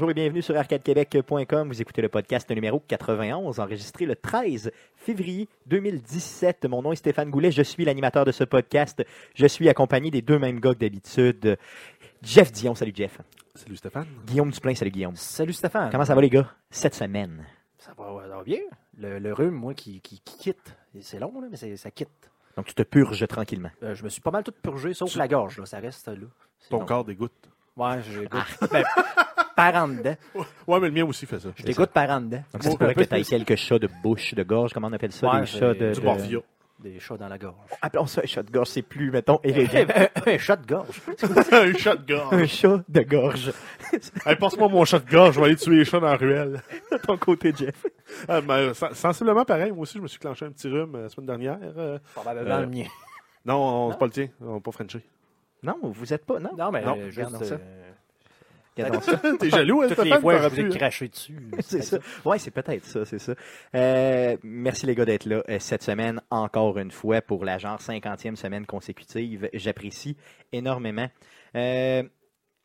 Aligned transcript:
Bonjour 0.00 0.12
et 0.12 0.14
bienvenue 0.14 0.40
sur 0.40 0.56
arcadequebec.com. 0.56 1.68
Vous 1.68 1.82
écoutez 1.82 2.00
le 2.00 2.08
podcast 2.08 2.48
numéro 2.48 2.80
91, 2.88 3.60
enregistré 3.60 4.06
le 4.06 4.16
13 4.16 4.70
février 4.96 5.46
2017. 5.66 6.64
Mon 6.70 6.80
nom 6.80 6.92
est 6.92 6.96
Stéphane 6.96 7.28
Goulet, 7.28 7.52
je 7.52 7.60
suis 7.60 7.84
l'animateur 7.84 8.24
de 8.24 8.32
ce 8.32 8.44
podcast. 8.44 9.04
Je 9.34 9.44
suis 9.46 9.68
accompagné 9.68 10.10
des 10.10 10.22
deux 10.22 10.38
mêmes 10.38 10.58
gars 10.58 10.72
que 10.72 10.78
d'habitude. 10.78 11.58
Jeff 12.22 12.50
Dion, 12.50 12.74
salut 12.74 12.94
Jeff. 12.94 13.20
Salut 13.54 13.76
Stéphane. 13.76 14.06
Guillaume 14.24 14.50
Duplain, 14.50 14.74
salut 14.74 14.90
Guillaume. 14.90 15.16
Salut 15.16 15.52
Stéphane. 15.52 15.90
Comment 15.92 16.06
ça 16.06 16.14
va 16.14 16.22
les 16.22 16.30
gars, 16.30 16.50
cette 16.70 16.94
semaine? 16.94 17.44
Ça 17.76 17.92
va, 17.94 18.22
ça 18.26 18.36
va 18.38 18.42
bien. 18.42 18.60
Le, 18.96 19.18
le 19.18 19.34
rhume, 19.34 19.50
moi, 19.54 19.74
qui, 19.74 20.00
qui, 20.00 20.18
qui 20.20 20.38
quitte. 20.38 20.74
Et 20.94 21.02
C'est 21.02 21.18
long, 21.18 21.42
là, 21.42 21.48
mais 21.50 21.58
c'est- 21.58 21.76
ça 21.76 21.90
quitte. 21.90 22.30
Donc 22.56 22.64
tu 22.64 22.74
te 22.74 22.82
purges 22.84 23.28
tranquillement. 23.28 23.70
Euh, 23.82 23.94
je 23.94 24.02
me 24.02 24.08
suis 24.08 24.22
pas 24.22 24.30
mal 24.30 24.44
tout 24.44 24.52
purgé, 24.62 24.94
sauf 24.94 25.14
la 25.16 25.28
gorge, 25.28 25.58
là. 25.58 25.66
Ça 25.66 25.78
reste 25.78 26.08
là. 26.08 26.14
Ton 26.70 26.78
long. 26.80 26.86
corps 26.86 27.04
dégoûte. 27.04 27.50
Ouais, 27.76 28.00
j'ai 28.02 28.26
ben, 28.28 28.82
par 29.72 29.84
en 29.84 29.88
dedans. 29.88 30.14
Ouais, 30.66 30.80
mais 30.80 30.88
le 30.88 30.92
mien 30.92 31.04
aussi 31.04 31.26
fait 31.26 31.38
ça. 31.40 31.48
Je 31.56 31.62
dégoûte 31.64 31.90
par 31.90 32.08
en 32.10 32.20
dedans. 32.20 32.42
Donc 32.52 32.62
c'est 32.62 32.76
pourrait 32.78 32.94
que 32.94 33.28
quelques 33.28 33.56
chats 33.56 33.78
de 33.78 33.88
bouche, 34.02 34.34
de 34.34 34.42
gorge, 34.42 34.72
comment 34.72 34.88
on 34.88 34.92
appelle 34.92 35.12
ça? 35.12 35.30
Ouais, 35.32 35.40
des 35.40 35.46
chats 35.46 35.74
de... 35.74 35.92
c'est 35.94 36.28
Du. 36.28 36.38
Des 36.78 36.98
chats 36.98 37.18
dans 37.18 37.28
la 37.28 37.36
gorge. 37.36 37.56
Appelons 37.82 38.06
ça 38.06 38.22
un 38.24 38.26
chat 38.26 38.42
de 38.42 38.50
gorge, 38.50 38.68
c'est 38.68 38.80
plus, 38.80 39.10
mettons, 39.10 39.38
élégant. 39.44 39.84
un 40.26 40.38
chat 40.38 40.56
de 40.56 40.66
gorge. 40.66 41.02
un 41.52 41.72
chat 41.74 41.94
de 41.96 42.14
un 42.14 42.30
gorge. 42.30 42.46
chat 42.46 42.80
de 42.88 43.00
gorge. 43.02 43.52
hey, 44.24 44.36
passe-moi 44.36 44.66
mon 44.68 44.86
chat 44.86 44.98
de 45.00 45.10
gorge, 45.10 45.34
je 45.34 45.40
vais 45.40 45.46
aller 45.46 45.56
tuer 45.56 45.76
les 45.76 45.84
chats 45.84 46.00
dans 46.00 46.06
la 46.06 46.16
ruelle. 46.16 46.62
De 46.90 46.96
ton 46.96 47.18
côté, 47.18 47.52
Jeff. 47.54 47.84
Ah, 48.26 48.40
mais, 48.40 48.72
sen- 48.72 48.94
sensiblement 48.94 49.44
pareil, 49.44 49.72
moi 49.72 49.82
aussi, 49.82 49.98
je 49.98 50.02
me 50.02 50.08
suis 50.08 50.18
clenché 50.18 50.46
un 50.46 50.52
petit 50.52 50.68
rhume 50.68 50.94
euh, 50.94 51.02
la 51.02 51.08
semaine 51.10 51.26
dernière. 51.26 51.58
euh. 51.76 51.98
Probablement 52.14 52.54
Euh, 52.54 52.60
le 52.62 52.66
mien. 52.66 52.84
non, 53.44 53.56
on- 53.88 53.90
c'est 53.92 53.98
pas 53.98 54.06
le 54.06 54.12
tien, 54.12 54.28
on 54.40 54.54
n'a 54.54 54.60
pas 54.60 54.72
Frenché. 54.72 55.00
Non, 55.62 55.76
vous 55.82 56.14
êtes 56.14 56.24
pas, 56.24 56.38
non? 56.38 56.52
Non, 56.56 56.70
mais 56.70 56.82
non, 56.82 56.96
euh, 56.96 57.10
juste, 57.10 57.18
regardons 57.26 57.44
ça. 57.44 57.56
Ça. 59.00 59.20
T'es 59.38 59.50
jaloux, 59.50 59.82
hein, 59.82 59.88
toutes 59.88 60.04
les 60.04 60.18
fois, 60.18 60.48
je 60.48 60.60
hein? 60.60 60.68
craché 60.70 61.08
dessus. 61.08 61.36
C'est 61.60 61.82
ça. 61.82 61.98
Ouais, 62.24 62.38
c'est 62.38 62.50
peut-être 62.50 62.84
ça, 62.84 63.04
c'est 63.04 63.18
ça. 63.18 63.34
Euh, 63.74 64.36
merci 64.42 64.86
les 64.86 64.94
gars 64.94 65.04
d'être 65.04 65.26
là 65.26 65.42
euh, 65.48 65.58
cette 65.58 65.82
semaine, 65.82 66.20
encore 66.30 66.78
une 66.78 66.90
fois, 66.90 67.20
pour 67.20 67.44
la 67.44 67.58
genre 67.58 67.78
50e 67.78 68.36
semaine 68.36 68.66
consécutive. 68.66 69.48
J'apprécie 69.52 70.16
énormément. 70.52 71.08
Euh, 71.56 72.02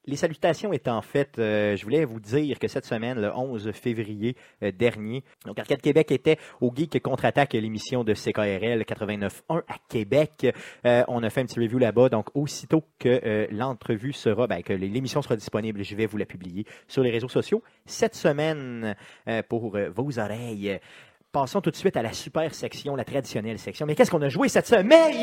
les 0.08 0.16
salutations 0.16 0.72
étant 0.73 1.02
faites, 1.02 1.39
euh, 1.39 1.75
je 1.75 1.84
voulais 1.84 2.06
vous 2.06 2.20
dire 2.20 2.59
que 2.59 2.67
cette 2.67 2.86
semaine, 2.86 3.20
le 3.20 3.36
11 3.36 3.72
février 3.72 4.36
euh, 4.64 4.72
dernier, 4.72 5.23
donc 5.45 5.59
Arcade 5.59 5.81
Québec 5.81 6.12
était 6.12 6.38
au 6.62 6.72
Geek 6.73 7.02
Contre-Attaque, 7.02 7.53
l'émission 7.53 8.03
de 8.03 8.14
CKRL 8.14 8.84
89.1 8.84 9.62
à 9.67 9.75
Québec. 9.89 10.47
Euh, 10.86 11.03
on 11.08 11.23
a 11.23 11.30
fait 11.30 11.42
un 11.42 11.45
petit 11.45 11.59
review 11.59 11.80
là-bas, 11.80 12.09
donc 12.09 12.28
aussitôt 12.36 12.84
que 13.00 13.47
l'entrevue 13.52 14.14
sera, 14.14 14.47
ben, 14.47 14.62
que 14.62 14.73
l'émission 14.73 15.22
sera 15.22 15.36
disponible, 15.36 15.84
je 15.84 15.95
vais 15.95 16.06
vous 16.06 16.17
la 16.17 16.25
publier 16.25 16.66
sur 16.88 17.03
les 17.03 17.12
réseaux 17.12 17.30
sociaux 17.30 17.64
cette 17.86 18.16
semaine 18.16 18.95
pour 19.50 19.78
vos 19.95 20.19
oreilles. 20.19 20.80
Passons 21.31 21.62
tout 21.62 21.72
de 21.72 21.75
suite 21.75 21.97
à 21.97 22.02
la 22.02 22.14
super 22.14 22.53
section, 22.53 22.95
la 22.95 23.03
traditionnelle 23.03 23.59
section. 23.59 23.86
Mais 23.86 23.95
qu'est-ce 23.95 24.12
qu'on 24.12 24.22
a 24.22 24.30
joué 24.30 24.50
cette 24.50 24.67
semaine? 24.67 25.14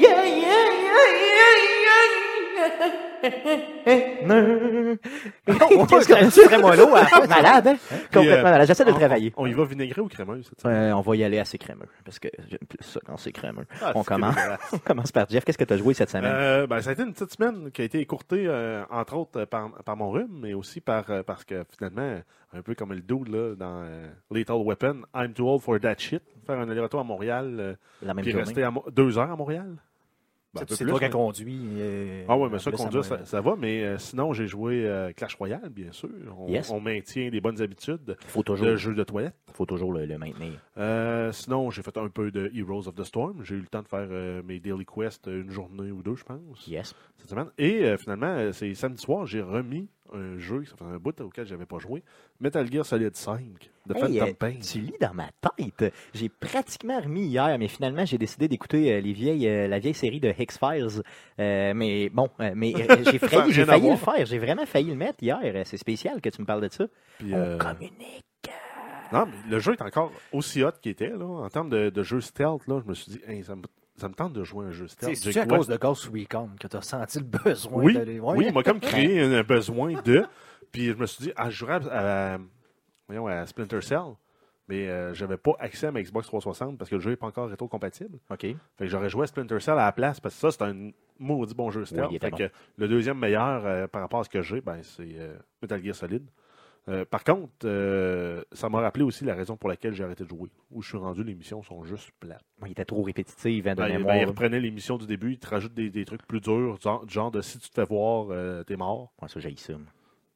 Qu'est-ce 5.47 6.09
qu'on 6.09 6.15
a 6.15 6.31
C'est 6.31 6.45
très 6.45 6.59
mollo. 6.61 6.89
hein? 6.95 7.05
Malade, 7.29 7.67
hein? 7.69 7.77
Complètement 8.13 8.43
malade. 8.51 8.67
J'essaie 8.67 8.85
de 8.85 8.91
on- 8.91 8.95
travailler. 8.99 9.33
On, 9.37 9.47
y 9.47 9.53
va 9.53 9.65
vinaigré 9.65 10.01
ou 10.01 10.09
crémeux 10.09 10.43
cette? 10.43 10.65
Euh, 10.67 10.93
on 10.93 11.01
va 11.01 11.17
y 11.17 11.25
aller 11.25 11.39
assez 11.39 11.59
crémeux, 11.59 11.87
parce 12.05 12.19
que 12.19 12.29
j'aime 12.49 12.59
plus 12.69 12.85
ça 12.87 13.01
quand 13.05 13.17
c'est 13.17 13.33
crémeux. 13.33 13.65
Ah, 13.83 13.93
on 13.95 14.03
commence. 14.05 14.35
On 14.73 14.79
commence 14.79 15.13
par 15.13 15.29
Jeff. 15.29 15.45
Qu'est-ce 15.45 15.59
que 15.59 15.65
tu 15.65 15.75
as 15.75 15.77
joué 15.77 15.95
cette 15.95 16.11
semaine? 16.11 16.33
Euh, 16.35 16.67
ben, 16.67 16.81
ça 16.81 16.91
a 16.91 16.93
été 16.95 17.03
une 17.03 17.13
petite 17.13 17.33
semaine 17.35 17.71
qui 17.73 17.83
a 17.83 17.85
été 17.85 18.01
écourtée, 18.01 18.45
euh, 18.47 18.83
entre 18.91 19.17
autres, 19.17 19.41
euh, 19.41 19.47
par, 19.47 19.71
par 19.85 19.97
mon 19.97 20.11
rhume, 20.11 20.41
mais 20.43 20.55
aussi 20.55 20.81
par, 20.81 21.05
euh, 21.11 21.23
parce 21.23 21.45
que 21.45 21.65
finalement, 21.77 22.21
un 22.55 22.63
peu 22.63 22.75
comme 22.75 22.93
le 22.93 23.01
dude 23.01 23.29
là, 23.29 23.55
dans 23.55 23.83
euh, 23.85 24.09
Lethal 24.31 24.57
Weapon, 24.57 25.03
I'm 25.15 25.33
too 25.33 25.49
old 25.49 25.63
for 25.63 25.79
that 25.81 25.97
shit. 25.99 26.23
Faire 26.47 26.59
un 26.59 26.69
aller-retour 26.69 27.01
à 27.01 27.05
Montréal, 27.05 27.57
euh, 27.59 27.75
la 28.03 28.15
même 28.15 28.23
puis 28.25 28.33
journée. 28.33 28.45
rester 28.47 28.63
à 28.65 28.73
deux 28.93 29.17
heures 29.19 29.31
à 29.31 29.37
Montréal. 29.37 29.77
Ben, 30.55 30.67
peu 30.67 30.75
C'est 30.75 30.85
toi 30.85 30.99
qui 30.99 31.05
mais- 31.07 31.11
conduit. 31.11 31.61
euh, 31.79 32.25
Ah 32.29 32.37
ouais, 32.37 32.49
mais 32.51 32.59
ça, 32.59 32.71
conduire, 32.71 33.05
ça, 33.07 33.25
ça 33.25 33.41
va. 33.41 33.57
Mais 33.59 33.83
euh, 33.85 33.97
sinon, 33.99 34.35
j'ai 34.35 34.47
joué 34.47 34.87
euh, 34.87 35.11
Clash 35.13 35.35
Royale, 35.37 35.71
bien 35.71 35.91
sûr. 35.93 36.11
On, 36.39 36.47
Yes. 36.49 36.71
on 36.71 36.79
maintient 36.79 37.31
des 37.31 37.41
bonnes 37.41 37.63
habitudes 37.63 38.17
faut 38.27 38.43
toujours, 38.43 38.67
de 38.67 38.77
jeu 38.77 38.95
de 38.95 39.03
toilette. 39.03 39.35
faut 39.55 39.65
toujours 39.65 39.93
le, 39.95 40.05
le 40.05 40.19
maintenir. 40.19 40.53
Euh, 40.77 41.33
sinon, 41.33 41.71
j'ai 41.71 41.83
fait 41.83 41.97
un 41.97 42.09
peu 42.09 42.31
de 42.31 42.51
Heroes 42.55 42.87
of 42.87 42.95
the 42.95 43.05
Storm. 43.05 43.43
J'ai 43.45 43.55
eu 43.55 43.61
le 43.61 43.67
temps 43.67 43.81
de 43.83 43.89
faire 43.89 44.09
mes 44.45 44.61
daily 44.61 44.85
quests 44.85 45.27
euh, 45.29 45.41
une 45.43 45.51
journée 45.51 45.91
ou 45.91 46.03
deux, 46.03 46.17
je 46.17 46.25
pense, 46.25 46.67
Yes. 46.67 46.95
cette 47.17 47.31
semaine. 47.31 47.49
Et 47.57 47.97
finalement, 47.97 48.53
c'est 48.53 48.75
samedi 48.75 49.01
soir, 49.03 49.25
j'ai 49.25 49.41
remis 49.41 49.89
un 50.13 50.39
jeu, 50.39 50.65
ça 50.65 50.77
fait 50.77 50.85
un 50.85 50.99
bout 50.99 51.19
auquel 51.21 51.47
j'avais 51.47 51.67
pas 51.67 51.79
joué, 51.79 52.03
Metal 52.41 52.71
Gear 52.71 52.85
Solid 52.85 53.15
5 53.15 53.43
de 53.87 53.95
Hey, 53.95 54.01
Phantom 54.01 54.29
euh, 54.29 54.33
Pain. 54.35 54.55
Tu 54.61 54.79
lis 54.79 54.95
dans 55.01 55.15
ma 55.15 55.29
tête. 55.57 55.93
J'ai 56.15 56.29
pratiquement 56.29 57.01
remis 57.01 57.27
hier, 57.27 57.57
mais 57.59 57.69
finalement, 57.69 58.05
j'ai 58.05 58.19
décidé 58.19 58.49
d'écouter 58.49 58.93
euh, 58.93 59.01
les 59.01 59.13
vieilles, 59.13 59.49
euh, 59.49 59.69
la 59.69 59.79
vieille 59.79 59.95
série 59.95 60.21
de 60.21 60.33
X-Files. 60.37 61.03
Euh, 61.41 61.75
mais 61.75 62.09
bon, 62.11 62.29
mais 62.55 62.73
j'ai 63.11 63.19
failli, 63.19 63.53
j'ai 63.53 63.65
le 63.65 63.97
faire. 63.97 64.27
J'ai 64.27 64.39
vraiment 64.39 64.67
failli 64.67 64.91
le 64.91 64.97
mettre 64.97 65.23
hier. 65.23 65.41
C'est 65.65 65.77
spécial 65.77 66.21
que 66.21 66.29
tu 66.29 66.41
me 66.41 66.47
parles 66.47 66.63
de 66.63 66.73
ça. 66.73 66.87
Puis, 67.19 67.35
On 67.35 67.59
communique. 67.59 68.25
non, 69.13 69.27
mais 69.27 69.51
le 69.51 69.59
jeu 69.59 69.73
est 69.73 69.83
encore 69.83 70.13
aussi 70.33 70.63
hot 70.63 70.73
qu'il 70.81 70.93
était. 70.93 71.11
Là, 71.11 71.25
en 71.25 71.49
termes 71.49 71.71
de, 71.71 71.91
de 71.91 72.03
jeu 72.03 72.21
stealth, 72.21 72.67
là, 72.69 72.81
je 72.83 72.89
me 72.89 72.95
suis 72.95 73.13
dit, 73.13 73.21
Hey, 73.27 73.43
ça, 73.43 73.57
me, 73.57 73.63
ça 73.97 74.09
me 74.09 74.15
tente 74.15 74.33
de 74.33 74.43
jouer 74.45 74.67
un 74.67 74.71
jeu 74.71 74.89
stealth. 74.89 75.17
C'est 75.17 75.37
à 75.39 75.47
cause 75.47 75.69
de 75.69 75.77
Ghost 75.77 76.07
Recon 76.13 76.51
que 76.59 76.67
tu 76.67 76.77
as 76.77 76.83
senti 76.83 77.19
le 77.19 77.25
besoin 77.25 77.83
Oui, 77.83 77.95
d'aller. 77.95 78.21
Ouais. 78.21 78.35
oui, 78.37 78.45
il 78.49 78.55
m'a 78.55 78.63
comme 78.63 78.81
créé 78.81 79.21
un, 79.21 79.43
besoin 79.43 80.01
de. 80.03 80.25
Puis 80.71 80.87
je 80.87 80.95
me 80.95 81.07
suis 81.07 81.25
dit, 81.25 81.33
ah, 81.37 81.51
je 81.51 81.57
jouerais 81.57 81.87
à, 81.91 82.35
à- 82.35 82.39
voyons, 83.07 83.27
à 83.27 83.45
Splinter 83.47 83.83
Cell, 83.83 84.15
mais 84.69 84.89
euh, 84.89 85.13
j'avais 85.13 85.37
pas 85.37 85.53
accès 85.59 85.89
à 85.89 85.93
ma 85.93 86.03
Xbox 86.03 86.27
360 86.27 86.79
parce 86.79 86.89
que 86.89 86.95
le 86.95 87.01
jeu 87.01 87.11
n'est 87.11 87.17
pas 87.17 87.27
encore 87.27 87.49
rétro-compatible. 87.51 88.19
OK. 88.31 88.41
Fait 88.41 88.57
que 88.79 88.87
j'aurais 88.87 89.11
joué 89.11 89.25
à 89.25 89.27
Splinter 89.27 89.61
Cell 89.61 89.75
à 89.75 89.85
la 89.85 89.93
place 89.93 90.21
parce 90.21 90.35
que 90.35 90.41
ça, 90.41 90.51
c'est 90.51 90.63
un 90.63 90.91
maudit 91.19 91.55
bon 91.55 91.71
jeu 91.71 91.85
stealth. 91.85 92.09
Oui, 92.11 92.19
fait 92.19 92.31
que 92.31 92.51
le 92.77 92.89
deuxième 92.89 93.19
meilleur 93.19 93.67
euh, 93.67 93.87
par 93.87 94.01
rapport 94.01 94.21
à 94.21 94.25
ce 94.25 94.31
que 94.31 94.41
j'ai, 94.41 94.61
ben, 94.61 94.79
c'est 94.83 95.17
euh, 95.19 95.37
Metal 95.61 95.83
Gear 95.85 95.95
Solid. 95.95 96.25
Euh, 96.89 97.05
par 97.05 97.23
contre, 97.23 97.53
euh, 97.65 98.43
ça 98.53 98.69
m'a 98.69 98.81
rappelé 98.81 99.05
aussi 99.05 99.25
la 99.25 99.35
raison 99.37 99.57
pour 99.57 99.69
laquelle 99.69 99.95
j'ai 99.95 100.03
arrêté 100.03 100.25
de 100.25 100.29
jouer. 100.29 100.51
Où 100.73 100.83
je 100.83 100.89
suis 100.89 100.99
rendu, 100.99 101.23
les 101.23 101.35
missions 101.35 101.63
sont 101.63 101.85
juste 101.85 102.11
plates. 102.19 102.43
Il 102.65 102.73
était 102.73 102.85
trop 102.85 103.03
répétitif 103.03 103.67
hein, 103.67 103.75
de 103.75 103.81
Ben, 103.83 103.87
il- 103.89 103.93
mémoire. 103.99 104.17
ben, 104.17 104.21
il 104.23 104.27
reprenait 104.27 104.59
les 104.61 104.71
missions 104.73 104.99
du 104.99 105.07
début, 105.07 105.33
il 105.33 105.39
te 105.39 105.47
rajoute 105.49 105.75
des, 105.75 105.91
des 105.91 106.05
trucs 106.05 106.27
plus 106.27 106.41
durs, 106.41 106.81
genre, 106.81 107.09
genre 107.09 107.31
de 107.31 107.41
si 107.41 107.59
tu 107.61 107.69
te 107.69 107.75
fais 107.75 107.85
voir, 107.87 108.27
euh, 108.31 108.65
t'es 108.65 108.77
mort. 108.77 109.13
Ouais, 109.23 109.29
ça, 109.29 109.39
j'ai 109.39 109.55
ça. 109.57 109.75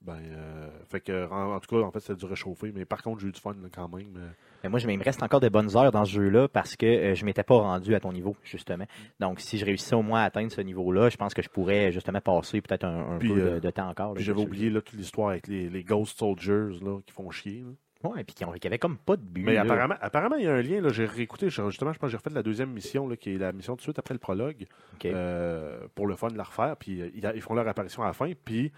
Ben, 0.06 0.18
euh, 0.22 0.68
fait 0.88 1.00
que, 1.00 1.28
en, 1.28 1.54
en 1.56 1.58
tout 1.60 1.74
cas, 1.74 1.82
en 1.84 1.90
fait, 1.90 1.98
c'était 1.98 2.14
du 2.14 2.26
réchauffé, 2.26 2.70
mais 2.72 2.84
par 2.84 3.02
contre, 3.02 3.20
j'ai 3.20 3.26
eu 3.28 3.32
du 3.32 3.40
fun 3.40 3.54
là, 3.60 3.68
quand 3.74 3.88
même. 3.88 4.06
euh. 4.16 4.28
Mais 4.62 4.70
moi, 4.70 4.78
je, 4.78 4.88
il 4.88 4.96
me 4.98 5.02
reste 5.02 5.20
encore 5.22 5.40
de 5.40 5.48
bonnes 5.48 5.76
heures 5.76 5.90
dans 5.90 6.04
ce 6.04 6.12
jeu-là 6.12 6.46
parce 6.46 6.76
que 6.76 6.86
euh, 6.86 7.14
je 7.16 7.24
m'étais 7.24 7.42
pas 7.42 7.56
rendu 7.56 7.92
à 7.94 7.98
ton 8.00 8.12
niveau, 8.12 8.36
justement. 8.44 8.84
Donc, 9.18 9.40
si 9.40 9.58
je 9.58 9.64
réussissais 9.64 9.96
au 9.96 10.02
moins 10.02 10.20
à 10.20 10.24
atteindre 10.26 10.52
ce 10.52 10.60
niveau-là, 10.60 11.08
je 11.08 11.16
pense 11.16 11.34
que 11.34 11.42
je 11.42 11.48
pourrais 11.48 11.90
justement 11.90 12.20
passer 12.20 12.60
peut-être 12.60 12.84
un, 12.84 13.14
un 13.14 13.18
Puis, 13.18 13.30
peu 13.30 13.34
de, 13.34 13.40
euh, 13.48 13.60
de 13.60 13.70
temps 13.70 13.88
encore. 13.88 14.14
Puis 14.14 14.22
j'avais 14.22 14.40
oublié 14.40 14.70
là, 14.70 14.80
toute 14.80 14.96
l'histoire 14.98 15.30
avec 15.30 15.48
les, 15.48 15.68
les 15.68 15.82
Ghost 15.82 16.18
Soldiers 16.18 16.78
là, 16.82 17.00
qui 17.04 17.12
font 17.12 17.28
chier. 17.32 17.64
là. 17.66 18.10
Ouais, 18.10 18.22
puis 18.22 18.34
qui, 18.34 18.44
avait 18.44 18.78
comme 18.78 18.98
pas 18.98 19.16
de 19.16 19.22
but. 19.22 19.42
Mais 19.42 19.54
là. 19.54 19.62
apparemment, 19.62 19.96
apparemment, 20.00 20.36
il 20.36 20.44
y 20.44 20.46
a 20.46 20.54
un 20.54 20.62
lien. 20.62 20.80
là, 20.80 20.90
J'ai 20.90 21.06
réécouté, 21.06 21.50
justement, 21.50 21.70
je 21.92 21.98
pense 21.98 21.98
que 21.98 22.08
j'ai 22.08 22.16
refait 22.16 22.30
la 22.30 22.42
deuxième 22.44 22.70
mission, 22.70 23.08
là, 23.08 23.16
qui 23.16 23.34
est 23.34 23.38
la 23.38 23.50
mission 23.52 23.72
tout 23.72 23.78
de 23.78 23.82
suite 23.82 23.98
après 23.98 24.14
le 24.14 24.20
prologue, 24.20 24.66
euh, 25.06 25.80
pour 25.94 26.06
le 26.06 26.14
fun 26.14 26.28
de 26.28 26.36
la 26.36 26.44
refaire. 26.44 26.76
Puis 26.76 27.00
ils, 27.14 27.32
ils 27.34 27.40
font 27.40 27.54
leur 27.54 27.66
apparition 27.66 28.02
à 28.02 28.06
la 28.06 28.12
fin. 28.12 28.30
Puis 28.44 28.70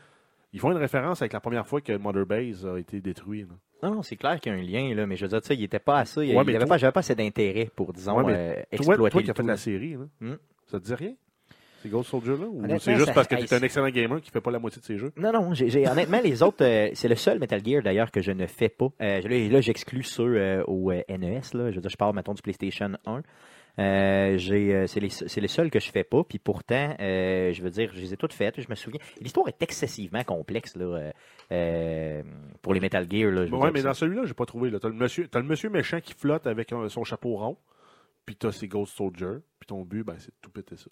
ils 0.52 0.60
font 0.60 0.70
une 0.72 0.78
référence 0.78 1.20
avec 1.22 1.32
la 1.32 1.40
première 1.40 1.66
fois 1.66 1.80
que 1.80 1.96
Mother 1.96 2.26
Base 2.26 2.66
a 2.66 2.78
été 2.78 3.00
détruit. 3.00 3.42
là. 3.42 3.54
Non, 3.88 3.94
non, 3.96 4.02
c'est 4.02 4.16
clair 4.16 4.40
qu'il 4.40 4.52
y 4.52 4.56
a 4.56 4.58
un 4.58 4.62
lien, 4.62 4.94
là, 4.94 5.06
mais 5.06 5.14
je 5.16 5.22
veux 5.24 5.28
dire, 5.28 5.40
tu 5.40 5.46
sais, 5.48 5.54
il 5.54 5.62
était 5.62 5.78
pas 5.78 5.98
assez. 6.00 6.20
Ouais, 6.20 6.28
il 6.28 6.38
avait 6.38 6.58
toi- 6.58 6.66
pas, 6.66 6.78
j'avais 6.78 6.92
pas 6.92 7.00
assez 7.00 7.14
d'intérêt 7.14 7.70
pour, 7.76 7.92
disons, 7.92 8.20
Ouais, 8.22 8.32
euh, 8.34 8.54
Toi, 8.54 8.62
exploiter 8.72 9.10
toi 9.10 9.20
le 9.20 9.24
qui 9.24 9.30
as 9.30 9.34
fait 9.34 9.42
la 9.42 9.48
là. 9.52 9.56
série, 9.56 9.92
là, 9.94 10.06
Hmm? 10.20 10.34
ça 10.66 10.80
te 10.80 10.84
dit 10.84 10.94
rien? 10.94 11.14
Ces 11.80 11.88
Ghost 11.90 12.10
Soldiers-là? 12.10 12.46
Ou 12.48 12.58
Honnêtement, 12.58 12.78
c'est 12.80 12.94
juste 12.96 13.06
ça- 13.06 13.12
parce 13.12 13.28
que 13.28 13.36
tu 13.36 13.42
es 13.42 13.44
un 13.44 13.46
c'est- 13.58 13.64
excellent 13.64 13.88
gamer 13.90 14.20
qui 14.20 14.32
fait 14.32 14.40
pas 14.40 14.50
la 14.50 14.58
moitié 14.58 14.80
de 14.80 14.84
ses 14.84 14.98
jeux? 14.98 15.12
Non, 15.16 15.30
non, 15.32 15.54
j'ai, 15.54 15.86
honnêtement, 15.88 16.20
les 16.20 16.42
autres, 16.42 16.64
euh, 16.64 16.90
c'est 16.94 17.06
le 17.06 17.14
seul 17.14 17.38
Metal 17.38 17.64
Gear 17.64 17.80
d'ailleurs 17.84 18.10
que 18.10 18.20
je 18.20 18.32
ne 18.32 18.46
fais 18.48 18.68
pas. 18.68 18.88
Euh, 19.00 19.20
là, 19.20 19.48
là, 19.48 19.60
j'exclus 19.60 20.02
ceux 20.02 20.24
euh, 20.38 20.64
au 20.66 20.90
NES, 20.90 21.40
là. 21.54 21.70
Je 21.70 21.76
veux 21.76 21.80
dire, 21.80 21.88
je 21.90 21.96
parle, 21.96 22.16
mettons, 22.16 22.34
du 22.34 22.42
PlayStation 22.42 22.90
1. 23.06 23.22
Euh, 23.78 24.36
j'ai, 24.38 24.74
euh, 24.74 24.86
c'est, 24.86 25.00
les, 25.00 25.08
c'est 25.08 25.40
le 25.40 25.46
seul 25.46 25.70
que 25.70 25.78
je 25.78 25.90
fais 25.90 26.02
pas, 26.04 26.24
puis 26.24 26.38
pourtant, 26.38 26.96
euh, 26.98 27.52
je 27.52 27.62
veux 27.62 27.70
dire, 27.70 27.90
je 27.94 28.00
les 28.00 28.12
ai 28.12 28.16
toutes 28.16 28.32
faites, 28.32 28.60
je 28.60 28.68
me 28.68 28.74
souviens. 28.74 29.00
L'histoire 29.20 29.46
est 29.48 29.62
excessivement 29.62 30.24
complexe 30.24 30.76
là, 30.76 31.12
pour 32.62 32.74
les 32.74 32.80
Metal 32.80 33.06
Gear. 33.10 33.30
Là, 33.30 33.44
Ouais, 33.44 33.70
mais 33.70 33.82
dans 33.82 33.94
celui-là, 33.94 34.24
j'ai 34.24 34.34
pas 34.34 34.46
trouvé. 34.46 34.70
Là. 34.70 34.80
T'as, 34.80 34.88
le 34.88 34.94
monsieur, 34.94 35.28
t'as 35.28 35.40
le 35.40 35.46
monsieur 35.46 35.70
méchant 35.70 36.00
qui 36.00 36.14
flotte 36.14 36.46
avec 36.46 36.74
son 36.88 37.04
chapeau 37.04 37.36
rond, 37.36 37.56
puis 38.26 38.36
t'as 38.36 38.52
ses 38.52 38.68
Ghost 38.68 38.96
Soldiers, 38.96 39.38
puis 39.60 39.66
ton 39.66 39.82
but, 39.82 40.02
ben, 40.02 40.16
c'est 40.18 40.30
de 40.30 40.36
tout 40.42 40.50
péter 40.50 40.76
ça. 40.76 40.90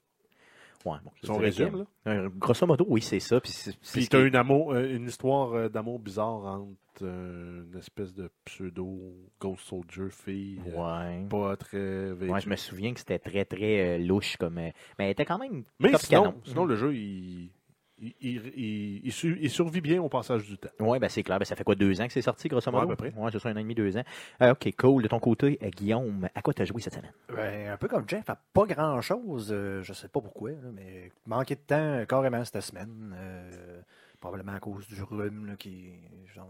Ouais, 0.87 0.99
bon, 1.05 1.11
je 1.17 1.27
Si 1.27 1.31
on 1.31 1.35
dirais 1.35 1.47
résume, 1.47 1.71
que- 1.73 1.77
là. 1.79 1.85
Euh, 2.07 2.29
grosso 2.37 2.67
modo, 2.67 2.87
oui, 2.89 3.03
c'est 3.03 3.19
ça. 3.21 3.41
Puis, 3.41 3.51
c'est, 3.53 3.73
c'est 3.83 3.93
Puis 3.95 4.05
ce 4.05 4.11
t'as 4.11 4.21
qui- 4.23 4.29
une, 4.29 4.37
amour, 4.37 4.73
euh, 4.73 4.89
une 4.97 5.07
histoire 5.09 5.53
euh, 5.53 5.69
d'amour 5.69 5.99
bizarre 5.99 6.45
entre 6.45 6.77
euh, 7.03 7.65
une 7.73 7.79
espèce 7.79 8.15
de 8.15 8.31
pseudo 8.45 8.99
Ghost 9.41 9.63
Soldier 9.67 10.09
fille. 10.11 10.61
euh, 10.69 10.77
Ouais. 11.11 11.27
Pas 11.29 11.57
très 11.57 12.13
vêtue. 12.15 12.33
Ouais, 12.33 12.41
je 12.41 12.49
me 12.49 12.57
souviens 12.57 12.93
que 12.95 13.01
c'était 13.01 13.19
très, 13.19 13.45
très 13.45 13.97
euh, 13.97 13.99
louche 13.99 14.37
comme. 14.37 14.59
euh, 14.59 14.71
mais 14.99 15.07
elle 15.07 15.11
était 15.11 15.25
quand 15.25 15.39
même. 15.39 15.65
Mais 15.81 15.91
top 15.91 16.01
sinon, 16.03 16.23
canon. 16.23 16.41
sinon, 16.45 16.65
le 16.65 16.77
jeu, 16.77 16.95
il, 16.95 17.51
il, 17.99 18.15
il- 18.21 18.53
il- 18.57 19.01
il 19.07 19.13
su- 19.13 19.39
il 19.41 19.51
survit 19.51 19.81
bien 19.81 20.03
au 20.03 20.09
passage 20.09 20.45
du 20.47 20.59
temps. 20.59 20.69
Oui, 20.81 20.99
ben 20.99 21.09
c'est 21.09 21.23
clair. 21.23 21.39
Ben, 21.39 21.45
ça 21.45 21.57
fait 21.57 21.65
quoi, 21.65 21.75
deux 21.75 22.01
ans 22.01 22.07
que 22.07 22.13
c'est 22.13 22.23
sorti, 22.23 22.49
grosso 22.49 22.71
modo? 22.71 22.87
Ouais, 22.87 22.93
à 22.93 22.97
peu 22.97 23.11
près. 23.11 23.19
Ouais, 23.21 23.31
c'est 23.33 23.39
ça, 23.39 23.49
un 23.49 23.53
an 23.55 23.59
et 23.59 23.63
demi, 23.63 23.75
deux 23.75 23.97
ans. 23.97 24.05
Euh, 24.43 24.53
OK, 24.53 24.71
cool. 24.77 25.03
De 25.03 25.09
ton 25.09 25.19
côté, 25.19 25.59
euh, 25.63 25.71
Guillaume, 25.71 26.29
à 26.35 26.43
quoi 26.43 26.53
tu 26.55 26.63
as 26.63 26.65
joué 26.67 26.81
cette 26.83 26.95
semaine? 26.95 27.13
Ben, 27.35 27.71
un 27.73 27.77
peu 27.77 27.89
comme 27.89 28.09
Jeff, 28.09 28.29
à 28.29 28.37
pas 28.53 28.67
grand 28.67 29.01
chose. 29.01 29.49
je 29.49 29.93
sais 29.93 30.09
pas 30.09 30.21
pourquoi, 30.21 30.51
là, 30.51 30.71
mais 30.75 31.11
manqué 31.27 31.55
de 31.55 31.61
temps 31.61 31.77
euh, 31.77 32.05
carrément 32.05 32.45
cette 32.45 32.61
semaine. 32.63 33.15
euh, 33.19 33.81
probablement 34.21 34.53
à 34.55 34.61
cause 34.61 34.87
du 34.89 35.03
rhume 35.03 35.47
là, 35.47 35.57
qui. 35.57 35.91
genre, 36.35 36.49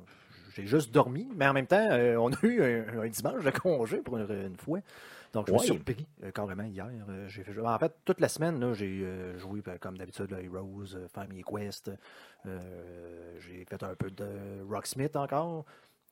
j'ai 0.55 0.67
juste 0.67 0.91
dormi, 0.93 1.29
mais 1.37 1.47
en 1.47 1.53
même 1.53 1.67
temps, 1.67 1.89
euh, 1.91 2.17
on 2.17 2.33
a 2.33 2.37
eu 2.45 2.63
un, 2.63 3.03
un 3.03 3.09
dimanche 3.09 3.45
de 3.45 3.51
congé 3.51 3.99
pour 3.99 4.17
une, 4.17 4.27
une 4.31 4.57
fois. 4.57 4.79
Donc, 5.37 5.49
je 5.49 5.53
me 5.53 5.59
suis 5.59 5.67
surpris 5.69 6.07
euh, 6.25 6.31
carrément 6.31 6.65
hier. 6.65 6.89
Euh, 7.09 7.29
j'ai 7.29 7.45
fait- 7.45 7.59
en 7.61 7.79
fait, 7.79 7.93
toute 8.05 8.21
la 8.21 8.29
semaine, 8.29 8.59
là, 8.59 8.73
j'ai 8.73 9.03
euh, 9.05 9.39
joué 9.39 9.61
ben, 9.61 9.79
comme 9.79 9.99
d'habitude 9.99 10.33
à 10.33 10.41
Heroes, 10.41 11.09
Family 11.13 11.43
Quest. 11.45 11.91
j'ai 12.45 13.65
fait 13.65 13.83
un 13.83 13.95
peu 13.95 14.11
de 14.11 14.63
Rocksmith 14.69 15.15
encore. 15.17 15.65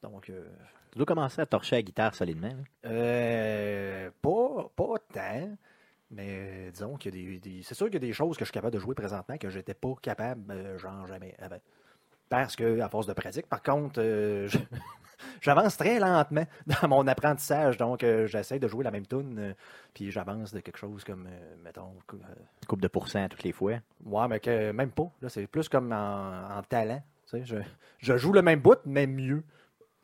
Donc, 0.03 0.29
euh, 0.29 0.45
Tu 0.93 0.99
dois 0.99 1.07
commencer 1.07 1.41
à 1.41 1.47
torcher 1.47 1.77
la 1.77 1.83
guitare 1.83 2.15
solidement. 2.15 2.53
euh, 2.85 4.11
pas, 4.21 4.71
pas 4.77 4.95
tant, 5.13 5.57
mais 6.11 6.71
disons 6.73 6.97
qu'il 6.97 7.15
y 7.17 7.19
a 7.19 7.31
des, 7.31 7.39
des- 7.39 7.63
C'est 7.63 7.75
sûr 7.75 7.87
qu'il 7.87 7.95
y 7.95 7.97
a 7.97 8.01
des 8.01 8.13
choses 8.13 8.37
que 8.37 8.45
je 8.45 8.51
suis 8.51 8.53
capable 8.55 8.75
de 8.75 8.79
jouer 8.79 8.95
présentement 8.95 9.39
que 9.39 9.49
j'étais 9.49 9.75
pas 9.75 9.95
capable, 10.03 10.79
genre 10.79 11.07
jamais 11.07 11.35
avant. 11.39 11.61
Parce 12.29 12.57
que, 12.57 12.81
à 12.81 12.89
force 12.89 13.07
de 13.07 13.13
pratique, 13.15 13.47
par 13.47 13.63
contre, 13.63 14.01
je- 14.49 14.59
j'avance 15.41 15.77
très 15.77 15.99
lentement 15.99 16.47
dans 16.83 16.89
mon 16.89 17.07
apprentissage. 17.07 17.77
Donc, 17.77 18.03
euh, 18.03 18.27
j'essaie 18.27 18.59
de 18.59 18.69
jouer 18.69 18.85
la 18.85 18.91
même 18.91 19.07
tune, 19.07 19.37
euh, 19.39 19.53
puis 19.93 20.11
j'avance 20.11 20.53
de 20.53 20.61
quelque 20.61 20.79
chose 20.79 21.05
comme, 21.05 21.27
euh, 21.27 21.55
mettons, 21.63 21.93
euh, 22.15 22.17
Coupe 22.69 22.81
de 22.81 22.89
pourcents 22.89 23.29
toutes 23.29 23.43
les 23.45 23.53
fois. 23.53 23.75
ouais, 24.05 24.29
mais 24.29 24.41
que 24.41 24.73
même 24.73 24.91
pas. 24.91 25.11
Là, 25.23 25.29
c'est 25.29 25.47
plus 25.47 25.69
comme 25.69 25.93
en, 25.93 26.59
en 26.59 26.63
talent. 26.63 27.03
tu 27.31 27.39
sais, 27.39 27.45
Je, 27.45 27.57
je 27.99 28.17
joue 28.17 28.33
le 28.33 28.43
même 28.43 28.61
bout, 28.61 28.79
mais 28.85 29.07
mieux. 29.07 29.43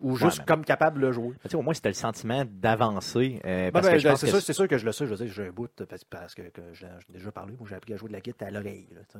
Ou 0.03 0.17
juste 0.17 0.47
comme 0.47 0.65
capable 0.65 0.99
de 0.99 1.07
le 1.09 1.13
jouer. 1.13 1.35
Sais, 1.47 1.55
au 1.57 1.61
moins, 1.61 1.75
c'était 1.75 1.91
le 1.91 1.95
sentiment 1.95 2.43
d'avancer. 2.47 3.39
euh, 3.45 3.71
Ben, 3.71 3.83
ben, 3.83 3.99
c'est 4.17 4.29
sûr, 4.29 4.41
c'est 4.41 4.53
sûr 4.55 4.67
que 4.67 4.79
je 4.79 4.87
le 4.87 4.93
sais. 4.93 5.05
Je 5.05 5.11
veux 5.15 5.17
dire, 5.23 5.31
j'ai 5.31 5.49
un 5.49 5.51
bout 5.51 5.71
parce, 5.87 6.05
parce 6.05 6.35
que, 6.35 6.41
que 6.49 6.63
j'ai 6.73 6.87
déjà 7.11 7.31
parlé. 7.31 7.55
Moi, 7.59 7.67
j'ai 7.69 7.75
appris 7.75 7.93
à 7.93 7.97
jouer 7.99 8.09
de 8.09 8.15
la 8.15 8.23
guitare 8.23 8.49
à 8.49 8.51
l'oreille. 8.51 8.89
sais, 9.13 9.19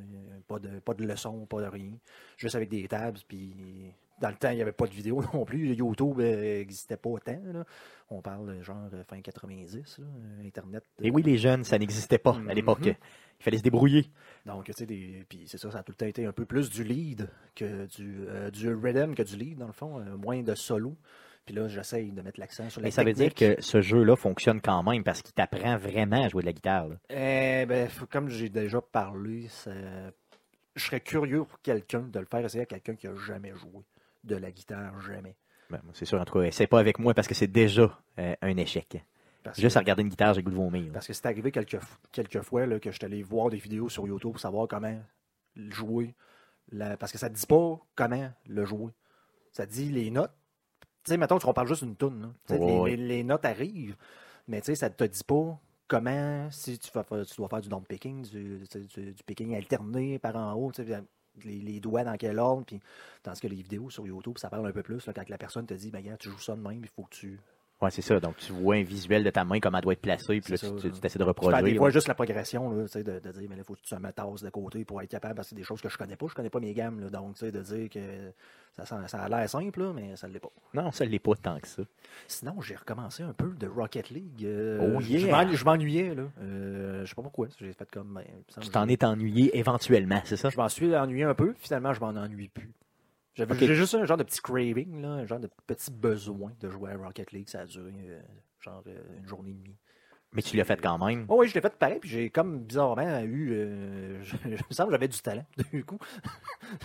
Pas 0.49 0.59
de, 0.59 0.79
pas 0.79 0.95
de 0.95 1.05
leçons, 1.05 1.45
pas 1.45 1.61
de 1.61 1.67
rien. 1.67 1.91
Juste 2.39 2.55
avec 2.55 2.71
des 2.71 2.89
tabs. 2.89 3.19
Puis 3.29 3.93
dans 4.21 4.29
le 4.29 4.37
temps, 4.37 4.51
il 4.51 4.57
n'y 4.57 4.63
avait 4.63 4.73
pas 4.73 4.87
de 4.87 4.93
vidéo 4.93 5.23
non 5.35 5.45
plus. 5.45 5.75
YouTube 5.75 6.19
n'existait 6.19 6.97
pas 6.97 7.11
autant. 7.11 7.41
là. 7.53 7.65
On 8.11 8.21
parle 8.21 8.57
de 8.59 8.63
genre 8.63 8.89
euh, 8.93 9.03
fin 9.05 9.21
90, 9.21 9.99
là, 9.99 10.05
euh, 10.07 10.47
Internet. 10.47 10.85
euh, 11.01 11.05
Et 11.05 11.11
oui, 11.11 11.23
les 11.23 11.39
jeunes, 11.39 11.65
ça 11.65 11.79
n'existait 11.79 12.19
pas 12.19 12.37
à 12.49 12.55
l'époque. 12.55 12.81
Mhm. 12.87 12.95
Il 13.41 13.43
fallait 13.45 13.59
se 13.59 13.63
débrouiller. 13.63 14.11
Donc, 14.45 14.65
tu 14.67 14.73
sais, 14.73 14.85
des- 14.87 15.25
puis 15.29 15.45
c'est 15.47 15.57
ça, 15.59 15.71
ça 15.71 15.79
a 15.79 15.83
tout 15.83 15.93
le 15.93 15.97
temps 15.97 16.07
été 16.07 16.27
un 16.27 16.33
peu 16.33 16.45
plus 16.45 16.69
du 16.71 16.85
lead 16.85 17.29
que 17.55 17.87
du, 17.87 18.25
euh, 18.29 18.51
du 18.51 18.73
rhythm 18.75 19.15
que 19.15 19.23
du 19.23 19.37
lead, 19.37 19.59
dans 19.59 19.67
le 19.69 19.73
fond. 19.73 19.99
euh, 20.01 20.17
moins 20.17 20.43
de 20.43 20.55
solo. 20.55 20.97
Puis 21.47 21.55
là, 21.55 21.67
j'essaye 21.69 22.13
de 22.13 22.21
mettre 22.21 22.39
l'accent 22.39 22.69
sur 22.69 22.81
la 22.83 22.87
Mais 22.87 22.91
ça 22.91 23.03
veut 23.03 23.15
dire 23.15 23.33
que 23.35 23.57
ce 23.61 23.81
jeu-là 23.81 24.15
fonctionne 24.15 24.61
quand 24.61 24.83
même 24.83 25.03
parce 25.03 25.23
qu'il 25.23 25.33
t'apprend 25.33 25.79
vraiment 25.79 26.23
à 26.23 26.29
jouer 26.29 26.43
de 26.43 26.47
la 26.47 26.53
guitare. 26.53 26.89
là. 26.89 26.97
Eh 27.09 27.65
ben, 27.67 27.89
comme 28.11 28.29
j'ai 28.29 28.51
déjà 28.51 28.81
parlé, 28.83 29.49
ça- 29.49 29.71
je 30.77 30.85
serais 30.85 31.01
curieux 31.01 31.45
pour 31.45 31.61
quelqu'un 31.63 32.01
de 32.03 32.19
le 32.21 32.27
faire 32.27 32.45
essayer 32.45 32.63
à 32.63 32.67
quelqu'un 32.67 32.95
qui 32.95 33.07
a 33.07 33.15
jamais 33.17 33.53
joué 33.57 33.83
de 34.25 34.37
la 34.37 34.51
guitare, 34.51 35.01
jamais. 35.01 35.37
Ben, 35.71 35.81
c'est 35.93 36.05
sûr, 36.05 36.21
en 36.21 36.25
tout 36.25 36.35
cas, 36.35 36.43
essaie 36.43 36.67
pas 36.67 36.81
avec 36.81 36.99
moi 36.99 37.15
parce 37.15 37.29
que 37.29 37.35
c'est 37.35 37.47
déjà 37.47 37.99
euh, 38.19 38.35
un 38.43 38.57
échec. 38.57 39.03
Parce 39.43 39.59
Juste 39.59 39.75
que, 39.75 39.79
à 39.79 39.81
regarder 39.81 40.03
une 40.03 40.09
guitare, 40.09 40.35
j'ai 40.35 40.41
le 40.41 40.45
goût 40.45 40.51
de 40.51 40.57
vomir. 40.57 40.93
parce 40.93 41.07
que 41.07 41.13
c'est 41.13 41.27
arrivé 41.27 41.51
quelques, 41.51 41.79
quelques 42.13 42.43
fois 42.43 42.67
là, 42.67 42.79
que 42.79 42.91
je 42.91 42.97
suis 42.97 43.05
allé 43.05 43.23
voir 43.23 43.49
des 43.51 43.57
vidéos 43.59 43.89
sur 43.89 44.07
YouTube 44.07 44.33
pour 44.33 44.41
savoir 44.41 44.69
comment 44.69 45.01
le 45.55 45.71
jouer. 45.71 46.15
La- 46.73 46.97
parce 46.97 47.11
que 47.13 47.19
ça 47.19 47.29
ne 47.29 47.35
dit 47.35 47.47
pas 47.47 47.79
comment 47.95 48.31
le 48.47 48.65
jouer. 48.65 48.93
Ça 49.53 49.67
dit 49.67 49.91
les 49.91 50.11
notes. 50.11 50.33
Tu 51.05 51.13
sais, 51.13 51.17
mettons 51.17 51.39
qu'on 51.39 51.53
parle 51.55 51.69
juste 51.69 51.83
d'une 51.85 51.97
toune. 51.97 52.33
là. 52.49 52.57
Les, 52.97 53.25
notes 53.25 53.45
arrivent, 53.45 53.97
mais 54.47 54.61
tu 54.61 54.67
sais, 54.67 54.75
ça 54.75 54.89
ne 54.89 54.95
te 54.95 55.05
dit 55.05 55.25
pas 55.25 55.59
comment, 55.89 56.49
si 56.51 56.79
tu, 56.79 56.91
fais- 56.91 57.25
tu 57.25 57.37
dois 57.37 57.49
faire 57.49 57.61
du 57.61 57.69
down 57.69 57.83
picking, 57.85 58.23
du, 58.29 58.61
du- 58.69 59.13
du 59.13 59.23
picking 59.25 59.57
alterné 59.57 60.19
par 60.19 60.37
en 60.37 60.53
haut, 60.53 60.71
tu 60.71 60.85
sais, 60.85 61.03
les, 61.45 61.81
doigts 61.81 62.05
dans 62.05 62.17
quel 62.17 62.39
ordre, 62.39 62.65
puis 62.65 62.81
tandis 63.23 63.41
que 63.41 63.49
les 63.49 63.57
vidéos 63.57 63.91
sur 63.91 64.07
YouTube, 64.07 64.39
ça 64.39 64.51
parle 64.51 64.67
un 64.67 64.73
peu 64.73 64.83
plus 64.83 65.05
quand 65.05 65.29
la 65.29 65.39
personne 65.39 65.67
te 65.67 65.75
dit, 65.75 65.91
ben, 65.91 66.03
gars, 66.03 66.17
tu 66.17 66.31
joues 66.31 66.39
ça 66.39 66.57
de 66.57 66.61
même, 66.61 66.83
il 66.83 66.89
faut 66.89 67.05
que 67.05 67.15
tu, 67.15 67.41
Ouais, 67.81 67.91
c'est 67.91 68.03
ça. 68.03 68.21
Donc, 68.21 68.37
tu 68.37 68.53
vois 68.53 68.75
un 68.75 68.83
visuel 68.83 69.25
de 69.25 69.31
ta 69.31 69.43
main, 69.43 69.59
comment 69.59 69.79
elle 69.79 69.85
doit 69.85 69.95
être 69.95 70.03
placée, 70.03 70.41
puis 70.43 70.53
là, 70.53 70.59
tu, 70.59 70.67
ça, 70.67 70.73
tu, 70.79 70.91
tu 70.91 71.07
essaies 71.07 71.19
de 71.19 71.25
Tu 71.25 71.29
reproduire. 71.29 71.77
fois 71.79 71.87
ouais. 71.87 71.93
juste 71.93 72.09
la 72.09 72.15
progression, 72.15 72.71
là, 72.71 72.83
tu 72.83 72.89
sais, 72.91 73.03
de, 73.03 73.19
de 73.21 73.33
dire, 73.33 73.49
mais 73.49 73.57
là, 73.57 73.63
il 73.63 73.65
faut 73.65 73.73
que 73.75 73.81
tu 73.81 73.95
te 73.95 74.01
mettes 74.01 74.17
tasse 74.17 74.43
de 74.43 74.51
côté 74.51 74.85
pour 74.85 75.01
être 75.01 75.09
capable, 75.11 75.35
parce 75.37 75.49
que 75.49 75.51
c'est 75.51 75.57
des 75.57 75.63
choses 75.63 75.81
que 75.81 75.89
je 75.89 75.97
connais 75.97 76.17
pas, 76.17 76.27
je 76.29 76.35
connais 76.35 76.51
pas 76.51 76.61
mes 76.61 76.75
gammes, 76.75 77.01
là, 77.01 77.09
donc, 77.09 77.37
tu 77.37 77.47
sais, 77.47 77.53
de 77.53 77.61
dire 77.63 77.89
que 77.89 78.33
ça, 78.77 78.85
ça 79.09 79.23
a 79.23 79.29
l'air 79.31 79.49
simple, 79.49 79.81
là, 79.83 79.93
mais 79.95 80.15
ça 80.17 80.29
ne 80.29 80.35
l'est 80.35 80.41
pas. 80.41 80.51
Non, 80.75 80.91
ça 80.93 81.07
ne 81.07 81.11
l'est 81.11 81.19
pas 81.19 81.35
tant 81.37 81.59
que 81.59 81.67
ça. 81.69 81.83
Sinon, 82.29 82.61
j'ai 82.61 82.77
recommencé 82.77 83.23
un 83.23 83.33
peu 83.33 83.49
de 83.59 83.67
Rocket 83.67 84.11
League. 84.11 84.45
euh, 84.45 84.95
Oh 84.97 85.01
je 85.01 85.09
yeah! 85.17 85.31
m'ennu- 85.35 85.57
Je 85.57 85.65
m'ennuyais, 85.65 86.15
là. 86.15 86.25
Euh, 86.43 87.05
je 87.05 87.09
sais 87.09 87.15
pas 87.15 87.23
pourquoi, 87.23 87.49
j'ai 87.59 87.73
fait 87.73 87.91
comme... 87.91 88.13
ben, 88.13 88.25
me 88.59 88.63
Tu 88.63 88.69
t'en 88.69 88.87
es 88.89 89.03
ennuyé 89.05 89.57
éventuellement, 89.59 90.21
c'est 90.25 90.37
ça? 90.37 90.51
Je 90.51 90.57
m'en 90.59 90.69
suis 90.69 90.95
ennuyé 90.95 91.25
un 91.25 91.35
peu, 91.35 91.55
finalement, 91.59 91.95
je 91.95 92.01
m'en 92.01 92.09
ennuie 92.09 92.49
plus. 92.49 92.71
J'avais- 93.35 93.75
juste 93.75 93.95
un 93.95 94.05
genre 94.05 94.17
de 94.17 94.25
petit 94.25 94.41
craving, 94.41 95.01
là, 95.03 95.09
un 95.11 95.27
genre 95.27 95.41
de 95.41 95.49
petit 95.67 95.91
besoin 95.91 96.53
de 96.61 96.69
jouer 96.71 96.91
à 96.93 96.97
Rocket 96.97 97.33
League, 97.33 97.49
ça 97.49 97.61
a 97.61 97.67
duré 97.67 97.93
euh, 98.09 98.21
genre 98.61 98.83
euh, 98.87 98.99
une 99.19 99.27
journée 99.27 99.51
et 99.51 99.55
demie. 99.55 99.77
Mais 100.33 100.43
tu 100.43 100.57
l'as 100.57 100.65
fait 100.65 100.81
quand 100.81 100.97
même. 101.05 101.27
Oh 101.29 101.41
oui, 101.41 101.49
je 101.49 101.55
l'ai 101.55 101.61
fait 101.61 101.75
pareil, 101.77 101.99
puis 101.99 102.09
j'ai 102.09 102.31
comme 102.31 102.61
bizarrement 102.61 103.21
eu. 103.23 103.51
euh, 103.53 104.23
je, 104.23 104.37
je 104.45 104.51
me 104.51 104.73
semble 104.73 104.91
que 104.91 104.95
j'avais 104.95 105.09
du 105.09 105.19
talent, 105.21 105.45
du 105.73 105.85
coup. 105.85 105.99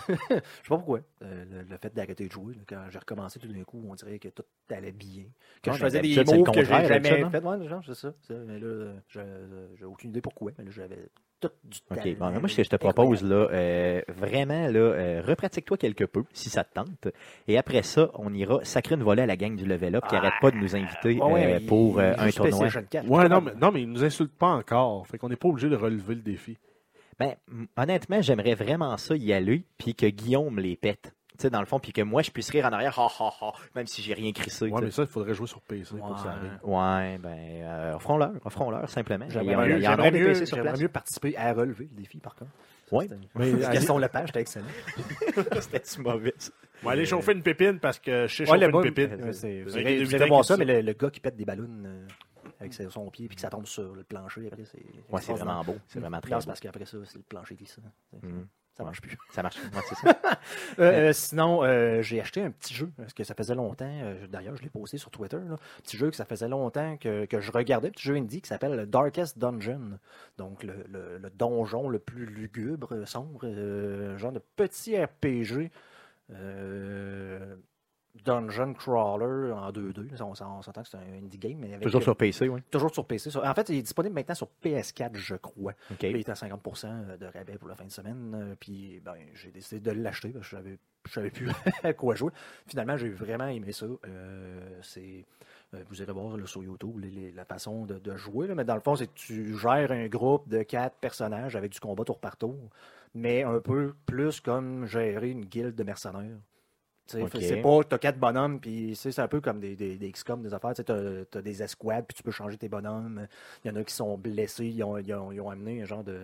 je 0.08 0.14
sais 0.14 0.40
pas 0.68 0.76
pourquoi. 0.76 1.00
Euh, 1.22 1.44
le, 1.44 1.62
le 1.62 1.76
fait 1.78 1.94
d'arrêter 1.94 2.26
de 2.26 2.32
jouer, 2.32 2.54
là, 2.54 2.62
quand 2.68 2.84
j'ai 2.90 2.98
recommencé 2.98 3.38
tout 3.38 3.46
d'un 3.46 3.62
coup, 3.64 3.84
on 3.88 3.94
dirait 3.94 4.18
que 4.18 4.28
tout 4.28 4.42
allait 4.70 4.90
bien. 4.92 5.24
Que 5.62 5.70
Ouais, 5.70 5.76
je 5.76 5.82
faisais 5.84 6.00
des 6.00 6.24
mots 6.24 6.42
que 6.44 6.64
j'ai 6.64 6.64
jamais 6.64 6.88
d'habitude, 7.00 7.30
fait. 7.30 7.44
Ouais, 7.44 7.68
genre, 7.68 7.82
c'est 7.86 7.94
ça, 7.94 8.12
ça. 8.22 8.34
Mais 8.34 8.58
là, 8.58 8.94
je- 9.08 9.68
j'ai 9.76 9.84
aucune 9.84 10.10
idée 10.10 10.20
pourquoi, 10.20 10.50
mais 10.58 10.64
là, 10.64 10.70
j'avais 10.72 11.08
tout 11.40 11.50
du 11.64 11.80
talent. 11.82 12.02
OK. 12.04 12.18
Bon, 12.18 12.30
moi, 12.40 12.48
ce 12.48 12.56
que 12.56 12.64
je 12.64 12.68
te 12.70 12.76
propose, 12.76 13.22
là, 13.22 13.48
euh, 13.52 14.00
vraiment, 14.08 14.68
là, 14.68 14.78
euh, 14.78 15.22
repratique-toi 15.26 15.76
quelque 15.76 16.04
peu, 16.04 16.24
si 16.32 16.48
ça 16.50 16.64
te 16.64 16.74
tente. 16.74 17.08
Et 17.48 17.58
après 17.58 17.82
ça, 17.82 18.10
on 18.14 18.32
ira 18.32 18.64
sacrer 18.64 18.94
une 18.94 19.02
volée 19.02 19.22
à 19.22 19.26
la 19.26 19.36
gang 19.36 19.54
du 19.56 19.64
Level 19.66 19.96
Up 19.96 20.04
qui 20.08 20.14
Ah. 20.16 20.18
arrête 20.18 20.34
pas 20.40 20.50
de 20.50 20.56
nous 20.56 20.74
inviter 20.76 21.20
Ouais, 21.20 21.44
euh, 21.44 21.58
mais 21.58 21.60
pour 21.60 22.00
il- 22.00 22.04
il 22.04 22.20
un 22.20 22.30
tournoi. 22.30 22.58
PlayStation 22.58 22.82
4. 22.88 23.08
Ouais, 23.08 23.28
non, 23.28 23.40
mais, 23.40 23.52
non, 23.60 23.70
mais 23.72 23.82
ils 23.82 23.90
nous 23.90 24.04
insultent 24.04 24.36
pas 24.38 24.48
encore. 24.48 25.06
Fait 25.06 25.18
qu'on 25.18 25.28
n'est 25.28 25.36
pas 25.36 25.48
obligé 25.48 25.68
de 25.68 25.76
relever 25.76 26.14
le 26.14 26.22
défi. 26.22 26.56
Ben, 27.18 27.34
honnêtement, 27.78 28.20
j'aimerais 28.20 28.54
vraiment 28.54 28.96
ça 28.98 29.16
y 29.16 29.32
aller, 29.32 29.64
puis 29.78 29.94
que 29.94 30.06
Guillaume 30.06 30.58
les 30.58 30.76
pète. 30.76 31.14
Tu 31.36 31.42
sais, 31.42 31.50
dans 31.50 31.60
le 31.60 31.66
fond, 31.66 31.78
puis 31.78 31.92
que 31.92 32.00
moi, 32.02 32.22
je 32.22 32.30
puisse 32.30 32.48
rire 32.50 32.64
en 32.66 32.72
arrière, 32.72 32.98
ha, 32.98 33.08
ha, 33.20 33.30
ha, 33.40 33.52
même 33.74 33.86
si 33.86 34.00
j'ai 34.02 34.14
rien 34.14 34.32
crissé. 34.32 34.68
Ouais, 34.70 34.80
mais 34.80 34.90
ça, 34.90 35.02
il 35.02 35.08
faudrait 35.08 35.34
jouer 35.34 35.46
sur 35.46 35.60
PC 35.60 35.96
pour 35.96 36.08
Ouais. 36.08 36.14
que 36.14 36.20
ça 36.20 36.30
arrive. 36.30 36.58
Ouais, 36.62 37.18
ben, 37.18 37.36
euh, 37.38 37.94
offrons-leur, 37.94 38.32
offrons-leur, 38.44 38.88
simplement. 38.88 39.26
Il 39.26 39.30
y 39.30 39.32
J'aimerais 39.34 39.68
mieux, 40.10 40.28
mieux- 40.32 40.78
mieux 40.80 40.88
participer 40.88 41.36
à 41.36 41.52
relever 41.52 41.88
le 41.90 41.96
défi, 42.00 42.18
par 42.18 42.34
contre. 42.34 42.50
Ouais. 42.92 43.08
Mais 43.34 43.52
Gaston 43.52 43.98
Lepage, 43.98 44.26
c'était 44.28 44.40
excellent. 44.40 44.66
C'était 45.60 46.00
mauvais. 46.02 46.34
va 46.82 46.90
aller 46.92 47.04
chauffer 47.06 47.32
une 47.32 47.42
pépine 47.42 47.78
parce 47.80 47.98
que 47.98 48.26
je 48.26 48.34
sais 48.36 48.46
chauffer 48.46 48.64
une 48.66 48.82
pépine. 48.82 49.18
euh, 49.24 49.32
c'est- 49.32 49.62
Vous 49.62 49.76
mutants 50.12 50.26
voir 50.28 50.44
ça, 50.44 50.56
mais 50.56 50.64
le, 50.64 50.80
le 50.82 50.92
gars 50.92 51.10
qui 51.10 51.20
pète 51.20 51.36
des 51.36 51.44
ballons 51.44 51.68
euh, 51.84 52.06
avec 52.60 52.72
son 52.72 53.10
pied 53.10 53.26
puis 53.28 53.34
que 53.36 53.40
ça 53.42 53.50
tombe 53.50 53.66
sur 53.66 53.94
le 53.94 54.04
plancher, 54.04 54.46
après, 54.46 54.64
c'est. 54.64 54.82
Ouais, 55.10 55.20
c'est 55.20 55.32
vraiment 55.32 55.62
beau. 55.64 55.76
C'est 55.88 55.98
vraiment 56.00 56.20
très 56.20 56.34
beau. 56.36 56.40
parce 56.46 56.60
qu'après 56.60 56.84
ça, 56.86 56.98
c'est 57.04 57.18
le 57.18 57.24
plancher 57.24 57.56
qui 57.56 57.66
ça. 58.76 58.84
Marche 58.84 59.00
plus. 59.00 59.16
Ça 59.32 59.42
marche. 59.42 59.56
Ouais, 59.56 59.80
ça. 60.02 60.20
Euh, 60.78 61.08
euh, 61.08 61.12
sinon, 61.12 61.64
euh, 61.64 62.02
j'ai 62.02 62.20
acheté 62.20 62.42
un 62.42 62.50
petit 62.50 62.74
jeu, 62.74 62.90
parce 62.96 63.12
que 63.14 63.24
ça 63.24 63.34
faisait 63.34 63.54
longtemps, 63.54 63.88
euh, 64.02 64.26
d'ailleurs, 64.28 64.56
je 64.56 64.62
l'ai 64.62 64.68
posté 64.68 64.98
sur 64.98 65.10
Twitter, 65.10 65.38
là, 65.38 65.54
un 65.54 65.80
petit 65.82 65.96
jeu 65.96 66.10
que 66.10 66.16
ça 66.16 66.24
faisait 66.24 66.48
longtemps 66.48 66.96
que, 66.98 67.24
que 67.24 67.40
je 67.40 67.50
regardais, 67.50 67.88
un 67.88 67.90
petit 67.90 68.04
jeu 68.08 68.14
indie 68.16 68.40
qui 68.42 68.48
s'appelle 68.48 68.86
Darkest 68.86 69.38
Dungeon. 69.38 69.98
Donc, 70.38 70.62
le, 70.62 70.84
le- 70.88 71.18
le 71.18 71.30
donjon 71.30 71.88
le 71.88 71.98
plus 71.98 72.26
lugubre, 72.26 73.06
sombre, 73.08 73.46
genre 74.18 74.32
de 74.32 74.40
petit 74.56 74.96
RPG. 75.02 75.70
Euh, 78.16 78.22
Dungeon 78.24 78.74
Crawler 78.74 79.52
en 79.52 79.70
2-2. 79.72 80.22
On, 80.22 80.34
s'en- 80.34 80.58
on 80.58 80.62
s'entend 80.62 80.82
que 80.82 80.88
c'est 80.88 80.96
un 80.96 81.18
indie 81.22 81.38
game, 81.38 81.58
mais 81.58 81.68
avec, 81.74 81.82
Toujours 81.82 82.02
sur 82.02 82.16
PC, 82.16 82.48
oui. 82.48 82.60
toujours 82.70 82.92
sur 82.92 83.04
PC. 83.04 83.30
En 83.36 83.54
fait, 83.54 83.68
il 83.68 83.76
est 83.78 83.82
disponible 83.82 84.14
maintenant 84.14 84.34
sur 84.34 84.48
PS4, 84.64 85.14
je 85.16 85.36
crois. 85.36 85.72
Il 86.02 86.16
est 86.16 86.28
à 86.28 86.34
50% 86.34 87.18
de 87.18 87.26
rabais 87.26 87.58
pour 87.58 87.68
la 87.68 87.74
fin 87.74 87.84
de 87.84 87.90
semaine. 87.90 88.32
euh, 88.34 88.54
Puis 88.58 89.00
ben, 89.04 89.14
j'ai 89.34 89.50
décidé 89.50 89.80
de 89.80 89.90
l'acheter 89.90 90.30
parce 90.30 90.48
que 90.50 90.56
je 91.04 91.12
savais, 91.12 91.30
plus 91.30 91.48
à 91.84 91.92
quoi 91.92 92.14
jouer. 92.14 92.32
Finalement, 92.66 92.96
j'ai 92.96 93.10
vraiment 93.10 93.46
aimé 93.46 93.70
ça. 93.72 93.86
Euh, 93.86 94.78
c'est, 94.82 95.24
euh, 95.74 95.82
vous 95.88 96.02
irez 96.02 96.12
voir 96.12 96.36
là, 96.36 96.46
sur 96.46 96.62
YouTube 96.64 96.98
les- 96.98 97.10
les- 97.10 97.32
la 97.32 97.44
façon 97.44 97.84
de, 97.86 97.98
de 97.98 98.16
jouer. 98.16 98.48
là. 98.48 98.54
mais 98.54 98.64
dans 98.64 98.74
le 98.74 98.80
fond, 98.80 98.96
c'est 98.96 99.06
que 99.06 99.14
tu 99.14 99.56
gères 99.56 99.92
un 99.92 100.06
groupe 100.08 100.48
de 100.48 100.62
quatre 100.62 100.96
personnages 100.96 101.54
avec 101.56 101.72
du 101.72 101.78
combat 101.80 102.04
tour 102.04 102.18
par 102.18 102.36
tour, 102.36 102.56
mais 103.14 103.44
un 103.44 103.60
peu 103.60 103.94
plus 104.04 104.40
comme 104.40 104.84
gérer 104.86 105.30
une 105.30 105.44
guilde 105.44 105.74
de 105.76 105.84
mercenaires. 105.84 106.36
C'est 107.40 107.62
pas, 107.62 107.84
t'as 107.84 107.98
quatre 107.98 108.18
bonhommes, 108.18 108.60
puis 108.60 108.96
c'est 108.96 109.18
un 109.18 109.28
peu 109.28 109.40
comme 109.40 109.60
des, 109.60 109.76
des, 109.76 109.96
des 109.96 110.10
XCOM, 110.10 110.42
des 110.42 110.52
affaires. 110.52 110.74
Tu 110.74 110.82
as, 110.90 111.42
des 111.42 111.62
escouades, 111.62 112.04
puis 112.06 112.16
tu 112.16 112.22
peux 112.22 112.30
changer 112.32 112.58
tes 112.58 112.68
bonhommes. 112.68 113.26
Il 113.64 113.68
y 113.68 113.70
en 113.70 113.76
a 113.76 113.84
qui 113.84 113.94
sont 113.94 114.16
blessés, 114.18 114.66
ils 114.66 114.82
ont, 114.82 114.98
ils 114.98 115.12
ont, 115.14 115.30
ils 115.32 115.40
ont 115.40 115.50
amené 115.50 115.82
un 115.82 115.84
genre 115.84 116.04
de, 116.04 116.22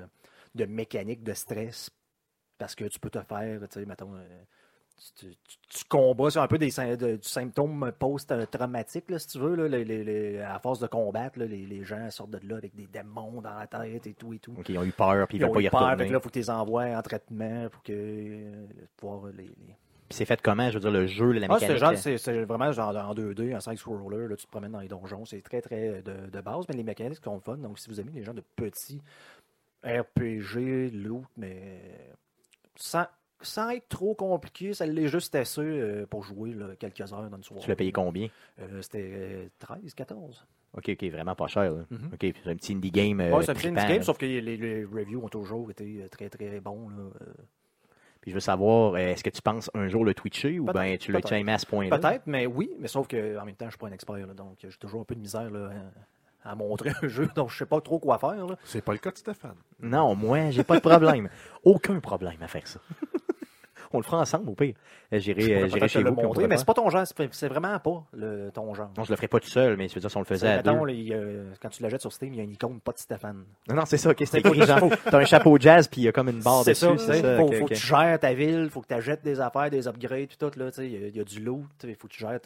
de 0.54 0.64
mécanique 0.64 1.22
de 1.22 1.34
stress 1.34 1.90
parce 2.58 2.74
que 2.74 2.84
tu 2.84 2.98
peux 2.98 3.10
te 3.10 3.22
faire, 3.22 3.60
tu 3.60 3.66
sais, 3.80 3.86
mettons, 3.86 4.14
euh, 4.14 4.42
tu, 5.16 5.26
tu- 5.34 5.56
tu 5.68 5.84
combats 5.88 6.30
sur 6.30 6.42
un 6.42 6.46
peu 6.46 6.58
des 6.58 6.70
de- 6.70 7.16
du 7.16 7.28
symptôme 7.28 7.90
post-traumatique, 7.98 9.04
si 9.18 9.26
tu 9.26 9.38
veux. 9.38 9.54
Là, 9.56 9.66
les- 9.66 10.04
les- 10.04 10.38
à 10.40 10.58
force 10.58 10.78
de 10.80 10.86
combattre, 10.86 11.38
là, 11.38 11.46
les, 11.46 11.66
les 11.66 11.82
gens 11.82 12.08
sortent 12.10 12.30
de 12.30 12.48
là 12.48 12.56
avec 12.56 12.74
des 12.74 12.86
démons 12.86 13.40
dans 13.40 13.54
la 13.58 13.66
tête 13.66 14.06
et 14.06 14.14
tout 14.14 14.32
et 14.32 14.38
tout. 14.38 14.54
Ils 14.68 14.78
ont 14.78 14.84
eu 14.84 14.92
peur, 14.92 15.26
puis 15.26 15.38
ils 15.38 15.40
Ils 15.40 15.42
veulent 15.42 15.50
ont 15.50 15.54
pas 15.54 15.60
eu 15.60 15.64
y 15.64 15.70
peur, 15.70 15.80
fait 15.80 15.84
retourner. 15.86 16.06
que 16.08 16.12
là, 16.12 16.18
il 16.18 16.22
faut 16.22 16.28
que 16.28 16.34
tu 16.34 16.38
les 16.38 16.50
envoies 16.50 16.96
en 16.96 17.02
traitement 17.02 17.68
pour 17.70 17.82
que 17.82 17.92
euh, 17.92 18.66
pouvoir 18.96 19.26
les- 19.32 19.44
les, 19.44 19.76
c'est 20.12 20.25
fait 20.25 20.40
comment, 20.40 20.69
je 20.71 20.75
veux 20.75 20.81
dire, 20.81 20.90
le 20.90 21.07
jeu, 21.07 21.33
la 21.33 21.47
ah, 21.50 21.59
mécanique? 21.59 21.99
c'est 21.99 22.19
c'est 22.19 22.45
vraiment 22.45 22.71
genre 22.73 22.97
en 22.97 23.14
2D, 23.14 23.54
un 23.54 23.61
side-scroller. 23.61 24.28
Là, 24.28 24.37
tu 24.37 24.47
te 24.47 24.50
promènes 24.50 24.73
dans 24.73 24.81
les 24.81 24.88
donjons. 24.88 25.25
C'est 25.25 25.42
très, 25.42 25.61
très 25.61 26.02
de, 26.02 26.31
de 26.31 26.40
base, 26.40 26.64
mais 26.69 26.76
les 26.76 26.83
mécaniques 26.85 27.23
sont 27.25 27.40
fun. 27.40 27.57
Donc, 27.57 27.78
si 27.78 27.88
vous 27.88 28.00
aimez 28.00 28.12
les 28.14 28.23
gens 28.23 28.35
de 28.35 28.42
petits 28.57 29.00
RPG, 29.85 30.90
loot, 30.92 31.25
mais 31.37 31.81
sans, 32.76 33.07
sans 33.40 33.71
être 33.71 33.88
trop 33.88 34.14
compliqué, 34.14 34.75
ça 34.75 34.87
l'est 34.87 35.09
juste 35.09 35.35
assez 35.35 35.61
euh, 35.61 36.07
pour 36.07 36.23
jouer 36.23 36.52
là, 36.52 36.66
quelques 36.78 37.00
heures 37.12 37.28
dans 37.28 37.37
une 37.37 37.42
soirée. 37.42 37.62
Tu 37.62 37.69
l'as 37.69 37.76
payé 37.76 37.92
combien? 37.92 38.28
Euh, 38.61 38.81
C'était 38.83 39.11
euh, 39.12 39.47
13, 39.59 39.95
14. 39.95 40.47
OK, 40.75 40.88
OK, 40.88 41.04
vraiment 41.11 41.35
pas 41.35 41.49
cher. 41.49 41.71
là. 41.73 41.85
Mhm. 41.90 42.11
OK, 42.14 42.21
c'est 42.21 42.50
un 42.50 42.57
petit 42.57 42.73
indie 42.73 42.90
game. 42.90 43.21
euh, 43.21 43.31
ouais, 43.37 43.42
c'est 43.45 43.50
un 43.50 43.54
petit 43.54 43.69
indie 43.69 43.87
game, 43.87 44.02
sauf 44.02 44.16
que 44.16 44.25
les, 44.26 44.40
les 44.40 44.85
reviews 44.85 45.23
ont 45.25 45.28
toujours 45.28 45.71
été 45.71 46.02
euh, 46.02 46.09
très, 46.09 46.28
très 46.31 46.61
bons. 46.61 46.88
Là. 46.88 47.11
Puis 48.23 48.31
je 48.31 48.37
veux 48.37 48.41
savoir, 48.41 48.95
euh, 48.95 48.99
est-ce 48.99 49.23
que 49.25 49.31
tu 49.31 49.43
penses 49.43 49.69
un 49.75 49.88
jour 49.88 50.05
le 50.05 50.14
twitcher 50.14 50.59
ou 50.61 50.64
bien 50.64 50.97
tu 50.97 51.12
l'as 51.12 51.21
peut-être. 51.21 51.33
aimé 51.35 51.52
à 51.52 51.59
ce 51.59 51.67
point-là? 51.67 51.99
Peut-être, 51.99 52.23
mais 52.26 52.47
oui, 52.47 52.71
mais 52.79 52.88
sauf 52.88 53.07
que 53.09 53.38
en 53.38 53.45
même 53.45 53.57
temps, 53.57 53.67
je 53.67 53.73
suis 53.73 53.79
pas 53.79 53.88
un 53.88 53.93
expert, 53.93 54.17
là, 54.26 54.33
donc 54.33 54.57
j'ai 54.61 54.69
toujours 54.79 55.00
un 55.00 55.05
peu 55.05 55.14
de 55.17 55.21
misère 55.21 55.50
là, 55.50 55.71
à, 56.45 56.52
à 56.52 56.55
montrer 56.55 56.93
un 57.02 57.09
jeu, 57.09 57.29
donc 57.35 57.50
je 57.50 57.59
sais 57.59 57.67
pas 57.67 57.81
trop 57.81 57.99
quoi 57.99 58.19
faire. 58.19 58.47
là. 58.47 58.57
C'est 58.64 58.81
pas 58.85 58.93
le 58.93 58.99
cas 58.99 59.11
de 59.11 59.19
Stéphane. 59.19 59.57
Non, 59.81 60.14
moi, 60.14 60.50
j'ai 60.50 60.62
pas 60.64 60.76
de 60.76 60.81
problème. 60.88 61.29
Aucun 61.64 61.99
problème 62.00 62.41
à 62.41 62.47
faire 62.49 62.67
ça. 62.67 62.79
On 63.92 63.99
le 63.99 64.04
fera 64.04 64.18
ensemble, 64.20 64.50
au 64.50 64.54
pire. 64.54 64.75
Euh, 65.12 65.18
J'irai 65.18 65.64
euh, 65.64 65.88
chez 65.88 66.02
vous. 66.02 66.14
montrer, 66.14 66.46
mais 66.46 66.56
c'est 66.56 66.64
pas 66.64 66.75
ton 66.75 66.88
genre, 66.88 67.04
c'est 67.06 67.49
vraiment 67.49 67.78
pas 67.78 68.04
le, 68.12 68.50
ton 68.52 68.72
genre. 68.75 68.90
Non, 68.96 69.04
je 69.04 69.11
le 69.11 69.16
ferai 69.16 69.28
pas 69.28 69.40
tout 69.40 69.49
seul, 69.49 69.76
mais 69.76 69.88
je 69.88 69.94
veux 69.94 70.00
dire, 70.00 70.11
si 70.11 70.16
on 70.16 70.20
le 70.20 70.26
faisait 70.26 70.49
à 70.49 70.62
deux. 70.62 70.70
Euh, 70.70 71.52
quand 71.61 71.68
tu 71.68 71.82
la 71.82 71.88
jettes 71.88 72.00
sur 72.00 72.12
Steam, 72.12 72.32
il 72.32 72.37
y 72.37 72.40
a 72.40 72.44
une 72.44 72.52
icône 72.52 72.80
pas 72.80 72.92
de 72.92 72.99
Stéphane. 72.99 73.44
Non, 73.68 73.75
non, 73.75 73.84
c'est 73.84 73.99
ça, 73.99 74.11
ok, 74.11 74.22
c'est 74.25 74.38
écrit 74.38 74.62
genre, 74.62 74.88
t'as 75.04 75.18
un 75.18 75.25
chapeau 75.25 75.58
jazz, 75.58 75.88
puis 75.88 76.02
il 76.02 76.04
y 76.04 76.08
a 76.08 76.12
comme 76.12 76.28
une 76.28 76.40
barre 76.40 76.64
dessus. 76.64 76.87
c'est 76.99 77.20
ça, 77.22 77.37
faut, 77.37 77.49
que 77.49 77.75
tu 77.75 77.87
gères 77.87 78.18
ta 78.18 78.32
ville, 78.32 78.68
faut 78.70 78.80
que 78.80 78.88
tu 78.88 78.94
achètes 78.94 79.22
des 79.22 79.40
affaires, 79.40 79.70
des 79.70 79.87
upgrades, 79.87 80.28
tout, 80.28 80.50
tout 80.50 80.58
là, 80.58 80.70
tu 80.70 80.76
sais, 80.76 80.88
il 80.88 81.16
y 81.16 81.20
a- 81.20 81.25
du 81.25 81.40
loot, 81.40 81.66
il 81.84 81.94
faut 81.94 82.08
que 82.08 82.12
tu 82.12 82.20
gères 82.20 82.40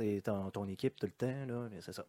ton, 0.53 0.67
équipe 0.69 0.97
tout 0.99 1.07
le 1.07 1.13
temps, 1.13 1.47
là, 1.49 1.69
c'est 1.81 1.93
ça. 1.93 2.05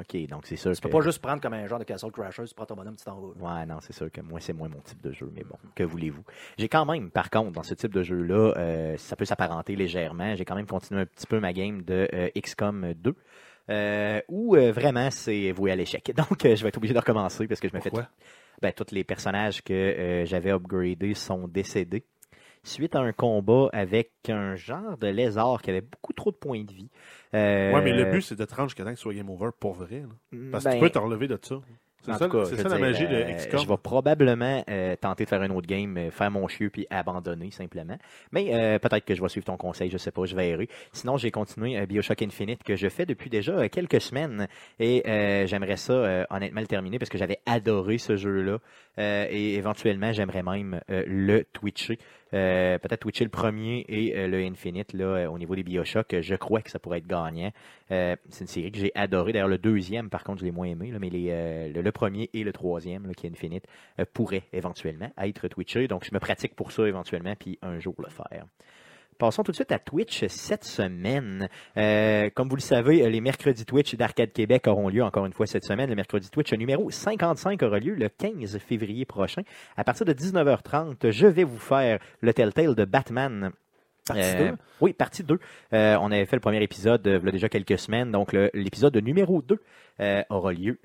Ok, 0.00 0.16
donc 0.28 0.46
c'est 0.46 0.56
sûr 0.56 0.72
Tu 0.72 0.80
peux 0.80 0.90
pas 0.90 1.00
juste 1.00 1.20
prendre 1.20 1.42
comme 1.42 1.54
un 1.54 1.66
genre 1.66 1.80
de 1.80 1.84
Castle 1.84 2.12
Crashers, 2.12 2.44
tu 2.44 2.54
prends 2.54 2.66
ton 2.66 2.76
bonhomme, 2.76 2.94
tu 2.94 3.04
t'en 3.04 3.18
vas. 3.18 3.60
Ouais, 3.60 3.66
non, 3.66 3.78
c'est 3.80 3.92
sûr 3.92 4.10
que 4.12 4.20
moi, 4.20 4.38
c'est 4.38 4.52
moins 4.52 4.68
mon 4.68 4.80
type 4.80 5.02
de 5.02 5.10
jeu, 5.10 5.28
mais 5.34 5.42
bon, 5.42 5.56
que 5.74 5.82
voulez-vous. 5.82 6.22
J'ai 6.56 6.68
quand 6.68 6.86
même, 6.86 7.10
par 7.10 7.30
contre, 7.30 7.50
dans 7.50 7.64
ce 7.64 7.74
type 7.74 7.92
de 7.92 8.04
jeu-là, 8.04 8.54
euh, 8.56 8.96
ça 8.96 9.16
peut 9.16 9.24
s'apparenter 9.24 9.74
légèrement, 9.74 10.36
j'ai 10.36 10.44
quand 10.44 10.54
même 10.54 10.66
continué 10.66 11.00
un 11.00 11.06
petit 11.06 11.26
peu 11.26 11.40
ma 11.40 11.52
game 11.52 11.82
de 11.82 12.08
euh, 12.14 12.28
XCOM 12.40 12.94
2, 12.94 13.14
euh, 13.70 14.20
où 14.28 14.54
vraiment 14.54 15.10
c'est 15.10 15.50
voué 15.50 15.72
à 15.72 15.76
l'échec. 15.76 16.12
Donc, 16.16 16.42
je 16.42 16.62
vais 16.62 16.68
être 16.68 16.76
obligé 16.76 16.94
de 16.94 17.00
recommencer 17.00 17.48
parce 17.48 17.60
que 17.60 17.68
je 17.68 17.74
me 17.74 17.80
fais... 17.80 17.90
Ben, 18.60 18.72
tous 18.72 18.92
les 18.92 19.04
personnages 19.04 19.62
que 19.62 20.24
j'avais 20.26 20.50
upgradés 20.50 21.14
sont 21.14 21.46
décédés. 21.46 22.04
Suite 22.68 22.94
à 22.94 23.00
un 23.00 23.12
combat 23.12 23.68
avec 23.72 24.10
un 24.28 24.54
genre 24.56 24.96
de 24.98 25.08
lézard 25.08 25.62
qui 25.62 25.70
avait 25.70 25.80
beaucoup 25.80 26.12
trop 26.12 26.30
de 26.30 26.36
points 26.36 26.64
de 26.64 26.72
vie. 26.72 26.90
Euh, 27.34 27.72
Ouais, 27.72 27.82
mais 27.82 27.92
le 27.92 28.04
but, 28.10 28.22
c'est 28.22 28.38
de 28.38 28.44
te 28.44 28.54
rendre 28.54 28.68
jusqu'à 28.68 28.84
temps 28.84 28.90
que 28.90 28.96
tu 28.96 29.02
sois 29.02 29.14
game 29.14 29.30
over 29.30 29.50
pour 29.58 29.74
vrai. 29.74 30.02
là. 30.32 30.38
Parce 30.52 30.64
que 30.64 30.68
ben, 30.70 30.74
tu 30.76 30.80
peux 30.80 30.90
te 30.90 30.98
relever 30.98 31.28
de 31.28 31.38
ça. 31.40 31.56
C'est 32.00 32.12
ça, 32.14 32.28
cas, 32.28 32.44
ça 32.44 32.68
la 32.68 32.78
magie 32.78 33.04
euh, 33.06 33.24
de 33.24 33.32
XCOM. 33.36 33.60
Je 33.60 33.68
vais 33.68 33.76
probablement 33.76 34.64
euh, 34.70 34.94
tenter 34.96 35.24
de 35.24 35.28
faire 35.28 35.42
un 35.42 35.50
autre 35.50 35.66
game, 35.66 35.96
euh, 35.98 36.10
faire 36.12 36.30
mon 36.30 36.46
chieux 36.46 36.70
puis 36.70 36.86
abandonner 36.90 37.50
simplement. 37.50 37.98
Mais 38.30 38.54
euh, 38.54 38.78
peut-être 38.78 39.04
que 39.04 39.16
je 39.16 39.20
vais 39.20 39.28
suivre 39.28 39.44
ton 39.44 39.56
conseil, 39.56 39.90
je 39.90 39.98
sais 39.98 40.12
pas, 40.12 40.24
je 40.24 40.36
verrai. 40.36 40.68
Sinon, 40.92 41.16
j'ai 41.16 41.32
continué 41.32 41.84
Bioshock 41.86 42.22
Infinite 42.22 42.62
que 42.62 42.76
je 42.76 42.88
fais 42.88 43.04
depuis 43.04 43.30
déjà 43.30 43.68
quelques 43.68 44.00
semaines 44.00 44.46
et 44.78 45.02
j'aimerais 45.46 45.76
ça 45.76 46.24
honnêtement 46.30 46.60
le 46.60 46.68
terminer 46.68 47.00
parce 47.00 47.10
que 47.10 47.18
j'avais 47.18 47.40
adoré 47.46 47.98
ce 47.98 48.16
jeu-là 48.16 48.58
et 48.96 49.54
éventuellement 49.56 50.12
j'aimerais 50.12 50.44
même 50.44 50.80
le 50.88 51.42
twitcher. 51.52 51.98
Euh, 52.34 52.78
peut-être 52.78 53.00
twitcher 53.00 53.24
le 53.24 53.30
premier 53.30 53.84
et 53.88 54.16
euh, 54.16 54.26
le 54.28 54.38
Infinite 54.44 54.92
là, 54.92 55.04
euh, 55.04 55.26
au 55.30 55.38
niveau 55.38 55.54
des 55.56 55.62
Bioshock. 55.62 56.12
euh, 56.14 56.22
Je 56.22 56.34
crois 56.34 56.60
que 56.60 56.70
ça 56.70 56.78
pourrait 56.78 56.98
être 56.98 57.06
gagnant. 57.06 57.50
C'est 57.88 58.40
une 58.40 58.46
série 58.46 58.70
que 58.70 58.78
j'ai 58.78 58.92
adoré. 58.94 59.32
D'ailleurs, 59.32 59.48
le 59.48 59.56
deuxième, 59.58 60.10
par 60.10 60.24
contre, 60.24 60.40
je 60.40 60.44
l'ai 60.44 60.50
moins 60.50 60.66
aimé, 60.66 60.90
là, 60.90 60.98
mais 60.98 61.08
le, 61.10 61.80
le 61.80 61.92
premier 61.92 62.28
et 62.34 62.44
le 62.44 62.52
troisième, 62.52 63.06
là, 63.06 63.14
qui 63.14 63.26
est 63.26 63.30
Infinite, 63.30 63.64
pourraient 64.12 64.44
éventuellement 64.52 65.10
être 65.18 65.48
twitchés. 65.48 65.88
Donc, 65.88 66.04
je 66.04 66.10
me 66.12 66.18
pratique 66.20 66.54
pour 66.54 66.70
ça 66.72 66.86
éventuellement, 66.86 67.34
puis 67.34 67.58
un 67.62 67.78
jour 67.78 67.94
le 67.98 68.10
faire. 68.10 68.44
Passons 69.18 69.42
tout 69.42 69.50
de 69.50 69.56
suite 69.56 69.72
à 69.72 69.78
Twitch 69.78 70.26
cette 70.28 70.64
semaine. 70.64 71.48
Euh, 71.76 72.30
comme 72.34 72.48
vous 72.48 72.56
le 72.56 72.60
savez, 72.60 73.08
les 73.10 73.20
mercredis 73.20 73.64
Twitch 73.64 73.94
d'Arcade 73.96 74.32
Québec 74.32 74.66
auront 74.68 74.88
lieu 74.88 75.02
encore 75.02 75.26
une 75.26 75.32
fois 75.32 75.46
cette 75.46 75.64
semaine. 75.64 75.90
Le 75.90 75.96
mercredi 75.96 76.30
Twitch 76.30 76.52
numéro 76.52 76.90
55 76.90 77.62
aura 77.62 77.78
lieu 77.80 77.94
le 77.94 78.08
15 78.08 78.58
février 78.58 79.04
prochain. 79.04 79.42
À 79.76 79.84
partir 79.84 80.06
de 80.06 80.12
19h30, 80.12 81.10
je 81.10 81.26
vais 81.26 81.44
vous 81.44 81.58
faire 81.58 81.98
le 82.20 82.32
Telltale 82.32 82.74
de 82.74 82.84
Batman 82.84 83.52
Partie 84.08 84.22
euh, 84.22 84.50
deux? 84.50 84.56
Oui, 84.80 84.92
partie 84.92 85.22
2. 85.22 85.38
Euh, 85.72 85.96
on 86.00 86.10
avait 86.10 86.26
fait 86.26 86.36
le 86.36 86.40
premier 86.40 86.62
épisode 86.62 87.06
euh, 87.06 87.18
il 87.22 87.26
y 87.26 87.28
a 87.28 87.32
déjà 87.32 87.48
quelques 87.48 87.78
semaines. 87.78 88.10
Donc, 88.10 88.32
l'épisode 88.32 88.96
numéro 88.96 89.42
2 89.42 89.60
euh, 90.00 90.22
aura 90.30 90.52
lieu 90.52 90.78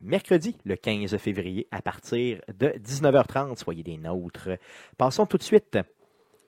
mercredi, 0.00 0.56
le 0.64 0.76
15 0.76 1.16
février, 1.16 1.66
à 1.72 1.82
partir 1.82 2.40
de 2.56 2.68
19h30. 2.68 3.56
Soyez 3.56 3.82
des 3.82 3.96
nôtres. 3.96 4.50
Passons 4.96 5.26
tout 5.26 5.38
de 5.38 5.42
suite 5.42 5.78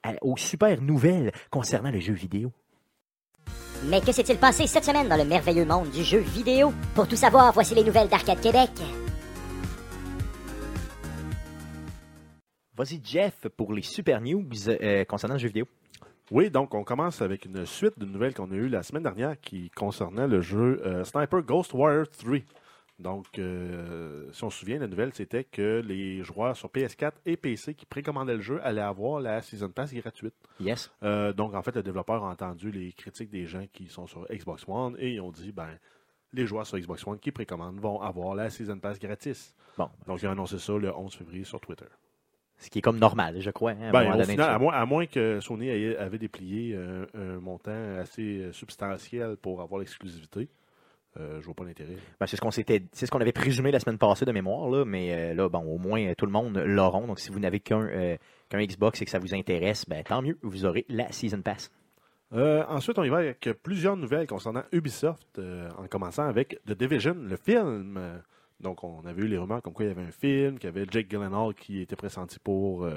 à- 0.02 0.14
aux 0.22 0.36
super 0.36 0.80
nouvelles 0.80 1.32
concernant 1.50 1.90
le 1.90 2.00
jeu 2.00 2.12
vidéo. 2.14 2.52
Mais 3.86 4.00
que 4.00 4.12
s'est-il 4.12 4.36
passé 4.38 4.66
cette 4.66 4.84
semaine 4.84 5.08
dans 5.08 5.16
le 5.16 5.24
merveilleux 5.24 5.64
monde 5.64 5.90
du 5.90 6.02
jeu 6.04 6.18
vidéo? 6.18 6.72
Pour 6.94 7.08
tout 7.08 7.16
savoir, 7.16 7.52
voici 7.52 7.74
les 7.74 7.84
nouvelles 7.84 8.08
d'Arcade 8.08 8.40
Québec. 8.40 8.70
Vas-y, 12.76 13.00
Jeff, 13.04 13.46
pour 13.56 13.72
les 13.72 13.82
super 13.82 14.20
news 14.20 14.44
euh, 14.68 15.04
concernant 15.04 15.34
le 15.34 15.40
jeu 15.40 15.48
vidéo. 15.48 15.66
Oui, 16.30 16.48
donc 16.50 16.74
on 16.74 16.84
commence 16.84 17.20
avec 17.22 17.44
une 17.44 17.66
suite 17.66 17.98
de 17.98 18.06
nouvelles 18.06 18.34
qu'on 18.34 18.50
a 18.52 18.54
eues 18.54 18.68
la 18.68 18.82
semaine 18.82 19.02
dernière 19.02 19.38
qui 19.40 19.68
concernait 19.70 20.28
le 20.28 20.40
jeu 20.40 20.80
euh, 20.86 21.04
Sniper 21.04 21.42
Ghost 21.42 21.74
Warrior 21.74 22.08
3. 22.08 22.38
Donc, 23.00 23.38
euh, 23.38 24.30
si 24.32 24.44
on 24.44 24.50
se 24.50 24.58
souvient, 24.58 24.78
la 24.78 24.86
nouvelle, 24.86 25.12
c'était 25.14 25.44
que 25.44 25.80
les 25.84 26.22
joueurs 26.22 26.54
sur 26.56 26.68
PS4 26.68 27.12
et 27.24 27.36
PC 27.36 27.74
qui 27.74 27.86
précommandaient 27.86 28.36
le 28.36 28.42
jeu 28.42 28.60
allaient 28.62 28.80
avoir 28.82 29.20
la 29.20 29.40
Season 29.40 29.70
Pass 29.70 29.92
gratuite. 29.94 30.34
Yes. 30.60 30.90
Euh, 31.02 31.32
donc, 31.32 31.54
en 31.54 31.62
fait, 31.62 31.74
le 31.74 31.82
développeur 31.82 32.22
a 32.24 32.30
entendu 32.30 32.70
les 32.70 32.92
critiques 32.92 33.30
des 33.30 33.46
gens 33.46 33.64
qui 33.72 33.86
sont 33.88 34.06
sur 34.06 34.26
Xbox 34.30 34.64
One 34.68 34.96
et 34.98 35.12
ils 35.14 35.20
ont 35.20 35.30
dit, 35.32 35.50
ben, 35.50 35.68
les 36.34 36.46
joueurs 36.46 36.66
sur 36.66 36.78
Xbox 36.78 37.06
One 37.06 37.18
qui 37.18 37.32
précommandent 37.32 37.80
vont 37.80 38.00
avoir 38.02 38.34
la 38.34 38.50
Season 38.50 38.78
Pass 38.78 38.98
gratis. 39.00 39.54
Bon, 39.78 39.88
Donc, 40.06 40.20
ils 40.22 40.28
ont 40.28 40.32
annoncé 40.32 40.58
ça 40.58 40.76
le 40.76 40.94
11 40.94 41.14
février 41.14 41.44
sur 41.44 41.58
Twitter. 41.60 41.86
ce 42.58 42.68
qui 42.68 42.80
est 42.80 42.82
comme 42.82 42.98
normal, 42.98 43.40
je 43.40 43.50
crois. 43.50 43.70
hein, 43.70 43.88
à 43.88 43.92
Ben, 43.92 44.14
au 44.20 44.22
final, 44.24 44.50
à 44.50 44.58
moins, 44.58 44.74
à 44.74 44.84
moins 44.84 45.06
que 45.06 45.40
Sony 45.40 45.68
ait- 45.68 45.96
avait 45.96 46.18
déplié 46.18 46.74
euh, 46.74 47.06
un 47.14 47.40
montant 47.40 47.96
assez 47.98 48.52
substantiel 48.52 49.38
pour 49.40 49.62
avoir 49.62 49.78
l'exclusivité, 49.80 50.46
euh, 51.18 51.40
je 51.40 51.46
vois 51.46 51.54
pas 51.54 51.64
l'intérêt. 51.64 51.96
Ben, 52.20 52.26
c'est 52.26 52.36
ce 52.36 52.40
qu'on 52.40 52.52
s'était, 52.52 52.82
c'est 52.92 53.06
ce 53.06 53.10
qu'on 53.10 53.20
avait 53.20 53.32
présumé 53.32 53.72
la 53.72 53.80
semaine 53.80 53.98
passée 53.98 54.24
de 54.24 54.32
mémoire, 54.32 54.68
là, 54.68 54.84
mais 54.84 55.12
euh, 55.12 55.34
là, 55.34 55.48
bon, 55.48 55.60
au 55.60 55.78
moins 55.78 56.00
euh, 56.06 56.14
tout 56.16 56.26
le 56.26 56.32
monde 56.32 56.56
l'auront. 56.58 57.06
Donc, 57.06 57.18
si 57.18 57.30
vous 57.30 57.40
n'avez 57.40 57.58
qu'un 57.58 57.82
euh, 57.82 58.16
qu'un 58.48 58.64
Xbox 58.64 59.02
et 59.02 59.04
que 59.04 59.10
ça 59.10 59.18
vous 59.18 59.34
intéresse, 59.34 59.88
ben 59.88 60.04
tant 60.04 60.22
mieux, 60.22 60.38
vous 60.42 60.64
aurez 60.64 60.86
la 60.88 61.10
Season 61.10 61.42
Pass. 61.42 61.70
Ensuite, 62.32 62.96
on 63.00 63.02
y 63.02 63.08
va 63.08 63.18
avec 63.18 63.48
plusieurs 63.60 63.96
nouvelles 63.96 64.28
concernant 64.28 64.62
Ubisoft, 64.70 65.40
en 65.76 65.88
commençant 65.88 66.28
avec 66.28 66.60
The 66.64 66.74
Division, 66.74 67.14
le 67.14 67.36
film. 67.36 68.22
Donc, 68.60 68.84
on 68.84 69.04
avait 69.04 69.22
eu 69.22 69.26
les 69.26 69.36
rumeurs 69.36 69.62
comme 69.62 69.72
quoi 69.72 69.84
il 69.84 69.88
y 69.88 69.90
avait 69.90 70.04
un 70.04 70.12
film, 70.12 70.56
qu'il 70.60 70.68
y 70.68 70.72
avait 70.72 70.86
Jake 70.88 71.10
Gyllenhaal 71.10 71.54
qui 71.54 71.80
était 71.80 71.96
pressenti 71.96 72.38
pour, 72.38 72.88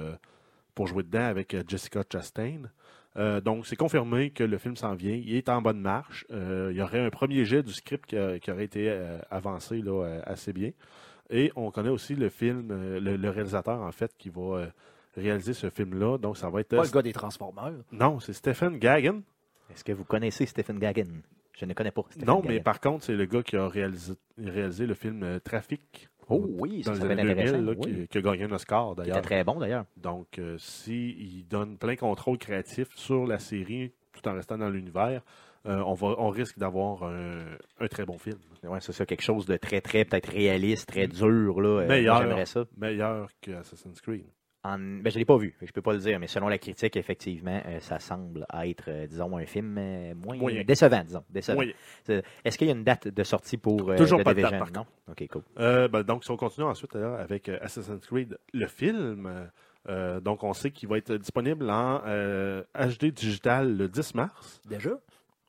pour 0.76 0.86
jouer 0.86 1.02
dedans 1.02 1.26
avec 1.26 1.56
Jessica 1.68 2.04
Chastain. 2.12 2.70
Euh, 3.18 3.42
donc, 3.42 3.66
c'est 3.68 3.76
confirmé 3.76 4.32
que 4.32 4.44
le 4.44 4.58
film 4.58 4.76
s'en 4.76 4.96
vient. 4.96 5.14
Il 5.16 5.36
est 5.36 5.50
en 5.50 5.62
bonne 5.62 5.80
marche. 5.80 6.26
Euh, 6.32 6.70
il 6.72 6.78
y 6.78 6.82
aurait 6.82 7.00
un 7.00 7.10
premier 7.10 7.46
jet 7.46 7.62
du 7.64 7.72
script 7.74 8.06
qui, 8.08 8.18
a- 8.18 8.40
qui 8.40 8.50
aurait 8.52 8.66
été 8.66 8.90
euh, 8.90 9.20
avancé 9.30 9.82
là, 9.82 10.20
assez 10.26 10.52
bien. 10.54 10.72
Et 11.30 11.52
on 11.56 11.70
connaît 11.72 11.90
aussi 11.90 12.16
le 12.16 12.30
film, 12.30 12.70
le, 13.00 13.16
le 13.18 13.30
réalisateur, 13.30 13.82
en 13.82 13.92
fait, 13.92 14.12
qui 14.18 14.30
va 14.30 14.42
euh, 14.58 14.68
réaliser 15.16 15.54
ce 15.54 15.70
film-là. 15.70 16.18
Donc, 16.18 16.38
ça 16.38 16.50
va 16.50 16.62
être... 16.62 16.76
Pas 16.76 16.84
le 16.84 16.90
gars 16.90 17.02
des 17.02 17.14
Transformers. 17.14 17.74
Non, 17.92 18.20
c'est 18.20 18.34
Stephen 18.34 18.78
Gagan. 18.78 19.22
Est-ce 19.72 19.84
que 19.84 19.92
vous 19.94 20.04
connaissez 20.06 20.46
Stephen 20.46 20.80
Gaghan 20.80 21.08
Je 21.58 21.66
ne 21.66 21.74
connais 21.74 21.92
pas. 21.92 22.04
Stephen 22.10 22.28
Non, 22.28 22.42
mais 22.46 22.60
par 22.60 22.80
contre, 22.80 23.06
c'est 23.06 23.16
le 23.16 23.26
gars 23.26 23.42
qui 23.44 23.56
a 23.56 23.68
réalisé, 23.68 24.14
réalisé 24.38 24.86
le 24.86 24.94
film 24.96 25.40
Trafic. 25.44 26.10
Oh 26.30 26.46
oui, 26.60 26.84
ça, 26.84 26.92
dans 26.92 26.98
ça 26.98 27.08
les 27.08 27.16
va 27.16 27.22
années 27.22 27.32
être 27.32 27.38
2000, 27.38 27.48
intéressant. 27.56 27.66
là, 27.66 27.74
oui. 27.78 27.94
qui, 28.02 28.08
qui 28.08 28.18
a 28.18 28.22
gagné 28.22 28.44
un 28.44 28.52
Oscar 28.52 28.96
d'ailleurs. 28.96 29.22
très 29.22 29.44
bon 29.44 29.60
d'ailleurs. 29.60 29.86
Donc, 29.98 30.40
euh, 30.40 30.58
s'il 30.58 31.48
donne 31.48 31.78
plein 31.78 31.96
contrôle 31.96 32.38
créatif 32.38 32.88
sur 32.96 33.26
la 33.28 33.40
série 33.40 33.92
tout 34.14 34.28
en 34.28 34.34
restant 34.34 34.58
dans 34.58 34.70
l'univers, 34.70 35.22
euh, 35.66 35.82
on, 35.86 35.94
va, 35.94 36.16
on 36.18 36.30
risque 36.30 36.60
d'avoir 36.60 37.04
un, 37.04 37.46
un 37.80 37.88
très 37.88 38.06
bon 38.06 38.18
film. 38.18 38.38
Ouais, 38.64 38.80
c'est 38.82 38.92
ça, 38.92 39.06
quelque 39.06 39.22
chose 39.24 39.46
de 39.46 39.56
très, 39.58 39.82
très, 39.82 40.04
peut-être 40.06 40.30
réaliste, 40.32 40.88
très 40.90 41.08
dur. 41.08 41.62
Là. 41.62 41.82
Euh, 41.84 41.88
Meilleur. 41.88 42.48
ça. 42.48 42.66
Meilleur 42.78 43.30
que 43.42 43.52
Assassin's 43.52 44.00
Creed. 44.02 44.26
En... 44.66 44.78
Ben, 44.78 45.12
je 45.12 45.20
l'ai 45.20 45.26
pas 45.26 45.36
vu, 45.38 45.56
je 45.62 45.72
peux 45.74 45.82
pas 45.82 45.92
le 45.92 46.00
dire, 46.00 46.18
mais 46.20 46.28
selon 46.28 46.48
la 46.48 46.58
critique, 46.58 46.96
effectivement, 46.96 47.62
euh, 47.66 47.80
ça 47.82 48.00
semble 48.00 48.46
être, 48.64 48.86
euh, 48.88 49.08
disons, 49.08 49.38
un 49.38 49.46
film 49.46 49.76
euh, 49.78 50.14
moins 50.16 50.38
Moyen. 50.38 50.64
décevant, 50.64 51.04
disons. 51.04 51.24
décevant. 51.30 51.62
Est-ce 52.46 52.58
qu'il 52.58 52.68
y 52.68 52.70
a 52.72 52.74
une 52.74 52.84
date 52.86 53.10
de 53.10 53.24
sortie 53.24 53.58
pour 53.58 53.90
euh, 53.90 53.98
Toujours 53.98 54.20
The 54.20 54.24
pas 54.24 54.34
de 54.34 54.42
date, 54.42 54.52
Division? 54.54 54.72
par 54.74 54.84
non? 54.86 54.86
OK, 55.12 55.28
cool. 55.30 55.42
Euh, 55.60 55.88
ben, 55.90 56.04
donc, 56.04 56.24
si 56.24 56.32
on 56.32 56.38
continue 56.38 56.66
ensuite 56.66 56.94
là, 56.96 57.18
avec 57.18 57.50
euh, 57.50 57.58
Assassin's 57.62 58.06
Creed, 58.06 58.38
le 58.54 58.68
film, 58.68 59.50
donc 60.22 60.44
on 60.46 60.54
sait 60.54 60.72
qu'il 60.72 60.88
va 60.88 60.98
être 60.98 61.14
disponible 61.18 61.70
en 61.70 62.02
euh, 62.06 62.64
HD 62.74 63.08
digital 63.08 63.76
le 63.76 63.90
10 63.90 64.16
mars. 64.16 64.62
Déjà? 64.66 64.92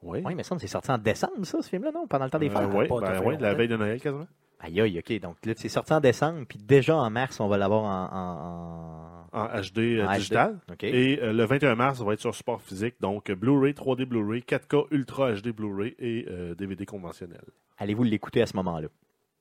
Oui. 0.02 0.22
Oui, 0.24 0.34
mais 0.34 0.42
ça, 0.42 0.56
c'est 0.58 0.66
sorti 0.66 0.90
en 0.90 0.98
décembre, 0.98 1.44
ça, 1.46 1.62
ce 1.62 1.68
film-là, 1.68 1.92
non? 1.92 2.06
Pendant 2.08 2.24
le 2.24 2.30
temps 2.32 2.38
des 2.40 2.48
Euh, 2.50 2.50
fêtes? 2.50 2.68
oui, 2.74 2.88
pas 2.88 3.00
ben, 3.00 3.22
ouais, 3.22 3.38
la 3.38 3.54
veille 3.54 3.68
de 3.68 3.76
Noël 3.76 4.00
quasiment. 4.00 4.26
Aïe, 4.64 4.80
aïe, 4.80 4.98
OK. 4.98 5.20
Donc, 5.20 5.36
là, 5.44 5.52
c'est 5.56 5.68
sorti 5.68 5.92
en 5.92 6.00
décembre, 6.00 6.44
puis 6.48 6.58
déjà 6.58 6.96
en 6.96 7.10
mars, 7.10 7.38
on 7.40 7.48
va 7.48 7.58
l'avoir 7.58 7.82
en... 7.84 9.28
en, 9.32 9.38
En 9.38 9.46
HD 9.60 9.78
euh, 9.78 10.06
en- 10.06 10.12
HD. 10.12 10.16
digital. 10.16 10.58
OK. 10.72 10.84
Et 10.84 11.20
euh, 11.22 11.32
le 11.32 11.44
21 11.44 11.74
mars, 11.74 11.98
ça 11.98 12.04
va 12.04 12.12
être 12.14 12.20
sur 12.20 12.34
support 12.34 12.62
physique, 12.62 12.94
donc 13.00 13.28
euh, 13.30 13.34
Blu-ray, 13.34 13.72
3D 13.74 14.04
Blu-ray, 14.06 14.40
4K 14.42 14.86
Ultra 14.92 15.32
HD 15.34 15.48
Blu-ray 15.48 15.94
et 15.98 16.26
euh, 16.28 16.54
DVD 16.54 16.86
conventionnel. 16.86 17.42
Allez-vous 17.78 18.04
l'écouter 18.04 18.40
à 18.42 18.46
ce 18.46 18.56
moment-là? 18.56 18.88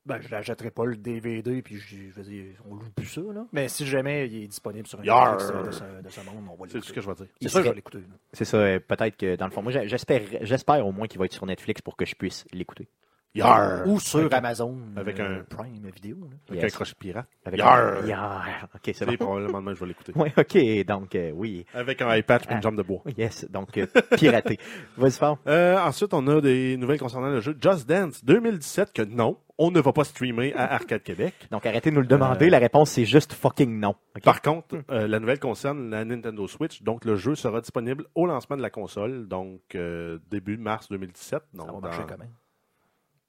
Ben, 0.06 0.20
je 0.20 0.27
n'achèterai 0.30 0.70
pas 0.72 0.84
le 0.86 0.98
DVD, 0.98 1.62
puis 1.62 1.77
je, 1.77 1.96
je 2.10 2.13
veux 2.13 2.24
dire, 2.24 2.44
on 2.70 2.75
loue 2.75 2.89
plus 2.94 3.06
ça, 3.06 3.22
là. 3.22 3.46
Mais 3.53 3.70
si 3.70 3.86
jamais 3.86 4.27
il 4.27 4.44
est 4.44 4.48
disponible 4.48 4.86
sur 4.86 5.00
un 5.00 5.03
Yarr! 5.03 5.38
Netflix, 5.38 5.51
euh, 5.56 5.63
de, 5.63 5.72
ce, 5.72 6.03
de 6.03 6.10
ce 6.10 6.20
monde, 6.30 6.44
on 6.51 6.56
va 6.56 6.68
C'est 6.68 6.74
l'écouter. 6.74 6.88
ce 6.89 6.94
que 6.94 7.00
je 7.01 7.08
vais 7.08 7.15
dire. 7.15 7.27
C'est 7.42 7.48
ça 7.48 7.60
que 7.60 7.65
je 7.65 7.70
vais 7.70 7.75
l'écouter. 7.75 8.00
C'est 8.34 8.44
ça, 8.46 8.58
euh, 8.58 8.80
peut-être 8.86 9.15
que 9.15 9.36
dans 9.38 9.46
le 9.46 9.51
fond, 9.51 9.62
moi 9.62 9.72
j'espère 9.86 10.86
au 10.86 10.92
moins 10.92 11.08
qu'il 11.08 11.20
va 11.20 11.25
être 11.25 11.32
sur 11.34 11.46
Netflix 11.46 11.82
pour 11.82 11.96
que 11.96 12.06
je 12.06 12.15
puisse 12.15 12.46
l'écouter. 12.51 12.89
Yarr! 13.36 13.88
Ou 13.88 14.00
sur 14.00 14.20
Avec 14.20 14.34
un- 14.34 14.38
Amazon 14.38 14.78
avec 14.96 15.20
euh, 15.20 15.40
un- 15.40 15.44
Prime 15.44 15.90
Vidéo. 15.96 16.18
là. 16.22 16.28
Avec 16.50 16.63
Yes. 16.63 16.74
un 16.74 16.75
crochet 16.75 16.94
pirate. 17.00 17.28
Avec 17.46 17.60
Yarr! 17.60 18.06
Yarr! 18.06 18.68
Ok, 18.75 18.92
c'est 18.94 19.06
bon. 19.08 19.16
probablement 19.18 19.60
demain, 19.60 19.74
je 19.74 19.80
vais 19.80 19.88
l'écouter. 19.88 20.13
Oui, 20.16 20.30
ok, 20.38 20.86
donc 20.86 21.16
euh, 21.16 21.32
oui. 21.34 21.66
Avec 21.74 22.02
un 22.02 22.16
iPad 22.16 22.42
et 22.44 22.46
Ah. 22.50 22.56
une 22.56 22.62
jambe 22.62 22.78
de 22.78 22.84
bois. 22.84 23.02
Yes, 23.18 23.50
donc 23.50 23.75
euh, 23.78 23.88
piraté. 24.18 24.60
Vas-y 24.98 25.12
fort. 25.13 25.40
Euh, 25.48 25.80
ensuite, 25.80 26.13
on 26.13 26.28
a 26.28 26.42
des 26.42 26.78
nouvelles 26.78 27.00
concernant 27.00 27.30
le 27.30 27.42
jeu 27.42 27.58
Just 27.60 27.88
Dance 27.90 28.24
2017 28.24 28.94
que 28.94 29.02
non, 29.02 29.38
on 29.58 29.72
ne 29.72 29.80
va 29.80 29.94
pas 29.94 30.04
streamer 30.04 30.54
à 30.54 30.74
Arcade 30.75 31.02
Québec. 31.04 31.34
Donc 31.52 31.66
arrêtez 31.66 31.90
de 31.90 31.96
nous 31.96 32.02
le 32.02 32.08
demander, 32.08 32.48
Euh, 32.48 32.50
la 32.52 32.60
réponse 32.60 32.92
c'est 32.92 33.06
juste 33.06 33.34
fucking 33.34 33.80
non. 33.80 33.96
Par 34.24 34.42
contre, 34.44 34.75
euh, 34.92 35.08
la 35.08 35.20
nouvelle 35.20 35.40
concerne 35.40 35.90
la 35.90 36.06
Nintendo 36.06 36.48
Switch, 36.48 36.84
donc 36.84 37.04
le 37.06 37.16
jeu 37.16 37.34
sera 37.34 37.62
disponible 37.62 38.06
au 38.13 38.28
lancement 38.28 38.58
de 38.58 38.62
la 38.62 38.70
console, 38.70 39.28
donc 39.28 39.62
euh, 39.75 40.20
début 40.30 40.58
mars 40.58 40.88
2017. 40.90 41.42
Donc, 41.56 41.66
Ça 41.68 41.72
va 41.74 41.80
marcher 41.80 42.02
dans- 42.02 42.08
quand 42.08 42.18
même. 42.20 42.30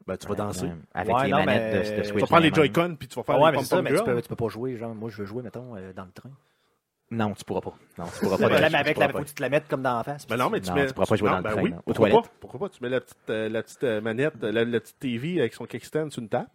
Ben, 0.06 0.16
tu 0.16 0.26
vas 0.28 0.34
danser. 0.34 0.70
Avec 0.92 1.14
Ouais, 1.14 1.24
les 1.24 1.30
non, 1.30 1.44
manettes 1.44 1.72
mais- 1.72 1.78
de, 1.98 2.02
Switch. 2.04 2.12
Tu 2.14 2.20
vas 2.20 2.26
prendre 2.26 2.42
les. 2.42 2.52
Joy-Con 2.54 2.96
puis 2.98 3.08
tu 3.08 3.16
vas 3.16 3.22
faire 3.22 3.40
ouais, 3.40 3.50
les 3.52 3.56
mais 3.58 3.64
ça, 3.64 3.76
pom-pom 3.76 3.92
mais 3.92 3.98
tu 3.98 4.04
peux, 4.04 4.22
tu 4.22 4.28
peux 4.28 4.36
pas 4.36 4.48
jouer. 4.48 4.76
Genre, 4.76 4.94
moi, 4.94 5.10
je 5.10 5.16
veux 5.18 5.24
jouer, 5.26 5.42
mettons, 5.42 5.74
euh, 5.76 5.92
dans 5.92 6.04
le 6.04 6.12
train. 6.12 6.30
Non, 7.10 7.32
tu 7.34 7.44
pourras 7.44 7.60
pas. 7.60 7.74
Non, 7.98 8.04
tu 8.12 8.24
pourras 8.24 8.38
pas. 8.48 8.48
là, 8.60 8.68
mais 8.70 8.78
avec 8.78 8.96
la 8.98 9.08
faut 9.08 9.18
que 9.18 9.24
tu 9.24 9.34
te 9.34 9.42
la 9.42 9.48
mettes 9.48 9.68
comme 9.68 9.82
dans 9.82 9.96
la 9.98 10.04
face. 10.04 10.26
Ben 10.26 10.36
non, 10.36 10.50
mais 10.50 10.60
tu 10.60 10.70
Non, 10.70 10.74
mets. 10.76 10.86
tu 10.86 10.94
pourras 10.94 11.06
pas 11.06 11.16
jouer 11.16 11.28
non, 11.28 11.32
dans 11.32 11.38
le 11.38 11.42
ben 11.44 11.50
train, 11.52 11.62
oui, 11.62 11.70
non. 11.70 11.76
Aux 11.78 11.82
pourquoi 11.82 12.08
toilettes. 12.10 12.28
pas? 12.30 12.34
Pourquoi 12.40 12.60
pas? 12.60 12.68
Tu 12.70 12.82
mets 12.82 12.88
la 12.88 13.00
petite, 13.00 13.16
euh, 13.30 13.48
la 13.48 13.62
petite 13.62 13.84
euh, 13.84 14.00
manette, 14.00 14.34
la, 14.42 14.64
la 14.64 14.80
petite 14.80 14.98
TV 14.98 15.38
avec 15.40 15.54
son 15.54 15.66
kickstand 15.66 16.10
sur 16.10 16.22
une 16.22 16.28
table. 16.28 16.48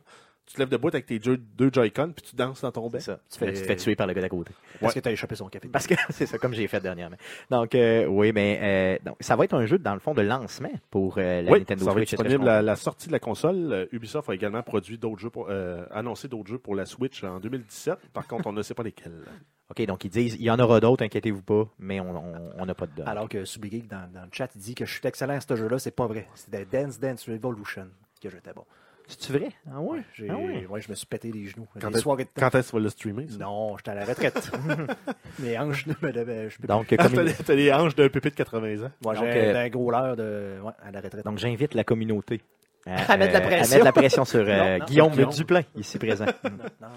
Tu 0.50 0.56
te 0.56 0.60
lèves 0.62 0.70
debout 0.70 0.88
avec 0.88 1.06
tes 1.06 1.20
deux, 1.20 1.38
deux 1.38 1.70
Joy-Con 1.72 2.12
puis 2.16 2.26
tu 2.28 2.36
danses 2.36 2.62
dans 2.62 2.72
ton 2.72 2.90
C'est 2.90 3.02
ça. 3.02 3.20
Tu, 3.32 3.38
fais, 3.38 3.54
tu 3.54 3.62
te 3.62 3.68
fais 3.68 3.76
tuer 3.76 3.96
par 3.96 4.08
le 4.08 4.14
gars 4.14 4.22
d'à 4.22 4.30
côté. 4.30 4.52
Parce 4.82 4.96
que 4.96 5.00
tu 5.00 5.08
as 5.08 5.12
échappé 5.12 5.36
son 5.36 5.48
café. 5.48 5.68
Parce 5.68 5.86
que 5.86 5.94
c'est 6.10 6.26
ça, 6.26 6.40
comme 6.40 6.56
j'ai 6.56 6.68
fait 6.68 6.80
dernièrement. 6.82 7.18
Donc, 7.52 7.76
euh, 7.76 8.08
oui, 8.08 8.32
mais 8.34 8.60
euh, 8.60 8.98
donc, 9.06 9.18
ça 9.20 9.36
va 9.36 9.44
être 9.44 9.54
un 9.54 9.68
jeu, 9.68 9.78
dans 9.78 9.94
le 9.94 10.00
fond, 10.00 10.16
de 10.16 10.24
lancement 10.24 10.72
pour 10.90 11.20
euh, 11.20 11.44
la 11.44 11.52
Oui, 11.52 11.60
Nintendo 11.60 11.86
ça 11.86 11.92
va 11.92 11.98
Switch. 11.98 12.10
disponible 12.10 12.50
à 12.50 12.54
comprends? 12.56 12.62
la 12.64 12.76
sortie 12.76 13.08
de 13.10 13.12
la 13.12 13.20
console. 13.20 13.72
Euh, 13.72 13.86
Ubisoft 13.92 14.28
a 14.28 14.34
également 14.34 14.64
produit 14.64 14.98
d'autres 14.98 15.20
jeux, 15.20 15.30
pour, 15.30 15.46
euh, 15.52 15.86
annoncé 15.92 16.28
d'autres 16.28 16.50
jeux 16.50 16.58
pour 16.58 16.74
la 16.74 16.88
Switch 16.88 17.24
en 17.24 17.40
2017. 17.40 18.00
Par 18.12 18.26
contre, 18.26 18.48
on 18.48 18.52
ne 18.54 18.64
sait 18.64 18.74
pas 18.74 18.82
lesquels. 18.82 19.22
OK, 19.70 19.86
donc 19.86 20.04
ils 20.04 20.10
disent, 20.10 20.34
il 20.34 20.42
y 20.42 20.50
en 20.50 20.58
aura 20.58 20.80
d'autres, 20.80 21.04
inquiétez-vous 21.06 21.44
pas, 21.44 21.70
mais 21.78 22.00
on 22.00 22.10
on- 22.18 22.52
on 22.58 22.66
n'a 22.66 22.74
pas 22.74 22.88
de 22.88 22.94
données. 22.96 23.08
Alors 23.08 23.30
que 23.30 23.46
Subigeek, 23.46 23.88
dans, 23.88 24.12
dans 24.12 24.24
le 24.24 24.30
chat, 24.32 24.50
il 24.56 24.62
dit 24.62 24.74
que 24.74 24.84
je 24.84 24.92
suis 24.94 25.08
excellent 25.08 25.36
à 25.36 25.42
ce 25.42 25.56
jeu-là. 25.56 25.78
C'est 25.78 25.92
pas 25.96 26.08
vrai. 26.08 26.28
C'est 26.34 26.50
de 26.50 26.64
Dance 26.64 27.00
Dance 27.00 27.30
Revolution 27.30 27.88
que 28.20 28.32
j'étais 28.32 28.52
bon. 28.52 28.66
C'est-tu 29.10 29.34
vrai? 29.34 29.50
Ah 29.70 29.80
ouais? 29.82 30.02
Ah 30.30 30.38
ouais? 30.38 30.68
ouais, 30.70 30.82
je 30.82 30.90
me 30.90 30.96
suis 30.96 31.08
pété 31.08 31.32
les 31.32 31.46
genoux. 31.48 31.68
Quand 31.82 31.94
soirées 31.98 32.26
de 32.26 32.30
est-ce 32.30 32.46
que 32.62 32.70
tu 32.70 32.76
vas 32.76 32.80
le 32.80 32.90
streamer? 32.90 33.28
ça? 33.28 33.38
Non, 33.40 33.76
j'étais 33.78 33.90
à 33.92 33.96
la 33.96 34.06
retraite. 34.06 34.52
Mes 35.40 35.58
hanches 35.58 35.88
ne 35.88 35.94
me 36.02 36.12
devaient. 36.14 36.50
Je 36.50 36.60
peux 36.60 36.68
Donc, 36.68 36.88
comme 36.90 36.98
t'as, 36.98 37.22
il- 37.24 37.28
les- 37.28 37.34
t'as 37.34 37.56
les 37.56 37.74
hanches 37.74 37.96
d'un 37.96 38.08
pépé 38.10 38.30
de 38.30 38.36
80 38.36 38.86
ans. 38.86 38.92
Moi, 39.04 39.16
j'ai 39.16 39.26
euh, 39.26 39.66
un 39.66 39.70
gros 39.70 39.90
leurre 39.90 40.16
de. 40.16 40.60
Ouais, 40.64 40.72
à 40.86 40.92
la 40.92 41.02
retraite. 41.02 41.26
donc 41.26 41.40
j'invite 41.40 41.74
la 41.74 41.84
communauté 41.84 42.42
à, 42.86 43.12
À 43.14 43.18
mettre 43.18 43.34
la 43.34 43.40
euh, 43.40 43.48
pression. 43.48 43.74
à 43.74 43.78
mettre 43.78 43.86
la 43.86 43.92
pression 43.94 44.26
sur 44.26 44.40
euh, 44.48 44.74
Non, 44.74 44.78
non, 44.80 44.86
Guillaume 44.86 45.12
Guillaume. 45.12 45.32
Duplain, 45.32 45.62
ici 45.76 45.98
présent. 45.98 46.26
Non, 46.44 46.50
non, 46.82 46.88
hein. 46.88 46.90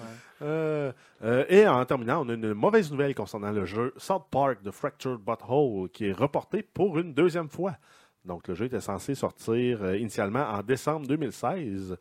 Euh, 0.43 0.93
euh, 1.25 1.45
et 1.49 1.67
en 1.69 1.85
terminant, 1.85 2.25
on 2.27 2.29
a 2.29 2.35
une 2.35 2.53
mauvaise 2.53 2.91
nouvelle 2.91 3.15
concernant 3.15 3.53
le 3.53 3.65
jeu 3.65 3.95
South 3.97 4.25
Park 4.31 4.59
The 4.65 4.71
Fractured 4.71 5.19
Butthole 5.21 5.89
qui 5.93 6.09
est 6.09 6.13
reporté 6.13 6.63
pour 6.63 6.99
une 6.99 7.15
deuxième 7.15 7.49
fois. 7.49 7.77
Donc 8.25 8.49
le 8.49 8.55
jeu 8.55 8.67
était 8.67 8.81
censé 8.81 9.15
sortir 9.15 9.83
euh, 9.83 9.97
initialement 9.97 10.45
en 10.49 10.63
décembre 10.63 11.07
2016 11.07 11.97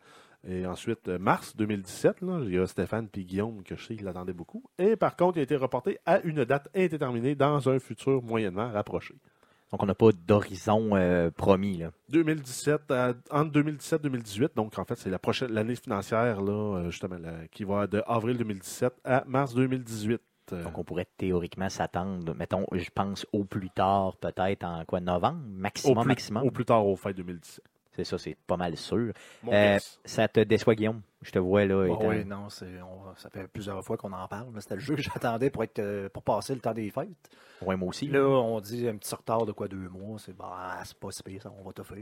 et 0.48 0.66
ensuite 0.66 1.08
euh, 1.08 1.18
mars 1.18 1.56
2017. 1.56 2.20
là. 2.22 2.40
il 2.44 2.54
y 2.54 2.58
a 2.58 2.66
Stéphane 2.66 3.08
et 3.14 3.24
Guillaume 3.24 3.62
que 3.62 3.76
je 3.76 3.84
sais 3.86 3.96
qu'ils 3.96 4.04
l'attendaient 4.04 4.32
beaucoup. 4.32 4.62
Et 4.78 4.96
par 4.96 5.16
contre, 5.16 5.38
il 5.38 5.40
a 5.40 5.42
été 5.44 5.56
reporté 5.56 5.98
à 6.06 6.20
une 6.20 6.44
date 6.44 6.68
indéterminée 6.74 7.34
dans 7.34 7.68
un 7.68 7.78
futur 7.78 8.22
moyennement 8.22 8.70
rapproché. 8.70 9.14
Donc, 9.70 9.82
on 9.82 9.86
n'a 9.86 9.94
pas 9.94 10.10
d'horizon 10.12 10.90
euh, 10.92 11.30
promis. 11.30 11.78
Là. 11.78 11.92
2017 12.10 12.90
à- 12.90 13.14
entre 13.30 13.52
2017 13.52 14.00
et 14.00 14.02
2018. 14.02 14.52
Donc, 14.54 14.78
en 14.78 14.84
fait, 14.84 14.96
c'est 14.96 15.08
la 15.08 15.18
prochaine 15.18 15.50
l'année 15.50 15.76
financière, 15.76 16.42
là, 16.42 16.90
justement, 16.90 17.16
qui 17.50 17.64
va 17.64 17.86
de 17.86 18.02
avril 18.06 18.36
2017 18.36 18.92
à 19.02 19.24
mars 19.26 19.54
2018. 19.54 20.20
Euh, 20.52 20.62
Donc, 20.64 20.78
on 20.78 20.84
pourrait 20.84 21.06
théoriquement 21.16 21.68
s'attendre, 21.68 22.34
mettons, 22.34 22.66
je 22.72 22.90
pense 22.90 23.26
au 23.32 23.44
plus 23.44 23.70
tard, 23.70 24.16
peut-être 24.16 24.64
en 24.64 24.84
quoi, 24.84 25.00
novembre, 25.00 25.40
maximum, 25.46 25.98
au, 25.98 26.00
plus, 26.02 26.08
maximum? 26.08 26.42
au 26.46 26.50
plus 26.50 26.64
tard 26.64 26.86
au 26.86 26.96
fin 26.96 27.12
2017. 27.12 27.64
C'est 27.94 28.04
ça, 28.04 28.16
c'est 28.18 28.36
pas 28.46 28.56
mal 28.56 28.76
sûr. 28.76 29.12
Euh, 29.52 29.78
ça 30.04 30.26
te 30.26 30.40
déçoit, 30.40 30.74
Guillaume? 30.74 31.02
Je 31.20 31.30
te 31.30 31.38
vois 31.38 31.66
là. 31.66 31.86
Bon, 31.86 31.94
étant- 31.94 32.08
oui, 32.08 32.24
non, 32.24 32.48
c'est, 32.48 32.80
on- 32.80 33.14
ça 33.16 33.28
fait 33.28 33.46
plusieurs 33.48 33.84
fois 33.84 33.96
qu'on 33.98 34.12
en 34.12 34.26
parle. 34.26 34.48
mais 34.52 34.62
C'était 34.62 34.76
le 34.76 34.80
jeu 34.80 34.96
que 34.96 35.02
j'attendais 35.02 35.50
pour, 35.50 35.62
être, 35.62 35.78
euh, 35.78 36.08
pour 36.08 36.22
passer 36.22 36.54
le 36.54 36.60
temps 36.60 36.72
des 36.72 36.90
fêtes. 36.90 37.08
Ouais, 37.60 37.76
moi 37.76 37.90
aussi. 37.90 38.08
Là, 38.08 38.26
on 38.26 38.60
dit 38.60 38.88
un 38.88 38.96
petit 38.96 39.14
retard 39.14 39.44
de 39.44 39.52
quoi 39.52 39.68
deux 39.68 39.88
mois. 39.90 40.18
C'est 40.18 40.34
bah, 40.36 40.80
c'est 40.84 40.96
pas 40.96 41.10
si 41.12 41.22
pire, 41.22 41.42
ça, 41.42 41.52
on 41.56 41.62
va 41.62 41.72
te 41.72 41.82
faire. 41.82 41.98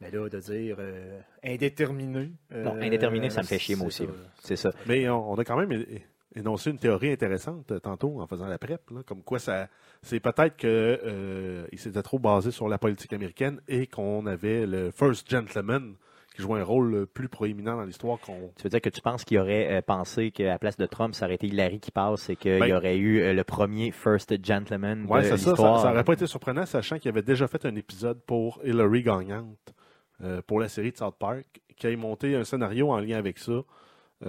Mais 0.00 0.10
là, 0.10 0.26
de 0.28 0.38
dire 0.40 0.76
euh, 0.78 1.20
indéterminé. 1.44 2.32
Non, 2.50 2.74
indéterminé, 2.80 3.28
ça 3.28 3.42
me 3.42 3.46
fait 3.46 3.58
chier, 3.58 3.76
moi 3.76 3.88
aussi. 3.88 4.08
C'est 4.42 4.56
ça. 4.56 4.72
Mais 4.86 5.06
on, 5.10 5.32
on 5.32 5.34
a 5.36 5.44
quand 5.44 5.56
même 5.58 5.70
énoncé 6.34 6.70
une 6.70 6.78
théorie 6.78 7.10
intéressante 7.12 7.72
euh, 7.72 7.78
tantôt 7.80 8.20
en 8.20 8.26
faisant 8.26 8.46
la 8.46 8.58
prep, 8.58 8.88
là, 8.90 9.02
comme 9.04 9.22
quoi 9.22 9.38
ça, 9.38 9.68
c'est 10.02 10.20
peut-être 10.20 10.56
que 10.56 10.66
euh, 11.04 11.66
s'était 11.76 12.02
trop 12.02 12.18
basé 12.18 12.50
sur 12.50 12.68
la 12.68 12.78
politique 12.78 13.12
américaine 13.12 13.60
et 13.68 13.86
qu'on 13.86 14.26
avait 14.26 14.66
le 14.66 14.90
First 14.90 15.28
Gentleman 15.30 15.94
qui 16.36 16.42
jouait 16.42 16.60
un 16.60 16.64
rôle 16.64 17.06
plus 17.08 17.28
proéminent 17.28 17.74
dans 17.76 17.82
l'histoire 17.84 18.20
qu'on 18.20 18.52
Tu 18.56 18.62
veux 18.62 18.68
dire 18.70 18.80
que 18.80 18.88
tu 18.88 19.00
penses 19.00 19.24
qu'il 19.24 19.36
aurait 19.38 19.72
euh, 19.78 19.82
pensé 19.82 20.30
qu'à 20.30 20.44
la 20.46 20.58
place 20.60 20.76
de 20.76 20.86
Trump, 20.86 21.12
ça 21.14 21.24
aurait 21.26 21.34
été 21.34 21.48
Hillary 21.48 21.80
qui 21.80 21.90
passe 21.90 22.30
et 22.30 22.36
qu'il 22.36 22.60
Ben- 22.60 22.66
y 22.68 22.72
aurait 22.72 22.96
eu 22.98 23.20
euh, 23.20 23.32
le 23.34 23.42
premier 23.42 23.90
First 23.90 24.32
Gentleman 24.44 25.06
Ouais, 25.08 25.22
de 25.22 25.36
c'est 25.36 25.38
ça, 25.38 25.56
ça. 25.56 25.88
n'aurait 25.90 26.04
pas 26.04 26.12
été 26.12 26.28
surprenant, 26.28 26.64
sachant 26.66 27.00
qu'il 27.00 27.08
avait 27.08 27.22
déjà 27.22 27.48
fait 27.48 27.66
un 27.66 27.74
épisode 27.74 28.20
pour 28.22 28.60
Hillary 28.64 29.02
gagnante 29.02 29.74
euh, 30.22 30.40
pour 30.46 30.60
la 30.60 30.68
série 30.68 30.92
de 30.92 30.96
South 30.96 31.16
Park, 31.18 31.46
qui 31.76 31.88
a 31.88 31.96
monté 31.96 32.36
un 32.36 32.44
scénario 32.44 32.90
en 32.92 33.00
lien 33.00 33.16
avec 33.18 33.38
ça. 33.38 33.62
Ça 34.22 34.28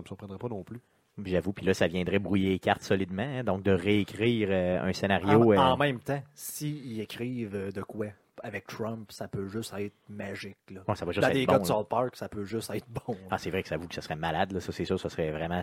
me 0.00 0.06
surprendrait 0.06 0.38
pas 0.38 0.48
non 0.48 0.62
plus. 0.62 0.80
J'avoue, 1.24 1.52
puis 1.52 1.64
là, 1.64 1.74
ça 1.74 1.86
viendrait 1.86 2.18
brouiller 2.18 2.50
les 2.50 2.58
cartes 2.58 2.82
solidement. 2.82 3.22
hein, 3.22 3.44
donc, 3.44 3.62
de 3.62 3.70
réécrire 3.70 4.48
euh, 4.50 4.80
un 4.82 4.90
En, 4.90 4.92
scénario. 4.92 5.52
euh, 5.52 5.56
en 5.56 5.76
même 5.76 6.00
temps, 6.00 6.22
s'ils 6.34 7.00
écrivent 7.00 7.54
euh, 7.54 7.70
de 7.70 7.82
quoi? 7.82 8.06
Avec 8.42 8.66
Trump, 8.66 9.10
ça 9.12 9.28
peut 9.28 9.46
juste 9.46 9.72
être 9.78 9.94
magique. 10.08 10.56
Là. 10.70 10.80
ouais, 10.88 10.96
ça 10.96 11.04
va 11.04 11.12
juste 11.12 11.22
Dans 11.22 11.28
être 11.28 11.34
des 11.34 11.46
bon, 11.46 11.52
cas 11.52 11.58
de. 11.60 11.64
South 11.66 11.88
Park, 11.88 12.16
ça 12.16 12.28
peut 12.28 12.44
juste 12.44 12.70
être 12.74 12.86
bon. 12.88 13.16
Ah, 13.30 13.38
c'est 13.38 13.50
vrai 13.50 13.62
que 13.62 13.68
ça 13.68 13.76
vous 13.76 13.86
que 13.86 13.94
ça 13.94 14.02
serait 14.02 14.16
malade, 14.16 14.50
là. 14.52 14.60
ça 14.60 14.72
c'est 14.72 14.84
sûr, 14.84 14.98
ça 14.98 15.08
serait 15.08 15.30
vraiment 15.30 15.62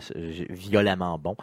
violemment 0.50 1.20
bon. 1.20 1.36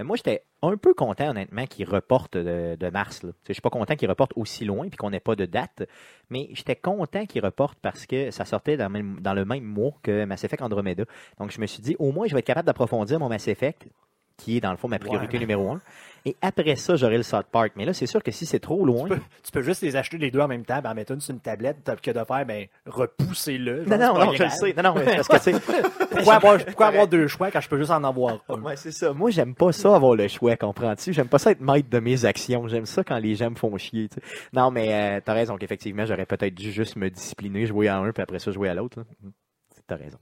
Euh, 0.00 0.04
Moi, 0.04 0.16
j'étais 0.16 0.42
un 0.62 0.76
peu 0.76 0.94
content, 0.94 1.30
honnêtement, 1.30 1.66
qu'il 1.66 1.88
reporte 1.88 2.36
de, 2.36 2.76
de 2.78 2.90
mars. 2.90 3.24
Je 3.46 3.52
suis 3.52 3.62
pas 3.62 3.70
content 3.70 3.94
qu'il 3.96 4.08
reporte 4.08 4.32
aussi 4.36 4.64
loin 4.64 4.88
puis 4.88 4.96
qu'on 4.96 5.10
n'ait 5.10 5.20
pas 5.20 5.36
de 5.36 5.44
date, 5.46 5.82
mais 6.30 6.48
j'étais 6.52 6.76
content 6.76 7.26
qu'il 7.26 7.44
reporte 7.44 7.78
parce 7.80 8.06
que 8.06 8.30
ça 8.30 8.44
sortait 8.44 8.76
dans, 8.76 8.84
le 8.86 8.90
même- 8.92 9.20
dans 9.20 9.34
le 9.34 9.44
même 9.44 9.64
mois 9.64 9.92
que 10.02 10.24
Mass 10.24 10.42
Effect 10.44 10.62
Andromeda. 10.62 11.04
Donc, 11.38 11.50
je 11.52 11.60
me 11.60 11.66
suis 11.66 11.82
dit, 11.82 11.96
au 11.98 12.12
moins, 12.12 12.26
je 12.26 12.32
vais 12.34 12.40
être 12.40 12.46
capable 12.46 12.66
d'approfondir 12.66 13.20
mon 13.20 13.28
Mass 13.28 13.46
Effect, 13.48 13.86
qui 14.36 14.56
est 14.56 14.60
dans 14.60 14.72
le 14.72 14.76
fond 14.76 14.88
ma 14.88 14.98
priorité 14.98 15.34
Ouais. 15.34 15.40
numéro 15.40 15.70
un. 15.70 15.80
Et 16.26 16.36
après 16.40 16.76
ça, 16.76 16.96
j'aurai 16.96 17.18
le 17.18 17.22
South 17.22 17.46
Park. 17.52 17.72
Mais 17.76 17.84
là, 17.84 17.92
c'est 17.92 18.06
sûr 18.06 18.22
que 18.22 18.30
si 18.30 18.46
c'est 18.46 18.58
trop 18.58 18.84
loin. 18.86 19.02
Tu 19.02 19.08
peux, 19.14 19.20
tu 19.42 19.52
peux 19.52 19.62
juste 19.62 19.82
les 19.82 19.94
acheter 19.94 20.16
les 20.16 20.30
deux 20.30 20.40
en 20.40 20.48
même 20.48 20.64
temps, 20.64 20.80
ben, 20.80 20.92
en 20.92 20.94
mettre 20.94 21.12
une 21.12 21.20
sur 21.20 21.34
une 21.34 21.40
tablette, 21.40 21.78
t'as 21.84 21.96
que 21.96 22.10
de 22.10 22.24
faire, 22.24 22.46
ben, 22.46 22.66
repoussez-le. 22.86 23.84
Non, 23.84 23.98
non, 23.98 24.32
je 24.32 24.42
le 24.42 24.48
sais. 24.48 24.74
Non, 24.74 24.82
non, 24.82 24.94
parce 24.94 25.28
que, 25.28 25.50
tu 25.50 25.60
Pourquoi 26.10 26.34
avoir, 26.34 26.58
pourquoi 26.64 26.86
avoir 26.86 27.06
deux 27.06 27.26
choix 27.26 27.50
quand 27.50 27.60
je 27.60 27.68
peux 27.68 27.78
juste 27.78 27.90
en 27.90 28.02
avoir 28.04 28.38
un? 28.48 28.60
Ouais, 28.62 28.76
c'est 28.76 28.92
ça. 28.92 29.12
Moi, 29.12 29.30
j'aime 29.30 29.54
pas 29.54 29.72
ça 29.72 29.94
avoir 29.94 30.14
le 30.14 30.26
choix, 30.28 30.56
comprends-tu? 30.56 31.12
J'aime 31.12 31.28
pas 31.28 31.38
ça 31.38 31.50
être 31.50 31.60
maître 31.60 31.90
de 31.90 31.98
mes 31.98 32.24
actions. 32.24 32.68
J'aime 32.68 32.86
ça 32.86 33.04
quand 33.04 33.18
les 33.18 33.34
gens 33.34 33.50
me 33.50 33.56
font 33.56 33.76
chier. 33.76 34.08
tu 34.08 34.14
sais. 34.14 34.48
Non, 34.52 34.70
mais 34.70 34.92
euh, 34.92 35.20
t'as 35.22 35.34
raison 35.34 35.56
qu'effectivement, 35.58 36.06
j'aurais 36.06 36.26
peut-être 36.26 36.54
dû 36.54 36.72
juste 36.72 36.96
me 36.96 37.10
discipliner, 37.10 37.66
jouer 37.66 37.88
à 37.88 37.98
un, 37.98 38.12
puis 38.12 38.22
après 38.22 38.38
ça, 38.38 38.50
jouer 38.50 38.70
à 38.70 38.74
l'autre. 38.74 39.04
T'as 39.86 39.96
raison. 39.96 40.18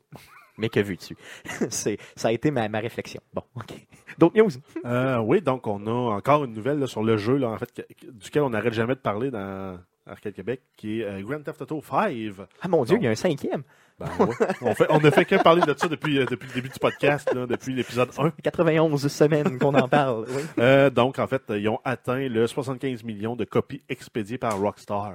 Mais 0.58 0.68
que 0.68 0.80
veux-tu? 0.80 1.16
Ça 1.70 2.28
a 2.28 2.32
été 2.32 2.50
ma, 2.50 2.68
ma 2.68 2.80
réflexion. 2.80 3.20
Bon, 3.32 3.42
OK. 3.56 3.72
D'autres 4.18 4.36
news? 4.36 4.50
Euh, 4.84 5.18
oui, 5.18 5.40
donc 5.40 5.66
on 5.66 5.86
a 5.86 6.14
encore 6.16 6.44
une 6.44 6.52
nouvelle 6.52 6.78
là, 6.78 6.86
sur 6.86 7.02
le 7.04 7.16
jeu, 7.16 7.36
là, 7.36 7.48
en 7.48 7.58
fait, 7.58 7.72
que- 7.72 8.10
duquel 8.10 8.42
on 8.42 8.50
n'arrête 8.50 8.72
jamais 8.72 8.94
de 8.94 9.00
parler 9.00 9.30
dans 9.30 9.78
Arcade 10.06 10.34
Québec, 10.34 10.60
qui 10.76 11.00
est 11.00 11.04
euh, 11.04 11.22
Grand 11.22 11.40
Theft 11.40 11.62
Auto 11.62 11.80
5. 11.88 12.12
Ah 12.60 12.68
mon 12.68 12.84
Dieu, 12.84 12.96
il 12.98 13.04
y 13.04 13.06
a 13.06 13.10
un 13.10 13.14
cinquième. 13.14 13.62
Ben, 14.00 14.08
ouais. 14.18 14.34
on, 14.62 14.74
fait, 14.74 14.86
on 14.90 14.98
ne 15.00 15.10
fait 15.10 15.24
que 15.24 15.40
parler 15.40 15.62
de 15.62 15.72
ça 15.78 15.86
depuis, 15.86 16.18
euh, 16.18 16.26
depuis 16.28 16.48
le 16.48 16.54
début 16.54 16.68
du 16.68 16.78
podcast, 16.80 17.32
là, 17.32 17.46
depuis 17.46 17.74
l'épisode 17.74 18.10
1. 18.18 18.30
91 18.42 19.06
semaines 19.06 19.58
qu'on 19.58 19.74
en 19.74 19.86
parle. 19.88 20.24
Oui. 20.28 20.42
Euh, 20.58 20.90
donc, 20.90 21.18
en 21.20 21.26
fait, 21.28 21.42
ils 21.50 21.68
ont 21.68 21.78
atteint 21.84 22.28
le 22.28 22.46
75 22.48 23.04
millions 23.04 23.36
de 23.36 23.44
copies 23.44 23.82
expédiées 23.88 24.38
par 24.38 24.58
Rockstar, 24.58 25.14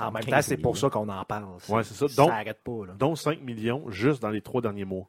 En 0.00 0.10
même 0.12 0.24
temps, 0.24 0.42
c'est 0.42 0.56
pour 0.56 0.76
ça 0.76 0.90
qu'on 0.90 1.08
en 1.08 1.24
parle. 1.24 1.44
Ouais, 1.68 1.82
c'est 1.84 1.94
ça. 1.94 2.08
Ça 2.08 2.22
Donc- 2.22 2.30
n'arrête 2.30 2.60
pas. 2.62 2.86
Là. 2.86 2.94
dont 2.98 3.14
5 3.14 3.40
millions 3.42 3.90
juste 3.90 4.20
dans 4.22 4.30
les 4.30 4.40
trois 4.42 4.60
derniers 4.60 4.84
mois. 4.84 5.06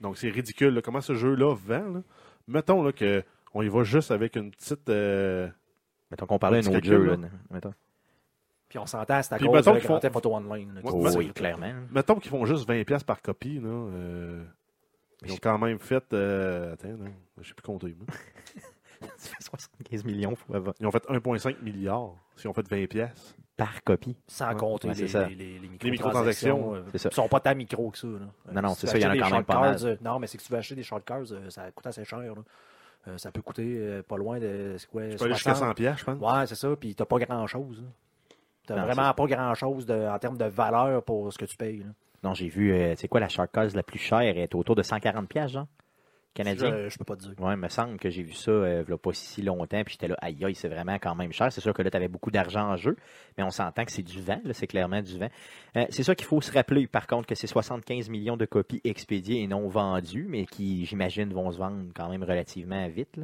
Donc, 0.00 0.16
c'est 0.18 0.28
ridicule. 0.30 0.74
là, 0.74 0.82
comment 0.82 1.00
ce 1.00 1.14
jeu-là 1.14 1.54
vend. 1.54 1.92
là? 1.94 2.02
Mettons 2.48 2.82
là, 2.82 2.92
que 2.92 3.22
on 3.54 3.62
y 3.62 3.68
va 3.68 3.84
juste 3.84 4.10
avec 4.10 4.36
une 4.36 4.50
petite... 4.50 4.88
euh, 4.88 5.48
Mettons 6.10 6.26
qu'on 6.26 6.38
parlait 6.38 6.60
d'un 6.60 6.74
autre 6.76 6.84
jeu. 6.84 7.04
Là. 7.04 7.16
Mettons. 7.50 7.72
Puis 8.68 8.78
on 8.78 8.86
s'entend, 8.86 9.22
c'est 9.22 9.34
à 9.34 9.36
Puis 9.36 9.46
cause 9.46 9.54
mettons 9.56 9.72
de 9.74 9.78
qu'ils 9.78 9.86
Grand 9.86 9.96
font- 9.96 10.00
Theft 10.00 10.16
Auto 10.16 10.34
Online. 10.34 10.74
là, 10.74 10.80
Ouais, 10.82 10.90
qui- 10.90 10.96
ouais. 11.16 11.16
oui, 11.26 11.32
clairement. 11.32 11.72
mettons 11.90 12.14
qu'ils 12.16 12.30
font 12.30 12.44
juste 12.46 12.66
20$ 12.66 12.84
piastres 12.84 13.04
par 13.06 13.20
copie. 13.20 13.58
Là, 13.60 13.68
euh, 13.68 14.44
ils 15.24 15.32
ont 15.32 15.38
quand 15.40 15.58
même 15.58 15.78
fait... 15.78 16.04
euh, 16.14 16.72
attends, 16.72 16.88
non, 16.88 17.12
je 17.40 17.48
sais 17.48 17.54
plus 17.54 17.62
compter. 17.62 17.94
moi. 17.98 18.06
Ça 19.16 19.30
fait 19.30 19.42
75 19.42 20.04
millions 20.04 20.34
fois 20.36 20.60
Ils 20.80 20.86
ont 20.86 20.90
fait 20.90 21.04
1,5 21.08 21.62
milliard 21.62 22.14
s'ils 22.36 22.48
ont 22.48 22.54
fait 22.54 22.62
20$. 22.68 22.86
piastres. 22.88 23.34
par 23.56 23.82
copie. 23.84 24.16
Sans 24.26 24.48
Ouais, 24.50 24.56
compter 24.56 24.88
ouais, 24.88 24.94
les, 24.94 25.08
ça. 25.08 25.28
les, 25.28 25.34
les, 25.34 25.58
les 25.58 25.68
Les 25.82 25.90
microtransactions, 25.90 26.56
microtransactions. 26.56 26.74
euh, 26.74 26.82
c'est 26.92 26.98
ça. 26.98 27.08
Ils 27.10 27.14
sont 27.14 27.28
pas 27.28 27.40
tant 27.40 27.54
micro 27.54 27.90
que 27.90 27.98
ça. 27.98 28.06
Là. 28.06 28.18
Non, 28.52 28.62
non, 28.62 28.68
Euh, 28.70 28.74
c'est 28.76 28.86
si 28.86 28.92
ça, 28.92 28.98
il 28.98 29.02
y 29.02 29.06
en 29.06 29.10
a 29.10 29.16
quand 29.28 29.34
même 29.36 29.44
pas 29.44 29.60
mal. 29.60 29.76
euh, 29.84 29.96
non, 30.02 30.18
mais 30.18 30.26
c'est 30.26 30.36
que 30.38 30.42
si 30.42 30.48
tu 30.48 30.52
veux 30.54 30.58
acheter 30.58 30.74
des 30.74 30.82
short 30.82 31.04
cards, 31.04 31.32
euh, 31.32 31.50
ça 31.50 31.70
coûte 31.70 31.86
assez 31.86 32.04
cher. 32.04 32.18
là. 32.20 32.32
Euh, 33.08 33.18
ça 33.18 33.32
peut 33.32 33.42
coûter 33.42 33.64
euh, 33.78 34.02
pas 34.02 34.16
loin 34.16 34.38
de. 34.38 34.76
C'est 34.78 34.88
quoi 34.88 35.02
Tu 35.08 35.16
peux 35.16 35.24
aller 35.24 35.34
jusqu'à 35.34 35.54
60? 35.54 35.72
100$, 35.72 35.74
piastres, 35.74 35.98
je 36.00 36.04
pense. 36.04 36.20
Ouais, 36.32 36.46
c'est 36.46 36.54
ça. 36.54 36.68
Puis 36.76 36.94
t'as 36.94 37.04
pas 37.04 37.18
grand-chose. 37.18 37.82
Tu 38.66 38.72
Non, 38.72 38.82
vraiment 38.84 39.12
pas 39.12 39.26
grand-chose 39.26 39.90
en 39.90 40.18
termes 40.20 40.38
de 40.38 40.44
valeur 40.44 41.02
pour 41.02 41.32
ce 41.32 41.36
que 41.38 41.44
tu 41.44 41.56
payes. 41.56 41.78
là. 41.80 41.86
Non, 42.22 42.32
j'ai 42.34 42.48
vu, 42.48 42.72
euh, 42.72 42.94
c'est 42.96 43.08
quoi 43.08 43.18
la 43.18 43.28
Shark 43.28 43.50
Card 43.50 43.66
la 43.74 43.82
plus 43.82 43.98
chère? 43.98 44.20
Elle 44.20 44.38
est 44.38 44.54
autour 44.54 44.76
de 44.76 44.82
140 44.84 45.28
pièces, 45.28 45.50
genre? 45.50 45.66
Canadien? 46.34 46.76
Je, 46.84 46.88
je 46.88 46.98
peux 46.98 47.04
pas 47.04 47.16
te 47.16 47.22
dire. 47.22 47.34
Ouais, 47.38 47.54
il 47.54 47.58
me 47.58 47.68
semble 47.68 47.98
que 47.98 48.08
j'ai 48.08 48.22
vu 48.22 48.32
ça 48.32 48.50
euh, 48.50 48.84
pas 48.96 49.12
si 49.12 49.42
longtemps, 49.42 49.82
puis 49.84 49.92
j'étais 49.92 50.08
là, 50.08 50.16
aïe 50.20 50.44
aïe, 50.44 50.54
c'est 50.54 50.68
vraiment 50.68 50.94
quand 50.94 51.14
même 51.14 51.32
cher. 51.32 51.52
C'est 51.52 51.60
sûr 51.60 51.74
que 51.74 51.82
là, 51.82 51.90
tu 51.90 51.96
avais 51.96 52.08
beaucoup 52.08 52.30
d'argent 52.30 52.70
en 52.70 52.76
jeu, 52.76 52.96
mais 53.36 53.44
on 53.44 53.50
s'entend 53.50 53.84
que 53.84 53.92
c'est 53.92 54.02
du 54.02 54.20
vent, 54.20 54.40
là, 54.44 54.52
c'est 54.52 54.66
clairement 54.66 55.02
du 55.02 55.18
vent. 55.18 55.28
Euh, 55.76 55.86
c'est 55.90 56.02
ça 56.02 56.14
qu'il 56.14 56.26
faut 56.26 56.40
se 56.40 56.52
rappeler, 56.52 56.86
par 56.86 57.06
contre, 57.06 57.26
que 57.26 57.34
c'est 57.34 57.46
75 57.46 58.08
millions 58.08 58.36
de 58.36 58.46
copies 58.46 58.80
expédiées 58.84 59.42
et 59.42 59.46
non 59.46 59.68
vendues, 59.68 60.26
mais 60.28 60.46
qui, 60.46 60.86
j'imagine, 60.86 61.32
vont 61.32 61.50
se 61.52 61.58
vendre 61.58 61.84
quand 61.94 62.08
même 62.08 62.22
relativement 62.22 62.88
vite. 62.88 63.20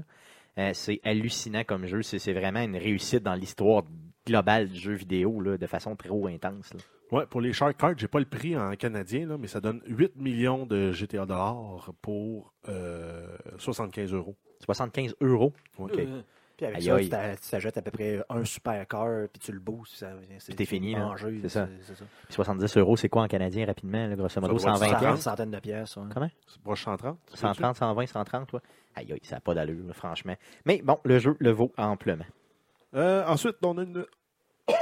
Euh, 0.58 0.70
c'est 0.74 1.00
hallucinant 1.04 1.64
comme 1.64 1.86
jeu. 1.86 2.02
C'est 2.02 2.18
c'est 2.18 2.32
vraiment 2.32 2.60
une 2.60 2.76
réussite 2.76 3.22
dans 3.22 3.34
l'histoire 3.34 3.84
globale 4.26 4.68
du 4.68 4.78
jeu 4.78 4.94
vidéo, 4.94 5.40
là, 5.40 5.56
de 5.56 5.66
façon 5.66 5.96
trop 5.96 6.26
intense. 6.26 6.74
là. 6.74 6.80
Ouais, 7.10 7.24
pour 7.26 7.40
les 7.40 7.52
Shark 7.52 7.76
Cards, 7.78 7.94
j'ai 7.96 8.08
pas 8.08 8.18
le 8.18 8.26
prix 8.26 8.56
en 8.56 8.74
canadien, 8.76 9.26
là, 9.26 9.38
mais 9.38 9.46
ça 9.48 9.60
donne 9.60 9.80
8 9.86 10.16
millions 10.16 10.66
de 10.66 10.92
GTA 10.92 11.24
dollars 11.24 11.90
pour 12.02 12.52
euh, 12.68 13.36
75 13.58 14.12
euros. 14.12 14.36
75 14.64 15.14
euros? 15.22 15.52
OK. 15.78 15.98
Euh, 15.98 16.20
Puis 16.56 16.66
avec 16.66 16.78
Aïe, 16.78 17.08
ça, 17.08 17.20
aïe. 17.20 17.36
tu 17.40 17.50
t'achètes 17.50 17.78
à 17.78 17.82
peu 17.82 17.92
près 17.92 18.20
un 18.28 18.44
super 18.44 18.86
cœur, 18.88 19.28
puis 19.32 19.38
tu 19.40 19.52
le 19.52 19.60
boostes. 19.60 19.94
Ça, 19.94 20.08
c'est- 20.38 20.54
t'es 20.54 20.64
fini, 20.64 20.94
C'est 21.42 21.48
ça. 21.48 21.68
c'est 21.82 21.94
ça. 21.96 22.04
Puis 22.26 22.34
70 22.34 22.76
euros, 22.76 22.96
c'est 22.96 23.08
quoi 23.08 23.22
en 23.22 23.28
canadien 23.28 23.64
rapidement, 23.64 24.06
là, 24.08 24.16
grosso 24.16 24.40
modo? 24.40 24.54
doit 24.54 24.60
être 24.72 24.78
120 24.78 24.86
140. 24.86 25.02
Une 25.02 25.08
pièces? 25.14 25.22
centaine 25.24 25.50
de 25.52 25.58
pièces. 25.60 25.96
ouais. 25.96 26.02
Comment? 26.12 26.30
C'est 26.46 26.60
proche 26.60 26.84
130. 26.84 27.18
130, 27.32 27.76
120, 27.76 28.06
130, 28.06 28.48
toi? 28.48 28.60
Aïe, 28.96 29.12
aïe, 29.12 29.20
ça 29.22 29.36
n'a 29.36 29.40
pas 29.40 29.54
d'allure, 29.54 29.94
franchement. 29.94 30.34
Mais 30.66 30.82
bon, 30.82 30.98
le 31.04 31.18
jeu 31.20 31.36
le 31.38 31.50
vaut 31.52 31.72
amplement. 31.78 32.26
Euh, 32.94 33.24
ensuite, 33.26 33.56
on 33.62 33.78
a 33.78 33.82
une. 33.84 34.04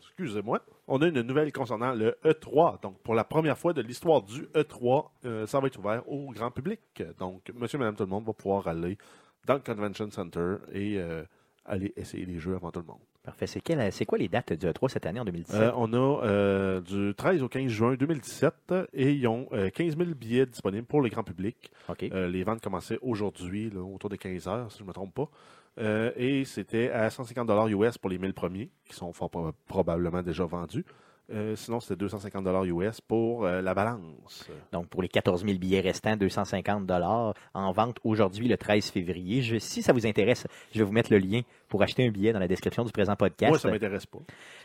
Excusez-moi. 0.00 0.60
On 0.92 1.00
a 1.02 1.06
une 1.06 1.22
nouvelle 1.22 1.52
concernant 1.52 1.94
le 1.94 2.18
E3. 2.24 2.82
Donc, 2.82 2.98
pour 3.04 3.14
la 3.14 3.22
première 3.22 3.56
fois 3.56 3.72
de 3.72 3.80
l'histoire 3.80 4.22
du 4.22 4.42
E3, 4.46 5.08
euh, 5.24 5.46
ça 5.46 5.60
va 5.60 5.68
être 5.68 5.78
ouvert 5.78 6.02
au 6.10 6.32
grand 6.32 6.50
public. 6.50 6.80
Donc, 7.16 7.48
monsieur, 7.54 7.78
madame, 7.78 7.94
tout 7.94 8.02
le 8.02 8.08
monde 8.08 8.24
va 8.24 8.32
pouvoir 8.32 8.66
aller 8.66 8.98
dans 9.46 9.54
le 9.54 9.60
Convention 9.60 10.10
Center 10.10 10.56
et 10.72 10.98
euh, 10.98 11.22
aller 11.64 11.92
essayer 11.94 12.26
les 12.26 12.40
jeux 12.40 12.56
avant 12.56 12.72
tout 12.72 12.80
le 12.80 12.86
monde. 12.86 12.98
Parfait. 13.22 13.46
C'est, 13.46 13.60
quel- 13.60 13.92
c'est 13.92 14.06
quoi 14.06 14.16
les 14.18 14.28
dates 14.28 14.54
du 14.54 14.66
E3 14.66 14.88
cette 14.88 15.04
année 15.04 15.20
en 15.20 15.24
2017? 15.26 15.54
Euh, 15.60 15.72
on 15.76 15.92
a 15.92 16.24
euh, 16.24 16.80
du 16.80 17.14
13 17.14 17.42
au 17.42 17.48
15 17.48 17.66
juin 17.70 17.94
2017 17.94 18.54
et 18.94 19.12
ils 19.12 19.26
ont 19.28 19.46
euh, 19.52 19.68
15 19.68 19.96
000 19.98 20.10
billets 20.14 20.46
disponibles 20.46 20.86
pour 20.86 21.02
le 21.02 21.10
grand 21.10 21.22
public. 21.22 21.70
Euh, 22.12 22.28
les 22.28 22.44
ventes 22.44 22.62
commençaient 22.62 22.98
aujourd'hui, 23.02 23.68
là, 23.70 23.80
autour 23.82 24.08
de 24.08 24.16
15 24.16 24.48
heures, 24.48 24.72
si 24.72 24.78
je 24.78 24.84
ne 24.84 24.88
me 24.88 24.92
trompe 24.94 25.14
pas. 25.14 25.28
Euh, 25.78 26.10
et 26.16 26.44
c'était 26.46 26.90
à 26.90 27.10
150 27.10 27.48
US 27.70 27.98
pour 27.98 28.08
les 28.10 28.18
1000 28.18 28.32
premiers, 28.32 28.70
qui 28.86 28.94
sont 28.96 29.12
fort 29.12 29.30
pro- 29.30 29.52
probablement 29.68 30.22
déjà 30.22 30.44
vendus. 30.44 30.84
Euh, 31.32 31.54
sinon, 31.54 31.78
c'était 31.80 31.96
250 31.96 32.44
US 32.66 33.00
pour 33.00 33.44
euh, 33.44 33.62
la 33.62 33.72
balance. 33.74 34.48
Donc, 34.72 34.88
pour 34.88 35.00
les 35.02 35.08
14 35.08 35.44
000 35.44 35.58
billets 35.58 35.80
restants, 35.80 36.16
250 36.16 36.90
en 37.54 37.72
vente 37.72 37.98
aujourd'hui, 38.04 38.48
le 38.48 38.56
13 38.56 38.90
février. 38.90 39.40
Je- 39.42 39.58
si 39.58 39.82
ça 39.82 39.92
vous 39.92 40.06
intéresse, 40.06 40.46
je 40.72 40.78
vais 40.78 40.84
vous 40.84 40.92
mettre 40.92 41.12
le 41.12 41.18
lien 41.18 41.42
pour 41.68 41.82
acheter 41.82 42.04
un 42.06 42.10
billet 42.10 42.32
dans 42.32 42.40
la 42.40 42.48
description 42.48 42.84
du 42.84 42.90
présent 42.90 43.14
podcast. 43.14 43.50
Moi, 43.50 43.58
ça 43.58 43.68
ne 43.68 43.74
m'intéresse 43.74 44.06
pas. 44.06 44.18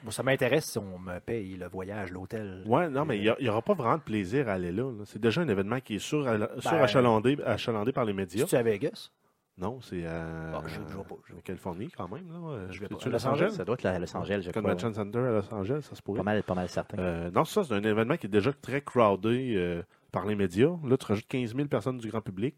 Bon, 0.04 0.10
ça 0.12 0.23
m'intéresse 0.23 0.65
si 0.65 0.78
on 0.80 0.97
me 0.97 1.19
paye 1.19 1.56
le 1.56 1.67
voyage, 1.67 2.12
l'hôtel. 2.12 2.63
Ouais, 2.65 2.89
non, 2.89 3.06
mais 3.06 3.19
il 3.19 3.36
n'y 3.39 3.49
aura 3.49 3.62
pas 3.62 3.73
vraiment 3.73 3.97
de 3.97 4.01
plaisir 4.04 4.49
à 4.49 4.54
aller 4.54 4.71
là. 4.71 4.84
là. 4.84 5.04
C'est 5.06 5.21
déjà 5.21 5.41
un 5.41 5.47
événement 5.47 5.80
qui 5.82 5.95
est 5.95 5.99
sur, 5.99 6.23
Ben, 6.23 6.47
surachalandé 6.60 7.38
achalandé 7.45 7.91
par 7.91 8.06
les 8.06 8.13
médias. 8.13 8.45
Tu 8.45 8.56
es 8.56 8.58
à 8.58 8.63
Vegas? 8.63 9.12
Non, 9.58 9.80
c'est 9.82 10.06
à, 10.06 10.56
Ah, 10.56 10.62
je- 10.68 10.76
je 10.91 10.98
pas, 10.98 11.15
je 11.30 11.36
Californie 11.36 11.89
quand 11.96 12.10
même. 12.10 12.28
Là. 12.30 12.50
Euh, 12.50 12.68
Je 12.72 12.82
vais 12.82 12.88
pas. 12.89 12.98
À 13.04 13.10
Los 13.10 13.26
Angeles? 13.28 13.52
Ça 13.52 13.63
doit 13.63 13.76
être 13.76 13.84
la 13.84 14.00
Los 14.00 14.15
Angeles, 14.18 14.41
je 14.46 14.52
crois. 14.52 14.62
Convention 14.62 14.94
Center 14.94 15.20
à 15.20 15.32
Los 15.32 15.54
Angeles, 15.54 15.82
ça 15.89 15.96
se 15.96 16.02
pourrait. 16.02 16.18
Pas 16.18 16.24
mal, 16.24 16.44
pas 16.44 16.56
mal 16.56 16.68
certain. 16.68 16.98
Euh, 17.00 17.32
non, 17.32 17.46
ça, 17.46 17.63
c'est 17.63 17.74
un 17.74 17.82
événement 17.84 18.18
qui 18.18 18.28
est 18.28 18.30
déjà 18.30 18.52
très 18.52 18.82
crowdé 18.82 19.54
euh, 19.56 19.82
par 20.12 20.26
les 20.26 20.36
médias. 20.36 20.72
Là, 20.86 20.98
tu 20.98 21.06
rajoutes 21.06 21.28
15 21.28 21.56
000 21.56 21.68
personnes 21.70 21.98
du 22.00 22.10
grand 22.10 22.22
public. 22.22 22.56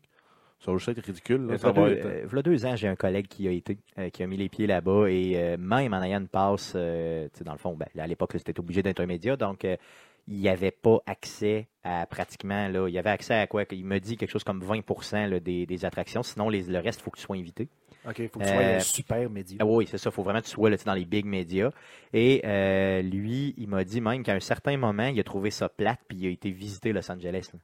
Ça 0.60 0.72
va 0.72 0.78
juste 0.80 0.90
être 0.90 1.06
ridicule. 1.06 1.46
là. 1.46 1.54
Euh, 1.54 1.58
Ça 1.60 1.72
va 1.72 1.86
deux, 1.88 1.94
être- 1.94 2.06
euh, 2.08 2.26
v'là 2.26 2.42
deux 2.42 2.66
ans, 2.66 2.76
j'ai 2.76 2.88
un 2.88 2.96
collègue 2.96 3.28
qui 3.28 3.48
a 3.48 3.52
été, 3.52 3.78
euh, 4.00 4.10
qui 4.10 4.24
a 4.24 4.28
mis 4.28 4.38
les 4.38 4.50
pieds 4.50 4.66
là-bas 4.66 5.06
et 5.08 5.34
euh, 5.36 5.56
même 5.60 5.94
en 5.94 6.02
ayant 6.02 6.20
une 6.20 6.28
passe, 6.28 6.74
euh, 6.76 7.28
tu 7.32 7.38
sais, 7.38 7.44
dans 7.44 7.52
le 7.52 7.60
fond, 7.60 7.76
ben, 7.76 7.86
à 7.96 8.08
l'époque, 8.08 8.32
c'était 8.38 8.60
obligé 8.60 8.82
d'être 8.82 9.00
un 9.00 9.06
média, 9.06 9.38
donc 9.38 9.64
euh, 9.66 9.78
il 10.28 10.40
n'y 10.40 10.50
avait 10.50 10.72
pas 10.72 11.00
accès 11.06 11.68
à 11.84 12.06
pratiquement, 12.06 12.68
là, 12.68 12.88
il 12.88 12.94
y 12.94 13.00
avait 13.00 13.10
accès 13.10 13.34
à 13.34 13.48
quoi? 13.48 13.64
Il 13.72 13.86
me 13.86 14.00
dit 14.00 14.18
quelque 14.18 14.30
chose 14.32 14.44
comme 14.44 14.62
20 14.62 14.82
là, 15.28 15.40
des, 15.40 15.66
des 15.66 15.86
attractions, 15.86 16.22
sinon 16.24 16.50
les- 16.50 16.64
le 16.64 16.80
reste, 16.80 17.00
il 17.00 17.04
faut 17.04 17.12
que 17.12 17.18
tu 17.20 17.24
sois 17.26 17.36
invité. 17.38 17.70
OK, 18.08 18.20
il 18.20 18.30
faut 18.30 18.40
que 18.40 18.46
tu 18.46 18.52
Euh, 18.52 18.54
sois 18.54 18.64
un 18.76 18.80
super 18.80 19.30
média. 19.30 19.58
Ah 19.60 19.66
oui, 19.66 19.88
c'est 19.90 19.98
ça. 19.98 20.10
Il 20.10 20.14
faut 20.14 20.24
vraiment 20.24 20.40
que 20.40 20.46
tu 20.46 20.52
sois 20.52 20.70
là, 20.70 20.78
dans 20.86 20.94
les 20.94 21.06
big 21.06 21.26
médias. 21.26 21.72
Et 22.14 22.42
euh, 22.46 23.02
lui, 23.02 23.54
il 23.58 23.68
m'a 23.68 23.84
dit 23.84 24.00
même 24.02 24.24
qu'à 24.24 24.34
un 24.34 24.40
certain 24.40 24.78
moment, 24.78 25.08
il 25.08 25.20
a 25.20 25.24
trouvé 25.24 25.50
ça 25.52 25.68
plate, 25.70 26.00
puis 26.08 26.18
il 26.18 26.28
a 26.28 26.30
été 26.30 26.52
visiter 26.52 26.94
Los 26.94 27.10
Angeles. 27.12 27.50
là. 27.54 27.60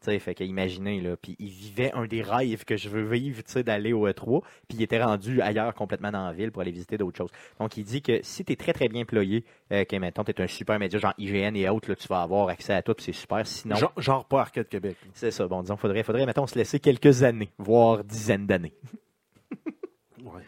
Tu 0.00 0.12
sais, 0.12 0.18
fait 0.20 0.34
qu'imaginez, 0.34 1.00
là, 1.00 1.16
puis 1.16 1.34
il 1.40 1.48
vivait 1.48 1.92
un 1.92 2.06
des 2.06 2.22
rêves 2.22 2.64
que 2.64 2.76
je 2.76 2.88
veux 2.88 3.02
vivre, 3.02 3.42
tu 3.42 3.50
sais, 3.50 3.64
d'aller 3.64 3.92
au 3.92 4.08
E3, 4.08 4.42
puis 4.68 4.78
il 4.78 4.82
était 4.82 5.02
rendu 5.02 5.40
ailleurs 5.40 5.74
complètement 5.74 6.12
dans 6.12 6.24
la 6.24 6.32
ville 6.32 6.52
pour 6.52 6.62
aller 6.62 6.70
visiter 6.70 6.96
d'autres 6.96 7.16
choses. 7.18 7.32
Donc, 7.58 7.76
il 7.76 7.84
dit 7.84 8.00
que 8.00 8.20
si 8.22 8.44
tu 8.44 8.52
es 8.52 8.56
très, 8.56 8.72
très 8.72 8.88
bien 8.88 9.04
ployé, 9.04 9.44
euh, 9.72 9.84
que 9.84 9.96
maintenant 9.96 10.22
tu 10.22 10.30
es 10.30 10.40
un 10.40 10.46
super 10.46 10.78
média, 10.78 11.00
genre 11.00 11.14
IGN 11.18 11.56
et 11.56 11.68
autres, 11.68 11.90
là, 11.90 11.96
tu 11.96 12.06
vas 12.06 12.22
avoir 12.22 12.48
accès 12.48 12.74
à 12.74 12.82
tout, 12.82 12.94
puis 12.94 13.06
c'est 13.06 13.12
super. 13.12 13.44
Sinon, 13.44 13.74
genre, 13.74 13.92
genre 13.96 14.24
pas 14.24 14.40
Arcade 14.42 14.68
Québec. 14.68 14.96
c'est 15.14 15.32
ça. 15.32 15.48
Bon, 15.48 15.62
disons, 15.62 15.76
faudrait, 15.76 16.04
faudrait, 16.04 16.26
mettons, 16.26 16.46
se 16.46 16.56
laisser 16.56 16.78
quelques 16.78 17.24
années, 17.24 17.50
voire 17.58 18.04
dizaines 18.04 18.46
d'années. 18.46 18.74
Ouais. 20.24 20.42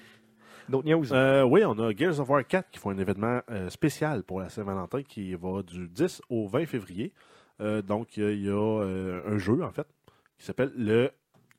D'autres 0.68 0.88
news? 0.88 1.12
Euh, 1.12 1.42
oui, 1.42 1.64
on 1.64 1.78
a 1.78 1.92
Gears 1.92 2.20
of 2.20 2.28
War 2.28 2.46
4 2.46 2.70
qui 2.70 2.78
font 2.78 2.90
un 2.90 2.98
événement 2.98 3.40
euh, 3.50 3.68
spécial 3.70 4.22
pour 4.22 4.40
la 4.40 4.48
Saint-Valentin 4.48 5.02
qui 5.02 5.34
va 5.34 5.62
du 5.62 5.88
10 5.88 6.22
au 6.28 6.46
20 6.46 6.66
février. 6.66 7.12
Euh, 7.60 7.82
donc, 7.82 8.16
il 8.16 8.44
y 8.44 8.48
a, 8.48 8.52
euh, 8.52 9.22
un 9.26 9.38
jeu, 9.38 9.62
en 9.62 9.70
fait, 9.70 9.86
qui 10.38 10.44
s'appelle 10.44 10.72
le 10.76 11.10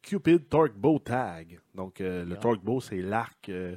Cupid 0.02 0.50
Torque 0.50 0.76
Bow 0.76 1.00
Tag. 1.00 1.60
Donc, 1.76 2.02
euh, 2.02 2.26
le. 2.26 2.36
Torque 2.36 2.64
Bow, 2.64 2.82
c'est 2.82 3.02
l'arc 3.02 3.50
euh, 3.50 3.76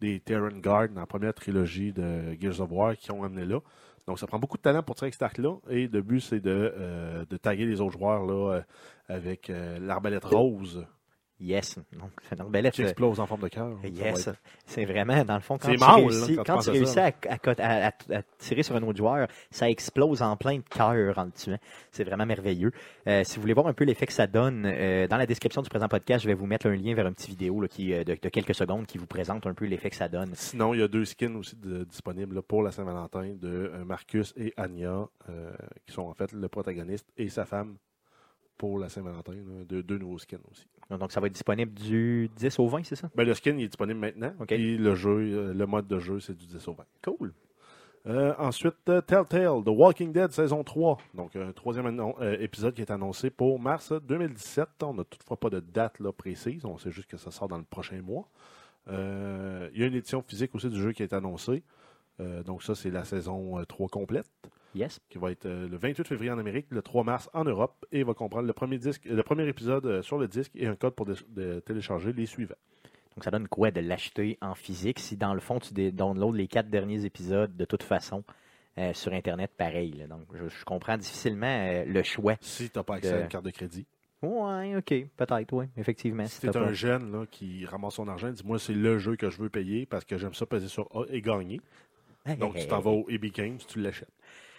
des 0.00 0.20
Terran 0.20 0.48
Guard 0.58 0.88
dans 0.90 1.00
la 1.00 1.06
première 1.06 1.34
trilogie 1.34 1.92
de 1.92 2.36
Gears 2.40 2.60
of 2.60 2.70
War 2.70 2.96
qui 2.96 3.10
ont 3.10 3.24
amené 3.24 3.44
là. 3.44 3.60
Donc, 4.06 4.18
ça 4.18 4.26
prend 4.26 4.38
beaucoup 4.38 4.56
de 4.56 4.62
talent 4.62 4.82
pour 4.82 4.94
tirer 4.94 5.06
avec 5.06 5.14
cet 5.14 5.22
arc-là. 5.22 5.56
Et 5.68 5.88
le 5.88 6.00
but, 6.00 6.20
c'est 6.20 6.38
de, 6.38 6.72
euh, 6.76 7.24
de 7.28 7.36
taguer 7.36 7.66
les 7.66 7.80
autres 7.80 7.98
joueurs 7.98 8.24
là, 8.24 8.60
avec 9.08 9.50
l'arbalète 9.80 10.24
rose 10.24 10.86
Yes. 11.38 11.78
Donc, 11.92 12.10
c'est 12.28 12.34
une 12.36 12.40
arbalète, 12.42 12.72
qui 12.74 12.82
euh, 12.82 12.86
explose 12.86 13.20
en 13.20 13.26
forme 13.26 13.42
de 13.42 13.48
cœur. 13.48 13.76
Yes. 13.84 14.28
être- 14.28 14.36
C'est 14.64 14.84
vraiment, 14.84 15.24
dans 15.24 15.34
le 15.34 15.40
fond, 15.40 15.58
quand 15.58 15.68
tu 15.70 15.78
mal, 15.78 15.96
réussis, 16.00 16.36
là, 16.36 16.42
quand 16.46 16.58
tu 16.58 16.58
quand 16.58 16.58
tu 16.60 16.70
réussis 16.70 16.98
à, 16.98 17.06
à 17.28 17.38
cot- 17.38 17.60
à- 17.60 17.86
à- 17.88 18.16
à 18.18 18.22
tirer 18.38 18.62
sur 18.62 18.74
un 18.76 18.82
autre 18.82 18.96
joueur, 18.96 19.28
ça 19.50 19.68
explose 19.68 20.22
en 20.22 20.36
plein 20.36 20.56
de 20.56 20.62
cœur 20.62 21.18
en 21.18 21.24
le 21.24 21.32
tuant. 21.32 21.58
C'est 21.90 22.04
vraiment 22.04 22.24
merveilleux. 22.26 22.72
Euh, 23.06 23.22
si 23.24 23.36
vous 23.36 23.42
voulez 23.42 23.52
voir 23.54 23.66
un 23.66 23.74
peu 23.74 23.84
l'effet 23.84 24.06
que 24.06 24.12
ça 24.12 24.26
donne, 24.26 24.64
euh, 24.66 25.06
dans 25.08 25.16
la 25.18 25.26
description 25.26 25.62
du 25.62 25.68
présent 25.68 25.88
podcast, 25.88 26.22
je 26.22 26.28
vais 26.28 26.34
vous 26.34 26.46
mettre 26.46 26.66
un 26.68 26.74
lien 26.74 26.94
vers 26.94 27.06
une 27.06 27.14
petite 27.14 27.30
vidéo 27.30 27.60
là, 27.60 27.68
qui, 27.68 27.92
euh, 27.92 28.02
de, 28.04 28.16
de 28.20 28.28
quelques 28.28 28.54
secondes 28.54 28.86
qui 28.86 28.96
vous 28.98 29.06
présente 29.06 29.46
un 29.46 29.54
peu 29.54 29.66
l'effet 29.66 29.90
que 29.90 29.96
ça 29.96 30.08
donne. 30.08 30.30
Sinon, 30.34 30.72
il 30.74 30.80
y 30.80 30.82
a 30.82 30.88
deux 30.88 31.04
skins 31.04 31.36
aussi 31.36 31.56
de- 31.56 31.84
disponibles 31.84 32.34
là, 32.36 32.42
pour 32.42 32.62
la 32.62 32.72
Saint-Valentin 32.72 33.34
de 33.40 33.70
Marcus 33.84 34.32
et 34.36 34.52
Anya, 34.56 35.06
euh, 35.28 35.52
qui 35.86 35.92
sont 35.92 36.02
en 36.02 36.14
fait 36.14 36.32
le 36.32 36.48
protagoniste 36.48 37.06
et 37.16 37.28
sa 37.28 37.44
femme 37.44 37.76
pour 38.58 38.78
la 38.78 38.88
Saint-Valentin. 38.88 39.32
de- 39.68 39.82
Deux 39.82 39.98
nouveaux 39.98 40.18
skins 40.18 40.38
aussi. 40.50 40.66
Donc, 40.90 41.10
ça 41.12 41.20
va 41.20 41.26
être 41.26 41.32
disponible 41.32 41.72
du 41.74 42.30
10 42.36 42.58
au 42.58 42.68
20, 42.68 42.84
c'est 42.84 42.96
ça? 42.96 43.10
Ben, 43.14 43.26
le 43.26 43.34
skin 43.34 43.56
il 43.58 43.64
est 43.64 43.68
disponible 43.68 43.98
maintenant. 43.98 44.32
OK. 44.40 44.48
Puis 44.48 44.78
le 44.78 44.94
jeu, 44.94 45.10
euh, 45.18 45.52
le 45.54 45.66
mode 45.66 45.88
de 45.88 45.98
jeu, 45.98 46.20
c'est 46.20 46.36
du 46.36 46.46
10 46.46 46.68
au 46.68 46.72
20. 46.74 46.84
Cool. 47.04 47.32
Euh, 48.06 48.34
ensuite, 48.38 48.76
euh, 48.88 49.00
Telltale, 49.00 49.64
The 49.64 49.68
Walking 49.68 50.12
Dead 50.12 50.30
saison 50.30 50.62
3. 50.62 50.98
Donc, 51.14 51.34
un 51.34 51.50
troisième 51.52 51.86
euh, 52.20 52.36
épisode 52.38 52.72
qui 52.74 52.82
est 52.82 52.90
annoncé 52.92 53.30
pour 53.30 53.58
mars 53.58 53.92
2017. 53.92 54.68
On 54.84 54.94
n'a 54.94 55.02
toutefois 55.04 55.36
pas 55.38 55.50
de 55.50 55.58
date 55.58 55.98
là, 55.98 56.12
précise. 56.12 56.64
On 56.64 56.78
sait 56.78 56.92
juste 56.92 57.10
que 57.10 57.16
ça 57.16 57.32
sort 57.32 57.48
dans 57.48 57.58
le 57.58 57.64
prochain 57.64 58.00
mois. 58.02 58.28
Il 58.88 58.92
y 59.80 59.82
a 59.82 59.86
une 59.86 59.94
édition 59.94 60.22
physique 60.22 60.54
aussi 60.54 60.68
du 60.70 60.80
jeu 60.80 60.92
qui 60.92 61.02
est 61.02 61.12
annoncée. 61.12 61.64
Donc, 62.46 62.62
ça, 62.62 62.74
c'est 62.76 62.90
la 62.90 63.04
saison 63.04 63.58
euh, 63.58 63.64
3 63.64 63.88
complète, 63.88 64.30
Yes. 64.76 65.00
qui 65.08 65.18
va 65.18 65.30
être 65.30 65.46
euh, 65.46 65.68
le 65.68 65.76
28 65.76 66.06
février 66.06 66.30
en 66.30 66.38
Amérique, 66.38 66.66
le 66.70 66.82
3 66.82 67.02
mars 67.04 67.30
en 67.32 67.44
Europe, 67.44 67.84
et 67.92 68.02
va 68.04 68.14
comprendre 68.14 68.46
le 68.46 68.52
premier, 68.52 68.78
disque, 68.78 69.04
le 69.06 69.22
premier 69.22 69.48
épisode 69.48 69.86
euh, 69.86 70.02
sur 70.02 70.18
le 70.18 70.28
disque 70.28 70.52
et 70.54 70.66
un 70.66 70.76
code 70.76 70.94
pour 70.94 71.06
de 71.06 71.60
télécharger 71.60 72.12
les 72.12 72.26
suivants. 72.26 72.54
Donc, 73.16 73.24
ça 73.24 73.30
donne 73.30 73.48
quoi 73.48 73.70
de 73.70 73.80
l'acheter 73.80 74.36
en 74.42 74.54
physique? 74.54 74.98
Si, 74.98 75.16
dans 75.16 75.32
le 75.32 75.40
fond, 75.40 75.58
tu 75.58 75.72
downloads 75.92 76.32
les 76.34 76.48
quatre 76.48 76.68
derniers 76.68 77.04
épisodes 77.06 77.56
de 77.56 77.64
toute 77.64 77.82
façon 77.82 78.22
euh, 78.76 78.92
sur 78.92 79.12
Internet, 79.14 79.50
pareil. 79.56 79.92
là. 79.92 80.06
Donc, 80.06 80.26
je, 80.34 80.48
je 80.48 80.64
comprends 80.66 80.98
difficilement 80.98 81.46
euh, 81.46 81.84
le 81.86 82.02
choix. 82.02 82.34
Si 82.42 82.68
tu 82.68 82.78
n'as 82.78 82.82
pas 82.84 82.96
accès 82.96 83.12
De- 83.12 83.16
à 83.16 83.20
une 83.22 83.28
carte 83.28 83.44
de 83.46 83.50
crédit. 83.50 83.86
Ouais, 84.22 84.76
OK. 84.76 84.94
Peut-être, 85.16 85.52
oui. 85.54 85.64
Effectivement. 85.78 86.26
Si 86.26 86.40
tu 86.40 86.50
pas- 86.50 86.58
un 86.58 86.72
jeune 86.74 87.10
là, 87.12 87.24
qui 87.30 87.64
ramasse 87.64 87.94
son 87.94 88.08
argent, 88.08 88.30
dis-moi 88.30 88.58
c'est 88.58 88.74
le 88.74 88.98
jeu 88.98 89.16
que 89.16 89.30
je 89.30 89.40
veux 89.40 89.48
payer 89.50 89.86
parce 89.86 90.04
que 90.04 90.18
j'aime 90.18 90.34
ça 90.34 90.44
peser 90.44 90.68
sur 90.68 90.88
A 90.94 91.04
et 91.10 91.22
gagner. 91.22 91.60
Hey, 92.26 92.36
Donc 92.36 92.56
hey, 92.56 92.62
tu 92.62 92.68
t'en 92.68 92.78
hey. 92.78 92.84
vas 92.84 92.90
au 92.90 93.06
EB 93.08 93.26
Games, 93.32 93.58
tu 93.68 93.80
l'achètes. 93.80 94.08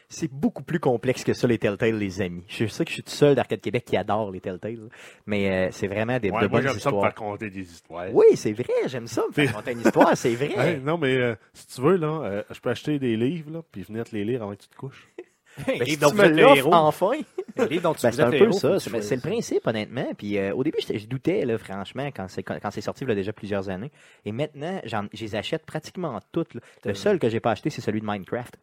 C'est 0.10 0.32
beaucoup 0.32 0.64
plus 0.64 0.80
complexe 0.80 1.24
que 1.26 1.34
ça, 1.34 1.48
les 1.48 1.58
Telltale, 1.58 1.96
les 1.98 2.22
amis. 2.22 2.44
Je 2.48 2.66
sais 2.68 2.86
que 2.86 2.90
je 2.90 2.94
suis 2.96 3.04
tout 3.04 3.12
seul 3.12 3.36
d'Arcade 3.36 3.60
Québec 3.60 3.84
qui 3.86 3.98
adore 3.98 4.32
les 4.32 4.40
Telltale, 4.40 4.88
mais 5.26 5.50
euh, 5.50 5.70
c'est 5.72 5.88
vraiment 5.88 6.18
des 6.18 6.30
Ouais, 6.30 6.44
de 6.44 6.48
moi 6.48 6.60
bonnes 6.60 6.70
j'aime 6.70 6.80
ça 6.80 6.90
me 6.92 6.96
histoires. 6.96 7.04
faire 7.04 7.16
conter 7.16 7.50
des 7.50 7.62
histoires. 7.70 8.06
Oui, 8.14 8.26
c'est 8.36 8.54
vrai, 8.54 8.68
j'aime 8.86 9.08
ça, 9.08 9.24
me 9.28 9.34
faire 9.34 9.48
raconter 9.54 9.72
une 9.74 9.82
histoire, 9.82 10.16
c'est 10.16 10.36
vrai. 10.36 10.54
Hey, 10.76 10.80
non, 10.80 10.98
mais 10.98 11.18
euh, 11.18 11.36
si 11.54 11.68
tu 11.68 11.82
veux, 11.82 11.98
là, 11.98 12.22
euh, 12.24 12.44
je 12.50 12.60
peux 12.62 12.70
acheter 12.70 13.00
des 13.00 13.18
livres 13.18 13.52
là, 13.52 13.62
puis 13.70 13.82
venir 13.84 14.06
te 14.06 14.16
les 14.16 14.24
lire 14.24 14.44
avant 14.44 14.56
que 14.56 14.62
tu 14.62 14.70
te 14.70 14.76
couches. 14.76 15.08
Ben, 15.66 15.84
si 15.86 15.98
donc 15.98 16.12
tu 16.12 16.18
me 16.20 16.28
l'offres 16.28 16.68
enfin, 16.72 17.14
Ben, 17.58 17.68
c'est 17.98 18.20
un 18.22 18.30
peu 18.30 18.52
ça. 18.52 18.78
que 18.92 19.02
C'est 19.02 19.16
le 19.16 19.22
principe, 19.22 19.66
honnêtement. 19.66 20.06
Puis 20.16 20.38
euh, 20.38 20.54
au 20.54 20.64
début, 20.64 20.78
je 20.88 21.08
doutais, 21.08 21.46
là, 21.46 21.58
franchement, 21.58 22.06
quand 22.16 22.28
c'est 22.28 22.44
quand, 22.44 22.60
quand 22.62 22.70
c'est 22.70 22.82
sorti, 22.82 23.06
il 23.06 23.10
y 23.10 23.12
a 23.12 23.16
déjà 23.16 23.34
plusieurs 23.34 23.68
années. 23.68 23.90
Et 24.24 24.32
maintenant, 24.32 24.80
j'en- 24.86 25.08
je 25.12 25.24
les 25.26 25.36
achète 25.36 25.66
pratiquement 25.66 26.20
toutes. 26.32 26.54
là. 26.54 26.62
Le 26.86 26.94
seul 26.94 27.18
que 27.18 27.28
j'ai 27.28 27.40
pas 27.40 27.50
acheté, 27.52 27.72
c'est 27.72 27.82
celui 27.82 28.02
de 28.02 28.06
Minecraft. 28.06 28.56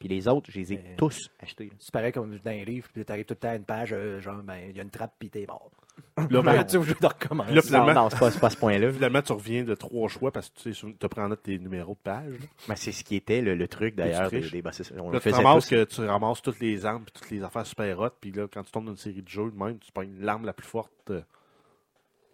Puis 0.00 0.08
les 0.08 0.26
autres, 0.26 0.50
je 0.50 0.58
les 0.58 0.72
ai 0.72 0.76
Mais- 0.82 0.96
tous 0.96 1.30
achetés. 1.40 1.70
C'est 1.78 1.92
pareil 1.92 2.10
comme 2.10 2.36
dans 2.38 2.50
les 2.50 2.64
livres, 2.64 2.88
puis 2.92 3.04
t'arrives 3.04 3.26
tout 3.26 3.34
le 3.34 3.38
temps 3.38 3.50
à 3.50 3.54
une 3.56 3.64
page, 3.64 3.92
euh, 3.92 4.18
genre, 4.20 4.42
ben, 4.42 4.56
il 4.70 4.76
y 4.76 4.80
a 4.80 4.82
une 4.82 4.90
trappe, 4.90 5.12
puis 5.18 5.28
t'es 5.30 5.44
mort. 5.46 5.70
Là, 6.16 6.40
ben, 6.42 6.64
tu 6.64 6.74
es 6.74 6.78
obligé 6.78 6.94
de 6.98 7.06
recommencer. 7.06 7.50
Là, 7.50 7.56
Non, 7.56 7.62
finalement- 7.62 7.92
non, 7.94 8.08
c'est 8.10 8.18
pas, 8.18 8.30
c'est 8.30 8.40
pas 8.40 8.46
à 8.46 8.50
ce 8.50 8.56
point-là. 8.56 8.90
Finalement, 8.92 9.20
tu 9.20 9.32
reviens 9.32 9.62
de 9.62 9.74
trois 9.74 10.08
choix 10.08 10.32
parce 10.32 10.48
que 10.48 10.58
tu 10.60 10.72
sais, 10.74 10.86
as 11.02 11.08
pris 11.08 11.20
en 11.20 11.28
note 11.28 11.42
tes 11.42 11.58
numéros 11.58 11.92
de 11.92 11.98
page. 12.02 12.32
Ben, 12.66 12.76
c'est 12.76 12.92
ce 12.92 13.04
qui 13.04 13.14
était 13.16 13.42
le, 13.42 13.54
le 13.54 13.68
truc 13.68 13.94
d'ailleurs. 13.94 14.30
Des, 14.30 14.40
des- 14.40 14.62
ben, 14.62 14.70
on 14.98 15.10
Là, 15.10 15.12
le 15.12 15.18
tu 15.20 15.24
te 15.24 15.30
faisait 15.30 15.36
ramasses 15.36 15.64
tous. 15.68 15.70
que 15.76 15.84
tu 15.84 16.00
ramasses 16.06 16.40
toutes 16.42 16.60
les 16.60 16.86
armes 16.86 17.02
et 17.06 17.10
toutes 17.10 17.30
les 17.30 17.42
affaires 17.42 17.66
super 17.66 18.00
hot. 18.00 18.08
Puis 18.18 18.32
là, 18.32 18.46
quand 18.50 18.62
tu 18.62 18.72
tombes 18.72 18.86
dans 18.86 18.92
une 18.92 18.96
série 18.96 19.20
de 19.20 19.28
jeux, 19.28 19.50
même, 19.54 19.78
tu 19.78 19.92
prends 19.92 20.04
l'arme 20.18 20.46
la 20.46 20.54
plus 20.54 20.66
forte. 20.66 20.92
euh, 21.10 21.20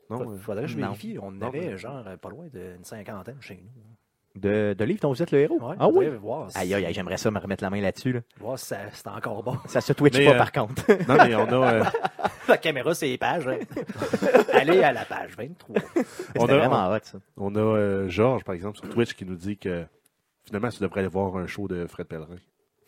Non, 0.09 0.19
Fa- 0.19 0.25
euh, 0.31 0.39
Faudrait 0.39 0.63
que 0.63 0.69
je 0.69 0.77
non. 0.79 0.87
vérifie. 0.87 1.19
On 1.21 1.27
en 1.27 1.31
Non, 1.33 1.49
avait, 1.49 1.77
genre, 1.77 2.07
euh, 2.07 2.17
pas 2.17 2.29
loin 2.31 2.47
d'une 2.47 2.85
cinquantaine 2.85 3.41
chez 3.43 3.57
nous. 3.57 3.96
De, 4.37 4.75
de 4.79 4.85
livres 4.85 5.01
dont 5.01 5.09
vous 5.09 5.23
êtes 5.23 5.31
le 5.31 5.39
héros. 5.41 5.59
Ouais, 5.61 5.75
ah 5.81 5.89
oui. 5.89 6.07
Voir, 6.21 6.49
Aïe, 6.55 6.75
aïe, 6.75 6.85
aïe, 6.87 6.93
j'aimerais 6.95 7.17
ça 7.17 7.31
me 7.31 7.39
remettre 7.39 7.65
la 7.65 7.71
main 7.71 7.81
là-dessus. 7.81 8.13
Là. 8.13 8.21
voir 8.39 8.59
si 8.59 8.67
ça- 8.67 8.77
c'est 8.93 9.09
encore 9.09 9.43
bon. 9.43 9.57
Ça 9.67 9.81
se 9.81 9.93
twitch 9.95 10.17
Mais, 10.19 10.27
pas 10.27 10.35
euh, 10.35 10.39
par 10.39 10.53
contre. 10.53 10.83
non, 11.09 11.17
mais 11.25 11.35
on 11.35 11.63
a. 11.63 11.73
euh, 11.73 11.85
la 12.49 12.59
caméra, 12.59 12.95
c'est 12.95 13.07
les 13.07 13.17
pages. 13.19 13.49
hein. 13.49 13.59
Allez 14.53 14.83
à 14.83 14.93
la 14.93 15.05
page 15.07 15.31
23. 15.37 15.77
C'était 15.95 16.05
on 16.39 16.45
a- 16.49 16.57
vraiment 16.59 16.89
hot 16.93 16.99
ça. 17.03 17.19
On 17.37 17.55
a 17.57 17.61
euh, 17.61 18.09
Georges, 18.09 18.45
par 18.45 18.55
exemple, 18.55 18.77
sur 18.79 18.89
Twitch, 18.91 19.15
qui 19.15 19.25
nous 19.25 19.37
dit 19.37 19.57
que 19.57 19.85
finalement, 20.45 20.69
tu 20.69 20.81
devrais 20.81 21.01
aller 21.01 21.09
voir 21.09 21.37
un 21.37 21.47
show 21.47 21.67
de 21.67 21.87
Fred 21.87 22.07
Pellerin. 22.07 22.37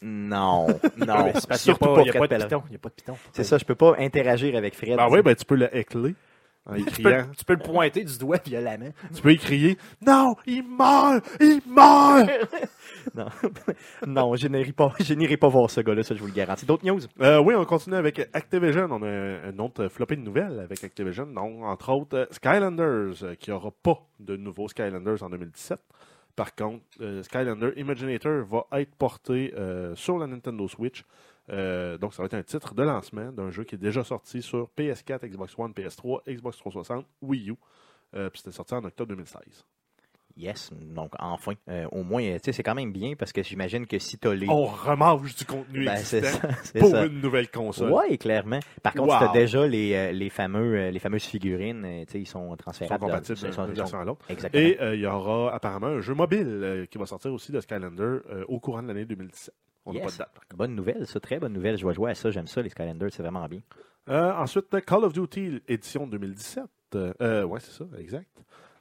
Non, 0.03 0.67
non. 0.99 1.33
N'y 1.33 1.59
surtout 1.59 1.85
pas, 1.87 1.95
pas 1.97 2.01
il 2.03 2.07
y 2.07 2.11
a 2.11 2.13
Fred 2.13 2.29
Pellerin. 2.29 2.47
piton. 2.47 2.63
Il 2.69 2.73
y 2.73 2.77
a 2.77 2.79
pas 2.79 2.89
de 2.91 2.95
piton. 2.95 3.17
C'est 3.33 3.45
ça, 3.45 3.59
je 3.59 3.65
peux 3.65 3.75
pas 3.75 3.95
interagir 3.99 4.55
avec 4.57 4.75
Fred. 4.77 4.97
Ben 4.97 5.09
oui, 5.11 5.23
ben 5.23 5.35
tu 5.35 5.45
peux 5.45 5.57
le 5.57 5.75
heckler 5.75 6.15
en 6.67 6.75
Tu 6.77 7.03
peux, 7.03 7.13
tu 7.37 7.45
peux 7.47 7.55
le 7.55 7.63
pointer 7.63 8.05
du 8.05 8.19
doigt 8.19 8.39
violemment. 8.45 8.91
tu 9.15 9.23
peux 9.23 9.33
y 9.33 9.39
crier 9.39 9.79
Non, 10.05 10.35
il 10.47 10.63
meurt 10.63 11.25
Il 11.41 11.61
meurt 11.67 12.29
Non, 13.15 13.27
non 14.07 14.35
je 14.37 14.49
n'irai 14.49 14.73
pas, 14.73 14.93
je 15.01 15.15
n'irai 15.15 15.37
pas 15.37 15.49
voir 15.49 15.71
ce 15.71 15.81
gars-là, 15.81 16.03
ça 16.03 16.15
je 16.15 16.21
vous 16.21 16.27
le 16.27 16.33
garantis. 16.33 16.67
D'autres 16.67 16.85
news? 16.87 17.01
Euh, 17.21 17.41
Oui, 17.43 17.55
on 17.57 17.65
continue 17.65 17.97
avec 17.97 18.21
Activision. 18.33 18.87
On 18.91 19.03
a 19.03 19.09
un, 19.09 19.45
un 19.53 19.59
autre 19.59 19.89
floppé 19.89 20.17
de 20.17 20.23
nouvelles 20.23 20.61
avec 20.61 20.85
Activision. 20.85 21.27
Donc, 21.27 21.63
entre 21.65 21.91
autres, 21.91 22.29
Skylanders, 22.31 23.23
euh, 23.23 23.35
qui 23.37 23.51
n'aura 23.51 23.71
pas 23.83 23.99
de 24.21 24.37
nouveau 24.37 24.69
Skylanders 24.69 25.23
en 25.23 25.31
2017. 25.31 25.79
Par 26.39 26.55
contre, 26.55 26.85
euh, 27.01 27.21
Skylander 27.25 27.73
Imaginator 27.77 28.45
va 28.47 28.79
être 28.79 28.95
porté 28.95 29.53
euh, 29.57 29.95
sur 29.97 30.19
la 30.19 30.29
Nintendo 30.29 30.69
Switch. 30.69 31.03
Euh, 31.51 31.97
donc, 31.99 32.15
ça 32.15 32.23
va 32.23 32.27
être 32.27 32.35
un 32.35 32.43
titre 32.43 32.75
de 32.75 32.83
lancement 32.83 33.33
d'un 33.33 33.51
jeu 33.51 33.65
qui 33.65 33.75
est 33.75 33.79
déjà 33.79 34.05
sorti 34.05 34.43
sur 34.43 34.69
PS4, 34.77 35.27
Xbox 35.29 35.55
One, 35.59 35.73
PS3, 35.73 36.21
Xbox 36.29 36.59
360, 36.59 37.07
Wii 37.23 37.51
U. 37.51 37.55
Euh, 38.15 38.31
puis 38.31 38.41
c'était 38.41 38.55
sorti 38.57 38.75
en 38.75 38.85
octobre 38.85 39.11
2016. 39.11 39.65
Yes, 40.37 40.71
donc 40.95 41.11
enfin. 41.19 41.55
Euh, 41.69 41.89
au 41.91 42.05
moins, 42.05 42.23
tu 42.23 42.39
sais, 42.45 42.53
c'est 42.53 42.63
quand 42.63 42.77
même 42.77 42.93
bien 42.93 43.15
parce 43.19 43.33
que 43.33 43.43
j'imagine 43.43 43.89
que 43.89 43.99
si 43.99 44.19
t'as 44.19 44.33
les. 44.35 44.49
On 44.49 44.67
remange 44.67 45.35
du 45.35 45.45
contenu 45.45 45.85
Ben, 45.85 45.97
existant 45.97 46.29
ça. 46.63 46.79
pour 46.79 46.91
ça. 46.91 47.07
une 47.07 47.21
nouvelle 47.21 47.51
console. 47.51 47.91
Ouais, 47.91 48.17
clairement. 48.19 48.61
Par 48.81 48.93
contre, 48.95 49.19
si 49.19 49.25
Wow. 49.25 49.27
t'as 49.27 49.33
déjà 49.33 49.67
les, 49.67 50.13
les, 50.13 50.31
fameux, 50.31 50.91
les 50.91 50.99
fameuses 51.01 51.25
figurines, 51.25 52.05
tu 52.07 52.13
sais, 52.13 52.21
ils 52.21 52.27
sont 52.27 52.45
Ils 52.45 52.51
sont 52.51 52.57
transférables. 52.57 53.01
compatibles 53.05 53.37
ils 53.37 53.53
sont- 53.53 53.63
d'une 53.65 53.73
ils 53.73 53.77
sont- 53.77 53.81
version 53.83 53.99
à 54.01 54.05
l'autre. 54.05 54.25
Exactement. 54.31 54.63
Et 54.63 54.81
euh, 54.81 54.95
il 54.95 55.01
y 55.01 55.07
aura 55.07 55.53
apparemment 55.53 55.89
un 55.89 56.01
jeu 56.01 56.15
mobile 56.15 56.47
euh, 56.47 56.87
qui 56.87 56.99
va 56.99 57.07
sortir 57.07 57.33
aussi 57.33 57.51
de 57.51 57.61
Skylander 57.61 58.19
au 58.47 58.61
courant 58.61 58.83
de 58.85 58.89
l'année 58.89 59.07
2017. 59.07 59.53
On 59.89 59.93
n'a 59.93 60.01
Yes. 60.01 60.05
pas 60.07 60.13
de 60.13 60.19
date. 60.19 60.33
par 60.35 60.43
contre. 60.45 60.57
Bonne 60.57 60.75
nouvelle, 60.75 61.07
ça, 61.07 61.19
très 61.21 61.39
bonne 61.39 61.53
nouvelle. 61.53 61.77
Je 61.79 61.87
vais 61.87 61.95
jouer 61.95 62.11
à 62.11 62.15
ça, 62.15 62.31
j'aime 62.31 62.47
ça, 62.47 62.63
les 62.63 62.69
Skylanders, 62.69 63.11
c'est 63.13 63.23
vraiment 63.23 63.47
bien. 63.49 63.61
Euh, 64.09 64.33
ensuite, 64.35 64.67
Call 64.87 65.05
of 65.05 65.13
Duty 65.13 65.63
édition 65.69 66.07
2017. 66.07 66.65
Euh, 66.95 67.45
ouais, 67.45 67.61
c'est 67.61 67.73
ça, 67.73 67.85
exact. 67.99 68.29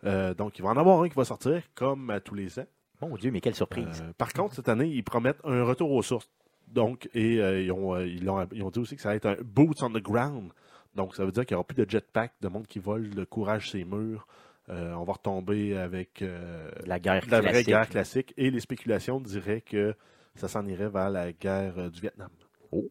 Euh, 0.06 0.34
donc, 0.34 0.60
il 0.60 0.62
va 0.62 0.70
en 0.70 0.78
avoir 0.78 1.02
un 1.02 1.10
qui 1.10 1.16
va 1.16 1.26
sortir 1.26 1.62
comme 1.76 2.10
à 2.10 2.20
tous 2.20 2.36
les 2.36 2.60
ans. 2.60 2.66
Mon 3.02 3.16
Dieu, 3.16 3.32
mais 3.32 3.42
quelle 3.42 3.56
surprise. 3.56 4.02
Euh, 4.04 4.12
par 4.18 4.32
contre, 4.34 4.56
cette 4.56 4.70
année, 4.70 4.88
ils 4.88 5.04
promettent 5.04 5.40
un 5.44 5.64
retour 5.64 5.92
aux 5.92 6.02
sources. 6.02 6.30
Donc, 6.68 7.10
et 7.14 7.40
euh, 7.40 7.62
ils, 7.62 7.72
ont, 7.72 7.96
euh, 7.96 8.06
ils, 8.06 8.30
ont 8.30 8.70
dit 8.70 8.80
aussi 8.80 8.96
que 8.96 9.02
ça 9.02 9.10
va 9.10 9.16
être 9.16 9.26
un 9.26 9.36
boots 9.44 9.82
on 9.82 9.90
the 9.90 10.02
ground. 10.02 10.52
Donc, 10.96 11.16
ça 11.16 11.24
veut 11.26 11.32
dire 11.32 11.46
qu'il 11.46 11.56
n'y 11.56 11.60
aura 11.60 11.68
plus 11.68 11.86
de 11.86 11.90
jetpack, 11.90 12.34
de 12.42 12.48
monde 12.48 12.68
qui 12.68 12.80
vole, 12.80 13.10
le 13.16 13.26
courage 13.26 13.70
ses 13.72 13.86
murs. 13.86 14.28
Euh, 14.70 14.94
on 14.96 15.04
va 15.04 15.14
retomber 15.14 15.78
avec 15.78 16.22
euh, 16.22 16.70
la 16.86 17.00
guerre 17.00 17.24
la 17.30 17.40
vraie 17.42 17.64
guerre 17.64 17.88
classique. 17.88 18.34
Et 18.36 18.50
les 18.52 18.60
spéculations 18.60 19.22
diraient 19.22 19.62
que 19.62 19.94
ça 20.38 20.48
s'en 20.48 20.66
irait 20.68 20.90
vers 20.90 21.10
la 21.10 21.32
guerre 21.34 21.74
euh, 21.78 21.90
du 21.90 22.00
Vietnam. 22.02 22.30
Oh. 22.72 22.86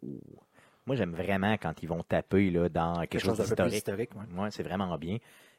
Moi, 0.87 0.95
j'aime 0.97 1.13
vraiment 1.15 1.53
quand 1.55 1.83
ils 1.83 1.89
vont 1.89 2.03
taper 2.03 2.51
là, 2.51 2.69
dans 2.69 2.95
quelque, 3.01 3.11
Quelque 3.13 3.25
chose 3.25 3.39
d'historique. 3.41 3.75
historique. 3.75 4.11
ouais. 4.15 4.41
Ouais, 4.43 4.51
c'est 4.51 4.63
vraiment 4.63 4.97
bien. 4.99 5.19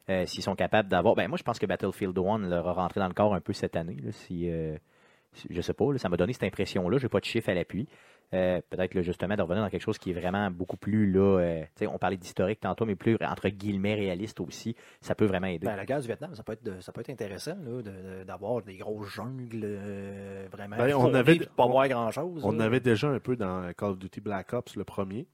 Euh, 0.09 0.25
S'ils 0.25 0.41
sont 0.43 0.55
capables 0.55 0.87
d'avoir. 0.87 1.15
Ben, 1.15 1.27
moi, 1.27 1.37
je 1.37 1.43
pense 1.43 1.59
que 1.59 1.65
Battlefield 1.65 2.17
1 2.17 2.37
leur 2.47 2.67
a 2.67 2.73
rentré 2.73 2.99
dans 3.01 3.07
le 3.09 3.13
corps 3.13 3.33
un 3.35 3.41
peu 3.41 3.51
cette 3.51 3.75
année. 3.75 3.97
Là, 4.01 4.11
si, 4.13 4.49
euh, 4.49 4.77
si- 5.33 5.47
je 5.49 5.61
sais 5.61 5.73
pas, 5.73 5.91
là, 5.91 5.97
ça 5.97 6.07
m'a 6.07 6.15
donné 6.15 6.31
cette 6.31 6.43
impression-là. 6.43 6.97
Je 6.97 7.03
n'ai 7.03 7.09
pas 7.09 7.19
de 7.19 7.25
chiffre 7.25 7.49
à 7.49 7.53
l'appui. 7.53 7.87
Euh, 8.33 8.59
Peut-être 8.69 8.93
là, 8.93 9.01
justement 9.01 9.35
de 9.35 9.41
revenir 9.41 9.63
dans 9.63 9.69
quelque 9.69 9.81
chose 9.83 9.97
qui 9.97 10.11
est 10.11 10.13
vraiment 10.13 10.51
beaucoup 10.51 10.75
plus. 10.75 11.09
Là, 11.11 11.39
euh, 11.39 11.63
on 11.89 11.97
parlait 11.97 12.17
d'historique 12.17 12.59
tantôt, 12.59 12.85
mais 12.85 12.95
plus 12.95 13.17
entre 13.21 13.47
guillemets 13.49 13.95
réaliste 13.95 14.39
aussi. 14.41 14.75
Ça 14.99 15.15
peut 15.15 15.25
vraiment 15.25 15.47
aider. 15.47 15.65
Ben, 15.65 15.75
la 15.77 15.85
guerre 15.85 16.01
du 16.01 16.07
Vietnam, 16.07 16.35
ça 16.35 16.43
peut 16.43 16.51
être, 16.53 16.63
de- 16.63 16.79
ça 16.81 16.91
peut 16.91 17.01
être 17.01 17.09
intéressant 17.09 17.55
là, 17.63 17.81
de- 17.81 18.19
de- 18.19 18.23
d'avoir 18.25 18.61
des 18.63 18.75
grosses 18.77 19.07
jungles 19.13 19.61
euh, 19.63 20.47
vraiment. 20.51 20.75
Ben, 20.77 20.93
on 20.95 21.13
avait- 21.13 21.39
pas 21.39 21.63
on- 21.65 21.69
voir 21.69 21.87
grand-chose. 21.87 22.43
On 22.43 22.51
là. 22.51 22.65
avait 22.65 22.81
déjà 22.81 23.07
un 23.09 23.19
peu 23.19 23.35
dans 23.37 23.71
Call 23.77 23.91
of 23.91 23.99
Duty 23.99 24.19
Black 24.19 24.51
Ops, 24.53 24.75
le 24.75 24.83
premier. 24.83 25.25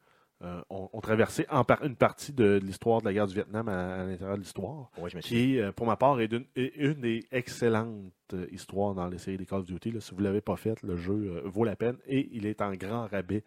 Euh, 0.43 0.61
on, 0.69 0.89
on 0.91 0.99
traversait 0.99 1.45
en 1.49 1.63
par- 1.63 1.81
une 1.83 1.95
partie 1.95 2.33
de 2.33 2.59
l'histoire 2.61 2.99
de 2.99 3.05
la 3.05 3.13
guerre 3.13 3.27
du 3.27 3.33
Vietnam 3.33 3.69
à, 3.69 4.01
à 4.01 4.03
l'intérieur 4.03 4.35
de 4.35 4.41
l'histoire, 4.41 4.89
Ouais, 4.97 5.09
qui, 5.21 5.57
euh, 5.59 5.71
pour 5.71 5.85
ma 5.87 5.95
part, 5.95 6.19
est, 6.19 6.27
d'une- 6.27 6.45
est 6.57 6.73
une 6.75 6.99
des 6.99 7.23
excellentes 7.31 8.11
euh, 8.33 8.45
histoires 8.51 8.93
dans 8.93 9.07
les 9.07 9.17
séries 9.19 9.37
des 9.37 9.45
Call 9.45 9.59
of 9.59 9.65
Duty. 9.65 9.91
là. 9.91 10.01
Si 10.01 10.11
vous 10.11 10.19
ne 10.19 10.25
l'avez 10.25 10.41
pas 10.41 10.57
fait, 10.57 10.81
le 10.83 10.97
jeu 10.97 11.13
euh, 11.13 11.41
vaut 11.45 11.63
la 11.63 11.77
peine 11.77 11.95
et 12.07 12.27
il 12.33 12.45
est 12.45 12.61
en 12.61 12.73
grand 12.73 13.07
rabais 13.07 13.43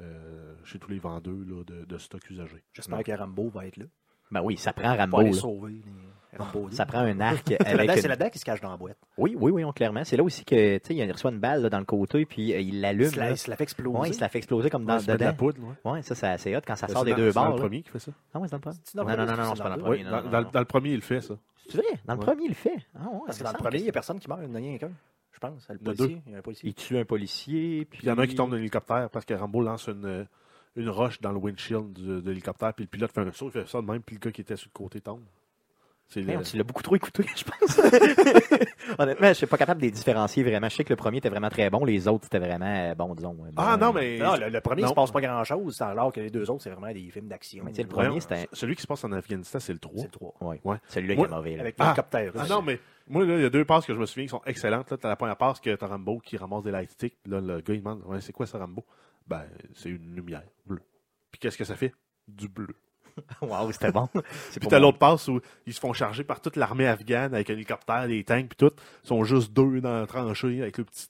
euh, 0.00 0.54
chez 0.64 0.78
tous 0.78 0.90
les 0.90 0.98
vendeurs 1.00 1.34
là, 1.46 1.64
de, 1.64 1.84
de 1.84 1.98
stock 1.98 2.28
usagé. 2.30 2.62
J'espère 2.72 3.02
que 3.02 3.12
Rambo 3.12 3.48
va 3.48 3.66
être 3.66 3.76
là. 3.78 3.86
Ben 4.30 4.42
oui, 4.42 4.56
ça 4.56 4.72
prend 4.72 4.94
Pas 4.94 5.02
Rambo. 5.04 5.22
les 5.22 5.32
sauver. 5.32 5.72
les 5.72 5.82
Ça 6.72 6.84
prend 6.86 6.98
un 7.00 7.18
arc 7.20 7.42
C'est 7.46 7.58
là-dedans 7.74 7.94
une- 7.94 8.08
là-dedans 8.08 8.28
qu'il 8.30 8.40
se 8.40 8.44
cache 8.44 8.60
dans 8.60 8.70
la 8.70 8.76
boîte. 8.76 8.96
Oui, 9.16 9.34
oui, 9.38 9.50
oui, 9.50 9.62
clairement. 9.74 10.04
C'est 10.04 10.16
là 10.16 10.22
aussi 10.22 10.44
que 10.44 10.78
tu 10.78 10.86
sais, 10.88 10.94
il 10.94 11.10
reçoit 11.12 11.30
une 11.30 11.38
balle 11.40 11.62
là, 11.62 11.70
dans 11.70 11.78
le 11.78 11.84
côté, 11.84 12.26
puis 12.26 12.52
euh, 12.52 12.60
il 12.60 12.80
l'allume. 12.80 13.10
là. 13.16 13.30
il 13.30 13.38
se 13.38 13.48
la 13.50 13.56
fait 13.56 13.64
exploser. 13.64 13.98
Ouais, 13.98 14.08
il 14.10 14.14
se 14.14 14.20
la 14.20 14.28
fait 14.28 14.38
exploser 14.38 14.68
comme 14.70 14.84
dans 14.84 14.98
Ouais, 14.98 15.16
de 15.16 15.24
la 15.24 15.32
poudre. 15.32 15.58
ouais. 15.84 15.90
Ouais, 15.92 16.02
ça, 16.02 16.14
ça 16.14 16.36
c'est 16.38 16.54
hot 16.56 16.60
quand 16.66 16.76
ça 16.76 16.86
sort 16.88 17.04
des 17.04 17.12
dans- 17.12 17.16
deux 17.16 17.30
c'est 17.30 17.34
dans 17.34 17.40
bords. 17.46 17.50
le 17.52 17.56
là. 17.56 17.62
premier 17.62 17.82
qui 17.82 17.90
fait 17.90 17.98
ça. 17.98 18.12
Ah 18.34 18.38
ouais, 18.38 18.46
c'est 18.48 18.52
dans 18.52 18.56
le 18.58 18.62
premier. 18.62 18.76
C'est 18.84 18.96
dans 18.96 19.04
le 19.04 19.08
Non, 19.10 19.16
non, 19.16 19.24
premier, 19.26 19.36
non, 19.36 19.42
non, 19.44 19.50
c'est 19.50 19.56
c'est 19.56 19.62
pas 19.62 19.68
dans 19.70 19.76
le 19.76 19.82
premier. 19.82 20.04
Dans, 20.52 20.60
le 20.60 20.64
premier, 20.66 20.90
il 20.92 21.02
fait 21.02 21.20
ça. 21.20 21.34
C'est 21.70 21.76
vrai, 21.78 21.86
dans 22.06 22.14
le 22.14 22.20
premier, 22.20 22.42
il 22.44 22.48
le 22.48 22.54
fait. 22.54 22.76
Ah 22.94 23.08
Parce 23.26 23.38
que 23.38 23.44
dans 23.44 23.52
le 23.52 23.58
premier, 23.58 23.78
il 23.78 23.82
n'y 23.84 23.88
a 23.88 23.92
personne 23.92 24.18
qui 24.18 24.28
meurt, 24.28 24.40
il 24.42 24.48
n'y 24.48 24.52
en 24.52 24.54
a 24.54 24.58
rien 24.58 24.78
qu'un. 24.78 24.90
Je 25.32 25.38
pense. 25.38 25.68
Le 25.68 25.76
Il 25.80 25.86
y 25.86 25.88
en 25.88 25.92
a 25.92 25.94
policier. 25.96 26.22
Il 26.26 26.32
y 26.32 26.34
a 26.34 26.38
un 26.38 26.42
policier. 26.42 26.68
Il 26.70 26.74
tue 26.74 26.98
un 26.98 27.04
policier, 27.04 27.84
puis 27.84 28.00
il 28.02 28.08
y 28.08 28.10
en 28.12 28.18
a 28.18 28.26
qui 28.26 28.34
tombent 28.34 28.50
d'un 28.50 28.56
hélicoptère 28.58 29.08
parce 29.10 29.24
que 29.24 29.34
Rambo 29.34 29.62
lance 29.62 29.86
une, 29.88 30.04
euh, 30.04 30.24
une 30.76 30.88
roche 30.88 31.20
dans 31.20 31.32
le 31.32 31.38
windshield 31.38 31.92
du- 31.92 32.22
de 32.22 32.28
l'hélicoptère, 32.28 32.72
puis 32.74 32.84
le 32.84 32.88
pilote 32.88 33.12
fait 33.12 33.20
un 33.20 33.32
saut, 33.32 33.46
il 33.46 33.52
fait 33.52 33.68
ça 33.68 33.80
de 33.80 33.86
même, 33.86 34.02
puis 34.02 34.16
le 34.16 34.20
gars 34.20 34.30
qui 34.32 34.40
était 34.40 34.56
sur 34.56 34.68
le 34.74 34.76
côté 34.78 35.00
tombe. 35.00 35.22
C'est 36.10 36.20
le- 36.20 36.26
Merde, 36.26 36.42
tu 36.44 36.56
l'as 36.56 36.64
beaucoup 36.64 36.82
trop 36.82 36.96
écouté, 36.96 37.24
je 37.36 37.44
pense. 37.44 37.78
Honnêtement, 38.98 39.28
je 39.28 39.34
suis 39.34 39.46
pas 39.46 39.58
capable 39.58 39.80
de 39.80 39.86
les 39.86 39.90
différencier 39.92 40.42
vraiment. 40.42 40.68
Je 40.70 40.76
sais 40.76 40.84
que 40.84 40.88
le 40.92 40.96
premier 40.96 41.18
était 41.18 41.28
vraiment 41.28 41.50
très 41.50 41.68
bon, 41.68 41.84
les 41.84 42.08
autres 42.08 42.24
c'était 42.24 42.38
vraiment 42.38 42.64
euh, 42.66 42.94
bon, 42.94 43.14
disons. 43.14 43.36
euh, 43.44 43.50
Ah 43.56 43.76
non, 43.76 43.88
euh, 43.90 43.92
mais. 43.94 44.18
Non, 44.18 44.34
le, 44.36 44.48
le 44.48 44.60
premier, 44.62 44.80
il 44.80 44.84
Non. 44.84 44.90
se 44.90 44.94
passe 44.94 45.10
pas 45.10 45.20
grand-chose, 45.20 45.80
alors 45.82 46.10
que 46.12 46.20
les 46.20 46.30
deux 46.30 46.50
autres, 46.50 46.62
c'est 46.62 46.70
vraiment 46.70 46.90
des 46.92 47.10
films 47.10 47.28
d'action. 47.28 47.62
Mais 47.64 47.72
tu 47.72 47.76
sais, 47.76 47.82
le 47.82 47.88
premier, 47.88 48.06
Voyons, 48.08 48.20
c'était- 48.20 48.48
Celui 48.54 48.74
qui 48.76 48.82
se 48.82 48.86
passe 48.86 49.04
en 49.04 49.12
Afghanistan, 49.12 49.60
c'est 49.60 49.72
le 49.74 49.78
3. 49.78 49.92
C'est 49.98 50.04
le 50.04 50.10
3. 50.10 50.34
Ouais. 50.40 50.60
Ouais. 50.64 50.76
Celui-là 50.88 51.14
Moi- 51.14 51.26
était 51.26 51.34
mauvais. 51.36 51.56
là. 51.56 51.60
Avec 51.62 51.74
Ah. 51.78 51.84
l'hélicoptère. 51.84 52.32
Ah 52.38 52.46
non, 52.48 52.62
mais 52.62 52.80
moi, 53.06 53.26
là, 53.26 53.36
il 53.36 53.42
y 53.42 53.44
a 53.44 53.50
deux 53.50 53.64
passes 53.66 53.84
que 53.84 53.94
je 53.94 53.98
me 53.98 54.06
souviens 54.06 54.24
qui 54.24 54.30
sont 54.30 54.42
excellentes. 54.46 54.90
Là, 54.90 54.96
t'as 54.96 55.08
la 55.08 55.16
première 55.16 55.36
passe 55.36 55.60
que 55.60 55.74
t'as 55.74 55.86
Rambo 55.86 56.20
qui 56.20 56.36
ramasse 56.38 56.62
des 56.64 56.70
light 56.70 56.90
sticks. 56.90 57.16
Puis 57.22 57.30
là, 57.32 57.40
le 57.42 57.60
gars, 57.60 57.74
il 57.74 57.80
demande 57.82 58.02
ouais, 58.06 58.20
c'est 58.22 58.32
quoi 58.32 58.46
ça, 58.46 58.56
Rambo? 58.58 58.84
Ben, 59.26 59.44
c'est 59.74 59.90
une 59.90 60.14
lumière 60.14 60.42
bleue. 60.64 60.80
Puis 61.30 61.38
qu'est-ce 61.38 61.58
que 61.58 61.64
ça 61.64 61.76
fait? 61.76 61.92
Du 62.26 62.48
bleu. 62.48 62.74
Wow, 63.42 63.72
c'était 63.72 63.92
bon. 63.92 64.08
Puis 64.12 64.68
t'as 64.68 64.78
l'autre 64.78 64.98
passe 64.98 65.28
où 65.28 65.40
ils 65.66 65.74
se 65.74 65.80
font 65.80 65.92
charger 65.92 66.24
par 66.24 66.40
toute 66.40 66.56
l'armée 66.56 66.86
afghane 66.86 67.34
avec 67.34 67.50
un 67.50 67.54
hélicoptère, 67.54 68.06
des 68.08 68.24
tanks, 68.24 68.48
puis 68.48 68.56
tout. 68.56 68.74
Ils 69.04 69.08
sont 69.08 69.24
juste 69.24 69.52
deux 69.52 69.80
dans 69.80 70.00
la 70.00 70.06
tranchée 70.06 70.62
avec 70.62 70.78
le 70.78 70.84
petit 70.84 71.08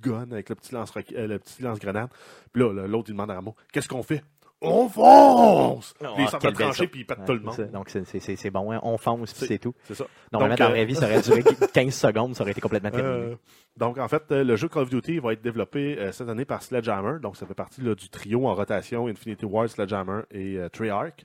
gun, 0.00 0.30
avec 0.30 0.48
le 0.48 0.54
petit 0.54 0.74
lance 0.74 0.94
le 0.94 1.38
petit 1.38 1.62
lance-grenade. 1.62 2.10
Puis 2.52 2.62
là, 2.62 2.72
là, 2.72 2.86
l'autre, 2.86 3.10
il 3.10 3.12
demande 3.12 3.30
à 3.30 3.34
Rambo 3.34 3.54
Qu'est-ce 3.72 3.88
qu'on 3.88 4.02
fait 4.02 4.22
On 4.64 4.88
fonce 4.88 5.94
Ah, 6.02 6.12
Puis 6.14 6.24
ils 6.24 6.28
sortent 6.28 6.42
de 6.44 6.48
quelle 6.48 6.52
la 6.52 6.58
belle 6.58 6.66
tranchée, 6.66 6.76
sorte. 6.78 6.90
puis 6.90 7.00
ils 7.00 7.04
pètent 7.04 7.18
Ouais, 7.18 7.24
tout 7.26 7.32
le 7.32 7.40
monde. 7.40 7.70
Donc, 7.72 7.88
c'est- 7.88 8.50
bon. 8.50 8.72
hein. 8.72 8.80
On 8.82 8.96
fonce, 8.98 9.32
puis 9.34 9.46
C'est- 9.46 9.58
tout. 9.58 9.74
C'est 9.84 9.94
ça. 9.94 10.04
Normalement, 10.32 10.54
Donc, 10.54 10.58
dans 10.58 10.64
la 10.64 10.70
euh, 10.70 10.74
vraie 10.74 10.84
vie, 10.84 10.94
ça 10.94 11.06
aurait 11.06 11.20
duré 11.22 11.42
15 11.74 11.94
secondes, 11.94 12.34
ça 12.36 12.42
aurait 12.42 12.52
été 12.52 12.60
complètement 12.60 12.90
terminé. 12.90 13.14
Euh, 13.32 13.34
donc, 13.76 13.98
en 13.98 14.08
fait, 14.08 14.22
euh, 14.30 14.44
le 14.44 14.56
jeu 14.56 14.68
Call 14.68 14.82
of 14.82 14.90
Duty 14.90 15.18
va 15.18 15.32
être 15.32 15.42
développé 15.42 15.98
euh, 15.98 16.12
cette 16.12 16.28
année 16.28 16.44
par 16.44 16.62
Sledgehammer. 16.62 17.18
Donc, 17.20 17.36
ça 17.36 17.46
fait 17.46 17.54
partie 17.54 17.80
là, 17.82 17.94
du 17.94 18.08
trio 18.08 18.46
en 18.46 18.54
rotation 18.54 19.06
Infinity 19.08 19.44
Ward, 19.44 19.68
Sledgehammer 19.68 20.22
et 20.30 20.58
Treyarch. 20.72 21.24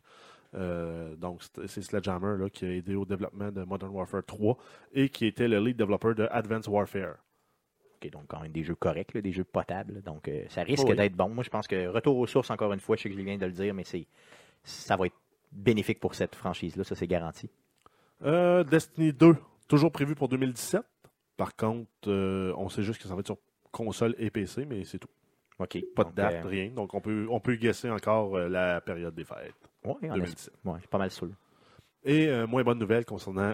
Donc, 1.18 1.42
c'est 1.68 1.82
Sledgehammer 1.84 2.38
là, 2.40 2.50
qui 2.50 2.66
a 2.66 2.70
aidé 2.72 2.96
au 2.96 3.06
développement 3.06 3.52
de 3.52 3.64
Modern 3.64 3.92
Warfare 3.92 4.24
3 4.26 4.58
et 4.94 5.10
qui 5.10 5.28
était 5.28 5.48
le 5.48 5.60
lead 5.60 5.78
developer 5.78 6.14
de 6.16 6.28
Advanced 6.32 6.68
Warfare. 6.72 7.16
Donc 8.06 8.24
quand 8.28 8.42
même 8.42 8.52
des 8.52 8.64
jeux 8.64 8.76
corrects, 8.76 9.14
là, 9.14 9.22
des 9.22 9.32
jeux 9.32 9.44
potables. 9.44 10.02
Donc, 10.04 10.28
euh, 10.28 10.46
ça 10.50 10.64
risque 10.64 10.88
Oui. 10.88 10.96
d'être 10.96 11.16
bon. 11.16 11.30
Moi, 11.30 11.44
je 11.44 11.50
pense 11.50 11.68
que 11.68 11.88
retour 11.88 12.18
aux 12.18 12.28
sources, 12.28 12.50
encore 12.52 12.72
une 12.74 12.80
fois, 12.80 12.96
je 12.96 13.04
sais 13.04 13.10
que 13.10 13.16
je 13.16 13.22
viens 13.22 13.38
de 13.38 13.46
le 13.46 13.52
dire, 13.52 13.74
mais 13.74 13.84
c'est 13.84 14.06
ça 14.64 14.96
va 14.98 15.06
être 15.08 15.16
bénéfique 15.52 16.00
pour 16.00 16.14
cette 16.16 16.36
franchise-là. 16.36 16.84
Ça, 16.84 16.96
c'est 16.96 17.08
garanti. 17.08 17.50
Euh, 18.24 18.64
Destiny 18.64 19.14
2, 19.14 19.36
toujours 19.68 19.92
prévu 19.92 20.16
pour 20.16 20.28
2017. 20.28 20.82
Par 21.38 21.56
contre, 21.56 21.90
euh, 22.08 22.54
on 22.58 22.68
sait 22.70 22.84
juste 22.84 23.02
que 23.02 23.08
ça 23.08 23.14
va 23.14 23.20
être 23.22 23.28
sur 23.28 23.38
console 23.72 24.16
et 24.18 24.30
PC, 24.30 24.66
mais 24.66 24.84
c'est 24.84 25.00
tout. 25.00 25.10
OK. 25.60 25.78
Pas 25.96 26.04
de 26.04 26.12
date, 26.12 26.46
euh, 26.46 26.48
rien. 26.48 26.70
Donc, 26.70 26.94
on 26.94 27.02
peut, 27.02 27.28
on 27.30 27.40
peut 27.40 27.56
guesser 27.56 27.90
encore 27.90 28.38
la 28.40 28.82
période 28.82 29.16
des 29.16 29.24
fêtes. 29.24 29.54
2017. 30.02 30.54
Ouais, 30.66 30.80
pas 30.90 30.98
mal 30.98 31.12
sûr. 31.12 31.30
Et 32.04 32.30
moins 32.46 32.64
bonne 32.64 32.80
nouvelle 32.80 33.06
concernant 33.06 33.54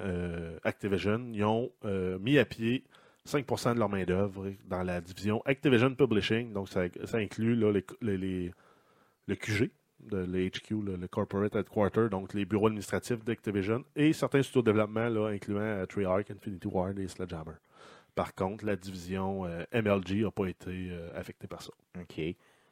Activision, 0.63 1.27
ils 1.33 1.43
ont 1.43 1.71
mis 2.19 2.37
à 2.37 2.45
pied 2.45 2.83
5% 3.27 3.73
de 3.75 3.79
leur 3.79 3.89
main-d'œuvre 3.89 4.51
dans 4.67 4.83
la 4.83 4.99
division 5.01 5.41
Activision 5.45 5.93
Publishing. 5.95 6.51
Donc, 6.53 6.69
ça, 6.69 6.83
ça 7.05 7.17
inclut 7.17 7.55
là, 7.55 7.71
les, 7.71 7.83
les- 8.01 8.17
les- 8.17 8.51
le 9.27 9.35
QG, 9.35 9.71
de, 10.01 10.17
le 10.17 10.49
HQ, 10.49 10.71
là, 10.85 10.97
le 10.97 11.07
Corporate 11.07 11.55
Headquarter, 11.55 12.09
donc 12.09 12.33
les 12.33 12.43
bureaux 12.43 12.67
administratifs 12.67 13.23
d'Activision, 13.23 13.85
et 13.95 14.11
certains 14.11 14.41
studios 14.43 14.61
de 14.61 14.71
développement, 14.71 15.07
là, 15.07 15.27
incluant 15.29 15.61
euh, 15.61 15.85
Treyarch, 15.85 16.29
Infinity 16.29 16.67
Ward 16.67 16.99
et 16.99 17.07
Sledgehammer. 17.07 17.55
Par 18.13 18.35
contre, 18.35 18.65
la 18.65 18.75
division 18.75 19.45
euh, 19.45 19.63
MLG 19.73 20.23
n'a 20.23 20.31
pas 20.31 20.47
été 20.47 20.89
euh, 20.91 21.09
affectée 21.15 21.47
par 21.47 21.61
ça. 21.61 21.71
OK. 21.99 22.21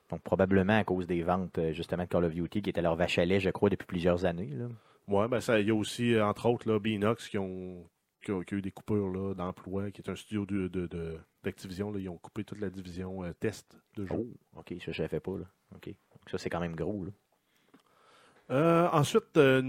Donc, 0.10 0.22
probablement 0.24 0.78
à 0.78 0.84
cause 0.84 1.08
des 1.08 1.24
ventes, 1.24 1.58
euh, 1.58 1.72
justement, 1.72 2.04
de 2.04 2.10
Call 2.10 2.26
of 2.26 2.34
Duty, 2.34 2.62
qui 2.62 2.70
était 2.70 2.82
leur 2.82 2.98
vache 2.98 3.18
à 3.18 3.24
lait, 3.24 3.40
je 3.40 3.50
crois, 3.50 3.70
depuis 3.70 3.88
plusieurs 3.88 4.26
années. 4.26 4.50
Ouais, 5.08 5.28
ben 5.30 5.40
ça, 5.40 5.60
il 5.62 5.68
y 5.68 5.72
a 5.72 5.74
aussi, 5.76 6.20
entre 6.20 6.48
autres, 6.48 6.70
là, 6.70 6.78
Beanox 6.80 7.30
qui 7.30 7.38
ont, 7.38 7.90
qui 8.22 8.32
qui 8.46 8.54
ont 8.54 8.58
eu 8.58 8.62
des 8.62 8.72
coupures 8.72 9.10
là, 9.10 9.34
d'emploi, 9.34 9.92
qui 9.92 10.02
est 10.02 10.10
un 10.10 10.16
studio 10.16 10.46
de, 10.46 10.68
de, 10.68 10.88
de- 10.88 11.18
d'Activision. 11.44 11.96
ils 11.98 12.10
ont 12.10 12.18
coupé 12.18 12.44
toute 12.44 12.60
la 12.60 12.70
division 12.70 13.24
euh, 13.24 13.34
test 13.34 13.78
de 13.96 14.06
jeux. 14.06 14.28
Oh, 14.56 14.60
OK, 14.60 14.74
ça, 14.84 14.92
je 14.92 15.04
ne 15.04 15.08
fais 15.08 15.20
pas. 15.20 15.38
Là. 15.38 15.46
OK. 15.76 15.88
Donc, 15.88 16.30
ça, 16.30 16.38
c'est 16.38 16.50
quand 16.50 16.60
même 16.60 16.76
gros. 16.76 17.06
Là. 17.06 17.12
Euh, 18.52 18.90
ensuite, 18.92 19.38
euh, 19.38 19.62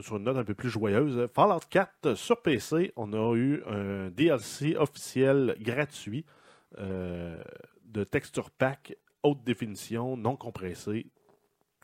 sur 0.00 0.16
une 0.16 0.24
note 0.24 0.36
un 0.36 0.44
peu 0.44 0.54
plus 0.54 0.70
joyeuse, 0.70 1.28
Fallout 1.34 1.60
4 1.68 2.14
sur 2.14 2.40
PC, 2.40 2.92
on 2.96 3.12
a 3.12 3.36
eu 3.36 3.62
un 3.66 4.10
DLC 4.10 4.76
officiel 4.76 5.56
gratuit 5.60 6.24
de 6.76 8.04
texture 8.04 8.50
pack 8.50 8.96
haute 9.22 9.42
définition, 9.44 10.16
non 10.16 10.36
compressé, 10.36 11.06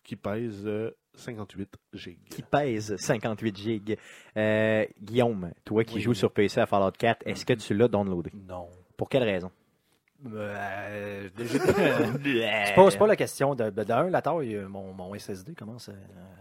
qui 0.03 0.17
pèse 0.17 0.69
58 1.17 1.69
gigs. 1.93 2.19
Qui 2.31 2.43
pèse 2.43 2.97
58 2.97 3.57
gigs. 3.57 3.99
Euh, 4.37 4.85
Guillaume, 5.03 5.53
toi 5.65 5.85
qui 5.85 5.97
Oui. 5.97 6.01
joues 6.03 6.15
sur 6.15 6.31
PC 6.33 6.61
à 6.61 6.67
Fallout 6.67 6.93
4, 6.99 7.23
est-ce 7.27 7.45
que 7.47 7.53
tu 7.55 7.75
l'as 7.75 7.89
downloadé? 7.89 8.31
Non. 8.49 8.69
Pour 8.97 9.09
quelle 9.09 9.23
raison? 9.25 9.51
Euh, 10.27 11.29
déjà- 11.37 11.59
c'est 12.89 12.99
pas, 12.99 13.07
la 13.07 13.17
question 13.17 13.55
de, 13.55 13.69
de, 13.71 13.85
d'un, 13.85 14.09
la 14.09 14.23
taille, 14.23 14.55
euh, 14.57 14.69
mon, 14.69 14.93
mon 14.95 15.15
SSD 15.15 15.55
commence 15.55 15.89
à, 15.91 15.93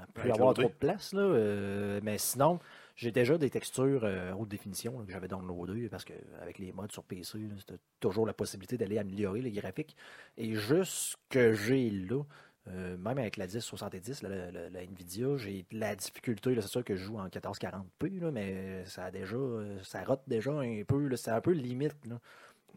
à 0.01 0.05
plus 0.13 0.31
avoir 0.31 0.53
trop 0.53 0.63
de 0.63 0.73
place. 0.73 1.13
Là, 1.13 1.21
euh, 1.21 1.99
mais 2.01 2.17
sinon, 2.17 2.59
j'ai 2.95 3.11
déjà 3.11 3.37
des 3.37 3.49
textures 3.49 4.01
euh, 4.05 4.31
haute 4.33 4.47
définition 4.47 4.99
là, 4.99 5.05
que 5.05 5.11
j'avais 5.11 5.27
downloadées 5.27 5.89
parce 5.89 6.05
qu'avec 6.05 6.59
les 6.59 6.71
modes 6.71 6.91
sur 6.93 7.03
PC, 7.03 7.39
c'était 7.59 7.79
toujours 7.99 8.25
la 8.25 8.33
possibilité 8.33 8.77
d'aller 8.77 8.99
améliorer 8.99 9.41
les 9.41 9.51
graphiques. 9.51 9.97
Et 10.37 10.53
juste 10.53 10.91
ce 10.93 11.15
que 11.29 11.51
j'ai 11.53 11.89
là, 11.89 12.23
euh, 12.69 12.97
même 12.97 13.17
avec 13.17 13.37
la 13.37 13.45
1070, 13.47 14.21
la, 14.23 14.51
la- 14.69 14.83
Nvidia, 14.83 15.37
j'ai 15.37 15.65
de 15.71 15.79
la 15.79 15.95
difficulté. 15.95 16.55
C'est 16.55 16.67
sûr 16.67 16.83
que 16.83 16.95
je 16.95 17.03
joue 17.03 17.17
en 17.17 17.27
1440p, 17.27 18.19
là, 18.19 18.31
mais 18.31 18.85
ça 18.85 19.05
a 19.05 19.11
déjà, 19.11 19.35
euh, 19.35 19.81
ça 19.83 20.03
rote 20.03 20.23
déjà 20.27 20.51
un 20.53 20.83
peu. 20.87 21.15
C'est 21.15 21.31
un 21.31 21.41
peu 21.41 21.51
limite 21.51 21.95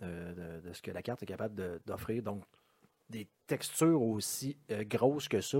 euh, 0.03 0.61
de, 0.61 0.73
ce 0.73 0.83
que 0.83 0.91
la 0.91 1.03
carte 1.03 1.23
est 1.23 1.27
capable 1.27 1.81
d'offrir. 1.87 2.23
Donc, 2.23 2.45
des 3.11 3.29
textures 3.47 4.03
aussi 4.03 4.59
grosses 4.91 5.29
que 5.29 5.41
ça, 5.41 5.59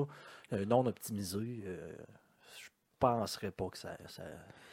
non 0.67 0.87
optimisées, 0.87 1.63
penserais 2.99 3.51
pas 3.51 3.69
que 3.69 3.79
ça, 3.79 3.97
ça, 4.07 4.23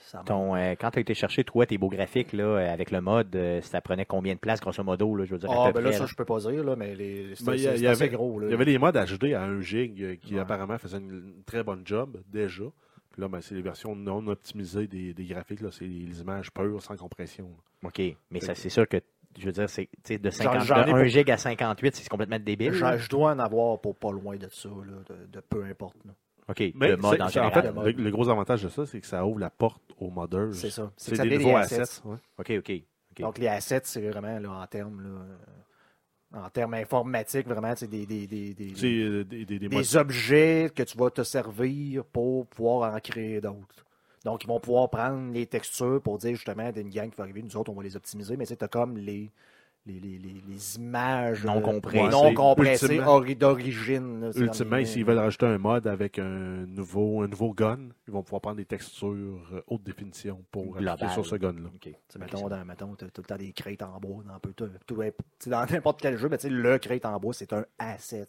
ça 0.01 0.17
manque. 0.19 0.27
Ton, 0.27 0.55
euh, 0.55 0.75
quand 0.79 0.91
tu 0.91 0.99
as 0.99 1.01
été 1.01 1.13
chercher, 1.13 1.43
toi, 1.43 1.65
tes 1.65 1.77
beaux 1.77 1.89
graphiques, 1.89 2.33
là, 2.33 2.43
euh, 2.43 2.73
avec 2.73 2.91
le 2.91 3.01
mode, 3.01 3.35
euh, 3.35 3.61
ça 3.61 3.81
prenait 3.81 4.05
combien 4.05 4.33
de 4.35 4.39
place, 4.39 4.59
grosso 4.61 4.83
modo, 4.83 5.15
là, 5.15 5.25
je 5.25 5.31
veux 5.31 5.37
dire, 5.39 5.51
à 5.51 5.67
Ah, 5.67 5.71
peu 5.71 5.79
ben 5.79 5.85
là, 5.85 5.91
ça, 5.93 5.99
là? 6.01 6.05
je 6.07 6.15
peux 6.15 6.25
pas 6.25 6.39
dire, 6.39 6.63
là, 6.63 6.75
mais 6.75 6.95
les, 6.95 7.33
Ben, 7.45 7.55
y 7.55 7.67
a- 7.67 7.75
y 7.75 7.87
avait- 7.87 8.09
gros. 8.09 8.41
Il 8.41 8.49
y 8.51 8.53
avait 8.53 8.65
les 8.65 8.77
modes 8.77 8.95
HD 8.97 9.33
à 9.33 9.43
1 9.43 9.61
gig 9.61 10.19
qui 10.21 10.35
Ouais. 10.35 10.41
apparemment 10.41 10.77
faisaient 10.77 10.97
une, 10.97 11.09
une 11.37 11.43
très 11.45 11.63
bonne 11.63 11.81
job 11.85 12.21
déjà. 12.27 12.63
Puis 13.11 13.21
là, 13.21 13.27
ben, 13.27 13.41
c'est 13.41 13.53
les 13.55 13.61
versions 13.61 13.95
non 13.95 14.25
optimisées 14.27 14.87
des, 14.87 15.13
des 15.13 15.25
graphiques. 15.25 15.61
là. 15.61 15.69
C'est 15.71 15.85
les 15.85 16.19
images 16.21 16.51
pures 16.51 16.81
sans 16.81 16.95
compression. 16.97 17.49
OK, 17.83 18.01
mais 18.31 18.39
ça, 18.39 18.55
c'est 18.55 18.69
sûr 18.69 18.87
que, 18.87 18.97
je 19.37 19.45
veux 19.45 19.51
dire, 19.51 19.69
c'est 19.69 19.87
de, 20.17 20.29
50, 20.31 20.63
j'en 20.63 20.81
ai 20.81 20.85
de 20.85 20.89
1 20.91 20.97
pour- 20.97 21.05
gig 21.05 21.29
à 21.31 21.37
58, 21.37 21.95
c'est 21.95 22.09
complètement 22.09 22.39
débile. 22.39 22.73
Je, 22.73 23.09
dois 23.09 23.31
en 23.33 23.39
avoir 23.39 23.79
pour 23.79 23.95
pas 23.95 24.11
loin 24.11 24.35
de 24.37 24.47
ça, 24.49 24.69
là, 24.69 25.15
de, 25.15 25.25
de 25.27 25.39
peu 25.41 25.63
importe. 25.65 25.97
là. 26.05 26.11
OK, 26.49 26.59
Mais 26.75 26.89
le 26.89 26.97
mode 26.97 27.21
en 27.21 27.29
fait, 27.29 27.61
le 27.61 27.71
mode. 27.71 27.85
le, 27.97 28.03
le 28.03 28.11
gros 28.11 28.27
avantage 28.29 28.63
de 28.63 28.69
ça, 28.69 28.85
c'est 28.85 28.99
que 28.99 29.07
ça 29.07 29.25
ouvre 29.25 29.39
la 29.39 29.49
porte 29.49 29.81
aux 29.99 30.09
modeurs. 30.09 30.53
C'est 30.53 30.69
ça. 30.69 30.91
C'est 30.97 31.17
des 31.21 31.37
nouveaux 31.37 31.55
assets. 31.55 31.79
assets. 31.81 32.01
ouais. 32.05 32.17
OK, 32.37 32.51
OK. 32.59 32.71
OK. 33.11 33.21
Donc, 33.21 33.37
les 33.37 33.47
assets, 33.47 33.81
c'est 33.85 34.01
vraiment, 34.09 34.39
là, 34.39 34.51
en 34.51 34.67
termes, 34.67 35.01
là, 35.01 36.39
en 36.45 36.49
termes 36.49 36.73
informatiques, 36.73 37.47
vraiment, 37.47 37.73
c'est 37.75 37.87
des, 37.87 38.05
des, 38.05 38.25
des, 38.27 38.53
des, 38.53 38.73
euh, 39.03 39.23
des, 39.23 39.45
des, 39.45 39.59
des 39.59 39.69
des 39.69 39.75
modes- 39.75 39.95
objets 39.95 40.69
que 40.75 40.83
tu 40.83 40.97
vas 40.97 41.11
te 41.11 41.23
servir 41.23 42.03
pour 42.05 42.47
pouvoir 42.47 42.93
en 42.93 42.99
créer 42.99 43.39
d'autres. 43.39 43.85
Donc, 44.25 44.43
ils 44.43 44.47
vont 44.47 44.59
pouvoir 44.59 44.89
prendre 44.89 45.31
les 45.31 45.45
textures 45.45 46.01
pour 46.01 46.17
dire 46.17 46.33
justement 46.35 46.71
d'une 46.71 46.89
gang 46.89 47.09
qui 47.09 47.17
va 47.17 47.23
arriver, 47.23 47.41
nous 47.43 47.55
autres, 47.55 47.71
on 47.71 47.75
va 47.75 47.83
les 47.83 47.95
optimiser, 47.95 48.35
mais 48.35 48.45
c'est 48.45 48.67
comme 48.69 48.97
les, 48.97 49.31
les, 49.85 49.99
les, 49.99 50.17
les, 50.17 50.75
images 50.77 51.43
Non 51.43 51.57
euh, 51.57 51.61
compressées. 51.61 52.09
non 52.09 52.33
compressées 52.33 52.99
d'origine. 53.35 54.31
Ultimement, 54.35 54.77
en- 54.77 54.85
s'ils 54.85 55.03
veulent 55.03 55.17
rajouter 55.17 55.45
un 55.45 55.57
mode 55.57 55.87
avec 55.87 56.19
un 56.19 56.65
nouveau, 56.65 57.21
un 57.21 57.27
nouveau 57.27 57.53
gun, 57.53 57.89
ils 58.07 58.13
vont 58.13 58.23
pouvoir 58.23 58.41
prendre 58.41 58.57
des 58.57 58.65
textures 58.65 59.41
euh, 59.51 59.61
haute 59.67 59.83
définition 59.83 60.43
pour 60.51 60.63
Global. 60.77 60.87
appliquer 60.89 61.13
sur 61.13 61.25
ce 61.25 61.35
gun-là. 61.35 61.69
Tu 61.81 62.19
mettons, 62.19 62.47
dans, 62.47 62.63
mettons, 62.65 62.95
t'as 62.95 63.09
tout 63.09 63.21
le 63.21 63.27
temps 63.27 63.37
des 63.37 63.51
crêtes 63.51 63.81
en 63.83 63.99
bois 63.99 64.23
dans, 64.25 64.39
peu 64.39 64.53
tu 64.53 65.49
dans 65.49 65.65
n'importe 65.65 66.01
quel 66.01 66.17
jeu, 66.17 66.29
mais 66.29 66.37
tu 66.37 66.49
le 66.49 66.77
crête 66.77 67.05
en 67.05 67.19
bois, 67.19 67.33
c'est 67.33 67.51
un 67.51 67.65
asset. 67.77 68.27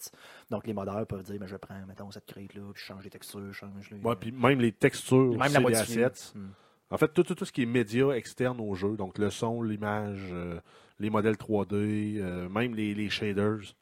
Donc, 0.50 0.66
les 0.66 0.74
modeurs 0.74 1.06
peuvent 1.06 1.22
dire, 1.22 1.36
mais 1.40 1.46
je 1.46 1.56
prends, 1.56 1.86
mettons, 1.86 2.10
cette 2.10 2.26
crête-là, 2.26 2.62
puis 2.72 2.82
je 2.82 2.86
change 2.86 3.04
les 3.04 3.10
textures, 3.10 3.52
je 3.52 3.52
change 3.52 3.90
les... 3.90 3.98
Ouais, 4.00 4.16
puis 4.16 4.32
même 4.32 4.60
les 4.60 4.72
textures, 4.72 5.36
même 5.36 5.48
c'est 5.48 5.60
la 5.60 5.68
des 5.70 5.76
assets. 5.76 6.32
Hmm. 6.34 6.48
En 6.94 6.96
fait, 6.96 7.08
tout, 7.08 7.44
ce 7.44 7.50
qui 7.50 7.62
est 7.62 7.66
média 7.66 8.10
externe 8.10 8.60
au 8.60 8.76
jeu, 8.76 8.96
donc 8.96 9.18
le 9.18 9.28
son, 9.28 9.62
l'image, 9.62 10.28
euh, 10.30 10.60
les 11.00 11.10
modèles 11.10 11.34
3D, 11.34 11.72
euh, 11.72 12.48
même 12.48 12.72
les, 12.76 13.10
shaders, 13.10 13.74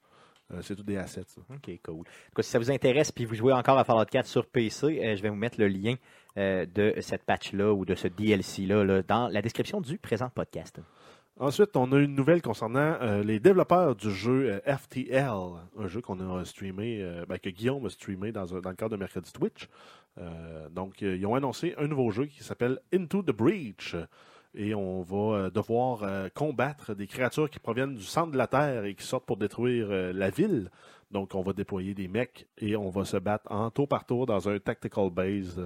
euh, 0.51 0.63
c'est 0.63 0.75
tout 0.75 0.83
des 0.83 0.97
assets. 0.97 1.27
OK, 1.51 1.79
cool. 1.85 2.07
Si 2.41 2.51
ça 2.51 2.59
vous 2.59 2.71
intéresse 2.71 3.13
puis 3.13 3.27
vous 3.27 3.35
jouez 3.35 3.53
encore 3.53 3.77
à 3.77 3.85
Fallout 3.85 4.07
4 4.07 4.25
sur 4.25 4.47
PC, 4.47 5.15
je 5.15 5.21
vais 5.21 5.29
vous 5.29 5.37
mettre 5.37 5.61
le 5.61 5.69
lien 5.69 5.97
de 6.37 6.95
cette 7.03 7.25
patch-là 7.25 7.75
ou 7.75 7.85
de 7.85 7.95
ce 7.95 8.09
DLC-là 8.09 8.83
là, 8.83 9.03
dans 9.03 9.29
la 9.29 9.43
description 9.43 9.83
du 9.83 9.99
présent 9.99 10.31
podcast. 10.31 10.81
Ensuite, 11.41 11.77
on 11.77 11.91
a 11.93 11.99
une 11.99 12.15
nouvelle 12.15 12.43
concernant 12.43 12.99
euh, 13.01 13.23
les 13.23 13.41
développeurs 13.41 13.97
du 13.97 14.11
jeu 14.11 14.61
euh, 14.67 14.77
FTL, 14.77 15.33
un 15.79 15.89
jeu 15.89 16.03
qu'on 16.03 16.21
a 16.21 16.45
streamé, 16.45 16.99
euh, 17.01 17.25
ben, 17.27 17.39
que 17.39 17.49
Guillaume 17.49 17.87
a 17.87 17.89
streamé 17.89 18.33
dans, 18.33 18.45
dans 18.45 18.69
le 18.69 18.77
cadre 18.77 18.91
de 18.91 18.97
Mercredi 18.97 19.33
Twitch. 19.33 19.69
Donc, 20.73 21.01
ils 21.01 21.25
ont 21.25 21.35
annoncé 21.35 21.75
un 21.79 21.87
nouveau 21.87 22.11
jeu 22.11 22.27
qui 22.27 22.45
s'appelle 22.45 22.79
Into 22.93 23.23
the 23.23 23.31
Breach. 23.31 23.97
Et 24.55 24.75
on 24.75 25.01
va 25.01 25.49
devoir 25.49 26.31
combattre 26.35 26.93
des 26.93 27.07
créatures 27.07 27.49
qui 27.49 27.59
proviennent 27.59 27.95
du 27.95 28.05
centre 28.05 28.31
de 28.31 28.37
la 28.37 28.47
Terre 28.47 28.85
et 28.85 28.95
qui 28.95 29.07
sortent 29.07 29.25
pour 29.25 29.39
détruire 29.39 29.89
la 29.89 30.29
ville. 30.29 30.71
Donc, 31.11 31.35
on 31.35 31.41
va 31.41 31.55
déployer 31.55 31.95
des 31.95 32.09
mecs 32.09 32.47
et 32.59 32.77
on 32.77 32.91
va 32.91 33.07
se 33.07 33.17
battre 33.17 33.51
en 33.51 33.71
tour 33.71 33.89
par 33.89 34.05
tour 34.05 34.27
dans 34.27 34.51
un 34.51 34.59
tactical 34.59 35.09
base. 35.09 35.59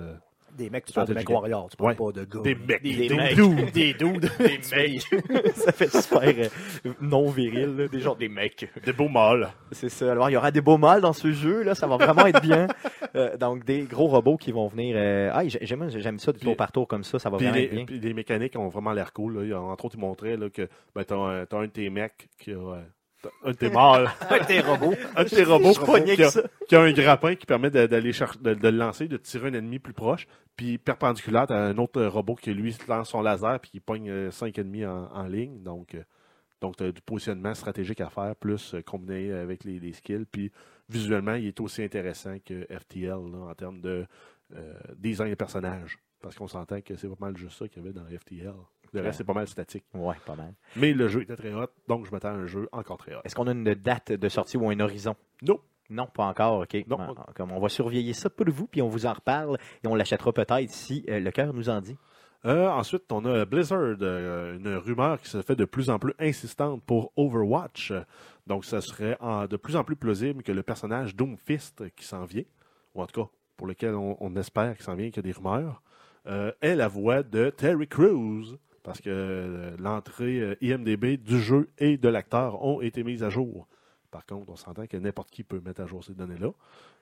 Des 0.56 0.70
mecs, 0.70 0.86
tu 0.86 0.92
parles 0.92 1.08
de 1.08 1.14
mecs 1.14 1.28
warriors, 1.28 1.68
tu 1.70 1.76
parles 1.76 1.96
pas 1.96 2.12
de 2.12 2.24
gars. 2.24 2.40
Des 2.42 2.54
mecs, 2.54 2.82
Des, 2.82 3.08
mecs. 3.14 3.36
Des 3.72 3.94
dudes. 3.94 4.30
Des 4.38 4.58
mecs. 4.76 5.02
ça 5.54 5.72
fait 5.72 5.90
super 5.94 6.22
euh, 6.22 6.92
non 7.00 7.28
viril, 7.30 7.88
des 7.90 8.00
gens, 8.00 8.14
des 8.14 8.28
mecs. 8.28 8.70
des 8.84 8.92
beaux 8.92 9.08
mâles. 9.08 9.48
C'est 9.72 9.88
ça. 9.88 10.12
Alors, 10.12 10.30
il 10.30 10.32
y 10.32 10.36
aura 10.36 10.50
des 10.50 10.60
beaux 10.60 10.78
mâles 10.78 11.00
dans 11.02 11.12
ce 11.12 11.30
jeu, 11.32 11.62
là. 11.62 11.74
Ça 11.74 11.86
va 11.86 11.96
vraiment 11.96 12.26
être 12.26 12.40
bien. 12.40 12.68
Euh, 13.14 13.36
donc, 13.36 13.64
des 13.64 13.82
gros 13.82 14.06
robots 14.06 14.36
qui 14.36 14.52
vont 14.52 14.68
venir. 14.68 14.96
euh, 14.98 15.30
Ah, 15.32 15.46
j'ai- 15.46 15.58
j'aime, 15.62 16.18
ça 16.18 16.32
du 16.32 16.40
tour 16.40 16.56
par 16.56 16.72
tour 16.72 16.88
comme 16.88 17.04
ça. 17.04 17.18
Ça 17.18 17.28
va 17.30 17.36
vraiment 17.36 17.54
être 17.56 17.70
bien. 17.74 17.84
puis 17.84 18.00
les 18.00 18.14
mécaniques 18.14 18.56
ont 18.56 18.68
vraiment 18.68 18.92
l'air 18.92 19.12
cool. 19.12 19.52
Entre 19.54 19.84
autres, 19.84 19.96
ils 19.96 20.00
montraient 20.00 20.36
là, 20.36 20.48
que 20.50 20.68
ben, 20.94 21.04
t'as 21.04 21.16
un 21.16 21.62
de 21.62 21.70
tes 21.70 21.90
mecs 21.90 22.28
qui 22.38 22.52
a. 22.52 22.78
euh, 23.26 23.48
un 23.48 23.50
de 23.50 23.56
tes 23.56 23.70
mâles. 23.70 24.08
Des 24.48 24.60
robots. 24.60 24.94
un 25.16 25.24
de 25.24 25.28
tes 25.28 25.44
robots 25.44 25.72
qui, 25.72 26.22
a, 26.22 26.30
qui 26.68 26.74
a 26.76 26.80
un 26.80 26.92
grappin 26.92 27.34
qui 27.34 27.46
permet 27.46 27.70
de- 27.70 27.86
d'aller 27.86 28.12
chercher, 28.12 28.38
de, 28.40 28.54
de 28.54 28.68
le 28.68 28.76
lancer, 28.78 29.08
de 29.08 29.16
tirer 29.16 29.48
un 29.48 29.54
ennemi 29.54 29.78
plus 29.78 29.92
proche. 29.92 30.26
Puis 30.56 30.78
perpendiculaire, 30.78 31.46
t'as 31.46 31.58
un 31.58 31.76
autre 31.78 32.00
euh, 32.00 32.08
robot 32.08 32.34
qui 32.34 32.52
lui 32.54 32.74
lance 32.88 33.10
son 33.10 33.20
laser 33.22 33.60
puis 33.60 33.70
qui 33.72 33.80
pogne 33.80 34.08
euh, 34.10 34.30
cinq 34.30 34.58
ennemis 34.58 34.86
en, 34.86 35.10
en 35.12 35.24
ligne. 35.26 35.62
Donc, 35.62 35.94
euh, 35.94 36.02
donc 36.60 36.76
t'as 36.76 36.90
du 36.90 37.02
positionnement 37.02 37.54
stratégique 37.54 38.00
à 38.00 38.08
faire, 38.08 38.34
plus 38.36 38.74
euh, 38.74 38.80
combiné 38.82 39.32
avec 39.32 39.64
les, 39.64 39.78
les 39.78 39.92
skills. 39.92 40.24
Puis 40.30 40.50
visuellement, 40.88 41.34
il 41.34 41.46
est 41.48 41.60
aussi 41.60 41.82
intéressant 41.82 42.36
que 42.44 42.64
FTL 42.70 43.08
là, 43.10 43.50
en 43.50 43.54
termes 43.54 43.80
de 43.80 44.06
euh, 44.54 44.72
design 44.96 45.28
des 45.28 45.36
personnages. 45.36 45.98
Parce 46.22 46.34
qu'on 46.34 46.48
s'entend 46.48 46.80
que 46.80 46.96
c'est 46.96 47.08
pas 47.08 47.14
mal 47.26 47.36
juste 47.36 47.58
ça 47.58 47.68
qu'il 47.68 47.82
y 47.82 47.86
avait 47.86 47.92
dans 47.92 48.06
FTL. 48.06 48.54
Le 49.00 49.06
reste, 49.06 49.18
c'est 49.18 49.24
pas 49.24 49.32
mal 49.34 49.46
statique. 49.48 49.84
Ouais, 49.94 50.14
pas 50.24 50.34
mal. 50.36 50.54
Mais 50.76 50.92
le 50.92 51.08
jeu 51.08 51.22
était 51.22 51.36
très 51.36 51.52
hot, 51.54 51.66
donc 51.88 52.06
je 52.06 52.10
m'attends 52.10 52.28
à 52.28 52.32
un 52.32 52.46
jeu 52.46 52.68
encore 52.72 52.98
très 52.98 53.14
hot. 53.14 53.20
Est-ce 53.24 53.34
qu'on 53.34 53.46
a 53.46 53.52
une 53.52 53.64
date 53.74 54.12
de 54.12 54.28
sortie 54.28 54.56
ou 54.56 54.68
un 54.68 54.78
horizon? 54.80 55.14
Non. 55.42 55.60
Non, 55.88 56.06
pas 56.06 56.24
encore, 56.24 56.60
OK. 56.62 56.74
Non. 56.88 56.96
Bon, 56.96 57.14
Comme 57.36 57.52
on 57.52 57.60
va 57.60 57.68
surveiller 57.68 58.12
ça 58.12 58.28
pour 58.28 58.46
vous, 58.50 58.66
puis 58.66 58.82
on 58.82 58.88
vous 58.88 59.06
en 59.06 59.12
reparle 59.12 59.56
et 59.84 59.86
on 59.86 59.94
l'achètera 59.94 60.32
peut-être 60.32 60.68
si 60.70 61.04
euh, 61.08 61.20
le 61.20 61.30
cœur 61.30 61.54
nous 61.54 61.68
en 61.68 61.80
dit. 61.80 61.96
Euh, 62.44 62.68
ensuite, 62.68 63.04
on 63.12 63.24
a 63.24 63.44
Blizzard, 63.44 63.96
euh, 64.02 64.56
une 64.56 64.74
rumeur 64.76 65.20
qui 65.20 65.28
se 65.28 65.42
fait 65.42 65.56
de 65.56 65.64
plus 65.64 65.88
en 65.90 65.98
plus 65.98 66.12
insistante 66.18 66.82
pour 66.84 67.12
Overwatch. 67.16 67.92
Donc, 68.46 68.64
ça 68.64 68.80
serait 68.80 69.16
en- 69.20 69.46
de 69.46 69.56
plus 69.56 69.76
en 69.76 69.84
plus 69.84 69.96
plausible 69.96 70.42
que 70.42 70.52
le 70.52 70.62
personnage 70.62 71.14
Doomfist 71.16 71.84
qui 71.96 72.04
s'en 72.04 72.24
vient, 72.24 72.44
ou 72.94 73.02
en 73.02 73.06
tout 73.06 73.22
cas, 73.22 73.28
pour 73.56 73.66
lequel 73.66 73.94
on, 73.94 74.16
on 74.20 74.34
espère 74.36 74.74
qu'il 74.76 74.84
s'en 74.84 74.94
vient, 74.94 75.06
qu'il 75.10 75.16
y 75.16 75.28
a 75.28 75.32
des 75.32 75.38
rumeurs, 75.38 75.82
euh, 76.26 76.50
est 76.60 76.74
la 76.76 76.88
voix 76.88 77.22
de 77.22 77.50
Terry 77.50 77.86
Crews. 77.88 78.58
Parce 78.86 79.00
que 79.00 79.10
euh, 79.10 79.76
l'entrée 79.78 80.38
euh, 80.40 80.54
IMDB 80.62 81.16
du 81.18 81.40
jeu 81.40 81.68
et 81.78 81.98
de 81.98 82.08
l'acteur 82.08 82.64
ont 82.64 82.80
été 82.80 83.02
mises 83.04 83.22
à 83.22 83.30
jour. 83.30 83.66
Par 84.10 84.24
contre, 84.24 84.48
on 84.50 84.56
s'entend 84.56 84.86
que 84.86 84.96
n'importe 84.96 85.30
qui 85.30 85.42
peut 85.42 85.60
mettre 85.60 85.82
à 85.82 85.86
jour 85.86 86.02
ces 86.04 86.14
données-là. 86.14 86.50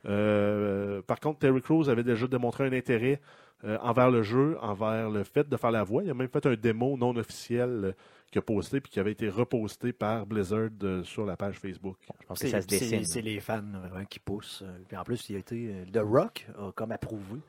Euh, 0.06 1.02
par 1.02 1.20
contre, 1.20 1.38
Terry 1.40 1.60
Crews 1.60 1.88
avait 1.88 2.02
déjà 2.02 2.26
démontré 2.26 2.66
un 2.66 2.72
intérêt 2.72 3.20
euh, 3.64 3.78
envers 3.82 4.10
le 4.10 4.22
jeu, 4.22 4.56
envers 4.60 5.10
le 5.10 5.24
fait 5.24 5.48
de 5.48 5.56
faire 5.56 5.70
la 5.70 5.84
voix. 5.84 6.02
Il 6.02 6.10
a 6.10 6.14
même 6.14 6.28
fait 6.28 6.44
un 6.46 6.54
démo 6.54 6.96
non 6.96 7.14
officiel 7.16 7.94
qu'il 8.30 8.38
a 8.38 8.42
posté 8.42 8.80
puis 8.80 8.90
qui 8.90 9.00
avait 9.00 9.12
été 9.12 9.28
reposté 9.28 9.92
par 9.92 10.26
Blizzard 10.26 10.70
euh, 10.82 11.04
sur 11.04 11.24
la 11.24 11.36
page 11.36 11.58
Facebook. 11.58 11.96
Je 12.20 12.26
pense 12.26 12.38
que 12.38 12.46
C'est 12.46 12.50
ça 12.50 12.60
se 12.62 12.66
dessine. 12.66 13.04
c'est- 13.04 13.22
les 13.22 13.40
fans 13.40 13.62
qui 14.10 14.18
poussent. 14.18 14.64
Puis 14.88 14.96
en 14.96 15.04
plus, 15.04 15.28
il 15.30 15.36
a 15.36 15.38
été. 15.38 15.70
The 15.92 15.98
Rock 16.02 16.46
a 16.58 16.72
comme 16.72 16.92
approuvé. 16.92 17.40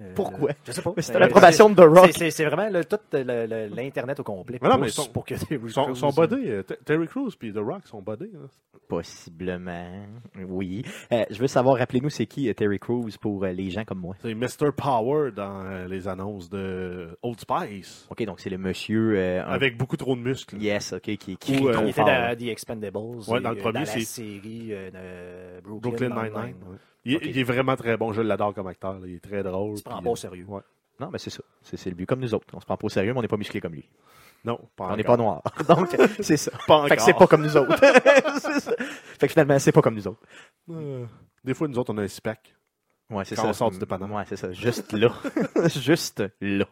Euh, 0.00 0.12
Pourquoi? 0.14 0.50
Je 0.64 0.72
sais 0.72 0.82
pas. 0.82 0.92
C'était 0.98 1.16
Euh, 1.16 1.20
l'approbation 1.20 1.68
de 1.70 1.74
The 1.74 1.78
c'est- 1.78 1.84
Rock. 2.00 2.10
c'est- 2.14 2.30
C'est 2.30 2.44
vraiment 2.46 2.68
le- 2.68 2.84
tout 2.84 2.98
le- 3.12 3.68
l'Internet 3.74 4.18
au 4.20 4.24
complet. 4.24 4.58
Mais 4.60 4.68
non, 4.68 4.78
mais 4.78 4.88
son- 4.88 5.06
pour 5.06 5.24
que 5.24 5.34
Terry 5.34 5.70
Son, 5.70 5.84
Crews- 5.84 5.94
son 5.94 6.10
body, 6.10 6.48
euh, 6.48 6.62
Terry 6.84 7.06
Crews 7.06 7.30
puis 7.38 7.52
The 7.52 7.58
Rock 7.58 7.86
sont 7.86 8.02
body. 8.02 8.30
hein. 8.34 8.46
Possiblement. 8.88 10.06
Oui. 10.48 10.84
Euh, 11.12 11.24
je 11.30 11.38
veux 11.38 11.46
savoir, 11.46 11.78
rappelez-nous, 11.78 12.10
c'est 12.10 12.26
qui 12.26 12.48
euh, 12.48 12.54
Terry 12.54 12.78
Crews 12.78 13.10
pour 13.20 13.44
euh, 13.44 13.52
les 13.52 13.70
gens 13.70 13.84
comme 13.84 13.98
moi? 14.00 14.14
C'est 14.22 14.34
Mr. 14.34 14.72
Power 14.76 15.30
dans 15.30 15.62
euh, 15.64 15.86
les 15.88 16.06
annonces 16.08 16.48
de 16.50 17.16
Old 17.22 17.40
Spice. 17.40 18.06
OK, 18.10 18.24
donc 18.24 18.40
c'est 18.40 18.50
le 18.50 18.58
monsieur... 18.58 19.14
euh, 19.16 19.42
un- 19.44 19.52
Avec 19.52 19.76
beaucoup 19.78 19.96
trop 19.96 20.14
de 20.16 20.20
muscles. 20.20 20.56
Yes, 20.60 20.92
OK, 20.92 21.02
qui, 21.02 21.16
qui 21.16 21.32
Ou, 21.32 21.36
crie 21.56 21.66
euh, 21.68 21.72
trop 21.72 21.82
Il 21.82 21.88
était 21.90 21.92
fort. 22.00 22.06
dans 22.06 22.36
The 22.38 22.42
Expendables. 22.48 22.98
Ouais, 23.28 23.38
et, 23.38 23.42
dans 23.42 23.50
le 23.50 23.56
euh, 23.56 23.60
premier, 23.60 23.78
la 23.80 23.86
c'est- 23.86 24.00
série 24.00 24.68
euh, 24.70 24.90
de 24.90 25.60
Brooklyn, 25.62 26.08
Brooklyn 26.08 26.22
Nine-Nine. 26.44 26.54
Il, 27.04 27.14
est- 27.14 27.16
Ok. 27.16 27.22
il 27.26 27.38
est 27.38 27.42
vraiment 27.44 27.76
très 27.76 27.96
bon. 27.96 28.12
Je 28.12 28.22
l'adore 28.22 28.54
comme 28.54 28.66
acteur. 28.66 28.94
là. 28.98 29.06
Il 29.06 29.14
est 29.16 29.20
très 29.24 29.42
drôle. 29.42 29.72
Il 29.72 29.78
se 29.78 29.82
prend 29.82 30.00
pas 30.02 30.08
euh, 30.08 30.12
au 30.12 30.16
sérieux. 30.16 30.44
ouais. 30.48 30.60
Non, 31.00 31.10
mais 31.12 31.18
c'est 31.18 31.30
ça. 31.30 31.42
C'est 31.62 31.86
le 31.90 31.96
but. 31.96 32.06
Comme 32.06 32.20
nous 32.20 32.34
autres. 32.34 32.46
On 32.52 32.60
se 32.60 32.66
prend 32.66 32.76
pas 32.76 32.86
au 32.86 32.90
sérieux, 32.90 33.12
mais 33.12 33.18
on 33.18 33.22
n'est 33.22 33.28
pas 33.28 33.36
musclé 33.36 33.60
comme 33.60 33.74
lui. 33.74 33.88
Non, 34.44 34.60
pas 34.76 34.88
On 34.92 34.96
n'est 34.96 35.02
pas 35.04 35.16
noir. 35.16 35.42
Donc, 35.68 35.88
c'est 36.20 36.36
ça. 36.36 36.50
Pas 36.68 36.86
Fait 36.86 36.96
que 36.96 37.02
c'est 37.02 37.14
pas 37.14 37.26
comme 37.26 37.42
nous 37.42 37.56
autres. 37.56 37.76
Ça. 37.78 38.72
Fait 39.18 39.26
que 39.26 39.32
finalement, 39.32 39.58
c'est 39.58 39.72
pas 39.72 39.80
comme 39.80 39.94
nous 39.94 40.06
autres. 40.06 40.20
Euh, 40.70 41.06
Des 41.42 41.54
fois, 41.54 41.66
nous 41.66 41.78
autres, 41.78 41.92
on 41.94 41.98
a 41.98 42.02
un 42.02 42.08
SPAC. 42.08 42.54
Ouais, 43.10 43.24
c'est 43.24 43.36
ça. 43.36 43.46
on 43.46 43.52
sort 43.52 43.70
du 43.70 43.78
dépanneur. 43.78 44.10
Ouais, 44.10 44.24
c'est 44.26 44.36
ça. 44.36 44.52
Juste 44.52 44.92
là. 44.92 45.10
Juste 45.66 46.22
là. 46.40 46.64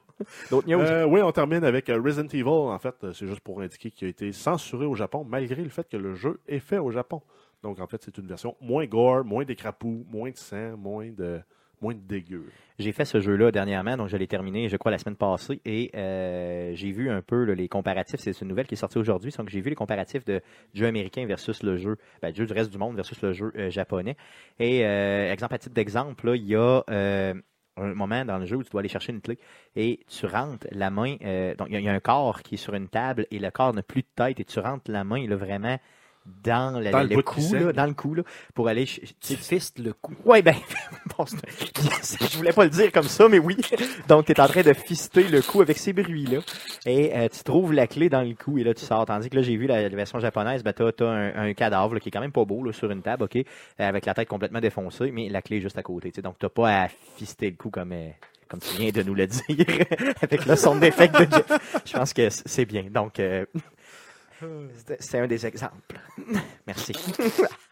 D'autres 0.50 0.68
news? 0.68 0.80
Euh, 0.80 1.04
oui, 1.04 1.20
on 1.22 1.32
termine 1.32 1.64
avec 1.64 1.88
euh, 1.88 2.00
Resident 2.00 2.28
Evil. 2.28 2.44
En 2.48 2.78
fait, 2.78 2.94
euh, 3.04 3.12
c'est 3.12 3.26
juste 3.26 3.40
pour 3.40 3.60
indiquer 3.60 3.90
qu'il 3.90 4.06
a 4.06 4.10
été 4.10 4.32
censuré 4.32 4.86
au 4.86 4.94
Japon, 4.94 5.24
malgré 5.28 5.62
le 5.62 5.68
fait 5.70 5.88
que 5.88 5.96
le 5.96 6.14
jeu 6.14 6.40
est 6.46 6.58
fait 6.60 6.78
au 6.78 6.90
Japon. 6.90 7.22
Donc, 7.62 7.80
en 7.80 7.86
fait, 7.86 8.02
c'est 8.02 8.16
une 8.18 8.26
version 8.26 8.56
moins 8.60 8.86
gore, 8.86 9.24
moins 9.24 9.44
d'écrapous, 9.44 10.04
moins 10.10 10.30
de 10.30 10.36
sang, 10.36 10.76
moins 10.76 11.10
de, 11.10 11.40
moins 11.80 11.94
de 11.94 12.00
dégueu. 12.00 12.46
J'ai 12.78 12.90
fait 12.92 13.04
ce 13.04 13.20
jeu-là 13.20 13.52
dernièrement, 13.52 13.96
donc 13.96 14.08
je 14.08 14.16
l'ai 14.16 14.26
terminé, 14.26 14.68
je 14.68 14.76
crois, 14.76 14.90
la 14.90 14.98
semaine 14.98 15.14
passée, 15.16 15.60
et 15.64 15.90
euh, 15.94 16.72
j'ai 16.74 16.90
vu 16.90 17.08
un 17.10 17.22
peu 17.22 17.44
les 17.52 17.68
comparatifs. 17.68 18.18
C'est 18.20 18.40
une 18.40 18.48
nouvelle 18.48 18.66
qui 18.66 18.74
est 18.74 18.76
sortie 18.78 18.98
aujourd'hui, 18.98 19.30
donc 19.36 19.48
j'ai 19.48 19.60
vu 19.60 19.70
les 19.70 19.76
comparatifs 19.76 20.24
de 20.24 20.40
jeu 20.74 20.86
américain 20.86 21.24
versus 21.26 21.62
le 21.62 21.76
jeu, 21.76 21.96
ben, 22.20 22.32
du 22.32 22.42
reste 22.44 22.70
du 22.72 22.78
monde 22.78 22.96
versus 22.96 23.20
le 23.22 23.32
jeu 23.32 23.52
euh, 23.56 23.70
japonais. 23.70 24.16
Et 24.58 24.84
euh, 24.84 25.30
exemple 25.32 25.54
à 25.54 25.58
titre 25.58 25.74
d'exemple, 25.74 26.32
il 26.34 26.44
y 26.46 26.56
a 26.56 26.82
un 27.76 27.94
moment 27.94 28.24
dans 28.24 28.38
le 28.38 28.44
jeu 28.46 28.56
où 28.56 28.62
tu 28.64 28.70
dois 28.70 28.80
aller 28.80 28.88
chercher 28.88 29.12
une 29.12 29.20
clé 29.20 29.38
et 29.76 30.00
tu 30.08 30.26
rentres 30.26 30.66
la 30.72 30.90
main. 30.90 31.12
donc 31.56 31.68
il 31.68 31.72
y, 31.72 31.76
a- 31.76 31.80
il 31.80 31.84
y 31.84 31.88
a 31.88 31.92
un 31.94 32.00
corps 32.00 32.42
qui 32.42 32.56
est 32.56 32.58
sur 32.58 32.74
une 32.74 32.88
table 32.88 33.26
et 33.30 33.38
le 33.38 33.50
corps 33.50 33.72
n'a 33.72 33.82
plus 33.82 34.02
de 34.02 34.08
tête 34.14 34.38
et 34.40 34.44
tu 34.44 34.58
rentres 34.60 34.90
la 34.90 35.04
main 35.04 35.26
là, 35.26 35.36
vraiment 35.36 35.78
dans, 36.26 36.78
le, 36.78 36.90
Dans 36.90 37.02
le 37.02 37.08
le 37.08 37.16
bout 37.16 37.22
cou, 37.22 37.40
là, 37.52 37.72
dans 37.72 37.86
le 37.86 37.94
cou, 37.94 38.14
là, 38.14 38.22
pour 38.54 38.68
aller. 38.68 38.84
Tu 38.84 39.36
fistes 39.36 39.78
le 39.78 39.92
coup. 39.92 40.14
oui, 40.24 40.42
ben, 40.42 40.54
bon, 41.18 41.24
je 41.26 42.36
voulais 42.36 42.52
pas 42.52 42.64
le 42.64 42.70
dire 42.70 42.92
comme 42.92 43.08
ça, 43.08 43.28
mais 43.28 43.38
oui. 43.38 43.56
Donc, 44.08 44.26
tu 44.26 44.32
es 44.32 44.40
en 44.40 44.46
train 44.46 44.62
de 44.62 44.72
fister 44.72 45.24
le 45.24 45.42
cou 45.42 45.60
avec 45.62 45.78
ces 45.78 45.92
bruits-là. 45.92 46.38
Et 46.86 47.16
euh, 47.16 47.28
tu 47.28 47.42
trouves 47.42 47.72
la 47.72 47.86
clé 47.86 48.08
dans 48.08 48.22
le 48.22 48.34
cou 48.34 48.58
et 48.58 48.64
là, 48.64 48.74
tu 48.74 48.84
sors. 48.84 49.04
Tandis 49.06 49.30
que 49.30 49.36
là, 49.36 49.42
j'ai 49.42 49.56
vu 49.56 49.66
la, 49.66 49.82
la 49.82 49.96
version 49.96 50.20
japonaise, 50.20 50.62
ben, 50.62 50.72
tu 50.72 50.82
as, 50.82 51.06
un, 51.06 51.48
un 51.48 51.54
cadavre 51.54 51.94
là, 51.94 52.00
qui 52.00 52.08
est 52.08 52.12
quand 52.12 52.20
même 52.20 52.32
pas 52.32 52.44
beau 52.44 52.62
là, 52.64 52.72
sur 52.72 52.90
une 52.90 53.02
table, 53.02 53.24
OK, 53.24 53.36
euh, 53.36 53.42
avec 53.78 54.06
la 54.06 54.14
tête 54.14 54.28
complètement 54.28 54.60
défoncée, 54.60 55.10
mais 55.10 55.28
la 55.28 55.42
clé 55.42 55.58
est 55.58 55.60
juste 55.60 55.78
à 55.78 55.82
côté. 55.82 56.10
tu 56.10 56.16
sais. 56.16 56.22
Donc, 56.22 56.38
tu 56.38 56.48
pas 56.48 56.84
à 56.84 56.88
fister 57.16 57.50
le 57.50 57.56
cou 57.56 57.70
comme, 57.70 57.92
euh, 57.92 58.08
comme 58.48 58.60
tu 58.60 58.76
viens 58.76 58.90
de 58.90 59.02
nous 59.02 59.14
le 59.14 59.26
dire, 59.48 59.66
avec 60.20 60.46
le 60.46 60.56
son 60.56 60.76
d'effet 60.76 61.08
de 61.08 61.18
Jeff. 61.18 61.82
Je 61.84 61.92
pense 61.92 62.12
que 62.12 62.28
c'est 62.30 62.64
bien. 62.64 62.84
Donc, 62.90 63.18
euh, 63.18 63.44
c'est 64.98 65.18
un 65.18 65.26
des 65.26 65.46
exemples. 65.46 66.00
Merci. 66.66 66.92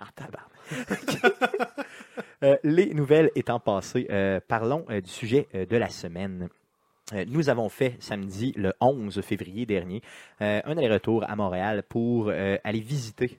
Ah. 0.01 0.07
Euh, 2.43 2.57
les 2.65 2.95
nouvelles 2.95 3.31
étant 3.35 3.61
passées, 3.61 4.07
euh, 4.09 4.41
parlons 4.49 4.87
euh, 4.89 5.03
du 5.03 5.11
sujet 5.11 5.47
de 5.53 5.77
la 5.77 5.91
semaine. 5.91 6.49
Nous 7.27 7.51
avons 7.51 7.69
fait 7.69 7.97
samedi, 8.01 8.55
le 8.57 8.73
11 8.81 9.21
février 9.21 9.67
dernier, 9.67 10.01
un 10.41 10.61
aller-retour 10.65 11.29
à 11.29 11.37
Montréal 11.37 11.83
pour 11.83 12.31
aller 12.31 12.81
visiter 12.81 13.39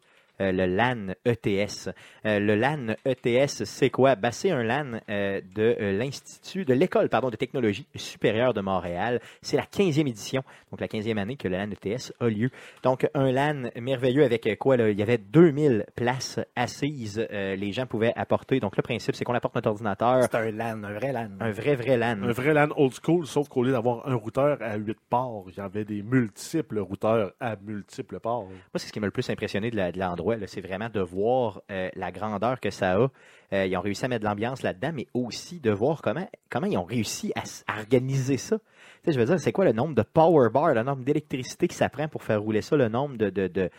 le 0.52 0.66
LAN 0.66 1.14
ETS. 1.26 1.89
Euh, 2.26 2.39
le 2.39 2.56
LAN 2.56 2.96
ETS, 3.06 3.64
c'est 3.66 3.89
quoi? 3.89 4.16
Ben, 4.16 4.32
c'est 4.32 4.50
un 4.52 4.64
LAN 4.64 5.00
euh, 5.10 5.42
de 5.56 5.76
euh, 5.80 5.92
l'Institut, 5.98 6.66
de 6.66 6.74
l'École 6.74 7.10
pardon, 7.10 7.30
de 7.30 7.36
technologie 7.36 7.86
supérieure 7.96 8.54
de 8.54 8.62
Montréal. 8.62 9.20
C'est 9.42 9.58
la 9.58 9.64
15e 9.64 10.08
édition, 10.08 10.44
donc 10.72 10.80
la 10.82 10.88
15e 10.88 11.18
année 11.18 11.36
que 11.36 11.48
le 11.48 11.58
LAN 11.58 11.70
ETS 11.72 12.14
a 12.20 12.28
lieu. 12.28 12.50
Donc, 12.84 13.08
un 13.14 13.32
LAN 13.32 13.70
merveilleux 13.80 14.24
avec 14.24 14.48
euh, 14.48 14.56
quoi? 14.56 14.78
Là? 14.78 14.89
Il 14.89 14.98
y 14.98 15.04
avait 15.04 15.18
2000 15.18 15.86
places 15.96 16.39
assises. 16.56 17.26
euh, 17.32 17.56
les 17.56 17.72
gens 17.72 17.86
pouvaient 17.86 18.14
apporter. 18.16 18.60
Donc, 18.60 18.78
le 18.78 18.84
principe, 18.84 19.16
c'est 19.16 19.24
qu'on 19.26 19.34
apporte 19.34 19.56
notre 19.56 19.70
ordinateur. 19.70 20.24
C'est 20.24 20.36
un 20.36 20.52
LAN, 20.52 20.84
un 20.84 20.94
vrai 20.94 21.12
LAN. 21.12 21.30
Un 21.39 21.52
vrai, 21.52 21.76
vrai 21.76 21.98
LAN. 21.98 22.24
Un 22.24 22.32
vrai 22.32 22.54
LAN 22.54 22.70
old 22.78 22.94
school, 23.04 23.26
sauf 23.28 23.50
qu'au 23.50 23.64
lieu 23.64 23.72
d'avoir 23.72 24.08
un 24.08 24.16
routeur 24.16 24.58
à 24.62 24.78
8 24.78 24.98
ports, 25.10 25.46
il 25.50 25.58
y 25.58 25.60
avait 25.60 25.86
des 25.86 26.02
multiples 26.02 26.80
routeurs 26.80 27.34
à 27.39 27.56
multiples 27.56 28.20
ports. 28.20 28.46
Moi, 28.46 28.54
c'est 28.76 28.88
ce 28.88 28.94
qui 28.94 29.00
m'a 29.00 29.08
le 29.08 29.12
plus 29.12 29.30
impressionné 29.30 29.72
de 29.72 30.00
l'endroit. 30.00 30.31
C'est 30.48 30.62
vraiment 30.62 30.90
de 30.90 31.00
voir 31.02 31.62
euh, 31.72 31.90
la 31.96 32.12
grandeur 32.12 32.60
que 32.60 32.70
ça 32.70 32.94
a. 32.94 33.08
Euh, 33.54 33.66
ils 33.66 33.76
ont 33.76 33.82
réussi 33.82 34.06
à 34.06 34.08
mettre 34.08 34.22
de 34.24 34.30
l'ambiance 34.30 34.64
là-dedans, 34.64 34.92
mais 34.94 35.08
aussi 35.14 35.60
de 35.60 35.72
voir 35.72 36.02
comment, 36.02 36.28
comment 36.50 36.68
ils 36.68 36.78
ont 36.78 36.86
réussi 36.86 37.34
à, 37.36 37.78
organiser 37.78 38.38
ça. 38.38 38.58
Tu 38.58 38.64
sais, 39.06 39.12
je 39.14 39.20
veux 39.20 39.26
dire, 39.26 39.40
c'est 39.40 39.52
quoi 39.52 39.66
le 39.66 39.74
nombre 39.74 39.96
de 39.96 40.04
power 40.04 40.50
bars, 40.50 40.74
le 40.74 40.84
nombre 40.84 41.04
d'électricité 41.04 41.68
que 41.68 41.74
ça 41.74 41.90
prend 41.90 42.08
pour 42.08 42.24
faire 42.24 42.42
rouler 42.42 42.62
ça, 42.62 42.76
le 42.78 42.88
nombre 42.88 43.18
de, 43.18 43.30
de, 43.30 43.48
de, 43.48 43.70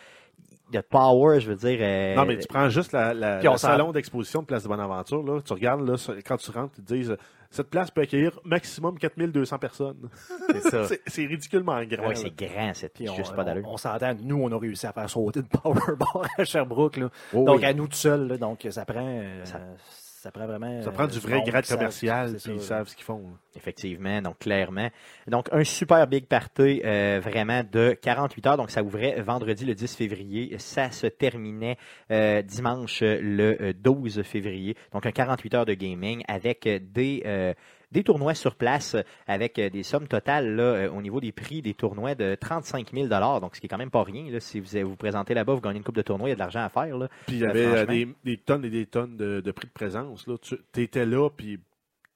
de 0.72 0.80
power, 0.80 1.40
je 1.40 1.50
veux 1.50 1.56
dire. 1.56 1.78
euh, 1.80 2.14
Non, 2.14 2.26
mais 2.26 2.36
tu 2.38 2.46
prends 2.48 2.68
juste 2.68 2.92
la, 2.92 3.14
le 3.14 3.56
salon 3.56 3.92
d'exposition 3.92 4.42
de 4.42 4.46
Place 4.46 4.64
de 4.64 4.68
Bonaventure. 4.68 5.22
Là, 5.22 5.40
tu 5.40 5.52
regardes, 5.52 5.88
là, 5.88 5.94
quand 6.26 6.36
tu 6.36 6.50
rentres, 6.50 6.74
ils 6.78 6.84
te 6.84 6.92
disent 6.94 7.16
cette 7.52 7.70
place 7.70 7.90
peut 7.90 8.00
accueillir 8.00 8.40
maximum 8.44 8.98
4200 8.98 9.58
personnes. 9.58 10.08
c'est 10.50 10.60
ça. 10.62 10.84
C'est- 10.88 11.02
C'est 11.06 11.26
ridiculement 11.26 11.80
grand. 11.84 12.02
Ouais, 12.08 12.14
là. 12.14 12.20
c'est 12.20 12.34
grand, 12.36 12.72
Puis 12.94 13.08
on, 13.08 13.14
juste 13.14 13.36
pas 13.36 13.44
d'allure. 13.44 13.68
on, 13.68 13.74
on 13.74 13.76
s'entend, 13.76 14.14
nous, 14.20 14.42
on 14.42 14.50
a 14.50 14.58
réussi 14.58 14.86
à 14.86 14.92
faire 14.92 15.08
sauter 15.08 15.40
une 15.40 15.46
power 15.60 15.96
bar 15.98 16.26
à 16.38 16.44
Sherbrooke. 16.44 16.96
Là. 16.96 17.10
Oh, 17.32 17.44
donc, 17.44 17.58
oui. 17.58 17.64
à 17.64 17.72
nous 17.74 17.86
tout 17.86 17.94
seuls. 17.94 18.26
là. 18.26 18.36
donc, 18.38 18.66
ça 18.70 18.84
prend, 18.84 19.06
euh, 19.06 19.44
Ça- 19.44 19.60
ça, 20.22 20.30
prend 20.30 20.46
vraiment. 20.46 20.80
Ça 20.82 20.92
prend 20.92 21.04
euh, 21.04 21.08
du 21.08 21.18
vrai 21.18 21.42
grade 21.44 21.66
commercial, 21.66 22.36
puis 22.36 22.52
ils 22.54 22.60
savent 22.60 22.86
ce 22.86 22.94
qu'ils 22.94 23.04
font. 23.04 23.18
là. 23.18 23.36
Effectivement, 23.56 24.22
donc 24.22 24.38
clairement. 24.38 24.88
Donc, 25.26 25.48
un 25.50 25.64
super 25.64 26.06
big 26.06 26.26
party, 26.26 26.80
euh, 26.84 27.20
vraiment 27.20 27.62
de 27.64 27.96
48 28.00 28.46
heures. 28.46 28.56
Donc, 28.56 28.70
ça 28.70 28.84
ouvrait 28.84 29.20
vendredi 29.20 29.64
le 29.64 29.74
10 29.74 29.96
février. 29.96 30.56
Ça 30.58 30.92
se 30.92 31.08
terminait 31.08 31.76
euh, 32.12 32.40
dimanche 32.42 33.02
le 33.02 33.60
euh, 33.60 33.72
12 33.72 34.22
février. 34.22 34.76
Donc, 34.92 35.06
un 35.06 35.10
48 35.10 35.54
heures 35.54 35.66
de 35.66 35.74
gaming 35.74 36.22
avec 36.28 36.68
des, 36.68 37.22
euh, 37.26 37.52
des 37.92 38.02
tournois 38.02 38.34
sur 38.34 38.56
place 38.56 38.94
euh, 38.94 39.02
avec 39.26 39.58
euh, 39.58 39.70
des 39.70 39.82
sommes 39.82 40.08
totales 40.08 40.56
là, 40.56 40.62
euh, 40.62 40.90
au 40.90 41.02
niveau 41.02 41.20
des 41.20 41.32
prix 41.32 41.62
des 41.62 41.74
tournois 41.74 42.14
de 42.14 42.34
35 42.34 42.92
000 42.92 43.08
Donc, 43.08 43.54
ce 43.54 43.60
qui 43.60 43.66
est 43.66 43.68
quand 43.68 43.78
même 43.78 43.90
pas 43.90 44.02
rien. 44.02 44.30
Là, 44.30 44.40
si 44.40 44.60
vous 44.60 44.88
vous 44.88 44.96
présentez 44.96 45.34
là-bas, 45.34 45.54
vous 45.54 45.60
gagnez 45.60 45.78
une 45.78 45.84
coupe 45.84 45.96
de 45.96 46.02
tournoi, 46.02 46.28
il 46.28 46.30
y 46.30 46.32
a 46.32 46.36
de 46.36 46.40
l'argent 46.40 46.60
à 46.64 46.68
faire. 46.68 46.96
Là. 46.96 47.08
Puis 47.26 47.36
il 47.36 47.42
y 47.42 47.44
avait 47.46 47.86
des, 47.86 48.08
des 48.24 48.36
tonnes 48.38 48.64
et 48.64 48.70
des 48.70 48.86
tonnes 48.86 49.16
de, 49.16 49.40
de 49.40 49.52
prix 49.52 49.66
de 49.66 49.72
présence. 49.72 50.26
Là. 50.26 50.36
Tu 50.38 50.58
étais 50.82 51.06
là, 51.06 51.28
puis 51.30 51.58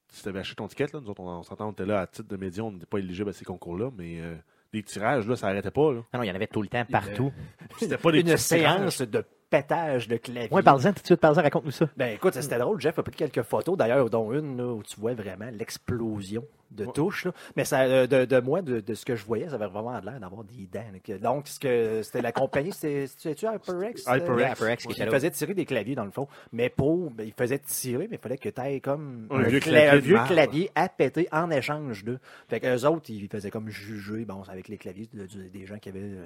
si 0.08 0.22
tu 0.22 0.28
avais 0.28 0.40
acheté 0.40 0.56
ton 0.56 0.68
ticket, 0.68 0.86
là, 0.92 1.00
nous 1.00 1.10
autres, 1.10 1.20
on, 1.20 1.28
on 1.28 1.42
s'entend, 1.42 1.68
on 1.68 1.72
était 1.72 1.86
là 1.86 2.00
à 2.00 2.06
titre 2.06 2.28
de 2.28 2.36
média, 2.36 2.64
on 2.64 2.72
n'était 2.72 2.86
pas 2.86 2.98
éligible 2.98 3.30
à 3.30 3.32
ces 3.32 3.44
concours-là, 3.44 3.90
mais 3.96 4.20
euh, 4.20 4.34
les 4.72 4.82
tirages, 4.82 5.26
là, 5.26 5.36
ça 5.36 5.48
n'arrêtait 5.48 5.70
pas. 5.70 5.92
Là. 5.92 5.98
Non, 6.12 6.18
non, 6.18 6.22
il 6.22 6.28
y 6.28 6.30
en 6.30 6.34
avait 6.34 6.46
tout 6.46 6.62
le 6.62 6.68
temps, 6.68 6.84
partout. 6.90 7.32
C'était 7.78 7.98
pas 7.98 8.12
des 8.12 8.20
Une 8.20 8.36
séance 8.36 9.02
de 9.02 9.24
pétage 9.50 10.08
de 10.08 10.16
clavier. 10.16 10.48
Oui, 10.52 10.62
parle-en 10.62 10.92
tout 10.92 11.00
de 11.02 11.06
suite, 11.06 11.20
parle-en, 11.20 11.42
raconte-nous 11.42 11.70
ça. 11.70 11.88
Ben 11.96 12.14
écoute, 12.14 12.34
c'était 12.34 12.58
drôle. 12.58 12.80
Jeff 12.80 12.98
a 12.98 13.02
pris 13.02 13.14
quelques 13.14 13.42
photos, 13.42 13.76
d'ailleurs, 13.76 14.10
dont 14.10 14.32
une 14.32 14.56
là, 14.56 14.66
où 14.72 14.82
tu 14.82 14.98
vois 15.00 15.14
vraiment 15.14 15.48
l'explosion 15.52 16.44
de 16.72 16.84
Ouais. 16.84 16.92
touches. 16.92 17.26
là. 17.26 17.32
Mais 17.54 17.64
ça, 17.64 17.82
euh, 17.82 18.06
de, 18.08 18.24
de 18.24 18.40
moi, 18.40 18.60
de, 18.60 18.80
de 18.80 18.94
ce 18.94 19.04
que 19.04 19.14
je 19.14 19.24
voyais, 19.24 19.48
ça 19.48 19.54
avait 19.54 19.68
vraiment 19.68 19.98
l'air 20.00 20.18
d'avoir 20.18 20.42
des 20.42 20.66
dents. 20.66 20.80
là, 21.08 21.18
Donc, 21.18 21.46
ce 21.46 21.60
que- 21.60 22.02
c'était 22.02 22.22
la 22.22 22.32
compagnie, 22.32 22.72
c'était 22.72 23.06
c'était-tu 23.06 23.46
HyperX? 23.46 24.02
HyperX. 24.08 24.52
HyperX 24.60 24.86
qui 24.86 24.98
là. 25.00 25.10
faisait 25.10 25.30
tirer 25.30 25.54
des 25.54 25.64
claviers, 25.64 25.94
dans 25.94 26.04
le 26.04 26.10
fond. 26.10 26.26
Mais 26.52 26.68
pour, 26.68 27.12
ben, 27.12 27.24
il 27.24 27.32
faisait 27.32 27.60
tirer, 27.60 28.08
mais 28.10 28.16
il 28.16 28.20
fallait 28.20 28.38
que 28.38 28.48
tu 28.48 28.60
aies 28.60 28.80
comme 28.80 29.28
Un 29.30 29.42
vieux 29.44 29.60
cla- 29.60 29.70
clavier 29.70 29.88
un 29.90 29.94
de 29.94 30.00
vieux 30.00 30.14
marbre. 30.16 30.32
clavier 30.32 30.70
à 30.74 30.88
péter 30.88 31.28
en 31.30 31.50
échange 31.52 32.04
d'eux. 32.04 32.18
Fait 32.48 32.58
qu'eux 32.58 32.84
autres, 32.84 33.10
ils 33.10 33.28
faisaient 33.28 33.50
comme 33.50 33.68
juger, 33.68 34.24
bon, 34.24 34.42
avec 34.48 34.66
les 34.66 34.76
claviers 34.76 35.08
de- 35.14 35.26
des 35.48 35.66
gens 35.66 35.78
qui 35.78 35.88
avaient 35.90 36.00
euh, 36.00 36.24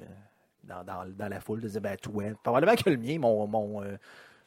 dans, 0.63 0.83
dans, 0.83 1.05
dans 1.17 1.27
la 1.27 1.39
foule, 1.39 1.59
ils 1.61 1.67
disaient, 1.67 1.79
ben, 1.79 1.95
toi, 1.97 2.23
probablement 2.43 2.75
que 2.75 2.89
le 2.89 2.97
mien, 2.97 3.17
mon, 3.19 3.47
mon, 3.47 3.83
euh, 3.83 3.97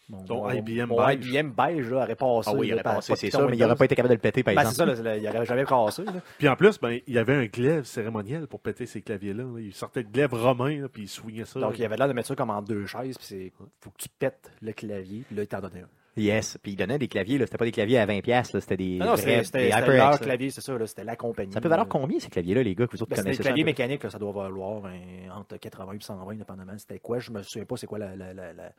mon, 0.09 0.23
Ton 0.25 0.43
mon- 0.45 0.51
IBM 0.51 0.87
mon 0.89 1.07
beige. 1.07 1.27
IBM 1.27 1.51
beige 1.53 1.91
là, 1.91 2.03
aurait 2.05 2.15
passé. 2.15 2.51
Ah 2.53 2.55
oui, 2.57 2.67
il 2.67 2.71
là, 2.71 2.75
aurait 2.77 2.83
par- 2.83 2.95
passé, 2.97 3.13
pas 3.13 3.17
c'est 3.17 3.27
de 3.27 3.31
sûr, 3.31 3.41
piton 3.41 3.51
mais 3.51 3.57
il 3.57 3.61
n'aurait 3.61 3.77
pas 3.77 3.85
été 3.87 3.95
capable 3.97 4.11
de 4.11 4.15
le 4.17 4.21
péter, 4.21 4.43
par 4.43 4.55
Ben, 4.55 4.61
c'est 4.65 4.69
exemple. 4.71 4.97
ça, 4.97 5.03
là, 5.03 5.17
il 5.17 5.23
n'aurait 5.25 5.47
jamais 5.47 5.65
passé. 5.65 6.05
là. 6.05 6.13
Puis 6.39 6.49
en 6.49 6.57
plus, 6.57 6.79
ben, 6.79 7.01
il 7.07 7.15
y 7.15 7.19
avait 7.19 7.35
un 7.35 7.47
glaive 7.47 7.85
cérémoniel 7.85 8.47
pour 8.47 8.61
péter 8.61 8.85
ces 8.87 9.01
claviers-là. 9.01 9.45
là. 9.45 9.61
Il 9.61 9.73
sortait 9.75 10.03
de 10.03 10.11
glaive 10.11 10.35
romain, 10.35 10.83
là, 10.83 10.89
puis 10.89 11.03
il 11.05 11.09
swingait 11.09 11.47
ça. 11.47 11.59
Donc, 11.59 11.79
il 11.79 11.85
avait 11.87 11.97
l'air 11.97 12.09
de 12.09 12.13
mettre 12.13 12.29
ça 12.29 12.37
comme 12.37 12.51
en 12.51 12.61
deux 12.61 12.85
chaises, 12.87 13.17
puis 13.17 13.27
c'est 13.27 13.53
faut 13.81 13.91
que 13.91 13.97
tu 13.99 14.09
pètes 14.11 14.53
le 14.61 14.73
clavier, 14.73 15.25
puis 15.27 15.37
là, 15.37 15.43
il 15.43 15.49
t'en 15.49 15.61
donnait 15.61 15.81
un. 15.81 15.89
Yes, 16.17 16.59
puis 16.63 16.73
il 16.73 16.77
donnait 16.77 16.99
des 16.99 17.09
claviers, 17.09 17.39
là. 17.39 17.47
C'était 17.47 17.59
pas 17.59 17.65
des 17.65 17.73
claviers 17.73 17.99
à 17.99 18.07
20$, 18.07 18.23
piastres, 18.23 18.55
là. 18.57 18.61
C'était 18.61 18.77
des, 18.77 18.99
Non, 18.99 19.07
non, 19.07 19.17
c'était 19.17 19.69
leur 19.97 20.21
clavier, 20.21 20.51
c'est 20.51 20.61
ça, 20.61 20.79
là, 20.79 20.87
c'était 20.87 21.05
la 21.05 21.17
compagnie. 21.17 21.53
Ça 21.53 21.61
peut 21.61 21.69
valoir 21.69 21.89
combien, 21.89 22.21
ces 22.21 22.29
claviers-là, 22.31 22.63
les 22.63 22.75
gars, 22.75 22.87
que 22.87 22.93
vous 22.97 23.03
autres 23.03 23.11
Ben, 23.11 23.17
connaissez 23.23 23.39
des 23.39 23.43
claviers 23.45 23.65
mécaniques, 23.65 24.05
là, 24.05 24.11
ça 24.11 24.19
doit 24.19 24.33
valoir 24.33 24.87
un- 24.87 25.31
entre 25.39 25.57
80 25.57 25.93
et 25.93 26.01
120, 26.01 26.35
dépendamment. 26.37 26.79
C'était 26.79 27.01
quoi? 27.01 27.19
Je 27.19 27.31
me 27.33 27.43
souviens 27.43 27.65
pas 27.67 27.77
c'est 27.77 27.87
quoi 27.89 27.99
la, 27.99 28.15
la, 28.15 28.33
la, 28.33 28.53
la, 28.53 28.73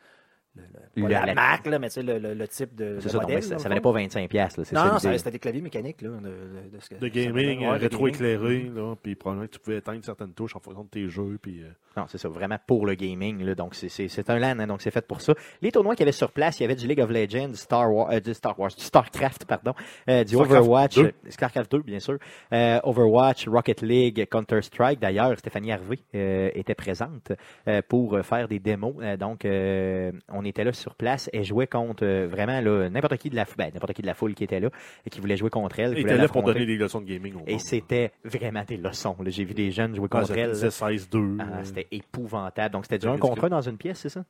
la- 0.55 0.63
la- 0.73 1.03
pas 1.03 1.09
La- 1.09 1.25
la 1.27 1.33
marque, 1.33 1.67
là, 1.67 1.79
mais 1.79 1.87
tu 1.89 1.93
sais, 1.95 2.03
le, 2.03 2.17
le, 2.19 2.33
le 2.33 2.47
type 2.47 2.73
de. 2.75 2.97
C'est 3.01 3.09
ça, 3.09 3.19
modèle, 3.19 3.35
mais 3.35 3.41
ça, 3.41 3.57
ça 3.59 3.69
le 3.69 3.75
valait 3.75 3.81
pas 3.81 3.91
25$, 3.91 4.27
piastres, 4.27 4.59
là. 4.61 4.65
C'est 4.65 4.75
Non, 4.75 4.97
ça 4.99 5.09
non, 5.11 5.17
c'était 5.17 5.31
des 5.31 5.39
claviers 5.39 5.61
mécaniques. 5.61 6.01
Là, 6.01 6.09
de, 6.09 6.15
de- 6.15 6.75
de 6.75 6.79
ce 6.79 6.89
que- 6.89 6.95
De 6.95 6.99
ça 7.01 7.09
gaming. 7.09 7.67
Ouais, 7.67 7.77
de 7.77 7.83
rétro-éclairé, 7.83 8.71
puis 9.03 9.15
probablement 9.15 9.47
que 9.47 9.51
tu 9.53 9.59
pouvais 9.59 9.77
éteindre 9.77 10.03
certaines 10.05 10.33
touches 10.33 10.55
en 10.55 10.59
fonction 10.59 10.83
de 10.83 10.89
tes 10.89 11.07
jeux. 11.09 11.37
Puis, 11.41 11.61
euh, 11.61 11.67
Non, 11.97 12.05
c'est 12.07 12.17
ça, 12.17 12.29
vraiment 12.29 12.57
pour 12.67 12.85
le 12.85 12.93
gaming. 12.95 13.43
Là, 13.43 13.55
donc, 13.55 13.75
c'est- 13.75 13.89
c'est 13.89 14.07
c'est 14.07 14.29
un 14.29 14.37
LAN, 14.39 14.59
hein, 14.59 14.67
donc 14.67 14.81
c'est 14.81 14.91
fait 14.91 15.05
pour 15.05 15.21
ça. 15.21 15.33
Les 15.61 15.71
tournois 15.71 15.95
qu'il 15.95 16.01
y 16.01 16.05
avait 16.05 16.11
sur 16.11 16.31
place, 16.31 16.59
il 16.59 16.63
y 16.63 16.65
avait 16.65 16.75
du 16.75 16.87
League 16.87 16.99
of 17.01 17.09
Legends, 17.09 17.49
du 17.49 17.55
Star 17.57 17.91
Wars, 17.93 18.09
euh, 18.11 18.19
du 18.19 18.33
Star 18.33 18.57
Wars, 18.59 18.69
du 18.75 18.83
StarCraft, 18.83 19.45
pardon, 19.45 19.73
euh, 20.09 20.23
du 20.23 20.35
StarCraft 20.35 20.51
Overwatch, 20.61 20.95
2. 20.95 21.05
euh, 21.05 21.11
StarCraft 21.29 21.71
2, 21.71 21.79
bien 21.81 21.99
sûr, 21.99 22.17
euh, 22.53 22.79
Overwatch, 22.83 23.47
Rocket 23.47 23.81
League, 23.81 24.25
Counter-Strike. 24.29 24.99
D'ailleurs, 24.99 25.37
Stéphanie 25.39 25.71
Harvey 25.71 25.99
euh, 26.15 26.49
était 26.53 26.75
présente 26.75 27.31
euh, 27.67 27.81
pour 27.87 28.15
euh, 28.15 28.23
faire 28.23 28.47
des 28.47 28.59
démos. 28.59 28.95
Euh, 29.01 29.17
donc, 29.17 29.45
euh, 29.45 30.11
on 30.45 30.49
était 30.49 30.63
là 30.63 30.71
sur 30.73 30.93
place 30.95 31.29
et 31.33 31.43
jouait 31.43 31.65
contre 31.67 32.05
euh, 32.05 32.27
vraiment 32.29 32.61
là, 32.61 32.87
n'importe 32.89 33.17
qui 33.17 33.29
de 33.31 33.35
la 33.35 33.45
foule, 33.45 33.57
ben, 33.57 33.71
n'importe 33.73 33.93
qui 33.93 34.01
de 34.03 34.07
la 34.07 34.13
foule 34.13 34.33
qui 34.35 34.43
était 34.43 34.59
là 34.59 34.69
et 35.05 35.09
qui 35.09 35.19
voulait 35.19 35.37
jouer 35.37 35.49
contre 35.49 35.79
elle. 35.79 35.89
voulait 35.89 36.01
était 36.01 36.17
là 36.17 36.27
pour 36.27 36.43
donner 36.43 36.65
des 36.65 36.77
leçons 36.77 37.01
de 37.01 37.05
gaming 37.05 37.35
au 37.35 37.43
Et 37.47 37.57
c'était 37.59 38.11
vraiment 38.23 38.63
des 38.67 38.77
leçons. 38.77 39.15
J'ai 39.25 39.43
vu 39.43 39.53
des 39.53 39.71
jeunes 39.71 39.95
jouer 39.95 40.07
Ah, 40.11 40.19
contre 40.19 40.27
ça 40.27 40.37
elle. 40.37 40.51
disait 40.51 40.69
16-2. 40.69 41.37
Ah, 41.39 41.43
euh, 41.43 41.63
c'était 41.63 41.87
épouvantable. 41.91 42.73
Donc, 42.73 42.85
c'était 42.85 42.97
du 42.99 43.03
C'est 43.03 43.07
1 43.07 43.11
ridicule. 43.13 43.29
contre 43.29 43.45
1 43.45 43.49
dans 43.49 43.61
une 43.61 43.77
pièce, 43.77 43.99
c'est 43.99 44.09
ça? 44.09 44.23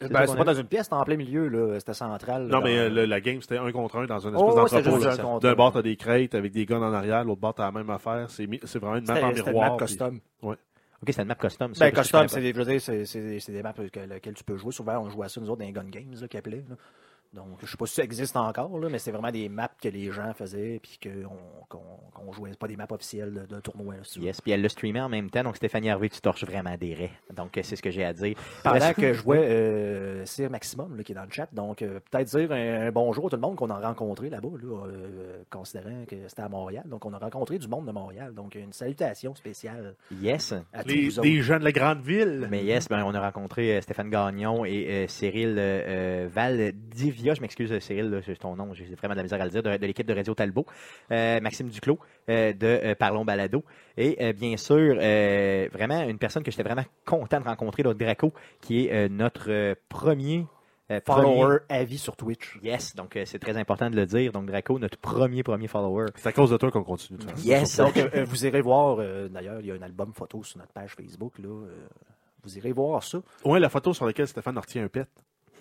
C'est 0.00 0.12
Ben, 0.12 0.26
c'est 0.28 0.36
pas 0.36 0.44
dans 0.44 0.54
une 0.54 0.66
pièce, 0.68 0.84
c'était 0.84 0.94
en 0.94 1.02
plein 1.02 1.16
milieu, 1.16 1.48
là. 1.48 1.80
C'était 1.80 1.92
central. 1.92 2.44
Non, 2.44 2.58
dans- 2.58 2.64
mais 2.64 2.78
euh, 2.78 2.88
le- 2.88 3.04
la 3.04 3.20
game, 3.20 3.40
c'était 3.42 3.58
un 3.58 3.72
contre 3.72 3.96
un 3.96 4.06
dans 4.06 4.20
une 4.20 4.32
espèce 4.32 4.42
Oh, 4.54 4.66
c'était 4.68 4.82
d'entrepôt. 4.82 5.02
juste 5.04 5.18
là. 5.18 5.24
un 5.24 5.26
contre 5.26 5.40
D'un 5.40 5.50
un. 5.50 5.54
bord, 5.56 5.72
t'as 5.72 5.82
des 5.82 5.96
crêtes 5.96 6.34
avec 6.36 6.52
des 6.52 6.66
guns 6.66 6.80
en 6.82 6.92
arrière, 6.92 7.24
l'autre 7.24 7.40
bord, 7.40 7.52
t'as 7.52 7.64
la 7.64 7.72
même 7.72 7.90
affaire. 7.90 8.30
C'est 8.30 8.48
c'est 8.62 8.78
vraiment 8.78 8.96
une 8.96 9.04
map 9.06 9.14
en 9.14 9.16
C'était 9.16 9.26
c'était 9.38 9.40
une 9.50 9.54
miroir. 9.56 9.70
map 9.72 9.76
puis- 9.76 9.86
custom. 9.86 10.20
OK, 11.02 11.08
c'était 11.10 11.22
une 11.22 11.28
map 11.28 11.34
custom. 11.36 11.74
ça, 11.74 11.84
Ben, 11.84 11.92
custom, 11.94 12.26
c'est 12.28 12.40
des, 12.40 12.78
c'est- 12.80 13.04
c'est 13.06 13.38
c'est 13.40 13.52
des 13.52 13.62
maps 13.62 13.72
que- 13.72 14.00
lesquelles 14.00 14.34
tu 14.34 14.42
peux 14.44 14.56
jouer. 14.56 14.72
Souvent, 14.72 14.98
on 14.98 15.08
jouait 15.10 15.26
à 15.26 15.28
ça, 15.28 15.40
nous 15.40 15.48
autres, 15.48 15.60
dans 15.60 15.66
les 15.66 15.72
gun 15.72 15.84
games, 15.84 16.12
là, 16.20 16.26
qu'ils 16.28 16.38
appelaient. 16.38 16.64
là. 16.68 16.76
Donc, 17.34 17.58
je 17.62 17.66
sais 17.70 17.76
pas 17.76 17.86
si 17.86 17.94
ça 17.94 18.02
existe 18.04 18.36
encore, 18.36 18.78
là, 18.78 18.88
mais 18.90 18.98
c'est 18.98 19.10
vraiment 19.12 19.30
des 19.30 19.48
maps 19.48 19.70
que 19.82 19.88
les 19.88 20.10
gens 20.10 20.32
faisaient 20.32 20.80
puis 20.82 20.98
qu'on 21.02 21.36
qu'on 21.68 21.82
qu'on 22.14 22.32
jouait. 22.32 22.50
Pas 22.58 22.68
des 22.68 22.76
maps 22.76 22.86
officielles 22.90 23.32
de- 23.34 23.46
d'un 23.46 23.60
tournoi. 23.60 23.96
Là. 23.96 24.00
Yes, 24.16 24.40
puis 24.40 24.50
elle 24.52 24.62
le 24.62 24.68
streamait 24.68 25.00
en 25.00 25.08
même 25.10 25.28
temps. 25.30 25.42
Donc, 25.42 25.56
Stéphanie 25.56 25.90
Harvey, 25.90 26.08
tu 26.08 26.20
torches 26.20 26.44
vraiment 26.44 26.74
des 26.78 26.94
raies. 26.94 27.10
Donc, 27.34 27.58
c'est 27.62 27.76
ce 27.76 27.82
que 27.82 27.90
j'ai 27.90 28.04
à 28.04 28.12
dire. 28.14 28.34
Pendant 28.64 28.92
que 28.94 29.12
je 29.12 29.18
jouais 29.20 29.38
euh, 29.46 30.24
Sir 30.24 30.50
Maximum, 30.50 30.96
là, 30.96 31.02
qui 31.02 31.12
est 31.12 31.14
dans 31.14 31.24
le 31.24 31.30
chat, 31.30 31.48
donc 31.52 31.82
euh, 31.82 32.00
peut-être 32.10 32.28
dire 32.36 32.50
un, 32.50 32.86
un 32.86 32.90
bonjour 32.90 33.26
à 33.26 33.30
tout 33.30 33.36
le 33.36 33.42
monde 33.42 33.56
qu'on 33.56 33.70
a 33.70 33.78
rencontré 33.78 34.30
là-bas, 34.30 34.48
là, 34.62 34.86
euh, 34.86 35.42
considérant 35.50 36.04
que 36.08 36.16
c'était 36.28 36.42
à 36.42 36.48
Montréal. 36.48 36.84
Donc, 36.86 37.04
on 37.04 37.12
a 37.12 37.18
rencontré 37.18 37.58
du 37.58 37.68
monde 37.68 37.86
de 37.86 37.92
Montréal. 37.92 38.32
Donc, 38.34 38.54
une 38.54 38.72
salutation 38.72 39.34
spéciale 39.34 39.94
Yes. 40.20 40.54
à 40.72 40.82
tous 40.82 40.88
Les, 40.88 41.10
des 41.20 41.42
gens 41.42 41.58
de 41.58 41.64
la 41.64 41.72
grande 41.72 42.00
ville. 42.00 42.48
Mais 42.50 42.64
yes, 42.64 42.88
ben, 42.88 43.02
on 43.04 43.14
a 43.14 43.20
rencontré 43.20 43.76
euh, 43.76 43.80
Stéphane 43.82 44.08
Gagnon 44.10 44.64
et 44.64 44.86
euh, 44.88 45.06
Cyril 45.08 45.56
euh, 45.58 46.28
Je 47.34 47.40
m'excuse, 47.40 47.72
euh, 47.72 47.80
Cyril, 47.80 48.20
c'est 48.24 48.36
ton 48.38 48.56
nom, 48.56 48.72
j'ai 48.74 48.84
vraiment 48.94 49.14
de 49.14 49.18
la 49.18 49.22
misère 49.24 49.40
à 49.40 49.44
le 49.44 49.50
dire, 49.50 49.62
de, 49.62 49.76
de 49.76 49.86
l'équipe 49.86 50.06
de 50.06 50.14
Radio 50.14 50.34
Talbot. 50.34 50.66
Euh, 51.10 51.40
Maxime 51.40 51.68
Duclos 51.68 51.98
euh, 52.28 52.52
de 52.52 52.66
euh, 52.66 52.94
Parlons 52.94 53.24
Balado. 53.24 53.64
Et 53.96 54.16
euh, 54.20 54.32
bien 54.32 54.56
sûr, 54.56 54.96
euh, 55.00 55.68
vraiment 55.72 56.02
une 56.02 56.18
personne 56.18 56.42
que 56.42 56.50
j'étais 56.50 56.62
vraiment 56.62 56.84
content 57.04 57.40
de 57.40 57.44
rencontrer, 57.44 57.82
l'autre 57.82 57.98
Draco, 57.98 58.32
qui 58.60 58.86
est 58.86 58.92
euh, 58.92 59.08
notre 59.08 59.50
euh, 59.50 59.74
premier 59.88 60.46
euh, 60.90 61.00
premier- 61.00 61.22
Follower 61.22 61.58
à 61.68 61.84
vie 61.84 61.98
sur 61.98 62.16
Twitch. 62.16 62.58
Yes, 62.62 62.94
donc 62.96 63.14
euh, 63.16 63.24
c'est 63.26 63.38
très 63.38 63.56
important 63.58 63.90
de 63.90 63.96
le 63.96 64.06
dire. 64.06 64.32
Donc 64.32 64.46
Draco, 64.46 64.78
notre 64.78 64.96
premier 64.96 65.42
premier 65.42 65.68
follower. 65.68 66.06
C'est 66.16 66.28
à 66.28 66.32
cause 66.32 66.50
de 66.50 66.56
toi 66.56 66.70
qu'on 66.70 66.82
continue 66.84 67.18
de 67.18 67.24
faire 67.24 67.36
ça. 67.36 67.44
Yes. 67.44 67.76
Donc, 67.76 67.96
euh, 67.98 68.24
vous 68.24 68.46
irez 68.46 68.62
voir, 68.62 68.96
euh, 69.00 69.28
d'ailleurs, 69.28 69.60
il 69.60 69.66
y 69.66 69.70
a 69.70 69.74
un 69.74 69.82
album 69.82 70.12
photo 70.14 70.42
sur 70.42 70.58
notre 70.58 70.72
page 70.72 70.94
Facebook. 70.94 71.38
Là, 71.40 71.48
euh, 71.48 71.86
vous 72.42 72.56
irez 72.56 72.72
voir 72.72 73.02
ça. 73.02 73.18
Ouais, 73.44 73.60
la 73.60 73.68
photo 73.68 73.92
sur 73.92 74.06
laquelle 74.06 74.28
Stéphane 74.28 74.56
a 74.56 74.60
retient 74.60 74.82
un 74.84 74.88
pet. 74.88 75.06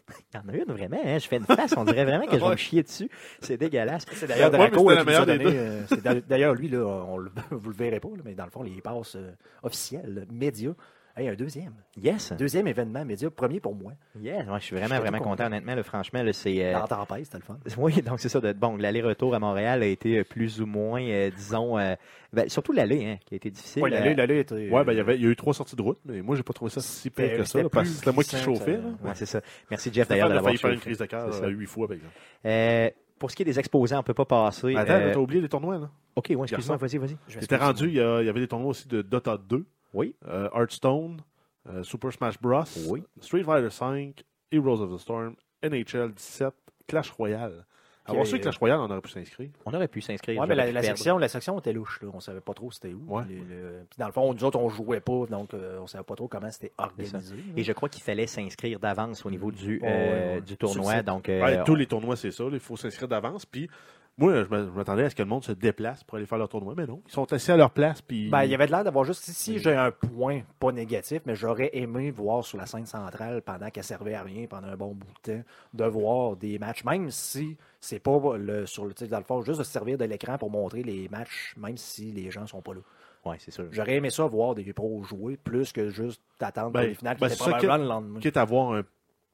Il 0.10 0.36
y 0.36 0.38
en 0.38 0.48
a 0.48 0.56
une 0.56 0.72
vraiment, 0.72 0.98
hein? 1.04 1.18
je 1.20 1.28
fais 1.28 1.36
une 1.38 1.46
face, 1.46 1.74
on 1.76 1.84
dirait 1.84 2.06
vraiment 2.06 2.26
que 2.26 2.38
je 2.38 2.44
vais 2.44 2.50
me 2.52 2.56
chier 2.58 2.84
dessus. 2.84 3.10
C'est 3.42 3.58
dégueulasse. 3.58 4.06
C'est 4.14 4.28
d'ailleurs 4.28 4.52
mais 4.52 4.58
Draco 4.70 4.90
euh, 4.90 4.96
la 4.96 5.02
qui 5.04 5.08
nous 5.10 5.16
a 5.16 5.26
donné. 5.26 5.46
euh, 5.48 6.22
D'ailleurs, 6.28 6.54
lui, 6.56 6.70
là, 6.70 6.86
on 6.86 7.18
le- 7.18 7.32
vous 7.52 7.70
le 7.70 7.76
verrez 7.76 8.00
pas, 8.00 8.08
là, 8.10 8.22
mais 8.24 8.34
dans 8.34 8.46
le 8.46 8.52
fond, 8.52 8.64
les 8.64 8.80
passes 8.82 9.16
euh, 9.16 9.32
officielles, 9.64 10.26
médias. 10.32 10.72
Hey, 11.20 11.28
un 11.30 11.34
deuxième. 11.34 11.74
Yes. 12.00 12.32
Deuxième 12.38 12.68
événement 12.68 13.04
média, 13.04 13.28
premier 13.32 13.60
pour 13.60 13.74
moi. 13.74 13.94
Yes, 14.22 14.46
ouais, 14.48 14.60
je 14.60 14.66
suis 14.66 14.76
vraiment, 14.76 15.00
vraiment 15.00 15.18
content, 15.18 15.48
honnêtement. 15.48 15.74
Là, 15.74 15.82
franchement, 15.82 16.22
là, 16.22 16.32
c'est. 16.32 16.64
euh, 16.64 16.74
Dans 16.74 16.82
la 16.82 16.88
tempête, 16.88 17.26
c'était 17.26 17.40
le 17.40 17.44
fun. 17.44 17.58
Oui, 17.80 18.00
donc 18.04 18.20
c'est 18.20 18.30
ça. 18.30 18.40
De, 18.40 18.54
bon, 18.54 18.78
l'aller-retour 18.78 19.34
à 19.34 19.40
Montréal 19.40 19.82
a 19.82 19.88
été 19.88 20.20
euh, 20.20 20.24
plus 20.24 20.62
ou 20.62 20.68
moins, 20.68 21.02
euh, 21.02 21.32
disons, 21.36 21.76
euh, 21.80 21.96
ben, 22.34 22.48
surtout 22.50 22.72
l'aller, 22.72 23.04
hein, 23.06 23.18
qui 23.26 23.34
a 23.34 23.38
été 23.38 23.50
difficile. 23.50 23.82
Oui, 23.82 23.90
l'aller, 23.90 24.14
l'aller 24.14 24.40
était. 24.42 24.70
Ouais, 24.70 24.84
ben, 24.84 24.92
il 24.94 24.98
y 24.98 25.02
avait, 25.02 25.16
il 25.16 25.24
y 25.24 25.26
a 25.26 25.30
eu 25.30 25.36
trois 25.36 25.56
sorties 25.56 25.76
de 25.76 25.82
route, 25.82 25.98
mais 26.06 26.22
moi, 26.22 26.36
j'ai 26.36 26.44
pas 26.44 26.54
trouvé 26.54 26.70
ça 26.70 26.82
si 26.82 27.10
pire 27.10 27.26
C'était- 27.26 27.38
que 27.38 27.44
ça, 27.44 27.46
c'était 27.48 27.64
là, 27.64 27.70
parce 27.70 27.90
que 27.90 27.96
c'était 27.96 28.12
moi 28.12 28.24
qui 28.24 28.38
chauffais. 28.38 28.78
ouais, 28.78 29.12
c'est 29.16 29.26
ça. 29.26 29.42
Merci 29.72 29.92
Jeff 29.92 30.08
d'ailleurs 30.08 30.30
l'avoir 30.30 30.46
failli 30.52 30.58
faire 30.60 30.72
une 30.72 30.80
crise 30.80 31.00
de 31.00 31.06
cœur 31.06 31.30
huit 31.48 31.66
fois, 31.66 31.88
par 31.88 31.96
exemple. 31.98 32.94
Pour 33.18 33.32
ce 33.32 33.36
qui 33.36 33.42
est 33.42 33.46
des 33.46 33.58
exposés, 33.58 33.96
on 33.96 34.04
peut 34.04 34.14
pas 34.14 34.26
passer. 34.26 34.76
Attends, 34.76 34.94
euh, 34.94 35.12
t'as 35.12 35.20
oublié 35.20 35.42
les 35.42 35.50
tournois, 35.50 35.80
là. 35.80 35.90
ok, 36.16 36.28
ouais, 36.36 36.44
excuse-moi, 36.44 36.78
vas-y, 36.78 36.98
vas-y. 37.00 37.18
J'étais 37.28 37.56
rendu, 37.56 37.86
ça. 37.86 37.88
il 37.88 37.94
y, 37.94 38.00
a- 38.00 38.22
il 38.22 38.28
y 38.28 38.30
avait 38.30 38.42
des 38.42 38.48
tournois 38.48 38.70
aussi 38.70 38.88
de 38.88 39.02
Dota 39.02 39.40
2, 39.50 39.66
Oui. 39.94 40.16
euh, 40.28 40.50
Hearthstone, 40.54 41.22
euh, 41.70 41.84
Super 41.84 42.12
Smash 42.14 42.40
Bros, 42.40 42.64
Oui. 42.88 43.04
Street 43.22 43.44
Fighter 43.44 43.70
5, 43.70 44.24
Heroes 44.52 44.82
of 44.82 44.94
the 44.94 44.98
Storm, 45.02 45.36
NHL 45.64 46.12
17, 46.14 46.54
Clash 46.88 47.10
Royale. 47.12 47.66
Avoir 48.10 48.26
su 48.26 48.40
Clash 48.40 48.58
Royale, 48.58 48.80
on 48.80 48.90
aurait 48.90 49.02
pu 49.02 49.10
s'inscrire. 49.10 49.50
On 49.66 49.74
aurait 49.74 49.90
pu 49.90 50.00
s'inscrire. 50.00 50.40
Ouais, 50.40 50.48
mais 50.48 50.56
la, 50.56 50.72
la 50.72 50.82
section, 50.82 51.18
la 51.18 51.28
section 51.28 51.60
était 51.60 51.74
louche. 51.74 52.02
Là. 52.02 52.08
On 52.14 52.22
savait 52.22 52.40
pas 52.40 52.54
trop 52.54 52.72
c'était 52.72 52.94
où. 52.94 53.04
Ouais. 53.06 53.24
Le- 53.28 53.84
Puis 53.90 53.98
dans 53.98 54.06
le 54.06 54.14
fond, 54.14 54.34
nous 54.34 54.44
autres, 54.46 54.58
on 54.58 54.70
jouait 54.70 55.02
pas, 55.02 55.26
donc 55.30 55.54
euh, 55.54 55.80
on 55.82 55.88
savait 55.88 56.06
pas 56.06 56.16
trop 56.16 56.30
comment 56.30 56.50
c'était 56.50 56.72
organisé. 56.78 57.36
Et 57.58 57.64
je 57.64 57.74
crois 57.74 57.90
qu'il 57.90 58.02
fallait 58.02 58.26
s'inscrire 58.28 58.80
d'avance 58.80 59.26
au 59.26 59.30
niveau 59.30 59.52
du, 59.52 59.82
euh, 59.84 60.36
ouais, 60.36 60.42
du 60.42 60.56
tournoi. 60.56 61.02
Donc, 61.04 61.28
euh, 61.28 61.44
Ouais, 61.44 61.60
on- 61.60 61.64
tous 61.66 61.76
les 61.76 61.86
tournois, 61.86 62.16
c'est 62.16 62.32
ça. 62.32 62.46
Il 62.50 62.62
faut 62.62 62.78
s'inscrire 62.78 63.10
d'avance. 63.10 63.46
Puis 63.46 63.70
moi, 64.18 64.44
je 64.44 64.50
m'a- 64.50 64.66
je 64.66 64.70
m'attendais 64.72 65.04
à 65.04 65.10
ce 65.10 65.16
que 65.16 65.22
le 65.22 65.30
monde 65.30 65.44
se 65.44 65.52
déplace 65.52 66.04
pour 66.04 66.18
aller 66.18 66.26
faire 66.26 66.38
leur 66.40 66.50
tournoi, 66.50 66.74
mais 66.76 66.88
non. 66.88 67.02
Ils 67.08 67.12
sont 67.12 67.32
assis 67.32 67.52
à 67.52 67.58
leur 67.58 67.70
place. 67.72 68.02
Puis 68.02 68.30
Ben, 68.30 68.44
il 68.46 68.50
y 68.52 68.56
avait 68.56 68.66
de 68.66 68.72
l'air 68.72 68.84
d'avoir 68.84 69.06
juste. 69.06 69.24
Si, 69.24 69.34
si 69.34 69.60
j'ai 69.60 69.76
un 69.76 69.92
point 69.92 70.42
pas 70.60 70.72
négatif, 70.72 71.22
mais 71.26 71.36
j'aurais 71.36 71.70
aimé 71.74 72.10
voir 72.12 72.44
sur 72.44 72.58
la 72.58 72.66
scène 72.66 72.86
centrale, 72.86 73.42
pendant 73.44 73.70
qu'elle 73.70 73.84
servait 73.84 74.16
à 74.16 74.24
rien, 74.24 74.48
pendant 74.48 74.68
un 74.68 74.76
bon 74.78 74.94
bout 74.96 75.08
de 75.26 75.34
temps, 75.34 75.44
de 75.74 75.84
voir 75.86 76.36
des 76.36 76.58
matchs, 76.60 76.84
même 76.84 77.12
si 77.12 77.58
c'est 77.80 78.00
pas 78.00 78.20
le, 78.38 78.66
sur 78.66 78.86
le, 78.86 78.94
le 79.00 79.24
fond, 79.24 79.42
juste 79.44 79.60
de 79.60 79.64
se 79.64 79.72
servir 79.72 79.98
de 79.98 80.06
l'écran 80.06 80.38
pour 80.38 80.50
montrer 80.50 80.82
les 80.84 81.08
matchs, 81.10 81.54
même 81.58 81.78
si 81.78 82.12
les 82.12 82.32
gens 82.32 82.48
sont 82.48 82.62
pas 82.62 82.74
là. 82.74 82.82
ouais, 83.26 83.38
c'est 83.40 83.52
sûr. 83.52 83.66
J'aurais 83.72 83.96
aimé 83.98 84.10
ça 84.10 84.26
voir 84.26 84.56
des 84.56 84.74
pros 84.74 85.04
jouer, 85.04 85.38
plus 85.38 85.72
que 85.72 85.90
juste 85.90 86.22
d'attendre 86.40 86.72
Ben, 86.72 86.82
les 86.88 86.96
finales 86.96 87.16
qui 87.18 87.22
ben, 87.22 87.28
étaient 87.28 87.36
c'est 87.36 87.44
ça 87.44 87.50
probablement 87.52 87.78
le 87.78 87.88
lendemain. 87.88 88.20
quitte 88.20 88.38
à 88.38 88.42
avoir 88.42 88.72
un 88.74 88.84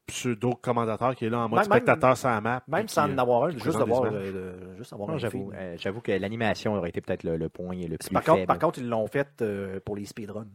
pseudo-commentateur 0.07 1.15
qui 1.15 1.25
est 1.25 1.29
là 1.29 1.39
en 1.39 1.49
mode 1.49 1.59
Même- 1.59 1.69
même- 1.69 1.77
spectateur 1.77 2.17
sans 2.17 2.41
map. 2.41 2.63
Même 2.67 2.87
sans 2.87 3.05
en 3.05 3.17
euh, 3.17 3.21
avoir 3.21 3.43
un, 3.45 3.49
juste 3.51 3.65
euh, 3.65 4.31
de- 4.71 4.77
juste 4.77 4.93
avoir 4.93 5.09
Non, 5.09 5.15
un 5.15 5.17
J'avoue, 5.17 5.51
euh, 5.53 5.75
j'avoue 5.77 6.01
que 6.01 6.11
l'animation 6.11 6.75
aurait 6.75 6.89
été 6.89 7.01
peut-être 7.01 7.23
le, 7.23 7.37
le 7.37 7.49
point 7.49 7.75
le 7.75 7.97
plus 7.97 8.09
Par 8.09 8.23
contre, 8.23 8.45
par 8.45 8.59
contre, 8.59 8.79
ils 8.79 8.87
l'ont 8.89 9.07
fait 9.07 9.41
euh, 9.41 9.79
pour 9.83 9.95
les 9.95 10.05
speedruns. 10.05 10.47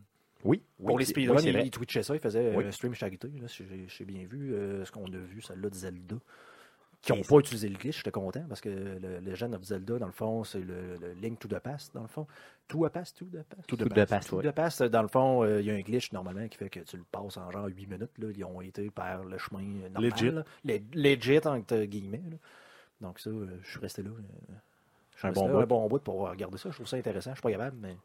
oui, 0.44 0.62
Pour 0.84 0.98
les 0.98 1.04
speedruns, 1.04 1.36
oui, 1.42 1.60
ils, 1.64 1.70
twitchaient 1.70 2.02
ça, 2.02 2.14
ils 2.14 2.20
faisaient 2.20 2.52
Oui. 2.56 2.64
un 2.66 2.70
stream 2.70 2.94
charité. 2.94 3.28
Là, 3.40 3.46
j'ai- 3.48 3.86
j'ai 3.88 4.04
bien 4.04 4.24
vu 4.28 4.54
euh, 4.54 4.84
ce 4.84 4.92
qu'on 4.92 5.06
a 5.06 5.16
vu, 5.16 5.40
celle-là 5.40 5.70
de 5.70 5.74
Zelda. 5.74 6.16
Qui 7.14 7.18
n'ont 7.18 7.24
pas 7.24 7.36
utilisé 7.38 7.68
le 7.68 7.76
glitch, 7.76 7.96
j'étais 7.98 8.10
content 8.10 8.44
parce 8.48 8.60
que 8.60 8.68
le 8.68 9.20
Legend 9.20 9.54
of 9.54 9.62
Zelda, 9.62 9.98
dans 9.98 10.06
le 10.06 10.12
fond, 10.12 10.44
c'est 10.44 10.60
le, 10.60 10.96
le 10.96 11.12
Link 11.20 11.38
to 11.38 11.48
the 11.48 11.58
Past, 11.58 11.94
dans 11.94 12.02
le 12.02 12.08
fond. 12.08 12.26
To 12.68 12.84
a 12.84 12.90
Past, 12.90 13.16
to 13.18 13.24
the 13.26 13.42
Past. 13.42 13.66
Tout 13.66 13.76
de 13.76 13.84
Tout 13.84 13.88
de 13.88 13.94
base. 13.94 14.08
passe, 14.10 14.26
To 14.26 14.36
ouais. 14.36 14.44
the 14.44 14.54
Past, 14.54 14.82
dans 14.82 15.02
le 15.02 15.08
fond, 15.08 15.42
euh, 15.42 15.60
il 15.60 15.66
y 15.66 15.70
a 15.70 15.74
un 15.74 15.80
glitch 15.80 16.12
normalement 16.12 16.46
qui 16.48 16.58
fait 16.58 16.68
que 16.68 16.80
tu 16.80 16.96
le 16.98 17.04
passes 17.10 17.36
en 17.38 17.50
genre 17.50 17.66
8 17.66 17.86
minutes. 17.86 18.10
Là. 18.18 18.28
Ils 18.36 18.44
ont 18.44 18.60
été 18.60 18.90
par 18.90 19.24
le 19.24 19.38
chemin 19.38 19.62
normal. 19.90 20.10
Legit. 20.10 20.30
là. 20.30 20.44
Le- 20.64 20.80
Legit, 20.94 21.38
entre 21.46 21.82
guillemets. 21.84 22.22
là. 22.30 22.36
Donc 23.00 23.20
ça, 23.20 23.30
euh, 23.30 23.46
je 23.62 23.70
suis 23.70 23.80
resté 23.80 24.02
là. 24.02 24.10
euh, 24.10 24.52
Je 25.14 25.18
suis 25.18 25.28
Un 25.28 25.32
bon 25.32 25.46
là, 25.48 25.52
bout. 25.54 25.60
un 25.60 25.66
bon 25.66 25.88
bout 25.88 25.98
pour 26.00 26.28
regarder 26.28 26.58
ça. 26.58 26.68
Je 26.70 26.74
trouve 26.74 26.86
ça 26.86 26.96
intéressant. 26.98 27.30
Je 27.30 27.36
suis 27.36 27.42
pas 27.42 27.50
capable, 27.52 27.76
mais. 27.80 27.96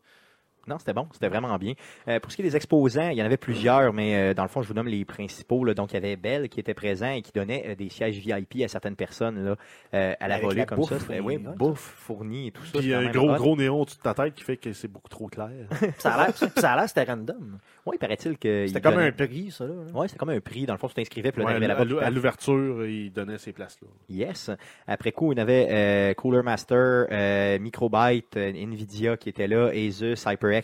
Non, 0.68 0.80
c'était 0.80 0.94
bon, 0.94 1.08
c'était 1.12 1.28
vraiment 1.28 1.58
bien. 1.58 1.74
Euh, 2.08 2.20
pour 2.20 2.32
ce 2.32 2.38
qui 2.38 2.42
est 2.42 2.46
des 2.46 2.56
exposants, 2.56 3.10
il 3.10 3.18
y 3.18 3.22
en 3.22 3.26
avait 3.26 3.38
plusieurs, 3.38 3.92
mais 3.94 4.16
euh, 4.16 4.34
dans 4.34 4.44
le 4.44 4.50
fond, 4.50 4.62
je 4.62 4.68
vous 4.70 4.74
nomme 4.74 4.88
les 4.88 5.04
principaux. 5.06 5.66
là. 5.66 5.74
Donc, 5.74 5.92
il 5.92 5.96
y 5.96 5.98
avait 5.98 6.16
Bell 6.16 6.48
qui 6.50 6.60
était 6.60 6.74
présent 6.74 7.12
et 7.12 7.22
qui 7.22 7.32
donnait 7.34 7.64
euh, 7.68 7.76
des 7.76 7.90
sièges 7.90 8.18
VIP 8.18 8.64
à 8.64 8.68
certaines 8.68 8.96
personnes 8.96 9.44
là, 9.44 9.56
euh, 9.94 10.14
à 10.20 10.28
la 10.28 10.36
Avec 10.36 10.46
volée 10.46 10.60
la 10.60 10.66
comme 10.66 10.78
bouffe 10.78 10.90
ça. 10.90 11.00
C'était- 11.00 11.20
oui, 11.20 11.34
fournie, 11.36 11.48
hein, 11.48 11.56
bouffe 11.58 11.94
fournie 11.98 12.48
et 12.48 12.52
tout 12.52 12.64
ça. 12.66 12.80
Puis 12.80 12.90
même 12.90 13.12
gros, 13.12 13.30
hot. 13.32 13.36
gros 13.36 13.56
néon 13.58 13.82
au-dessus 13.82 13.98
de 13.98 14.02
ta 14.04 14.14
tête 14.14 14.34
qui 14.36 14.44
fait 14.44 14.58
que 14.58 14.72
c'est 14.74 14.88
beaucoup 14.88 15.10
trop 15.10 15.28
clair. 15.28 15.50
Ça 15.98 16.14
a 16.14 16.76
l'air, 16.78 16.88
c'était 16.88 17.04
random. 17.04 17.60
Oui, 17.86 17.98
paraît-il 17.98 18.38
que. 18.38 18.66
C'était 18.68 18.80
il 18.80 18.82
comme 18.82 18.94
donnait- 18.96 19.08
un 19.08 19.12
prix, 19.12 19.52
ça. 19.52 19.66
Là. 19.66 19.74
Oui, 19.94 20.08
c'était 20.08 20.18
comme 20.20 20.30
un 20.30 20.40
prix. 20.40 20.66
Dans 20.66 20.74
le 20.74 20.80
fond, 20.80 20.88
tu 20.88 20.94
t'inscrivais, 20.94 21.32
puis 21.34 21.44
Ouais, 21.44 21.54
à 22.02 22.10
l'ouverture, 22.10 22.86
il 22.86 23.12
donnait 23.12 23.38
ces 23.38 23.52
places-là. 23.52 23.88
Yes. 24.10 24.50
Après 24.88 25.12
coup, 25.12 25.34
on 25.34 25.38
avait 25.38 25.68
euh, 25.70 26.14
Cooler 26.14 26.42
Master, 26.44 27.08
euh, 27.12 27.60
Microbyte, 27.60 28.38
euh, 28.38 28.52
Nvidia 28.54 29.18
qui 29.18 29.30
était 29.30 29.48
là, 29.48 29.68
Asus, 29.74 30.16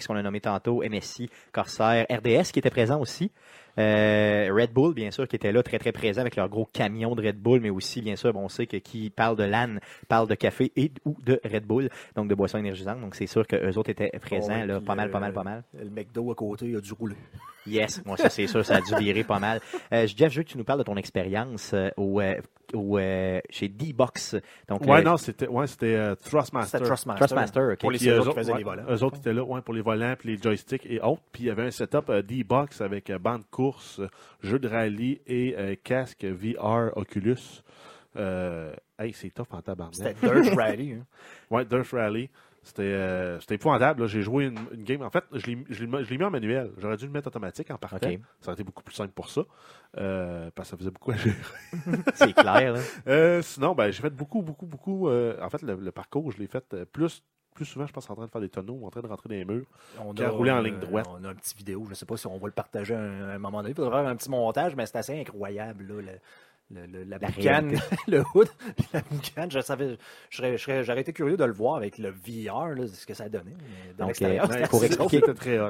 Qu'on 0.07 0.15
a 0.15 0.21
nommé 0.21 0.39
tantôt, 0.39 0.83
MSI, 0.83 1.29
Corsair, 1.51 2.05
RDS 2.09 2.51
qui 2.51 2.59
était 2.59 2.69
présent 2.69 2.99
aussi. 2.99 3.31
Euh, 3.77 4.49
Red 4.53 4.73
Bull, 4.73 4.93
bien 4.93 5.09
sûr, 5.11 5.27
qui 5.27 5.35
était 5.35 5.51
là, 5.51 5.63
très 5.63 5.79
très 5.79 5.91
présent 5.91 6.21
avec 6.21 6.35
leur 6.35 6.49
gros 6.49 6.65
camion 6.65 7.15
de 7.15 7.25
Red 7.25 7.37
Bull, 7.37 7.61
mais 7.61 7.69
aussi, 7.69 8.01
bien 8.01 8.15
sûr, 8.15 8.33
bon, 8.33 8.41
on 8.41 8.49
sait 8.49 8.67
que 8.67 8.77
qui 8.77 9.09
parle 9.09 9.37
de 9.37 9.43
LAN 9.43 9.77
parle 10.07 10.27
de 10.27 10.35
café 10.35 10.71
et 10.75 10.91
ou 11.05 11.15
de 11.25 11.39
Red 11.45 11.65
Bull, 11.65 11.89
donc 12.15 12.27
de 12.27 12.35
boissons 12.35 12.57
énergisantes. 12.57 12.99
Donc 12.99 13.15
c'est 13.15 13.27
sûr 13.27 13.47
qu'eux 13.47 13.77
autres 13.77 13.89
étaient 13.89 14.11
présents, 14.19 14.49
Ouais, 14.49 14.65
là, 14.65 14.81
pas 14.81 14.95
mal, 14.95 15.11
pas 15.11 15.19
mal, 15.19 15.33
pas 15.33 15.43
mal. 15.43 15.63
Le 15.77 15.89
McDo 15.89 16.31
à 16.31 16.35
côté 16.35 16.75
a 16.75 16.81
dû 16.81 16.93
rouler. 16.93 17.15
Yes, 17.67 18.03
moi 18.05 18.17
ça 18.17 18.29
c'est 18.29 18.47
sûr, 18.47 18.65
ça 18.65 18.77
a 18.77 18.81
dû 18.81 18.95
virer 18.95 19.23
pas 19.23 19.39
mal. 19.39 19.61
Euh, 19.91 20.05
Jeff, 20.07 20.31
je 20.31 20.37
veux 20.37 20.43
que 20.43 20.49
tu 20.49 20.57
nous 20.57 20.63
parles 20.63 20.79
de 20.79 20.83
ton 20.83 20.97
expérience 20.97 21.71
euh, 21.73 21.89
au, 21.97 22.21
euh, 22.21 22.35
au, 22.73 22.97
euh, 22.97 23.39
chez 23.49 23.67
D-Box. 23.67 24.35
Donc, 24.67 24.81
Ouais, 24.85 24.99
euh, 24.99 25.01
non, 25.03 25.17
c'était 25.17 25.47
ouais, 25.47 25.67
c'était 25.67 25.95
euh, 25.95 26.15
Thrustmaster. 26.15 26.81
Trustmaster, 26.81 27.71
ok. 27.73 27.79
Pour 27.79 27.91
les 27.91 27.97
eux 27.97 28.01
serveurs 28.01 28.23
qui 28.23 28.29
autres, 28.29 28.37
faisaient 28.39 28.51
ouais, 28.53 28.57
les 28.59 28.63
volants. 28.63 28.83
eux 28.89 29.03
autres 29.03 29.17
étaient 29.17 29.33
là 29.33 29.43
ouais, 29.43 29.61
pour 29.61 29.73
les 29.73 29.81
volants, 29.81 30.15
puis 30.17 30.35
les 30.35 30.41
joysticks 30.41 30.85
et 30.85 30.99
autres. 31.01 31.21
Puis 31.31 31.43
il 31.43 31.47
y 31.47 31.49
avait 31.49 31.63
un 31.67 31.71
setup 31.71 32.09
euh, 32.09 32.21
D-Box 32.21 32.81
avec 32.81 33.09
euh, 33.09 33.17
bande 33.19 33.43
course, 33.49 34.01
jeu 34.41 34.59
de 34.59 34.67
rallye 34.67 35.21
et 35.27 35.55
euh, 35.57 35.75
casque 35.83 36.25
VR 36.25 36.95
Oculus. 36.97 37.61
Euh, 38.17 38.73
hey, 38.97 39.13
c'est 39.13 39.29
tough 39.29 39.45
en 39.51 39.61
tabarnak. 39.61 39.95
C'était 39.95 40.15
Dirt 40.21 40.55
Rally. 40.55 40.93
hein. 40.93 41.05
Ouais, 41.51 41.63
Dirt 41.65 41.85
Rally. 41.91 42.29
C'était 42.69 42.83
euh, 42.83 43.39
épouvantable. 43.49 44.01
là. 44.01 44.07
J'ai 44.07 44.21
joué 44.21 44.45
une, 44.45 44.59
une 44.73 44.83
game. 44.83 45.01
En 45.01 45.09
fait, 45.09 45.23
je 45.33 45.45
l'ai 45.47 46.17
mis 46.17 46.23
en 46.23 46.29
manuel. 46.31 46.71
J'aurais 46.77 46.97
dû 46.97 47.05
le 47.05 47.11
mettre 47.11 47.27
automatique 47.27 47.69
en 47.71 47.77
partant. 47.77 47.97
Ça 48.41 48.47
aurait 48.51 48.53
été 48.53 48.63
beaucoup 48.63 48.83
plus 48.83 48.95
simple 48.95 49.11
pour 49.13 49.29
ça. 49.29 49.41
Euh, 49.97 50.51
parce 50.53 50.67
que 50.69 50.71
ça 50.71 50.77
faisait 50.77 50.91
beaucoup 50.91 51.11
à 51.11 51.15
gérer. 51.15 51.35
c'est 52.13 52.33
clair. 52.33 52.73
là. 52.73 52.79
Euh, 53.07 53.41
sinon, 53.41 53.73
ben, 53.73 53.89
j'ai 53.91 54.01
fait 54.01 54.09
beaucoup, 54.11 54.41
beaucoup, 54.41 54.65
beaucoup. 54.67 55.09
euh, 55.09 55.35
en 55.41 55.49
fait, 55.49 55.61
le, 55.63 55.75
le 55.75 55.91
parcours, 55.91 56.31
je 56.31 56.37
l'ai 56.37 56.47
fait 56.47 56.63
plus, 56.85 57.23
plus 57.55 57.65
souvent, 57.65 57.87
je 57.87 57.93
pense, 57.93 58.07
en 58.09 58.15
train 58.15 58.25
de 58.25 58.31
faire 58.31 58.41
des 58.41 58.49
tonneaux, 58.49 58.81
en 58.85 58.89
train 58.91 59.01
de 59.01 59.07
rentrer 59.07 59.29
dans 59.29 59.35
les 59.35 59.45
murs. 59.45 59.65
On 59.99 60.13
Qui 60.13 60.23
a 60.23 60.29
roulé 60.29 60.51
en 60.51 60.61
ligne 60.61 60.77
droite. 60.79 61.07
On 61.09 61.23
a 61.23 61.29
un 61.29 61.33
petit 61.35 61.55
vidéo. 61.55 61.83
Je 61.85 61.89
ne 61.89 61.95
sais 61.95 62.05
pas 62.05 62.17
si 62.17 62.27
on 62.27 62.37
va 62.37 62.45
le 62.47 62.53
partager 62.53 62.93
à 62.93 62.99
un, 62.99 63.29
à 63.29 63.33
un 63.33 63.39
moment 63.39 63.59
donné. 63.61 63.71
Il 63.71 63.75
faudra 63.75 64.01
faire 64.01 64.09
un 64.11 64.15
petit 64.15 64.29
montage, 64.29 64.75
mais 64.75 64.85
c'est 64.85 64.97
assez 64.97 65.19
incroyable. 65.19 65.85
Là, 65.87 66.01
le- 66.01 66.19
le- 66.71 66.85
le- 66.85 67.03
la 67.03 67.17
La 67.17 67.27
boucane, 67.29 67.71
le 68.07 68.23
hood, 68.33 68.47
la 68.93 69.01
boucane. 69.01 69.51
Je 69.51 69.59
savais, 69.59 69.97
j'aurais 70.29 71.01
été 71.01 71.13
curieux 71.13 71.37
de 71.37 71.43
le 71.43 71.51
voir 71.53 71.75
avec 71.75 71.97
le 71.97 72.09
VR, 72.09 72.75
là, 72.75 72.87
ce 72.87 73.05
que 73.05 73.13
ça 73.13 73.27
donnait. 73.29 73.55
Donc, 73.97 74.21
euh, 74.21 74.39
pour 74.69 74.83
expliquer-. 74.83 75.21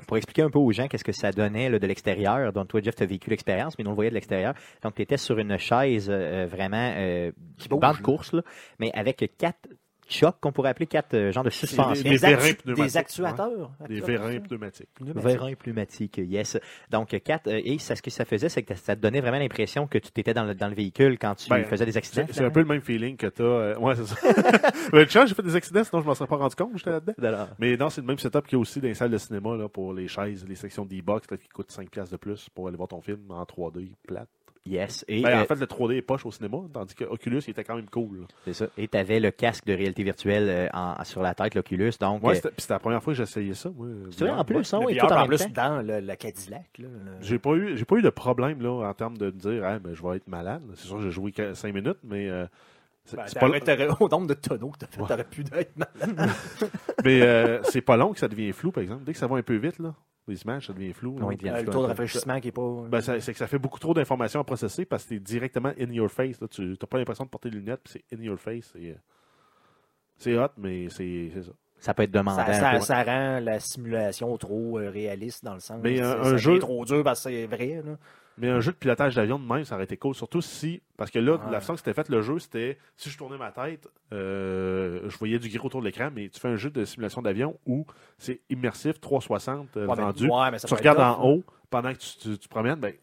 Pour 0.06 0.18
un 0.46 0.50
peu 0.50 0.60
aux 0.60 0.72
gens 0.72 0.88
qu'est-ce 0.88 1.04
que 1.04 1.12
ça 1.12 1.32
donnait 1.32 1.70
là, 1.70 1.80
de 1.80 1.88
l'extérieur, 1.88 2.52
donc 2.54 2.68
toi, 2.68 2.82
Jeff, 2.82 2.96
tu 2.96 3.04
as 3.04 3.06
vécu 3.06 3.30
l'expérience, 3.30 3.78
mais 3.78 3.84
nous 3.84 3.90
on 3.90 3.94
le 3.94 3.96
voyait 3.96 4.10
de 4.12 4.16
l'extérieur. 4.16 4.54
Donc, 4.84 4.96
tu 4.96 5.02
étais 5.02 5.18
sur 5.18 5.38
une 5.40 5.58
chaise 5.58 6.10
euh, 6.10 6.46
vraiment 6.50 6.94
euh, 6.98 7.32
bande 7.70 8.02
course, 8.02 8.34
là, 8.34 8.42
mais 8.80 8.92
avec 8.94 9.32
quatre 9.38 9.70
chocs 10.10 10.36
qu'on 10.42 10.52
pourrait 10.52 10.70
appeler 10.70 10.88
quatre 10.88 11.14
euh, 11.14 11.32
genres 11.32 11.44
de 11.44 11.50
suspensions. 11.50 12.04
des 12.04 12.10
Des, 12.10 12.18
vérins 12.18 12.44
actu- 12.44 12.56
pneumatiques, 12.64 12.84
des 12.86 12.98
actuateurs. 12.98 13.72
Des 13.88 14.02
vérins 14.02 14.40
pneumatiques. 14.40 14.90
Vérins 15.00 15.54
pneumatiques, 15.54 16.18
yes. 16.18 16.58
Donc, 16.90 17.10
quatre, 17.24 17.48
euh, 17.48 17.62
et 17.64 17.78
ça, 17.80 17.96
ce 17.96 18.02
que 18.02 18.10
ça 18.10 18.26
faisait, 18.26 18.50
c'est 18.50 18.64
que 18.64 18.76
ça 18.76 18.96
te 18.96 19.02
donnait 19.02 19.22
vraiment 19.22 19.40
l'impression 19.40 19.88
que 19.88 19.98
tu 19.98 20.10
étais 20.18 20.34
dans 20.34 20.44
le, 20.46 20.56
dans 20.56 20.68
le 20.68 20.76
véhicule 20.76 21.18
quand 21.20 21.36
tu 21.36 21.50
Ben, 21.50 21.64
faisais 21.66 21.86
des 21.86 21.98
accidents. 21.98 22.26
C'est 22.32 22.44
un 22.46 22.50
peu 22.50 22.60
le 22.62 22.66
même 22.66 22.82
feeling 22.82 23.16
que 23.18 23.28
tu 23.28 23.42
as. 23.44 23.80
ouais, 23.80 23.96
c'est 23.96 24.06
ça. 24.06 24.16
Le 24.94 25.06
j'ai 25.08 25.34
fait 25.36 25.44
des 25.44 25.56
accidents, 25.56 25.84
sinon 25.84 26.02
je 26.02 26.08
m'en 26.08 26.16
serais 26.16 26.28
pas 26.28 26.38
rendu 26.38 26.56
compte, 26.56 26.72
j'étais 26.78 26.90
là-dedans. 26.92 27.48
Mais 27.60 27.78
non, 27.78 27.90
c'est 27.90 28.02
le 28.02 28.08
même 28.08 28.18
setup 28.18 28.48
qu'il 28.48 28.54
y 28.54 28.60
a 28.60 28.62
aussi 28.62 28.80
dans 28.82 28.88
les 28.88 28.94
salles 28.94 29.12
de 29.12 29.18
cinéma 29.18 29.56
là, 29.56 29.68
pour 29.70 29.94
les 29.94 30.08
chaises, 30.08 30.46
les 30.48 30.56
sections 30.56 30.86
d'e-box 30.86 31.30
là, 31.30 31.38
qui 31.38 31.48
coûtent 31.50 31.72
5$ 31.72 31.90
piastres 31.90 32.12
de 32.14 32.18
plus 32.18 32.50
pour 32.50 32.68
aller 32.68 32.78
voir 32.78 32.90
ton 32.90 33.02
film 33.02 33.20
en 33.30 33.44
3D 33.44 33.92
plate. 34.08 34.28
Yes. 34.66 35.04
Et 35.08 35.22
Ben, 35.24 35.30
euh, 35.40 35.42
en 35.42 35.46
fait, 35.46 35.56
le 35.56 35.66
3D 35.66 35.96
est 35.96 36.02
poche 36.02 36.26
au 36.26 36.32
cinéma, 36.32 36.58
tandis 36.74 36.94
que 36.94 37.04
Oculus 37.06 37.42
il 37.48 37.52
était 37.52 37.64
quand 37.64 37.76
même 37.76 37.90
cool. 37.90 38.26
c'est 38.46 38.54
ça. 38.54 38.68
Et 38.78 38.88
tu 38.88 38.98
avais 38.98 39.20
le 39.20 39.32
casque 39.32 39.66
de 39.66 39.74
réalité 39.74 40.04
virtuelle 40.04 40.48
euh, 40.50 40.68
en- 40.74 41.04
sur 41.06 41.22
la 41.22 41.34
tête, 41.34 41.56
l'Oculus. 41.56 41.92
Donc, 42.00 42.24
Ouais, 42.24 42.38
euh, 42.46 42.50
c'était 42.58 42.74
la 42.74 42.80
première 42.80 43.02
fois 43.02 43.14
que 43.14 43.18
j'essayais 43.18 43.54
ça. 43.54 43.70
Moi, 43.76 43.88
c'est 44.12 44.26
vrai, 44.26 44.32
en 44.32 44.44
plus, 44.44 44.74
hein, 44.74 44.80
VR, 44.80 45.08
tout 45.08 45.14
en 45.14 45.26
plus, 45.26 45.38
temps. 45.40 45.50
dans 45.56 45.82
le, 45.82 46.02
le 46.02 46.16
Cadillac. 46.16 46.66
Là, 46.78 46.88
le- 46.88 47.12
J'ai 47.26 47.40
pas 47.40 47.54
eu 47.56 47.78
j'ai 47.78 47.86
pas 47.86 47.96
eu 47.96 48.02
de 48.02 48.10
problème 48.10 48.62
là 48.62 48.88
en 48.90 48.94
termes 48.94 49.18
de 49.18 49.28
me 49.28 49.32
dire 49.32 49.64
ah, 49.66 49.80
ben, 49.80 49.94
je 49.94 50.04
vais 50.04 50.18
être 50.18 50.28
malade. 50.28 50.62
C'est 50.76 50.88
sûr 50.88 51.02
j'ai 51.02 51.12
joué 51.12 51.34
5 51.54 51.74
minutes, 51.74 51.98
mais 52.04 52.30
euh, 52.30 52.46
c'est 53.06 53.16
Ben, 53.16 53.24
c'est 53.28 53.40
pas, 53.40 53.48
au 54.00 54.10
nombre 54.10 54.28
de 54.28 54.34
tonneaux 54.36 54.70
que 54.70 54.80
t'as 54.80 54.88
fait, 54.88 55.02
Ouais. 55.02 55.08
t'aurais 55.08 55.24
pu 55.24 55.44
être 55.54 55.76
malade. 55.78 56.30
mais, 57.04 57.22
euh, 57.22 57.64
c'est 57.64 57.82
pas 57.82 57.98
long 57.98 58.14
que 58.14 58.20
ça 58.20 58.28
devient 58.28 58.52
flou, 58.52 58.72
par 58.72 58.84
exemple. 58.84 59.04
Dès 59.06 59.14
que 59.14 59.18
ça 59.20 59.26
va 59.28 59.38
un 59.38 59.42
peu 59.42 59.56
vite, 59.56 59.80
là, 59.80 59.96
les 60.30 60.42
images, 60.44 60.68
ça 60.68 60.74
devient 60.74 60.94
flou. 60.94 61.16
Oui, 61.22 61.38
Euh, 61.46 61.62
le 61.62 61.66
taux 61.66 61.82
de 61.84 61.88
rafraîchissement 61.88 62.40
qui 62.40 62.50
est 62.50 62.52
pas. 62.52 62.84
Ben, 62.90 63.02
ça- 63.02 63.20
c'est 63.20 63.32
que 63.34 63.38
ça 63.40 63.48
fait 63.48 63.60
beaucoup 63.60 63.80
trop 63.80 63.94
d'informations 63.94 64.40
à 64.40 64.44
processer 64.44 64.86
parce 64.86 65.04
que 65.04 65.10
c'est 65.16 65.20
directement 65.20 65.72
in 65.80 65.92
your 65.92 66.10
face. 66.10 66.40
Là. 66.42 66.48
Tu 66.48 66.62
n'as 66.64 66.76
pas 66.90 66.98
l'impression 66.98 67.26
de 67.26 67.30
porter 67.30 67.50
des 67.50 67.58
lunettes, 67.58 67.82
puis 67.84 68.02
c'est 68.10 68.18
in 68.18 68.22
your 68.22 68.38
face. 68.40 68.70
C'est, 68.74 68.90
euh, 68.92 68.96
c'est 70.18 70.38
hot, 70.38 70.48
mais 70.58 70.90
c'est, 70.90 71.32
c'est 71.34 71.44
ça. 71.44 71.52
ça 71.80 71.94
peut 71.94 72.04
être 72.04 72.12
demandant. 72.12 72.46
Ça, 72.82 73.04
rend 73.04 73.40
la 73.40 73.60
simulation 73.60 74.36
trop 74.38 74.80
euh, 74.80 74.90
réaliste 74.90 75.46
dans 75.46 75.54
le 75.54 75.60
sens. 75.62 75.80
Mais 75.82 75.98
c'est- 75.98 76.04
un- 76.04 76.38
jeu- 76.38 76.60
trop 76.60 76.84
dur 76.86 77.04
parce 77.04 77.24
que 77.24 77.30
c'est 77.30 77.46
vrai. 77.46 77.82
Là. 77.86 77.98
Mais 78.40 78.50
un 78.50 78.60
jeu 78.62 78.72
de 78.72 78.78
pilotage 78.78 79.16
d'avion 79.16 79.38
de 79.38 79.44
même, 79.46 79.66
ça 79.66 79.76
aurait 79.76 79.84
été 79.84 79.98
cool. 79.98 80.16
Surtout 80.16 80.42
si. 80.42 80.82
Parce 80.98 81.12
que 81.12 81.20
là, 81.20 81.34
Ouais. 81.34 81.52
la 81.52 81.60
façon 81.60 81.74
que 81.74 81.80
c'était 81.80 81.94
fait 81.94 82.10
le 82.10 82.22
jeu, 82.22 82.40
c'était. 82.40 82.78
Si 82.98 83.10
je 83.10 83.18
tournais 83.18 83.38
ma 83.38 83.52
tête, 83.52 83.88
euh, 84.14 85.02
je 85.10 85.18
voyais 85.18 85.40
du 85.40 85.50
gris 85.50 85.60
autour 85.64 85.82
de 85.82 85.86
l'écran, 85.86 86.10
mais 86.14 86.30
tu 86.30 86.40
fais 86.40 86.48
un 86.48 86.56
jeu 86.56 86.70
de 86.70 86.86
simulation 86.86 87.22
d'avion 87.22 87.58
où 87.66 87.86
c'est 88.18 88.42
immersif, 88.50 89.00
360 89.00 89.76
euh, 89.78 89.86
Ouais, 89.86 89.96
mais- 89.98 90.04
rendu. 90.04 90.28
ouais, 90.30 90.52
mais 90.52 90.60
ça 90.60 90.68
tu 90.68 90.74
regardes 90.74 91.00
en 91.00 91.02
là. 91.12 91.20
haut 91.20 91.44
pendant 91.70 91.94
que 91.94 92.00
tu, 92.00 92.18
tu, 92.18 92.38
tu 92.38 92.48
promènes, 92.48 92.80
ben, 92.80 92.94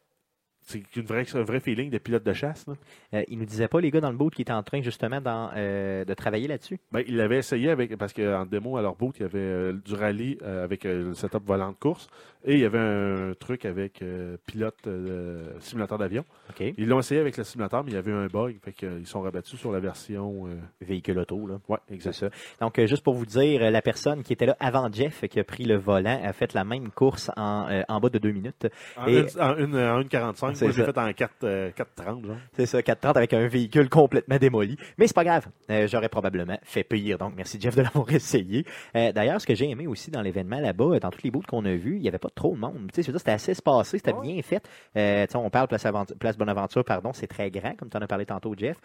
c'est 0.66 0.82
une 0.96 1.04
vraie, 1.04 1.24
un 1.34 1.42
vrai 1.42 1.60
feeling 1.60 1.90
de 1.90 1.98
pilote 1.98 2.24
de 2.24 2.32
chasse. 2.32 2.66
Là. 2.66 2.74
Euh, 3.14 3.22
ils 3.28 3.38
nous 3.38 3.44
disaient 3.44 3.68
pas, 3.68 3.80
les 3.80 3.90
gars, 3.92 4.00
dans 4.00 4.10
le 4.10 4.16
boot, 4.16 4.34
qui 4.34 4.42
étaient 4.42 4.52
en 4.52 4.64
train 4.64 4.82
justement 4.82 5.20
dans, 5.20 5.50
euh, 5.56 6.04
de 6.04 6.12
travailler 6.14 6.48
là-dessus? 6.48 6.78
Ben, 6.90 7.02
ils 7.06 7.16
l'avaient 7.16 7.38
essayé 7.38 7.70
avec, 7.70 7.96
parce 7.96 8.12
qu'en 8.12 8.44
démo 8.46 8.76
à 8.76 8.82
leur 8.82 8.96
boot, 8.96 9.14
il 9.18 9.22
y 9.22 9.24
avait 9.24 9.38
euh, 9.38 9.72
du 9.72 9.94
rallye 9.94 10.38
euh, 10.42 10.64
avec 10.64 10.82
le 10.84 11.14
setup 11.14 11.44
volant 11.46 11.70
de 11.70 11.76
course 11.76 12.08
et 12.44 12.54
il 12.54 12.60
y 12.60 12.64
avait 12.64 12.78
un 12.78 13.32
truc 13.38 13.64
avec 13.64 14.04
pilote 14.46 14.88
simulateur 15.58 15.98
d'avion. 15.98 16.24
Ils 16.60 16.86
l'ont 16.86 17.00
essayé 17.00 17.20
avec 17.20 17.36
le 17.36 17.42
simulateur, 17.42 17.82
mais 17.82 17.90
il 17.90 17.94
y 17.94 17.98
avait 17.98 18.12
un 18.12 18.26
bug. 18.26 18.56
Fait 18.62 18.72
qu'ils 18.72 19.04
sont 19.06 19.20
rabattus 19.20 19.58
sur 19.58 19.72
la 19.72 19.80
version. 19.80 20.46
Véhicule 20.80 21.18
auto, 21.18 21.44
là. 21.48 21.58
Ouais, 21.68 21.78
exact. 21.90 22.12
ça. 22.12 22.28
Donc, 22.60 22.80
juste 22.86 23.02
pour 23.02 23.14
vous 23.14 23.26
dire, 23.26 23.68
la 23.68 23.82
personne 23.82 24.22
qui 24.22 24.32
était 24.32 24.46
là 24.46 24.56
avant 24.60 24.88
Jeff, 24.92 25.26
qui 25.28 25.40
a 25.40 25.44
pris 25.44 25.64
le 25.64 25.76
volant, 25.76 26.20
a 26.22 26.32
fait 26.32 26.54
la 26.54 26.62
même 26.62 26.90
course 26.90 27.32
en, 27.36 27.82
en 27.88 27.98
bas 28.00 28.10
de 28.10 28.18
deux 28.18 28.30
minutes. 28.30 28.68
En, 28.96 29.08
Et- 29.08 29.18
une, 29.18 29.40
en, 29.40 29.56
une, 29.56 29.74
en 29.76 30.00
1,45. 30.02 30.54
C'est 30.54 30.55
Moi, 30.64 30.72
j'ai 30.72 30.84
fait 30.84 30.98
en 30.98 31.12
4, 31.12 31.32
euh, 31.44 31.70
4,30. 31.70 32.26
genre. 32.26 32.36
C'est 32.54 32.66
ça, 32.66 32.82
430 32.82 33.16
avec 33.16 33.32
un 33.34 33.46
véhicule 33.46 33.88
complètement 33.88 34.38
démoli. 34.38 34.76
Mais 34.98 35.06
c'est 35.06 35.14
pas 35.14 35.24
grave. 35.24 35.46
Euh, 35.70 35.86
J'aurais 35.86 36.08
probablement 36.08 36.58
fait 36.62 36.84
pire. 36.84 37.18
Donc, 37.18 37.34
merci 37.36 37.60
Jeff 37.60 37.76
de 37.76 37.82
l'avoir 37.82 38.10
essayé. 38.12 38.64
Euh, 38.96 39.12
D'ailleurs, 39.12 39.40
ce 39.40 39.46
que 39.46 39.54
j'ai 39.54 39.68
aimé 39.68 39.86
aussi 39.86 40.10
dans 40.10 40.22
l'événement 40.22 40.60
là-bas, 40.60 40.84
euh, 40.94 41.00
dans 41.00 41.10
tous 41.10 41.20
les 41.24 41.30
bouts 41.30 41.42
qu'on 41.46 41.64
a 41.64 41.74
vus, 41.74 41.96
il 41.96 42.02
n'y 42.02 42.08
avait 42.08 42.18
pas 42.18 42.30
trop 42.34 42.54
de 42.54 42.60
monde. 42.60 42.90
C'était 42.94 43.30
assez 43.30 43.52
espacé, 43.52 43.98
c'était 43.98 44.12
bien 44.12 44.40
fait. 44.42 44.62
On 45.34 45.50
parle 45.50 45.68
Place, 45.68 45.84
Aventure- 45.86 46.16
Place 46.16 46.36
Bonaventure, 46.36 46.84
pardon, 46.84 47.12
c'est 47.12 47.26
très 47.26 47.50
grand, 47.50 47.76
comme 47.76 47.88
tu 47.90 47.96
en 47.96 48.00
as 48.02 48.06
parlé 48.06 48.26
tantôt, 48.26 48.54
Jeff. 48.56 48.76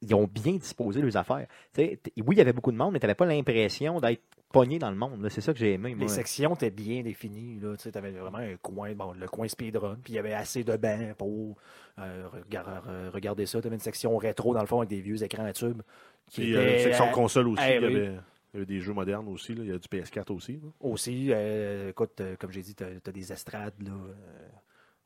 Ils 0.00 0.14
ont 0.14 0.28
bien 0.32 0.52
disposé 0.52 1.00
leurs 1.02 1.16
affaires. 1.16 1.46
Oui, 1.76 1.98
il 2.16 2.38
y 2.38 2.40
avait 2.40 2.52
beaucoup 2.52 2.70
de 2.70 2.76
monde, 2.76 2.92
mais 2.92 3.00
tu 3.00 3.06
n'avais 3.06 3.16
pas 3.16 3.26
l'impression 3.26 3.98
d'être 4.00 4.22
pogné 4.52 4.78
dans 4.78 4.90
le 4.90 4.96
monde. 4.96 5.26
C'est 5.30 5.40
ça 5.40 5.52
que 5.52 5.58
j'ai 5.58 5.74
aimé. 5.74 5.94
Les 5.98 6.08
sections 6.08 6.54
étaient 6.54 6.70
bien 6.70 7.02
définies. 7.02 7.58
Tu 7.60 7.66
sais, 7.78 7.96
avais 7.96 8.10
vraiment 8.12 8.38
un 8.38 8.56
coin, 8.56 8.92
bon, 8.94 9.12
le 9.12 9.26
coin 9.28 9.48
speedrun, 9.48 9.98
puis 10.02 10.14
il 10.14 10.16
y 10.16 10.18
avait 10.18 10.32
assez 10.34 10.64
de 10.64 10.76
bancs 10.76 11.14
pour 11.16 11.56
euh, 11.98 12.28
regar- 12.28 13.10
regarder 13.12 13.46
ça. 13.46 13.60
Tu 13.60 13.66
avais 13.66 13.76
une 13.76 13.80
section 13.80 14.16
rétro, 14.16 14.54
dans 14.54 14.60
le 14.60 14.66
fond, 14.66 14.78
avec 14.78 14.90
des 14.90 15.00
vieux 15.00 15.22
écrans 15.22 15.44
à 15.44 15.52
tubes. 15.52 15.82
Qui 16.30 16.42
Puis, 16.42 16.56
euh, 16.56 16.62
étaient, 16.62 16.82
section 16.84 17.08
euh, 17.08 17.12
console 17.12 17.48
aussi. 17.48 17.62
eh 17.66 17.76
il, 17.76 17.82
y 17.82 17.86
oui. 17.86 17.96
avait, 17.96 18.04
il 18.06 18.54
y 18.54 18.56
avait 18.56 18.66
des 18.66 18.80
jeux 18.80 18.92
modernes 18.92 19.28
aussi. 19.28 19.54
Là. 19.54 19.62
Il 19.64 19.70
y 19.70 19.72
a 19.72 19.78
du 19.78 19.88
PS4 19.88 20.32
aussi. 20.32 20.52
là. 20.54 20.68
Aussi, 20.80 21.28
euh, 21.30 21.90
écoute, 21.90 22.20
euh, 22.20 22.36
comme 22.38 22.50
j'ai 22.52 22.62
dit, 22.62 22.74
tu 22.74 22.84
as, 22.84 23.12
des 23.12 23.32
estrades 23.32 23.74
là, 23.82 23.90
euh, 23.92 24.48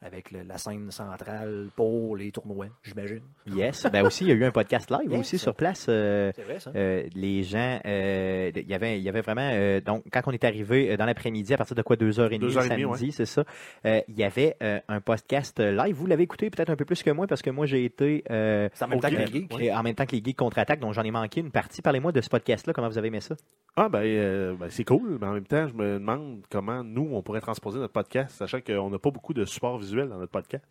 avec 0.05 0.30
le- 0.30 0.42
la 0.42 0.59
scène 0.59 0.90
centrale 0.90 1.68
pour 1.76 2.16
les 2.16 2.30
tournois, 2.32 2.66
j'imagine. 2.82 3.20
Yes. 3.46 3.86
Ben 3.92 4.05
aussi, 4.05 4.24
il 4.24 4.28
y 4.28 4.32
a 4.32 4.34
eu 4.34 4.44
un 4.44 4.50
podcast 4.50 4.90
live 4.90 5.11
Yes. 5.11 5.20
aussi 5.20 5.38
sur 5.38 5.55
place. 5.55 5.86
euh, 5.88 6.32
C'est 6.34 6.42
vrai, 6.42 6.61
ça? 6.61 6.70
Euh, 6.74 7.05
les 7.14 7.42
gens, 7.42 7.80
euh, 7.86 8.50
il 8.55 8.68
y 8.68 8.74
avait, 8.74 8.98
il 8.98 9.03
y 9.03 9.09
avait 9.09 9.20
vraiment, 9.20 9.48
euh, 9.53 9.80
donc 9.80 10.05
quand 10.12 10.22
on 10.26 10.32
est 10.32 10.44
arrivé 10.44 10.96
dans 10.96 11.07
l'après-midi, 11.07 11.55
à 11.55 11.57
partir 11.57 11.76
de 11.76 11.82
quoi, 11.82 11.96
deux 11.96 12.18
heures 12.20 12.32
et 12.32 12.38
demie, 12.38 12.50
Deux 12.53 12.59
heures 12.59 12.64
le 12.64 12.72
et 12.72 12.76
demie, 12.82 12.92
samedi, 12.96 13.12
c'est 13.12 13.26
ça, 13.26 13.44
euh, 13.86 14.00
il 14.09 14.16
y 14.18 14.24
avait 14.24 14.57
euh, 14.62 14.80
un 14.88 15.00
podcast 15.00 15.59
live. 15.61 15.94
Vous 15.94 16.07
l'avez 16.07 16.22
écouté 16.24 16.50
peut-être 16.50 16.70
un 16.70 16.76
peu 16.76 16.84
plus 16.84 17.03
que 17.03 17.11
moi 17.11 17.26
parce 17.26 17.42
que 17.42 17.50
moi 17.50 17.66
j'ai 17.66 17.84
été 17.84 18.24
euh, 18.30 18.68
C'est 18.74 18.84
en 18.84 18.88
même 18.88 19.00
temps 19.00 19.09
que 19.11 19.14
les 19.16 19.26
geeks. 19.26 19.53
en 19.72 19.82
même 19.82 19.94
temps 19.94 20.07
que 20.07 20.16
les 20.16 20.22
geeks 20.24 20.36
contre-attaque, 20.38 20.80
donc 20.80 20.92
j'en 20.94 21.03
ai 21.03 21.11
manqué 21.11 21.40
une 21.40 21.50
partie. 21.50 21.82
Parlez-moi 21.82 22.12
de 22.12 22.20
ce 22.20 22.28
podcast-là, 22.28 22.72
comment 22.72 22.88
vous 22.88 22.98
avez 22.98 23.09
aimé 23.09 23.20
ça? 23.20 23.34
Ah, 23.76 23.88
ben, 23.88 24.00
euh, 24.03 24.55
ben, 24.55 24.68
c'est 24.68 24.84
cool. 24.84 25.18
Mais 25.20 25.26
en 25.26 25.32
même 25.34 25.46
temps, 25.46 25.66
je 25.68 25.74
me 25.74 25.94
demande 25.94 26.42
comment 26.50 26.82
nous, 26.84 27.09
on 27.12 27.22
pourrait 27.22 27.40
transposer 27.40 27.78
notre 27.78 27.92
podcast, 27.92 28.36
sachant 28.36 28.61
qu'on 28.61 28.90
n'a 28.90 28.98
pas 28.98 29.11
beaucoup 29.11 29.32
de 29.32 29.44
support 29.44 29.78
visuel 29.78 29.91
dans 29.97 30.18
notre 30.18 30.32
podcast. 30.32 30.64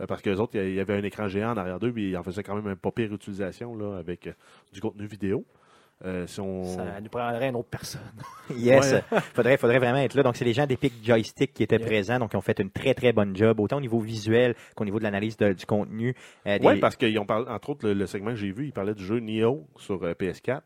Euh, 0.00 0.06
parce 0.06 0.22
que 0.22 0.30
les 0.30 0.40
autres, 0.40 0.56
il 0.58 0.74
y 0.74 0.80
avait 0.80 0.94
un 0.94 1.02
écran 1.04 1.28
géant 1.28 1.52
en 1.52 1.56
arrière 1.56 1.78
d'eux, 1.78 1.92
puis 1.92 2.10
ils 2.10 2.16
en 2.16 2.22
faisaient 2.22 2.42
quand 2.42 2.56
même 2.56 2.66
un 2.66 2.76
pas 2.76 2.90
pire 2.90 3.12
utilisation 3.12 3.76
là, 3.76 3.96
avec 3.98 4.26
euh, 4.26 4.32
du 4.72 4.80
contenu 4.80 5.06
vidéo. 5.06 5.44
Euh, 6.04 6.26
si 6.26 6.40
on... 6.40 6.64
Ça 6.64 7.00
nous 7.00 7.08
prendrait 7.08 7.48
une 7.50 7.54
autre 7.56 7.68
personne. 7.70 8.00
Yes. 8.56 8.92
Ouais. 8.92 9.18
faudrait, 9.32 9.56
faudrait 9.56 9.78
vraiment 9.78 9.98
être 9.98 10.14
là. 10.14 10.24
Donc, 10.24 10.36
c'est 10.36 10.44
les 10.44 10.52
gens 10.52 10.66
d'Epic 10.66 10.92
Joystick 11.02 11.54
qui 11.54 11.62
étaient 11.62 11.76
Yeah. 11.76 11.86
présents, 11.86 12.18
donc 12.18 12.32
ils 12.34 12.36
ont 12.36 12.40
fait 12.42 12.58
une 12.58 12.70
très, 12.70 12.92
très 12.94 13.12
bonne 13.12 13.34
job, 13.36 13.60
autant 13.60 13.76
au 13.76 13.80
niveau 13.80 14.00
visuel 14.00 14.54
qu'au 14.74 14.84
niveau 14.84 14.98
de 14.98 15.04
l'analyse 15.04 15.36
du 15.36 15.64
contenu. 15.66 16.14
Euh, 16.46 16.58
des- 16.58 16.66
Oui, 16.66 16.80
parce 16.80 16.96
qu'ils 16.96 17.16
ont 17.20 17.24
parlé, 17.24 17.48
entre 17.48 17.70
autres, 17.70 17.86
le, 17.86 17.94
le 17.94 18.06
segment 18.06 18.30
que 18.30 18.36
j'ai 18.36 18.50
vu, 18.50 18.66
ils 18.66 18.72
parlaient 18.72 18.94
du 18.94 19.04
jeu 19.04 19.20
Neo 19.20 19.66
sur 19.76 20.02
euh, 20.02 20.12
PS4. 20.14 20.60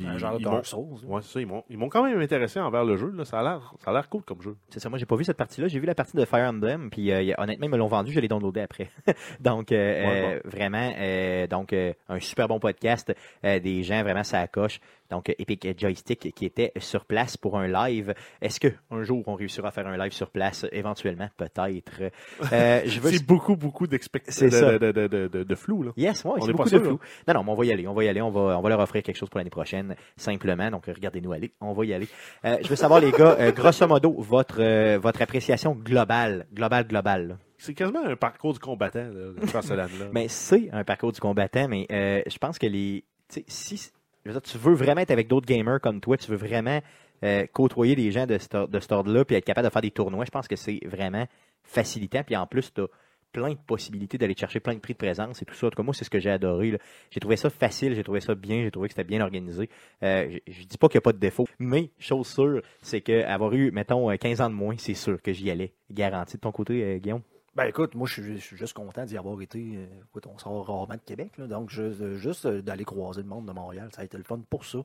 Puis 0.00 0.08
un 0.08 0.18
genre 0.18 0.38
de 0.38 0.64
Souls. 0.64 0.98
Ouais, 1.06 1.20
c'est 1.22 1.32
ça. 1.32 1.40
Ils 1.40 1.78
m'ont, 1.78 1.88
quand 1.88 2.02
même 2.02 2.18
intéressé 2.20 2.60
envers 2.60 2.84
le 2.84 2.96
jeu. 2.96 3.10
Là. 3.10 3.24
Ça 3.24 3.40
a 3.40 3.42
l'air, 3.42 3.74
ça 3.84 3.90
a 3.90 3.94
l'air 3.94 4.08
cool 4.08 4.22
comme 4.22 4.40
jeu. 4.40 4.56
C'est 4.70 4.80
ça, 4.80 4.88
moi 4.88 4.98
j'ai 4.98 5.06
pas 5.06 5.16
vu 5.16 5.24
cette 5.24 5.36
partie-là. 5.36 5.68
J'ai 5.68 5.78
vu 5.78 5.86
la 5.86 5.94
partie 5.94 6.16
de 6.16 6.24
Fire 6.24 6.48
Emblem, 6.48 6.90
puis 6.90 7.10
euh, 7.12 7.34
honnêtement, 7.38 7.66
ils 7.66 7.70
me 7.70 7.76
l'ont 7.76 7.88
vendu, 7.88 8.12
je 8.12 8.20
l'ai 8.20 8.28
downloadé 8.28 8.60
après. 8.60 8.88
donc, 9.40 9.72
euh, 9.72 9.90
Ouais, 10.00 10.34
euh, 10.36 10.40
vraiment, 10.44 10.92
euh, 10.98 11.46
donc 11.46 11.72
euh, 11.72 11.92
un 12.08 12.20
super 12.20 12.48
bon 12.48 12.58
podcast, 12.58 13.12
euh, 13.44 13.58
des 13.60 13.82
gens 13.82 14.02
vraiment 14.02 14.24
ça 14.24 14.46
coche. 14.46 14.80
Donc, 15.10 15.28
euh, 15.28 15.34
Epic 15.38 15.66
Joystick 15.78 16.32
qui 16.34 16.44
était 16.46 16.72
sur 16.78 17.04
place 17.04 17.36
pour 17.36 17.58
un 17.58 17.66
live. 17.66 18.14
Est-ce 18.40 18.60
que 18.60 18.68
un 18.90 19.02
jour 19.02 19.22
on 19.26 19.34
réussira 19.34 19.68
à 19.68 19.70
faire 19.70 19.86
un 19.86 19.96
live 19.96 20.12
sur 20.12 20.30
place? 20.30 20.66
Éventuellement, 20.72 21.28
peut-être. 21.36 22.10
Euh, 22.52 22.82
je 22.86 23.00
veux. 23.00 23.10
C'est 23.12 23.26
beaucoup, 23.26 23.56
beaucoup 23.56 23.86
d'expect- 23.86 24.26
C'est 24.30 24.50
ça. 24.50 24.72
de, 24.72 24.78
de, 24.78 24.92
de, 24.92 25.06
de, 25.08 25.28
de- 25.28 25.42
de 25.44 25.54
flou. 25.54 25.82
Là. 25.82 25.92
Yes, 25.96 26.24
ouais, 26.24 26.30
On 26.36 26.40
c'est 26.40 26.50
est 26.50 26.52
pas 26.52 26.56
beaucoup 26.58 26.64
de 26.64 26.68
sûr, 26.76 26.82
flou. 26.84 27.00
Non, 27.28 27.34
non, 27.34 27.44
mais 27.44 27.50
on 27.50 27.54
va 27.54 27.64
y 27.66 27.72
aller, 27.72 27.86
on 27.88 27.94
va 27.94 28.04
y 28.04 28.08
aller, 28.08 28.20
on 28.22 28.30
va, 28.30 28.58
on 28.58 28.60
va 28.62 28.68
leur 28.68 28.80
offrir 28.80 29.02
quelque 29.02 29.16
chose 29.16 29.28
pour 29.28 29.38
l'année 29.38 29.50
prochaine, 29.50 29.94
simplement. 30.16 30.70
Donc, 30.70 30.86
regardez-nous 30.86 31.32
aller, 31.32 31.52
on 31.60 31.72
va 31.72 31.84
y 31.84 31.92
aller. 31.94 32.08
Euh, 32.44 32.56
je 32.62 32.68
veux 32.68 32.76
savoir, 32.76 33.00
les 33.00 33.10
gars, 33.12 33.36
euh, 33.40 33.52
grosso 33.52 33.86
modo, 33.86 34.14
votre, 34.20 34.96
votre 34.98 35.22
appréciation 35.22 35.72
globale, 35.74 36.46
globale, 36.54 36.86
globale. 36.86 37.28
là. 37.28 37.34
C'est 37.58 37.74
quasiment 37.74 38.04
un 38.06 38.16
parcours 38.16 38.54
du 38.54 38.58
combattant, 38.58 39.00
là, 39.00 39.10
de 39.10 39.76
LAN-là. 39.76 39.86
Mais 40.12 40.28
c'est 40.28 40.70
un 40.72 40.82
parcours 40.84 41.12
du 41.12 41.20
combattant, 41.20 41.68
mais 41.68 41.86
euh, 41.92 42.22
je 42.26 42.38
pense 42.38 42.58
que 42.58 42.66
les. 42.66 43.04
Si 43.48 43.90
je 44.24 44.30
veux 44.30 44.32
dire, 44.32 44.42
tu 44.42 44.58
veux 44.58 44.74
vraiment 44.74 45.00
être 45.00 45.10
avec 45.10 45.28
d'autres 45.28 45.46
gamers 45.46 45.80
comme 45.80 46.00
toi, 46.00 46.16
tu 46.16 46.30
veux 46.30 46.36
vraiment 46.36 46.80
euh, 47.24 47.46
côtoyer 47.52 47.96
des 47.96 48.10
gens 48.12 48.26
de 48.26 48.38
cet 48.38 48.54
ordre-là, 48.92 49.24
puis 49.24 49.36
être 49.36 49.44
capable 49.44 49.66
de 49.66 49.72
faire 49.72 49.82
des 49.82 49.90
tournois, 49.90 50.24
je 50.24 50.30
pense 50.30 50.48
que 50.48 50.56
c'est 50.56 50.80
vraiment 50.84 51.26
facilitant. 51.62 52.22
Puis 52.24 52.36
en 52.36 52.46
plus, 52.46 52.72
tu 52.72 52.80
as 52.82 52.86
plein 53.32 53.50
de 53.50 53.58
possibilités 53.66 54.18
d'aller 54.18 54.34
chercher 54.36 54.60
plein 54.60 54.74
de 54.74 54.80
prix 54.80 54.94
de 54.94 54.98
présence 54.98 55.40
et 55.42 55.44
tout 55.44 55.54
ça. 55.54 55.66
En 55.66 55.70
tout 55.70 55.76
cas, 55.76 55.82
moi, 55.82 55.94
c'est 55.94 56.04
ce 56.04 56.10
que 56.10 56.18
j'ai 56.18 56.30
adoré. 56.30 56.78
J'ai 57.10 57.20
trouvé 57.20 57.36
ça 57.36 57.50
facile, 57.50 57.94
j'ai 57.94 58.02
trouvé 58.02 58.20
ça 58.20 58.34
bien, 58.34 58.62
j'ai 58.62 58.70
trouvé 58.70 58.88
que 58.88 58.94
c'était 58.94 59.06
bien 59.06 59.20
organisé. 59.20 59.68
Euh, 60.02 60.38
je, 60.46 60.64
dis 60.64 60.78
pas 60.78 60.88
qu'il 60.88 60.96
n'y 60.96 61.02
a 61.02 61.02
pas 61.02 61.12
de 61.12 61.18
défaut, 61.18 61.46
mais 61.58 61.90
chose 61.98 62.26
sûre, 62.26 62.62
c'est 62.82 63.00
qu'avoir 63.00 63.52
eu, 63.52 63.70
mettons, 63.70 64.10
euh, 64.10 64.16
15 64.16 64.40
ans 64.40 64.50
de 64.50 64.54
moins, 64.54 64.74
c'est 64.78 64.94
sûr 64.94 65.20
que 65.22 65.32
j'y 65.32 65.50
allais. 65.50 65.72
Garanti 65.90 66.36
de 66.36 66.40
ton 66.40 66.52
côté, 66.52 66.82
euh, 66.82 66.98
Guillaume? 66.98 67.22
Ben 67.56 67.64
écoute, 67.64 67.94
moi 67.96 68.06
je 68.06 68.12
suis, 68.22 68.36
je 68.36 68.40
suis 68.44 68.56
juste 68.56 68.74
content 68.74 69.04
d'y 69.04 69.18
avoir 69.18 69.40
été. 69.42 69.58
euh, 69.76 69.86
écoute, 70.08 70.26
on 70.28 70.38
sort 70.38 70.66
rarement 70.66 70.94
de 70.94 71.00
Québec, 71.04 71.32
là, 71.36 71.46
donc 71.48 71.68
je- 71.70 71.82
euh, 71.82 72.16
juste 72.16 72.46
euh, 72.46 72.62
d'aller 72.62 72.84
croiser 72.84 73.22
le 73.22 73.28
monde 73.28 73.46
de 73.46 73.52
Montréal, 73.52 73.88
ça 73.92 74.02
a 74.02 74.04
été 74.04 74.16
le 74.16 74.22
fun 74.24 74.40
pour 74.48 74.64
ça. 74.64 74.78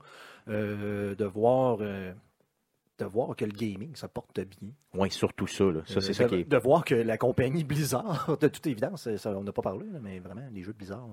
Euh, 0.48 1.14
de 1.16 1.26
voir 1.26 1.78
euh, 1.82 2.12
de 2.98 3.06
voir 3.06 3.36
que 3.36 3.46
le 3.46 3.52
gaming 3.52 3.94
se 3.96 4.06
porte 4.08 4.40
bien. 4.40 4.70
Oui, 4.94 5.12
surtout 5.12 5.48
ça. 5.48 5.66
Là. 5.66 5.82
Ça, 5.86 6.00
c'est 6.02 6.14
ça 6.14 6.24
de, 6.24 6.30
qui 6.30 6.36
est. 6.38 6.44
de 6.46 6.58
voir 6.58 6.84
que 6.86 6.96
la 6.96 7.18
compagnie 7.18 7.64
Blizzard, 7.64 8.38
de 8.42 8.48
toute 8.48 8.66
évidence, 8.68 9.14
ça, 9.18 9.32
on 9.38 9.44
n'a 9.44 9.52
pas 9.52 9.62
parlé, 9.62 9.86
là, 9.92 10.00
mais 10.02 10.20
vraiment, 10.20 10.48
les 10.52 10.64
jeux 10.64 10.72
Blizzard. 10.74 11.08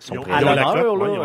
Sont 0.00 0.14
Ils 0.14 0.18
ont- 0.18 0.22
à 0.24 0.40
ils 0.40 0.44
ont 0.44 0.48
la 0.48 0.54
l'honneur, 0.54 0.72
cote, 0.84 1.00
là, 1.00 1.08
ils 1.12 1.18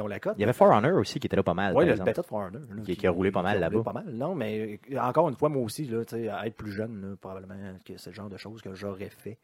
ont 0.00 0.06
la. 0.06 0.18
Il 0.36 0.40
y 0.40 0.44
avait 0.44 0.52
For 0.52 0.70
Honor 0.70 0.98
aussi 0.98 1.20
qui 1.20 1.26
était 1.26 1.36
là 1.36 1.42
pas 1.42 1.54
mal. 1.54 1.72
Oui, 1.72 1.76
par 1.76 1.84
le 1.86 1.90
exemple. 1.92 2.10
bêta 2.10 2.22
de 2.22 2.58
là, 2.76 2.82
Qui- 2.84 2.96
qui 2.96 3.06
a 3.06 3.10
roulé 3.10 3.30
pas 3.30 3.42
mal 3.42 3.60
là-bas. 3.60 3.82
Pas 3.82 3.92
mal. 3.92 4.04
Non, 4.12 4.34
mais 4.34 4.80
encore 5.00 5.28
une 5.28 5.36
fois, 5.36 5.48
moi 5.48 5.62
aussi, 5.62 5.84
là, 5.86 6.02
à 6.32 6.46
être 6.46 6.56
plus 6.56 6.72
jeune, 6.72 7.00
là, 7.00 7.16
probablement 7.20 7.54
que 7.84 7.96
c'est 7.96 8.10
le 8.10 8.14
genre 8.16 8.28
de 8.28 8.36
choses 8.36 8.60
que 8.62 8.74
j'aurais 8.74 9.10
fait. 9.10 9.38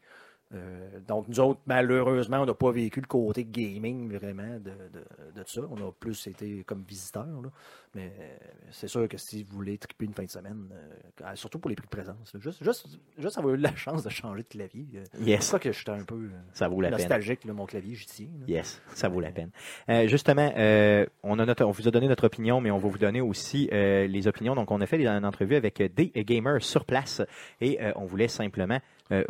Euh, 0.53 0.99
donc, 1.07 1.27
nous 1.27 1.39
autres, 1.39 1.59
malheureusement, 1.65 2.37
on 2.41 2.45
n'a 2.45 2.53
pas 2.53 2.71
vécu 2.71 3.01
le 3.01 3.07
côté 3.07 3.43
gaming 3.45 4.11
vraiment 4.13 4.59
de, 4.59 4.71
de, 4.93 4.99
de 5.41 5.43
ça. 5.45 5.61
On 5.71 5.87
a 5.87 5.91
plus 5.91 6.27
été 6.27 6.63
comme 6.65 6.83
visiteurs. 6.87 7.25
là. 7.25 7.49
Mais 7.95 8.11
euh, 8.19 8.37
c'est 8.71 8.87
sûr 8.87 9.07
que 9.07 9.17
si 9.17 9.43
vous 9.43 9.55
voulez 9.55 9.77
triper 9.77 10.05
une 10.05 10.13
fin 10.13 10.23
de 10.23 10.29
semaine, 10.29 10.69
euh, 11.23 11.31
surtout 11.35 11.57
pour 11.59 11.69
les 11.69 11.75
prix 11.75 11.85
de 11.87 11.89
présence, 11.89 12.33
là, 12.33 12.39
juste, 12.39 12.63
juste, 12.63 12.87
juste 13.17 13.37
avoir 13.37 13.55
eu 13.55 13.57
la 13.57 13.75
chance 13.75 14.03
de 14.03 14.09
changer 14.09 14.43
de 14.43 14.47
clavier. 14.47 14.85
euh, 14.95 15.03
C'est 15.13 15.23
Yes, 15.23 15.45
ça 15.45 15.59
que 15.59 15.71
j'étais 15.71 15.91
un 15.91 16.03
peu 16.03 16.29
ça 16.53 16.67
vaut 16.67 16.79
la 16.81 16.89
peine. 16.89 16.99
nostalgique, 16.99 17.43
là, 17.45 17.53
mon 17.53 17.65
clavier, 17.65 17.95
j'y 17.95 18.05
tiens. 18.05 18.27
Yes, 18.47 18.81
ça 18.93 19.09
vaut 19.09 19.21
la 19.21 19.31
peine. 19.31 19.49
Justement, 20.07 20.51
on, 21.23 21.39
a 21.39 21.45
notre, 21.45 21.65
on 21.65 21.71
vous 21.71 21.87
a 21.87 21.91
donné 21.91 22.07
notre 22.07 22.25
opinion, 22.27 22.61
mais 22.61 22.69
on 22.71 22.77
va 22.77 22.87
vous 22.87 22.97
donner 22.97 23.21
aussi 23.21 23.67
les 23.71 24.27
opinions. 24.27 24.55
Donc, 24.55 24.69
on 24.71 24.79
a 24.81 24.85
fait 24.85 25.01
une 25.01 25.25
entrevue 25.25 25.55
avec 25.55 25.81
des 25.81 26.09
gamers 26.23 26.61
sur 26.61 26.85
place 26.85 27.21
et 27.61 27.79
on 27.95 28.05
voulait 28.05 28.27
simplement 28.27 28.79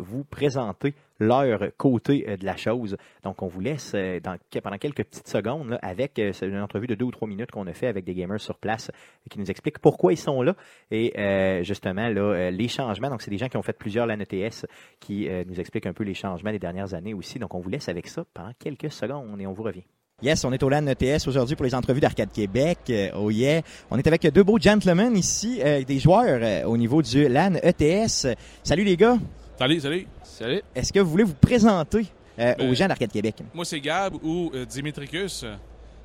vous 0.00 0.24
présenter 0.24 0.94
leur 1.18 1.60
côté 1.76 2.26
euh, 2.28 2.36
de 2.36 2.44
la 2.44 2.56
chose. 2.56 2.96
Donc, 3.22 3.42
on 3.42 3.46
vous 3.46 3.60
laisse 3.60 3.92
euh, 3.94 4.20
pendant 4.62 4.78
quelques 4.78 5.04
petites 5.04 5.28
secondes 5.28 5.78
avec 5.82 6.18
euh, 6.18 6.32
une 6.42 6.60
entrevue 6.60 6.86
de 6.86 6.94
deux 6.94 7.06
ou 7.06 7.10
trois 7.10 7.28
minutes 7.28 7.50
qu'on 7.50 7.66
a 7.66 7.72
fait 7.72 7.86
avec 7.86 8.04
des 8.04 8.14
gamers 8.14 8.40
sur 8.40 8.58
place 8.58 8.90
euh, 8.90 9.28
qui 9.30 9.38
nous 9.38 9.50
expliquent 9.50 9.78
pourquoi 9.78 10.12
ils 10.12 10.18
sont 10.18 10.42
là 10.42 10.54
et 10.90 11.18
euh, 11.18 11.62
justement 11.62 12.08
là, 12.08 12.20
euh, 12.20 12.50
les 12.50 12.68
changements. 12.68 13.10
Donc, 13.10 13.22
c'est 13.22 13.30
des 13.30 13.38
gens 13.38 13.48
qui 13.48 13.56
ont 13.56 13.62
fait 13.62 13.76
plusieurs 13.76 14.06
LAN 14.06 14.20
ETS 14.20 14.66
qui 15.00 15.28
euh, 15.28 15.44
nous 15.46 15.58
expliquent 15.58 15.86
un 15.86 15.94
peu 15.94 16.04
les 16.04 16.14
changements 16.14 16.52
des 16.52 16.58
dernières 16.58 16.94
années 16.94 17.14
aussi. 17.14 17.38
Donc, 17.38 17.54
on 17.54 17.60
vous 17.60 17.70
laisse 17.70 17.88
avec 17.88 18.08
ça 18.08 18.24
pendant 18.34 18.52
quelques 18.58 18.92
secondes 18.92 19.40
et 19.40 19.46
on 19.46 19.52
vous 19.52 19.62
revient. 19.62 19.84
Yes, 20.22 20.46
on 20.46 20.52
est 20.52 20.62
au 20.62 20.70
LAN 20.70 20.86
ETS 20.86 21.28
aujourd'hui 21.28 21.56
pour 21.56 21.66
les 21.66 21.74
entrevues 21.74 22.00
d'Arcade 22.00 22.32
Québec. 22.32 22.78
Euh, 22.88 23.10
oh 23.16 23.30
yeah. 23.30 23.60
On 23.90 23.98
est 23.98 24.06
avec 24.06 24.26
deux 24.28 24.44
beaux 24.44 24.58
gentlemen 24.58 25.14
ici, 25.14 25.60
euh, 25.62 25.82
des 25.84 25.98
joueurs 25.98 26.40
euh, 26.42 26.64
au 26.64 26.78
niveau 26.78 27.02
du 27.02 27.28
LAN 27.28 27.54
ETS. 27.62 28.26
Salut 28.62 28.84
les 28.84 28.96
gars. 28.96 29.18
Salut, 29.58 29.80
salut. 29.80 30.06
Salut. 30.22 30.62
Est-ce 30.74 30.92
que 30.92 31.00
vous 31.00 31.10
voulez 31.10 31.24
vous 31.24 31.34
présenter 31.34 32.06
euh, 32.38 32.54
Ben- 32.58 32.70
aux 32.70 32.74
gens 32.74 32.86
d'Arcade 32.88 33.10
Québec? 33.10 33.36
Moi, 33.54 33.64
c'est 33.64 33.80
Gab 33.80 34.14
ou 34.22 34.50
euh, 34.54 34.64
Dimitricus. 34.66 35.44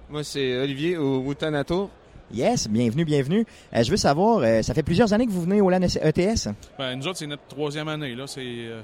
Moi, 0.09 0.23
c'est 0.23 0.57
Olivier 0.61 0.97
au 0.97 1.19
Wutanato. 1.19 1.89
Yes, 2.33 2.69
bienvenue, 2.69 3.03
bienvenue. 3.03 3.45
Euh, 3.75 3.83
je 3.83 3.91
veux 3.91 3.97
savoir, 3.97 4.39
euh, 4.39 4.61
ça 4.61 4.73
fait 4.73 4.83
plusieurs 4.83 5.11
années 5.11 5.25
que 5.25 5.31
vous 5.31 5.41
venez 5.41 5.59
au 5.59 5.69
LAN 5.69 5.81
ETS? 5.81 6.47
Ben, 6.79 6.95
nous 6.95 7.07
autres, 7.07 7.17
c'est 7.17 7.27
notre 7.27 7.45
troisième 7.47 7.89
année. 7.89 8.15
là. 8.15 8.25
C'est, 8.25 8.39
euh, 8.41 8.81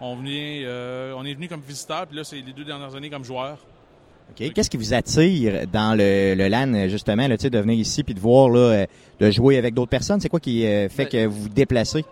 On, 0.00 0.14
venait, 0.16 0.62
euh, 0.64 1.14
on 1.16 1.24
est 1.24 1.34
venu 1.34 1.48
comme 1.48 1.60
visiteur, 1.66 2.06
puis 2.06 2.16
là, 2.16 2.24
c'est 2.24 2.36
les 2.36 2.52
deux 2.52 2.64
dernières 2.64 2.94
années 2.94 3.10
comme 3.10 3.24
joueur. 3.24 3.58
OK. 4.30 4.52
Qu'est-ce 4.52 4.70
qui 4.70 4.76
vous 4.76 4.94
attire 4.94 5.66
dans 5.72 5.96
le, 5.98 6.34
le 6.36 6.46
LAN, 6.48 6.88
justement, 6.88 7.26
là, 7.26 7.36
de 7.36 7.58
venir 7.58 7.76
ici 7.78 8.04
puis 8.04 8.14
de 8.14 8.20
voir, 8.20 8.48
là, 8.48 8.86
de 9.18 9.30
jouer 9.32 9.58
avec 9.58 9.74
d'autres 9.74 9.90
personnes? 9.90 10.20
C'est 10.20 10.28
quoi 10.28 10.40
qui 10.40 10.64
euh, 10.66 10.88
fait 10.88 11.04
Ben- 11.04 11.08
que 11.10 11.26
vous 11.26 11.42
vous 11.42 11.48
déplacez? 11.48 12.04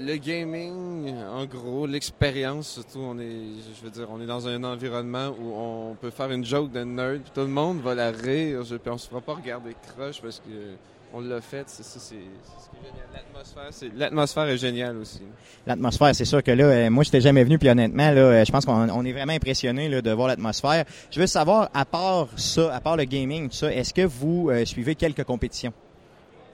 Le 0.00 0.16
gaming, 0.16 1.12
en 1.32 1.44
gros, 1.46 1.86
l'expérience, 1.86 2.68
surtout, 2.68 3.00
on 3.00 3.18
est, 3.18 3.24
je 3.78 3.84
veux 3.84 3.90
dire, 3.90 4.06
on 4.12 4.20
est 4.20 4.26
dans 4.26 4.46
un 4.46 4.62
environnement 4.62 5.28
où 5.30 5.52
on 5.56 5.96
peut 6.00 6.10
faire 6.10 6.30
une 6.30 6.44
joke 6.44 6.70
de 6.70 6.84
nerd, 6.84 7.22
puis 7.22 7.32
tout 7.34 7.40
le 7.40 7.48
monde 7.48 7.80
va 7.80 7.94
la 7.96 8.10
rire, 8.10 8.60
puis 8.62 8.78
on 8.92 8.98
se 8.98 9.08
fera 9.08 9.20
pas 9.20 9.34
regarder 9.34 9.74
croche 9.94 10.20
parce 10.22 10.38
que 10.38 10.52
on 11.12 11.20
l'a 11.20 11.40
fait, 11.40 11.64
c'est 11.68 11.82
ça, 11.82 11.98
c'est 11.98 12.00
ce 12.00 12.10
qui 12.10 12.16
est 12.16 12.86
génial. 12.86 13.06
L'atmosphère, 13.14 13.68
c'est- 13.70 13.90
l'atmosphère 13.96 14.44
est 14.44 14.58
géniale 14.58 14.96
aussi. 14.98 15.22
L'atmosphère, 15.66 16.14
c'est 16.14 16.26
sûr 16.26 16.42
que 16.42 16.50
là, 16.50 16.64
euh, 16.64 16.90
moi, 16.90 17.02
j'étais 17.02 17.22
jamais 17.22 17.42
venu, 17.42 17.58
puis 17.58 17.68
honnêtement, 17.70 18.10
là, 18.10 18.20
euh, 18.20 18.44
je 18.44 18.52
pense 18.52 18.66
qu'on 18.66 18.88
on 18.90 19.04
est 19.04 19.12
vraiment 19.12 19.32
impressionné 19.32 19.88
de 19.88 20.10
voir 20.12 20.28
l'atmosphère. 20.28 20.84
Je 21.10 21.18
veux 21.18 21.26
savoir, 21.26 21.70
à 21.74 21.84
part 21.86 22.28
ça, 22.36 22.72
à 22.74 22.80
part 22.80 22.96
le 22.98 23.04
gaming, 23.04 23.50
ça, 23.50 23.72
est-ce 23.72 23.92
que 23.94 24.02
vous 24.02 24.50
euh, 24.50 24.64
suivez 24.66 24.94
quelques 24.94 25.24
compétitions? 25.24 25.72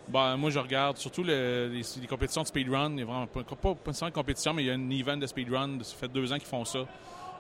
Ben, 0.09 0.37
moi, 0.37 0.51
je 0.51 0.59
regarde 0.59 0.99
surtout 0.99 1.23
le- 1.23 1.71
les, 1.73 1.83
les 2.01 2.07
compétitions 2.07 2.43
de 2.43 2.47
speedrun. 2.47 2.91
Il 2.93 2.99
y 3.01 3.03
a 3.03 3.07
vraiment 3.07 3.27
pas, 3.27 3.43
pas, 3.43 3.75
pas 3.75 3.93
de 3.93 4.11
compétition, 4.15 4.53
mais 4.53 4.63
il 4.65 4.67
y 4.67 4.71
a 4.71 4.75
un 4.75 4.91
event 4.91 5.17
de 5.17 5.27
speedrun. 5.27 5.79
Ça 5.83 5.97
fait 5.99 6.09
deux 6.09 6.31
ans 6.33 6.37
qu'ils 6.37 6.47
font 6.49 6.65
ça. 6.65 6.81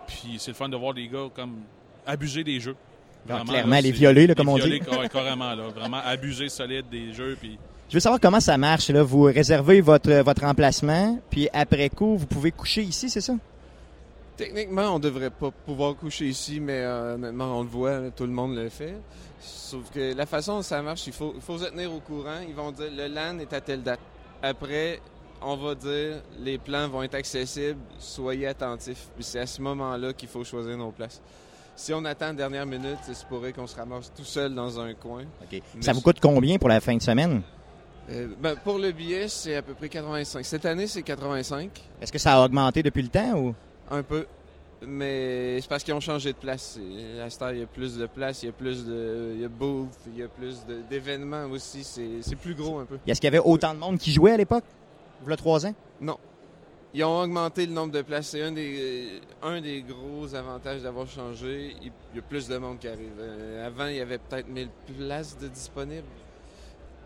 Puis 0.07 0.37
c'est 0.39 0.51
le 0.51 0.55
fun 0.57 0.69
de 0.69 0.77
voir 0.77 0.95
des 0.95 1.07
gars 1.09 1.29
comme 1.35 1.61
abuser 2.07 2.43
des 2.45 2.61
jeux. 2.61 2.77
Ah, 3.29 3.35
Vraiment, 3.37 3.53
clairement, 3.53 3.75
là, 3.77 3.81
les 3.81 3.91
violer, 3.93 4.27
là, 4.27 4.35
comme 4.35 4.49
on 4.49 4.57
violer, 4.57 4.81
dit. 4.81 4.89
ouais, 4.91 5.09
carrément, 5.09 5.55
là. 5.55 5.69
Vraiment 5.69 6.01
abuser 6.05 6.49
solide 6.49 6.87
des 6.91 7.13
jeux. 7.13 7.37
Puis 7.41 7.59
Je 7.89 7.95
veux 7.95 8.01
savoir 8.01 8.21
comment 8.21 8.41
ça 8.41 8.57
marche. 8.59 8.89
Là. 8.91 9.03
Vous 9.03 9.23
réservez 9.23 9.81
votre, 9.81 10.13
votre 10.23 10.45
emplacement, 10.45 11.19
puis 11.31 11.49
après 11.53 11.89
coup, 11.91 12.17
vous 12.17 12.27
pouvez 12.27 12.51
coucher 12.51 12.83
ici, 12.83 13.09
c'est 13.09 13.21
ça? 13.23 13.35
Techniquement, 14.37 14.95
on 14.95 14.99
devrait 14.99 15.31
pas 15.31 15.51
pouvoir 15.51 15.95
coucher 15.95 16.27
ici, 16.27 16.59
mais 16.59 16.81
euh, 16.81 17.15
honnêtement, 17.15 17.59
on 17.59 17.63
le 17.63 17.69
voit, 17.69 18.11
tout 18.11 18.25
le 18.25 18.33
monde 18.33 18.57
le 18.57 18.69
fait. 18.69 18.97
Sauf 19.41 19.91
que 19.91 20.15
la 20.15 20.27
façon 20.27 20.57
dont 20.57 20.63
ça 20.63 20.83
marche, 20.83 21.07
il 21.07 21.13
faut, 21.13 21.33
il 21.37 21.41
faut 21.41 21.59
se 21.59 21.67
tenir 21.67 21.93
au 21.93 22.01
courant. 22.01 22.41
Ils 22.47 22.55
vont 22.55 22.73
dire 22.73 22.91
le 22.91 23.07
LAN 23.07 23.39
est 23.39 23.53
à 23.53 23.61
telle 23.61 23.83
date. 23.83 24.01
Après, 24.43 25.01
on 25.41 25.57
va 25.57 25.75
dire 25.75 26.23
les 26.41 26.59
plans 26.59 26.89
vont 26.89 27.03
être 27.03 27.15
accessibles, 27.15 27.79
soyez 27.99 28.47
attentifs. 28.49 29.09
Puis 29.15 29.25
c'est 29.25 29.41
à 29.41 29.47
ce 29.47 29.61
moment-là 29.63 30.13
qu'il 30.13 30.29
faut 30.29 30.43
choisir 30.43 30.77
nos 30.77 30.91
places. 30.91 31.21
Si 31.77 31.93
on 31.93 32.05
attend 32.05 32.27
la 32.27 32.35
dernière 32.35 32.67
minute, 32.67 32.99
il 33.09 33.15
se 33.15 33.25
pourrait 33.25 33.53
qu'on 33.53 33.67
se 33.67 33.77
ramasse 33.77 34.13
tout 34.17 34.25
seul 34.25 34.55
dans 34.55 34.79
un 34.81 34.95
coin. 34.95 35.25
OK. 35.43 35.61
Ça 35.81 35.93
vous 35.93 36.01
coûte 36.01 36.19
combien 36.21 36.57
pour 36.57 36.69
la 36.69 36.81
fin 36.81 36.97
de 36.97 37.03
semaine? 37.03 37.43
Euh, 38.11 38.29
ben, 38.41 38.55
pour 38.57 38.79
le 38.79 38.93
billet, 38.93 39.29
c'est 39.29 39.57
à 39.57 39.63
peu 39.63 39.75
près 39.75 39.89
85. 39.89 40.45
Cette 40.45 40.67
année, 40.67 40.87
c'est 40.87 41.03
85. 41.03 41.71
Est-ce 42.01 42.13
que 42.13 42.19
ça 42.19 42.35
a 42.35 42.45
augmenté 42.45 42.83
depuis 42.83 43.03
le 43.03 43.09
temps 43.09 43.39
ou? 43.39 43.55
Un 43.91 44.03
peu. 44.03 44.27
Mais 44.87 45.61
c'est 45.61 45.69
parce 45.69 45.83
qu'ils 45.83 45.95
ont 45.95 46.01
changé 46.01 46.33
de 46.33 46.39
place. 46.39 46.79
À 47.41 47.53
il 47.53 47.59
y 47.59 47.63
a 47.63 47.67
plus 47.67 47.97
de 47.97 48.07
place, 48.07 48.43
il 48.43 48.47
y 48.47 48.49
a 48.49 48.53
plus 48.53 48.85
de. 48.85 49.33
Il 49.35 49.41
y 49.41 49.45
a 49.45 49.49
booth, 49.49 49.89
il 50.09 50.19
y 50.19 50.23
a 50.23 50.29
plus 50.29 50.65
d'événements 50.91 51.45
aussi. 51.47 51.85
C'est 51.85 52.37
plus 52.37 52.55
gros 52.55 52.79
un 52.79 52.85
peu. 52.85 52.99
Est-ce 53.07 53.21
qu'il 53.21 53.29
y 53.29 53.35
avait 53.35 53.45
autant 53.45 53.75
de 53.75 53.79
monde 53.79 53.99
qui 53.99 54.13
jouait 54.13 54.33
à 54.33 54.37
l'époque? 54.37 54.65
Vous 55.23 55.29
le 55.29 55.37
trois 55.37 55.67
ans? 55.67 55.75
Non. 56.01 56.19
Ils 56.93 57.03
ont 57.03 57.23
augmenté 57.23 57.67
le 57.67 57.73
nombre 57.73 57.93
de 57.93 58.03
places. 58.03 58.29
C'est 58.29 58.43
un 58.43 58.53
des, 58.53 59.21
un 59.43 59.61
des 59.61 59.83
gros 59.83 60.33
avantages 60.35 60.83
d'avoir 60.83 61.09
changé. 61.09 61.75
Il 61.83 61.91
il 62.15 62.19
y 62.19 62.21
a 62.21 62.23
plus 62.23 62.47
de 62.47 62.57
monde 62.57 62.79
qui 62.79 62.87
arrive. 62.87 63.21
Avant, 63.67 63.87
il 63.87 63.97
y 63.97 64.01
avait 64.01 64.19
peut-être 64.19 64.49
1000 64.49 64.69
places 64.97 65.37
de 65.37 65.49
disponibles. 65.49 66.05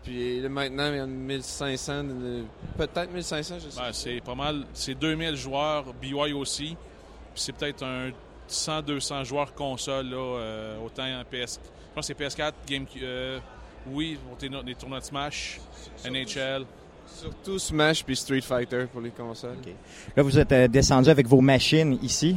Puis 0.09 0.39
là, 0.39 0.49
maintenant, 0.49 0.89
il 0.91 0.97
y 0.97 1.01
en 1.01 1.03
a 1.03 1.07
1500. 1.07 1.93
euh, 1.93 2.41
Peut-être 2.77 3.11
1500, 3.13 3.55
je 3.63 3.69
sais 3.69 3.79
ben, 3.79 3.93
c'est 3.93 4.21
pas 4.21 4.33
mal. 4.33 4.63
C'est 4.73 4.95
2000 4.95 5.35
joueurs 5.35 5.85
BYOC. 6.01 6.45
Puis 6.57 6.75
c'est 7.35 7.51
peut-être 7.55 7.83
un 7.83 8.09
100-200 8.49 9.23
joueurs 9.25 9.53
console, 9.53 10.07
là, 10.09 10.17
euh, 10.17 10.77
autant 10.83 11.03
en 11.03 11.23
PS. 11.25 11.59
Je 11.61 11.93
pense 11.93 12.07
que 12.07 12.13
c'est 12.17 12.17
PS4, 12.17 12.53
GameCube. 12.67 13.01
euh, 13.03 13.39
oui, 13.91 14.17
pour 14.27 14.35
tes- 14.37 14.49
les 14.65 14.73
tournois 14.73 14.99
de 14.99 15.05
Smash, 15.05 15.59
NHL. 16.03 16.65
Surtout 17.05 17.59
Smash 17.59 18.03
puis 18.03 18.15
Street 18.15 18.41
Fighter 18.41 18.85
pour 18.91 19.01
les 19.01 19.11
consoles. 19.11 19.57
Là, 20.17 20.23
vous 20.23 20.39
êtes 20.39 20.51
euh, 20.51 20.67
descendu 20.67 21.09
avec 21.11 21.27
vos 21.27 21.41
machines 21.41 21.99
ici. 22.01 22.35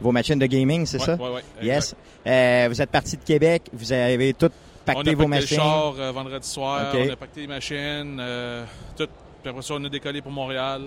Vos 0.00 0.10
machines 0.12 0.38
de 0.40 0.46
gaming, 0.46 0.84
c'est 0.86 0.98
Ouais, 0.98 1.06
ça? 1.06 1.14
ouais, 1.14 1.30
ouais, 1.30 1.42
Yes. 1.62 1.94
Euh, 2.26 2.66
vous 2.68 2.82
êtes 2.82 2.90
parti 2.90 3.16
de 3.16 3.22
Québec. 3.22 3.62
Vous 3.72 3.92
avez 3.92 4.34
tout 4.34 4.50
On 4.88 4.92
a 4.92 4.94
pacté 4.94 5.14
vos 5.14 5.22
pacté 5.24 5.34
le 5.34 5.40
machines. 5.40 5.56
char 5.58 5.94
euh, 5.98 6.12
vendredi 6.12 6.48
soir, 6.48 6.86
Ok. 6.94 7.00
on 7.08 7.12
a 7.12 7.16
pacté 7.16 7.40
les 7.42 7.46
machines, 7.46 8.18
euh, 8.20 8.64
tout. 8.96 9.08
Puis 9.42 9.50
après 9.50 9.62
ça, 9.62 9.74
on 9.74 9.84
a 9.84 9.88
décollé 9.88 10.20
pour 10.22 10.32
Montréal. 10.32 10.82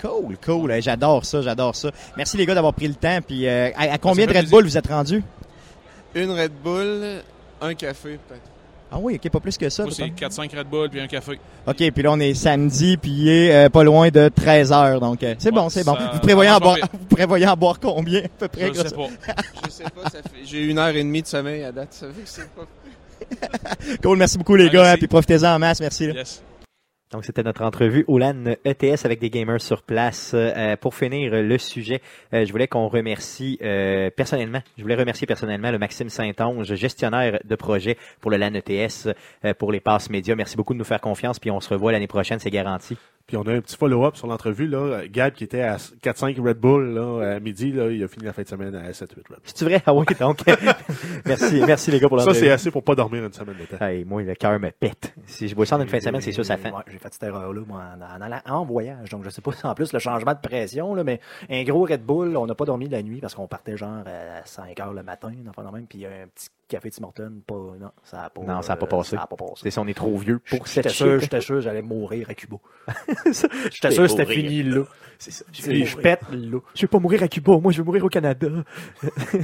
Cool, 0.00 0.36
cool. 0.44 0.80
J'adore 0.82 1.24
ça, 1.24 1.42
j'adore 1.42 1.76
ça. 1.76 1.90
Merci 2.16 2.36
les 2.36 2.44
gars 2.46 2.54
d'avoir 2.54 2.74
pris 2.74 2.88
le 2.88 2.94
temps. 2.94 3.18
Puis 3.26 3.46
euh, 3.46 3.70
à, 3.76 3.92
à 3.94 3.98
combien 3.98 4.24
de 4.26 4.30
Red 4.30 4.38
plaisir. 4.40 4.50
Bull 4.58 4.64
vous 4.64 4.76
êtes 4.78 4.88
rendus? 4.88 5.22
Une 6.14 6.30
Red 6.32 6.52
Bull, 6.62 7.22
un 7.60 7.74
café 7.74 8.18
peut-être. 8.28 8.42
Ah 8.94 8.98
oui, 9.00 9.14
ok, 9.22 9.30
pas 9.30 9.40
plus 9.40 9.56
que 9.56 9.70
ça. 9.70 9.84
Moi, 9.84 9.92
c'est 9.94 10.06
peut-être. 10.10 10.32
4-5 10.36 10.54
Red 10.58 10.66
Bull 10.66 10.90
puis 10.90 11.00
un 11.00 11.06
café. 11.06 11.38
OK, 11.66 11.76
puis 11.76 12.02
là, 12.02 12.12
on 12.12 12.20
est 12.20 12.34
samedi, 12.34 12.98
puis 12.98 13.10
il 13.10 13.28
est 13.28 13.54
euh, 13.54 13.68
pas 13.70 13.84
loin 13.84 14.10
de 14.10 14.28
13 14.28 14.70
heures. 14.72 15.00
Donc, 15.00 15.22
euh, 15.22 15.34
c'est 15.38 15.48
Ouais, 15.48 15.54
bon, 15.54 15.70
c'est 15.70 15.82
bon. 15.84 15.96
Vous 16.12 16.18
prévoyez, 16.18 16.50
en 16.50 16.58
boire, 16.58 16.76
pas 16.78 16.88
vous 16.92 17.06
prévoyez 17.06 17.46
en 17.46 17.56
boire 17.56 17.80
combien, 17.80 18.20
à 18.24 18.28
peu 18.28 18.48
près? 18.48 18.68
Je 18.74 18.82
sais 18.82 18.94
pas. 18.94 19.06
Je 19.64 19.70
sais 19.70 19.84
pas, 19.84 20.10
ça 20.10 20.18
fait. 20.22 20.44
J'ai 20.44 20.64
une 20.66 20.78
heure 20.78 20.88
et 20.94 21.02
demie 21.02 21.22
de 21.22 21.26
sommeil 21.26 21.64
à 21.64 21.72
date. 21.72 21.94
Ça 21.94 22.08
fait 22.08 22.20
que 22.22 22.28
c'est 22.28 22.50
pas. 22.50 22.66
Cool, 24.02 24.18
merci 24.18 24.38
beaucoup 24.38 24.56
les 24.56 24.70
gars, 24.70 24.92
hein, 24.92 24.96
puis 24.96 25.08
profitez-en 25.08 25.54
en 25.54 25.58
masse, 25.58 25.80
merci. 25.80 26.06
Yes. 26.06 26.42
Donc, 27.12 27.26
c'était 27.26 27.42
notre 27.42 27.62
entrevue 27.62 28.04
au 28.08 28.16
LAN 28.18 28.54
ETS 28.64 29.04
avec 29.04 29.20
des 29.20 29.28
gamers 29.28 29.60
sur 29.60 29.82
place. 29.82 30.30
Euh, 30.32 30.76
pour 30.76 30.94
finir 30.94 31.34
euh, 31.34 31.42
le 31.42 31.58
sujet, 31.58 32.00
euh, 32.32 32.46
je 32.46 32.52
voulais 32.52 32.68
qu'on 32.68 32.88
remercie 32.88 33.58
euh, 33.62 34.08
personnellement, 34.10 34.60
je 34.78 34.82
voulais 34.82 34.94
remercier 34.94 35.26
personnellement 35.26 35.70
le 35.70 35.78
Maxime 35.78 36.08
Saint-Onge, 36.08 36.74
gestionnaire 36.74 37.38
de 37.44 37.54
projet 37.54 37.98
pour 38.22 38.30
le 38.30 38.38
LAN 38.38 38.54
ETS, 38.54 39.08
euh, 39.44 39.52
pour 39.52 39.72
les 39.72 39.80
passes 39.80 40.08
médias. 40.08 40.34
Merci 40.34 40.56
beaucoup 40.56 40.72
de 40.72 40.78
nous 40.78 40.86
faire 40.86 41.02
confiance, 41.02 41.38
puis 41.38 41.50
on 41.50 41.60
se 41.60 41.68
revoit 41.68 41.92
l'année 41.92 42.06
prochaine, 42.06 42.38
c'est 42.38 42.50
garanti. 42.50 42.96
Puis 43.32 43.38
on 43.42 43.46
a 43.50 43.54
un 43.54 43.62
petit 43.62 43.78
follow-up 43.78 44.14
sur 44.16 44.26
l'entrevue. 44.26 44.66
là. 44.66 45.08
Gab 45.08 45.32
qui 45.32 45.44
était 45.44 45.62
à 45.62 45.78
4-5 45.78 46.38
Red 46.38 46.58
Bull 46.58 46.92
là, 46.92 47.36
à 47.36 47.40
midi, 47.40 47.72
là, 47.72 47.88
il 47.88 48.04
a 48.04 48.06
fini 48.06 48.26
la 48.26 48.34
fin 48.34 48.42
de 48.42 48.46
semaine 48.48 48.74
à 48.74 48.90
7-8 48.90 49.00
Red 49.00 49.08
Bull. 49.26 49.38
C'est 49.42 49.64
vrai? 49.64 49.82
Ah 49.86 49.94
oui, 49.94 50.04
donc, 50.20 50.40
merci, 51.24 51.62
merci 51.66 51.90
les 51.90 51.98
gars 51.98 52.10
pour 52.10 52.18
Ça, 52.20 52.26
l'entrevue. 52.26 52.44
c'est 52.46 52.52
assez 52.52 52.70
pour 52.70 52.82
pas 52.84 52.94
dormir 52.94 53.24
une 53.24 53.32
semaine 53.32 53.56
de 53.58 53.64
temps. 53.64 53.82
Hey, 53.82 54.04
moi, 54.04 54.22
le 54.22 54.34
cœur 54.34 54.60
me 54.60 54.70
pète. 54.70 55.14
Si 55.24 55.48
je 55.48 55.54
bois 55.54 55.64
ça 55.64 55.78
en 55.78 55.80
une 55.80 55.88
fin 55.88 55.96
de 55.96 56.02
semaine, 56.02 56.20
c'est 56.20 56.32
sûr, 56.32 56.44
ça 56.44 56.58
fait. 56.58 56.70
Ouais, 56.70 56.82
j'ai 56.90 56.98
fait 56.98 57.10
cette 57.10 57.22
erreur-là, 57.22 57.62
moi, 57.66 57.82
en, 57.98 58.18
en 58.18 58.20
allant 58.20 58.40
en 58.44 58.64
voyage. 58.66 59.08
Donc, 59.08 59.24
je 59.24 59.30
sais 59.30 59.40
pas 59.40 59.52
si 59.52 59.66
en 59.66 59.74
plus 59.74 59.94
le 59.94 59.98
changement 59.98 60.34
de 60.34 60.40
pression, 60.46 60.94
là, 60.94 61.02
mais 61.02 61.18
un 61.48 61.62
gros 61.64 61.84
Red 61.86 62.04
Bull, 62.04 62.36
on 62.36 62.44
n'a 62.44 62.54
pas 62.54 62.66
dormi 62.66 62.86
la 62.90 63.02
nuit 63.02 63.20
parce 63.22 63.34
qu'on 63.34 63.46
partait 63.46 63.78
genre 63.78 64.04
à 64.06 64.44
5 64.44 64.78
heures 64.78 64.92
le 64.92 65.02
matin, 65.02 65.32
enfin, 65.48 65.70
même, 65.72 65.86
puis 65.86 66.04
un 66.04 66.26
petit 66.34 66.48
café 66.68 66.90
Tim 66.90 67.04
Hortons, 67.04 67.42
pas, 67.46 67.54
non, 67.54 67.90
ça 68.02 68.24
a 68.24 68.30
pas, 68.30 68.42
Non, 68.42 68.62
ça 68.62 68.74
a 68.74 68.76
pas 68.76 68.86
euh, 68.86 68.88
passé. 68.88 69.16
Ça 69.16 69.22
a 69.22 69.26
pas 69.26 69.36
passé. 69.36 69.62
C'est 69.62 69.70
ça, 69.70 69.80
on 69.80 69.86
est 69.86 69.94
trop 69.94 70.16
vieux 70.16 70.38
pour 70.38 70.66
cette 70.66 70.88
sûr, 70.88 71.20
j'étais 71.20 71.40
sûr, 71.40 71.60
j'allais 71.60 71.82
mourir 71.82 72.30
à 72.30 72.34
Cuba. 72.34 72.56
J'étais 73.70 73.90
sûr 73.90 74.08
c'était 74.08 74.26
fini 74.26 74.62
là. 74.62 74.84
C'est 75.18 75.30
ça. 75.30 75.44
Je 75.52 75.96
pète 75.96 76.22
là. 76.30 76.58
Je 76.74 76.82
veux 76.82 76.88
pas 76.88 76.98
mourir 76.98 77.22
à 77.22 77.28
Cuba, 77.28 77.58
moi 77.58 77.72
je 77.72 77.78
veux 77.78 77.84
mourir 77.84 78.04
au 78.04 78.08
Canada. 78.08 78.48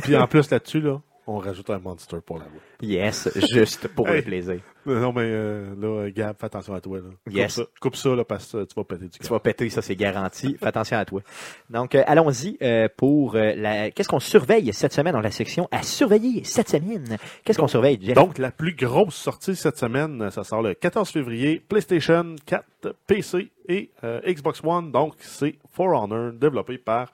Puis 0.03 0.17
en 0.17 0.27
plus 0.27 0.51
là-dessus, 0.51 0.81
là, 0.81 1.01
on 1.29 1.39
rajoute 1.39 1.69
un 1.69 1.79
monster 1.79 2.17
pour 2.25 2.39
la 2.39 2.45
voix. 2.47 2.61
Yes, 2.81 3.29
juste 3.53 3.87
pour 3.89 4.09
le 4.09 4.23
plaisir. 4.23 4.61
Non, 4.87 5.13
mais 5.13 5.23
euh, 5.25 5.75
là, 5.79 6.11
Gab, 6.11 6.37
fais 6.39 6.47
attention 6.47 6.73
à 6.73 6.81
toi. 6.81 6.99
Là. 6.99 7.05
Coupe 7.25 7.35
Yes. 7.35 7.53
ça, 7.55 7.63
coupe 7.81 7.97
ça 7.97 8.15
là, 8.17 8.25
parce 8.25 8.51
que 8.51 8.65
tu 8.65 8.75
vas 8.75 8.85
péter 8.85 9.05
du 9.09 9.19
Tu 9.19 9.27
vas 9.27 9.39
péter, 9.39 9.69
ça 9.69 9.83
c'est 9.83 9.95
garanti. 9.95 10.57
Fais 10.59 10.67
attention 10.67 10.97
à 10.97 11.05
toi. 11.05 11.21
Donc, 11.69 11.95
euh, 11.95 12.03
allons-y 12.07 12.57
euh, 12.63 12.89
pour 12.97 13.35
la. 13.35 13.91
Qu'est-ce 13.91 14.09
qu'on 14.09 14.21
surveille 14.21 14.73
cette 14.73 14.95
semaine? 14.95 15.13
Dans 15.13 15.21
la 15.21 15.31
section 15.31 15.69
à 15.71 15.83
surveiller 15.83 16.45
cette 16.45 16.71
semaine? 16.71 17.19
Qu'est-ce 17.45 17.59
qu'on 17.59 17.69
surveille, 17.69 17.99
Jeff? 18.01 18.15
Donc, 18.15 18.39
la 18.39 18.51
plus 18.51 18.75
grosse 18.75 19.15
sortie 19.17 19.55
cette 19.55 19.77
semaine, 19.77 20.31
ça 20.31 20.45
sort 20.45 20.63
le 20.63 20.73
14 20.75 21.11
février, 21.11 21.61
PlayStation 21.69 22.37
4, 22.47 22.65
PC 23.07 23.51
et 23.69 23.91
Xbox 24.27 24.63
One. 24.65 24.91
Donc, 24.91 25.15
c'est 25.19 25.57
For 25.73 25.89
Honor, 25.89 26.33
développé 26.33 26.79
par 26.79 27.13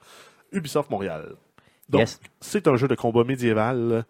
Ubisoft 0.53 0.89
Montréal. 0.89 1.35
Donc, 1.89 2.01
Yes. 2.01 2.19
c'est 2.41 2.67
un 2.67 2.75
jeu 2.75 2.87
de 2.87 2.95
combat 2.95 3.23
médiéval 3.23 4.05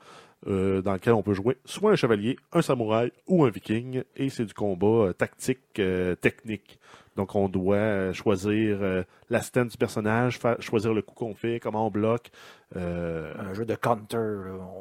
euh, 0.47 0.81
dans 0.81 0.93
lequel 0.93 1.13
on 1.13 1.23
peut 1.23 1.33
jouer 1.33 1.57
soit 1.65 1.91
un 1.91 1.95
chevalier, 1.95 2.37
un 2.53 2.61
samouraï 2.61 3.11
ou 3.27 3.43
un 3.45 3.49
viking. 3.49 4.03
Et 4.15 4.29
c'est 4.29 4.45
du 4.45 4.53
combat 4.53 5.07
euh, 5.07 5.13
tactique, 5.13 5.59
euh, 5.79 6.15
technique. 6.15 6.79
Donc, 7.15 7.33
on 7.33 7.47
doit 7.47 8.11
choisir 8.11 8.77
euh, 8.81 9.03
la 9.29 9.41
stance 9.41 9.71
du 9.71 9.77
personnage, 9.77 10.37
choisir 10.59 10.93
le 10.93 11.01
coup 11.01 11.15
qu'on 11.15 11.33
fait, 11.33 11.61
comment 11.61 11.87
on 11.87 11.89
bloque. 11.89 12.29
Euh, 12.75 13.33
Un 13.39 13.53
jeu 13.53 13.65
de 13.65 13.75
counter. 13.75 14.17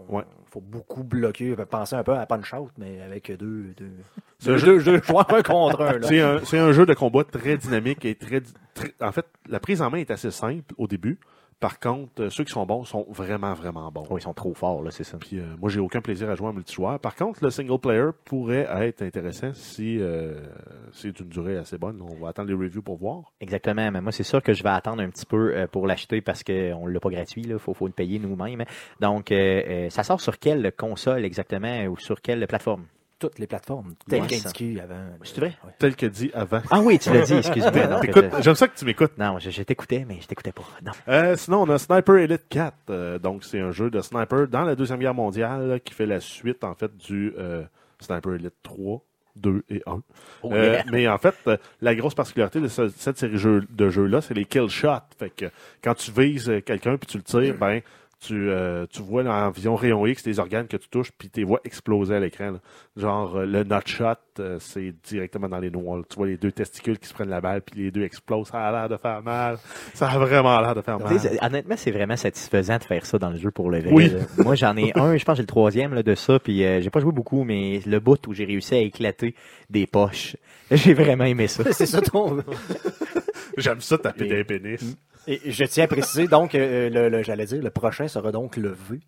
On- 0.08 0.16
Ouais. 0.16 0.24
faut 0.46 0.60
beaucoup 0.60 1.04
bloquer. 1.04 1.54
Penser 1.70 1.94
un 1.96 2.02
peu 2.02 2.12
à 2.14 2.26
Punch 2.26 2.52
Out, 2.52 2.72
mais 2.78 3.00
avec 3.02 3.30
deux, 3.36 3.72
deux, 3.76 3.90
C'est 4.40 4.50
un 4.50 4.52
deux, 4.54 4.58
jeu- 4.58 4.66
deux, 4.78 4.84
deux 4.98 5.02
joueurs 5.04 5.32
un 5.32 5.42
contre 5.42 5.80
un. 5.82 6.02
C'est 6.02 6.20
un, 6.20 6.40
c'est 6.44 6.58
un 6.58 6.72
jeu 6.72 6.86
de 6.86 6.94
combat 6.94 7.22
très 7.24 7.56
dynamique 7.56 8.04
et 8.04 8.16
très, 8.16 8.42
très- 8.74 8.94
En 9.00 9.12
fait, 9.12 9.26
la 9.48 9.60
prise 9.60 9.80
en 9.80 9.90
main 9.90 9.98
est 9.98 10.10
assez 10.10 10.30
simple 10.32 10.74
au 10.76 10.88
début, 10.88 11.18
Par 11.60 11.78
contre, 11.78 12.24
euh, 12.24 12.30
ceux 12.30 12.44
qui 12.44 12.52
sont 12.52 12.66
bons 12.66 12.84
sont 12.84 13.06
vraiment, 13.08 13.54
vraiment 13.54 13.90
bons. 13.90 14.04
Oh, 14.10 14.18
ils 14.18 14.22
sont 14.22 14.34
trop 14.34 14.54
forts, 14.54 14.82
là, 14.82 14.90
c'est 14.90 15.04
ça. 15.04 15.18
Puis 15.18 15.38
euh, 15.38 15.44
moi, 15.60 15.70
j'ai 15.70 15.80
aucun 15.80 16.00
plaisir 16.00 16.28
à 16.30 16.34
jouer 16.34 16.48
en 16.48 16.52
multijoueur. 16.52 16.98
Par 17.00 17.14
contre, 17.14 17.42
le 17.42 17.50
single 17.50 17.78
player 17.78 18.10
pourrait 18.24 18.66
être 18.86 19.02
intéressant 19.02 19.52
si 19.54 19.98
euh, 20.00 20.40
c'est 20.92 21.18
une 21.20 21.28
durée 21.28 21.56
assez 21.56 21.78
bonne. 21.78 22.00
On 22.02 22.14
va 22.22 22.28
attendre 22.28 22.48
les 22.48 22.54
reviews 22.54 22.82
pour 22.82 22.96
voir. 22.96 23.32
Exactement, 23.40 23.90
mais 23.90 24.00
moi 24.00 24.12
c'est 24.12 24.22
sûr 24.22 24.42
que 24.42 24.52
je 24.52 24.62
vais 24.62 24.70
attendre 24.70 25.02
un 25.02 25.08
petit 25.08 25.26
peu 25.26 25.56
euh, 25.56 25.66
pour 25.66 25.86
l'acheter 25.86 26.20
parce 26.20 26.42
qu'on 26.42 26.86
l'a 26.86 27.00
pas 27.00 27.10
gratuit, 27.10 27.42
il 27.42 27.58
faut, 27.58 27.74
faut 27.74 27.86
le 27.86 27.92
payer 27.92 28.18
nous-mêmes. 28.18 28.64
Donc 29.00 29.32
ça 29.90 30.02
sort 30.02 30.20
sur 30.20 30.38
quelle 30.38 30.72
console 30.72 31.24
exactement 31.24 31.84
ou 31.86 31.96
sur 31.98 32.20
quelle 32.20 32.46
plateforme? 32.46 32.84
Toutes 33.18 33.38
les 33.38 33.46
plateformes, 33.46 33.94
telles 34.08 34.22
Yes. 34.30 34.42
qu'indiquées 34.42 34.80
avant. 34.80 35.06
C'est 35.22 35.38
vrai? 35.38 35.54
Ouais. 35.64 35.70
Tel 35.78 35.94
que 35.96 36.06
dit 36.06 36.30
avant. 36.34 36.60
Ah 36.70 36.80
oui, 36.80 36.98
tu 36.98 37.12
l'as 37.12 37.22
dit, 37.22 37.34
excuse-moi. 37.34 37.70
euh, 37.72 38.40
J'aime 38.42 38.54
ça 38.56 38.68
que 38.68 38.76
tu 38.76 38.84
m'écoutes. 38.84 39.16
non, 39.16 39.38
je, 39.38 39.50
je 39.50 39.62
t'écoutais, 39.62 40.04
mais 40.06 40.18
je 40.20 40.26
t'écoutais 40.26 40.52
pas. 40.52 40.64
Non. 40.84 40.92
Euh, 41.08 41.36
sinon, 41.36 41.62
on 41.62 41.68
a 41.70 41.78
Sniper 41.78 42.16
Elite 42.16 42.48
4. 42.48 42.74
euh, 42.90 43.18
donc, 43.18 43.44
c'est 43.44 43.60
un 43.60 43.70
jeu 43.70 43.88
de 43.90 44.00
sniper 44.00 44.48
dans 44.48 44.62
la 44.64 44.74
Deuxième 44.74 44.98
Guerre 44.98 45.14
mondiale 45.14 45.68
là, 45.68 45.78
qui 45.78 45.94
fait 45.94 46.06
la 46.06 46.20
suite, 46.20 46.64
en 46.64 46.74
fait, 46.74 46.94
du 46.96 47.32
euh, 47.38 47.62
Sniper 48.00 48.34
Elite 48.34 48.54
3, 48.64 49.00
2 49.36 49.62
et 49.70 49.82
1. 49.86 50.02
Oh, 50.42 50.52
Euh, 50.52 50.72
yeah. 50.72 50.84
mais 50.90 51.08
en 51.08 51.18
fait, 51.18 51.34
euh, 51.46 51.56
la 51.80 51.94
grosse 51.94 52.14
particularité 52.14 52.60
de 52.60 52.68
ce- 52.68 52.88
cette 52.88 53.16
série 53.18 53.38
jeu- 53.38 53.64
de 53.70 53.88
jeux-là, 53.90 54.20
c'est 54.20 54.34
les 54.34 54.44
kill 54.44 54.68
shots. 54.68 54.88
Fait 55.18 55.30
que 55.30 55.46
quand 55.82 55.94
tu 55.94 56.10
vises 56.10 56.48
euh, 56.50 56.60
quelqu'un 56.60 56.96
puis 56.96 57.06
tu 57.06 57.16
le 57.16 57.22
tires, 57.22 57.56
ben 57.58 57.80
tu, 58.26 58.48
euh, 58.50 58.86
tu 58.90 59.02
vois 59.02 59.24
en 59.24 59.50
vision 59.50 59.74
rayon 59.76 60.06
X 60.06 60.24
les 60.26 60.38
organes 60.38 60.66
que 60.66 60.76
tu 60.76 60.88
touches 60.88 61.10
puis 61.12 61.28
tu 61.30 61.40
les 61.40 61.44
vois 61.44 61.60
exploser 61.64 62.14
à 62.14 62.20
l'écran. 62.20 62.54
Genre 62.96 63.36
euh, 63.36 63.46
le 63.46 63.64
nut 63.64 63.86
shot, 63.86 64.04
euh, 64.38 64.58
c'est 64.60 64.94
directement 65.04 65.48
dans 65.48 65.58
les 65.58 65.70
noix. 65.70 65.96
là. 65.98 66.02
Tu 66.08 66.16
vois 66.16 66.26
les 66.26 66.36
deux 66.36 66.52
testicules 66.52 66.98
qui 66.98 67.08
se 67.08 67.14
prennent 67.14 67.28
la 67.30 67.40
balle 67.40 67.62
puis 67.62 67.82
les 67.84 67.90
deux 67.90 68.02
explosent. 68.02 68.48
Ça 68.48 68.60
a 68.66 68.72
l'air 68.72 68.88
de 68.88 68.96
faire 68.96 69.22
mal. 69.22 69.58
Ça 69.94 70.08
a 70.08 70.18
vraiment 70.18 70.60
l'air 70.60 70.74
de 70.74 70.80
faire 70.82 70.98
mal. 70.98 71.16
Honnêtement, 71.42 71.74
c'est 71.76 71.90
vraiment 71.90 72.16
satisfaisant 72.16 72.78
de 72.78 72.84
faire 72.84 73.04
ça 73.06 73.18
dans 73.18 73.30
le 73.30 73.36
jeu 73.36 73.50
pour 73.50 73.70
le 73.70 73.80
vrai. 73.80 73.90
Oui. 73.92 74.12
Moi, 74.38 74.54
j'en 74.54 74.76
ai 74.76 74.92
un, 74.98 75.16
je 75.16 75.24
pense 75.24 75.34
que 75.34 75.36
j'ai 75.38 75.42
le 75.42 75.46
troisième 75.46 75.94
là, 75.94 76.02
de 76.02 76.14
ça, 76.14 76.38
puis 76.38 76.64
euh, 76.64 76.80
j'ai 76.80 76.90
pas 76.90 77.00
joué 77.00 77.12
beaucoup, 77.12 77.44
mais 77.44 77.80
le 77.86 78.00
bout 78.00 78.26
où 78.26 78.32
j'ai 78.34 78.44
réussi 78.44 78.74
à 78.74 78.78
éclater 78.78 79.34
des 79.70 79.86
poches, 79.86 80.36
j'ai 80.70 80.94
vraiment 80.94 81.24
aimé 81.24 81.46
ça. 81.48 81.62
C'est 81.72 81.86
ça 81.86 82.00
ton. 82.00 82.38
J'aime 83.58 83.80
ça 83.80 83.98
taper 83.98 84.24
Et- 84.26 84.28
des 84.28 84.44
pénis. 84.44 84.96
Et 85.26 85.40
je 85.50 85.64
tiens 85.64 85.84
à 85.84 85.86
préciser, 85.88 86.28
donc, 86.28 86.54
euh, 86.54 86.90
le, 86.90 87.08
le- 87.08 87.22
j'allais 87.22 87.46
dire, 87.46 87.62
le 87.62 87.70
prochain 87.70 88.08
sera 88.08 88.30
donc 88.32 88.56
le 88.56 88.68
V. 88.70 89.00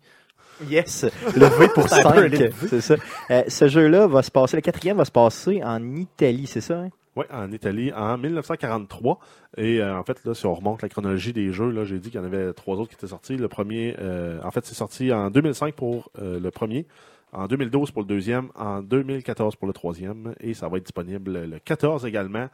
Yes, 0.67 1.05
le 1.35 1.45
V 1.45 1.67
pour 1.73 1.83
C'est 1.89 1.99
un 1.99 2.03
5, 2.03 2.13
peu 2.15 2.27
le 2.27 2.37
V. 2.37 2.51
c'est 2.69 2.81
ça. 2.81 2.95
Euh, 3.29 3.43
ce 3.47 3.67
jeu-là 3.67 4.07
va 4.07 4.23
se 4.23 4.31
passer, 4.31 4.57
le 4.57 4.61
quatrième 4.61 4.97
va 4.97 5.05
se 5.05 5.11
passer 5.11 5.61
en 5.63 5.95
Italie, 5.95 6.47
c'est 6.47 6.61
ça? 6.61 6.79
hein? 6.79 6.89
Oui, 7.15 7.25
en 7.31 7.51
Italie, 7.51 7.91
en 7.93 8.17
1943. 8.17 9.19
Et 9.57 9.79
euh, 9.81 9.97
en 9.97 10.03
fait, 10.03 10.23
là, 10.25 10.33
si 10.33 10.45
on 10.45 10.53
remonte 10.53 10.81
la 10.83 10.89
chronologie 10.89 11.33
des 11.33 11.51
jeux, 11.51 11.69
là, 11.71 11.83
j'ai 11.83 11.97
dit 11.99 12.09
qu'il 12.11 12.19
y 12.19 12.23
en 12.23 12.25
avait 12.27 12.53
trois 12.53 12.75
autres 12.77 12.89
qui 12.89 12.95
étaient 12.95 13.07
sortis. 13.07 13.37
Le 13.37 13.47
premier, 13.47 13.95
euh, 13.99 14.39
en 14.43 14.51
fait, 14.51 14.65
c'est 14.65 14.75
sorti 14.75 15.11
en 15.13 15.29
2005 15.31 15.73
pour 15.75 16.09
euh, 16.21 16.39
le 16.39 16.51
premier, 16.51 16.85
en 17.33 17.47
2012 17.47 17.91
pour 17.91 18.01
le 18.03 18.07
deuxième, 18.07 18.49
en 18.55 18.81
2014 18.81 19.55
pour 19.55 19.67
le 19.67 19.73
troisième, 19.73 20.33
et 20.39 20.53
ça 20.53 20.67
va 20.69 20.77
être 20.77 20.83
disponible 20.83 21.33
le 21.43 21.59
14 21.59 22.05
également, 22.05 22.47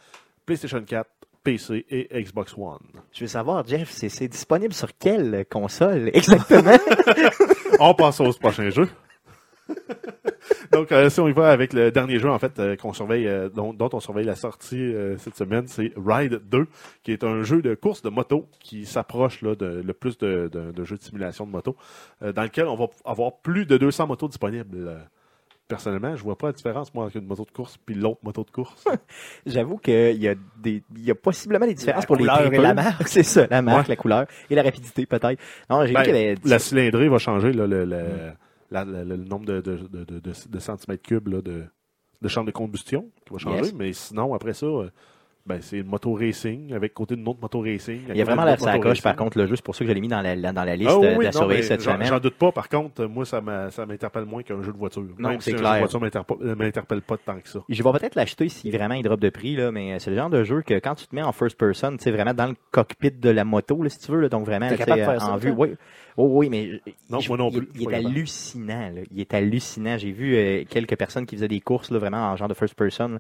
PlayStation 0.46 0.82
4, 0.82 1.10
PC 1.44 1.86
et 1.90 2.24
Xbox 2.24 2.56
One. 2.58 2.80
Je 3.12 3.22
veux 3.22 3.28
savoir, 3.28 3.66
Jeff, 3.68 3.90
c'est, 3.92 4.28
disponible 4.28 4.74
sur 4.74 4.98
quelle 4.98 5.46
console 5.50 6.10
exactement? 6.14 6.78
On 7.80 7.94
passe 7.94 8.20
au 8.20 8.32
prochain 8.34 8.70
jeu. 8.70 8.88
Donc, 10.72 10.92
euh, 10.92 11.10
si 11.10 11.20
on 11.20 11.28
y 11.28 11.34
va 11.34 11.52
avec 11.52 11.72
le 11.74 11.92
dernier 11.92 12.20
jeu, 12.20 12.30
en 12.30 12.40
fait, 12.40 12.60
euh, 12.60 12.76
qu'on 12.76 12.94
surveille, 12.94 13.28
euh, 13.28 13.48
dont, 13.48 13.74
dont 13.74 13.90
on 13.94 14.00
surveille 14.00 14.26
la 14.26 14.36
sortie 14.36 14.94
cette 15.18 15.36
semaine, 15.36 15.68
c'est 15.68 15.94
Ride 15.96 16.42
2, 16.50 16.68
qui 17.04 17.12
est 17.12 17.24
un 17.24 17.44
jeu 17.44 17.62
de 17.62 17.76
course 17.76 18.02
de 18.02 18.10
moto 18.10 18.50
qui 18.60 18.86
s'approche 18.86 19.42
là, 19.42 19.56
de, 19.56 19.82
le 19.86 19.94
plus 19.94 20.18
de, 20.18 20.50
de, 20.52 20.72
de 20.72 20.84
jeux 20.84 20.98
de 20.98 21.04
simulation 21.04 21.46
de 21.46 21.52
moto, 21.52 21.76
dans 22.22 22.44
lequel 22.44 22.68
on 22.68 22.76
va 22.76 22.88
avoir 23.06 23.38
plus 23.38 23.66
de 23.66 23.78
200 23.78 24.08
motos 24.08 24.28
disponibles. 24.28 25.00
Personnellement, 25.68 26.16
je 26.16 26.24
vois 26.24 26.38
pas 26.38 26.48
la 26.48 26.54
différence, 26.54 26.94
moi, 26.94 27.06
entre 27.06 27.16
une 27.18 27.26
moto 27.26 27.46
de 27.46 27.52
course 27.52 27.78
puis 27.86 27.96
l'autre 27.96 28.20
moto 28.24 28.44
de 28.44 28.52
course. 28.52 28.84
J'avoue 29.46 29.78
qu'il 29.78 30.22
y 30.22 30.28
a 30.28 30.36
des, 30.62 30.84
il 30.96 31.04
y 31.06 31.10
a 31.12 31.16
possiblement 31.16 31.66
des 31.66 31.74
différences 31.74 32.04
La 32.04 32.08
pour 32.08 32.16
les 32.18 32.28
tripeurs. 32.28 32.62
la 32.62 32.74
marque. 32.74 33.08
C'est 33.08 33.24
ça, 33.24 33.48
la 33.50 33.62
marque, 33.62 33.88
Ouais. 33.88 33.90
la 33.90 33.96
couleur 33.96 34.26
et 34.50 34.56
la 34.56 34.62
rapidité 34.64 35.06
peut-être. 35.06 35.40
Non, 35.70 35.86
j'ai 35.86 35.94
Ben, 35.94 36.02
vu 36.02 36.06
qu'il 36.06 36.16
y 36.16 36.20
avait 36.20 36.36
la 36.44 36.60
cylindrée 36.60 37.08
va 37.10 37.18
changer, 37.18 37.54
là, 37.54 37.66
le, 37.66 37.86
le, 37.86 38.06
la- 38.72 38.84
le- 38.86 39.04
le 39.04 39.16
nombre 39.18 39.46
de, 39.46 39.62
de, 39.62 39.80
de, 40.20 40.60
centimètres 40.60 41.02
cubes 41.04 41.30
là, 41.30 41.42
de, 41.42 41.64
de 42.22 42.28
chambre 42.28 42.48
de 42.48 42.52
combustion 42.52 43.10
qui 43.26 43.34
va 43.34 43.40
changer. 43.40 43.64
Yes. 43.64 43.74
Mais 43.74 43.94
sinon, 43.94 44.34
après 44.34 44.54
ça, 44.54 44.66
euh, 44.66 44.90
ben, 45.46 45.58
c'est 45.62 45.80
une 45.80 45.88
moto 45.88 46.14
racing 46.14 46.74
avec 46.74 46.94
côté 46.94 47.18
d'une 47.18 47.28
autre 47.28 47.40
moto 47.42 47.60
racing. 47.60 48.00
Il 48.08 48.16
y 48.16 48.22
a 48.22 48.24
vraiment 48.24 48.46
l'air 48.46 48.58
ça 48.62 48.80
coche, 48.80 49.02
par 49.02 49.16
contre, 49.18 49.38
le 49.38 49.46
jeu. 49.46 49.58
C'est 49.58 49.66
pour 49.66 49.76
ça 49.76 49.84
que 49.84 49.90
je 49.90 49.94
l'ai 49.94 50.00
mis 50.00 50.08
dans 50.08 50.22
la, 50.22 50.36
la- 50.38 50.54
dans 50.54 50.64
la 50.64 50.76
liste 50.78 50.92
Ah 50.94 50.98
oui, 50.98 51.08
de 51.18 51.24
la 51.24 51.32
non, 51.32 51.50
cette 51.62 51.82
j'en- 51.82 51.94
semaine. 51.94 52.08
J'en 52.08 52.20
doute 52.20 52.36
pas. 52.36 52.54
Par 52.54 52.70
contre, 52.70 53.06
moi, 53.08 53.26
ça 53.26 53.42
m'interpelle 53.42 54.24
moins 54.24 54.42
qu'un 54.42 54.62
jeu 54.62 54.72
de 54.72 54.78
voiture. 54.78 55.04
Non, 55.20 55.30
Même 55.30 55.42
c'est 55.42 55.52
si 55.52 55.56
un 55.58 55.60
clair. 55.60 55.72
jeu 55.74 55.76
de 55.76 55.80
voiture 55.80 56.00
m'interpe- 56.02 56.42
euh, 56.42 56.56
m'interpelle 56.56 57.02
pas 57.02 57.18
tant 57.18 57.40
que 57.40 57.50
ça. 57.50 57.60
Je 57.68 57.84
vais 57.84 57.92
peut-être 57.92 58.16
l'acheter 58.16 58.48
si 58.48 58.72
vraiment 58.72 58.94
il 58.96 59.04
drop 59.04 59.20
de 59.20 59.30
prix, 59.30 59.58
là, 59.58 59.72
mais 59.74 60.00
c'est 60.00 60.12
le 60.12 60.16
genre 60.16 60.30
de 60.30 60.46
jeu 60.46 60.62
que 60.62 60.76
quand 60.76 60.96
tu 60.96 61.08
te 61.08 61.14
mets 61.16 61.24
en 61.24 61.34
first 61.34 61.58
person, 61.58 61.92
tu 61.98 62.04
sais, 62.04 62.12
vraiment 62.12 62.34
dans 62.34 62.48
le 62.48 62.56
cockpit 62.72 63.12
de 63.12 63.30
la 63.30 63.44
moto, 63.44 63.84
là, 63.84 63.90
si 63.90 64.00
tu 64.00 64.12
veux, 64.14 64.22
là, 64.22 64.30
donc 64.30 64.46
vraiment, 64.46 64.70
capable 64.70 65.02
de 65.02 65.06
faire 65.06 65.30
en 65.30 65.36
vue. 65.36 65.52
Oui, 65.52 65.76
oh, 66.16 66.28
oui, 66.32 66.48
mais 66.50 66.80
Non, 67.10 67.20
je- 67.20 67.28
moi 67.28 67.38
non 67.38 67.50
il- 67.52 67.66
plus, 67.66 67.84
est 67.84 67.94
hallucinant, 67.94 68.92
là. 68.96 69.02
Il 69.12 69.20
est 69.20 69.34
hallucinant. 69.34 69.98
J'ai 69.98 70.12
vu 70.14 70.36
euh, 70.38 70.64
quelques 70.70 70.96
personnes 70.98 71.26
qui 71.26 71.36
faisaient 71.36 71.50
des 71.50 71.60
courses, 71.60 71.92
là, 71.92 72.00
vraiment 72.00 72.30
en 72.32 72.38
genre 72.38 72.48
de 72.48 72.54
first 72.54 72.76
person. 72.76 73.10
là. 73.10 73.20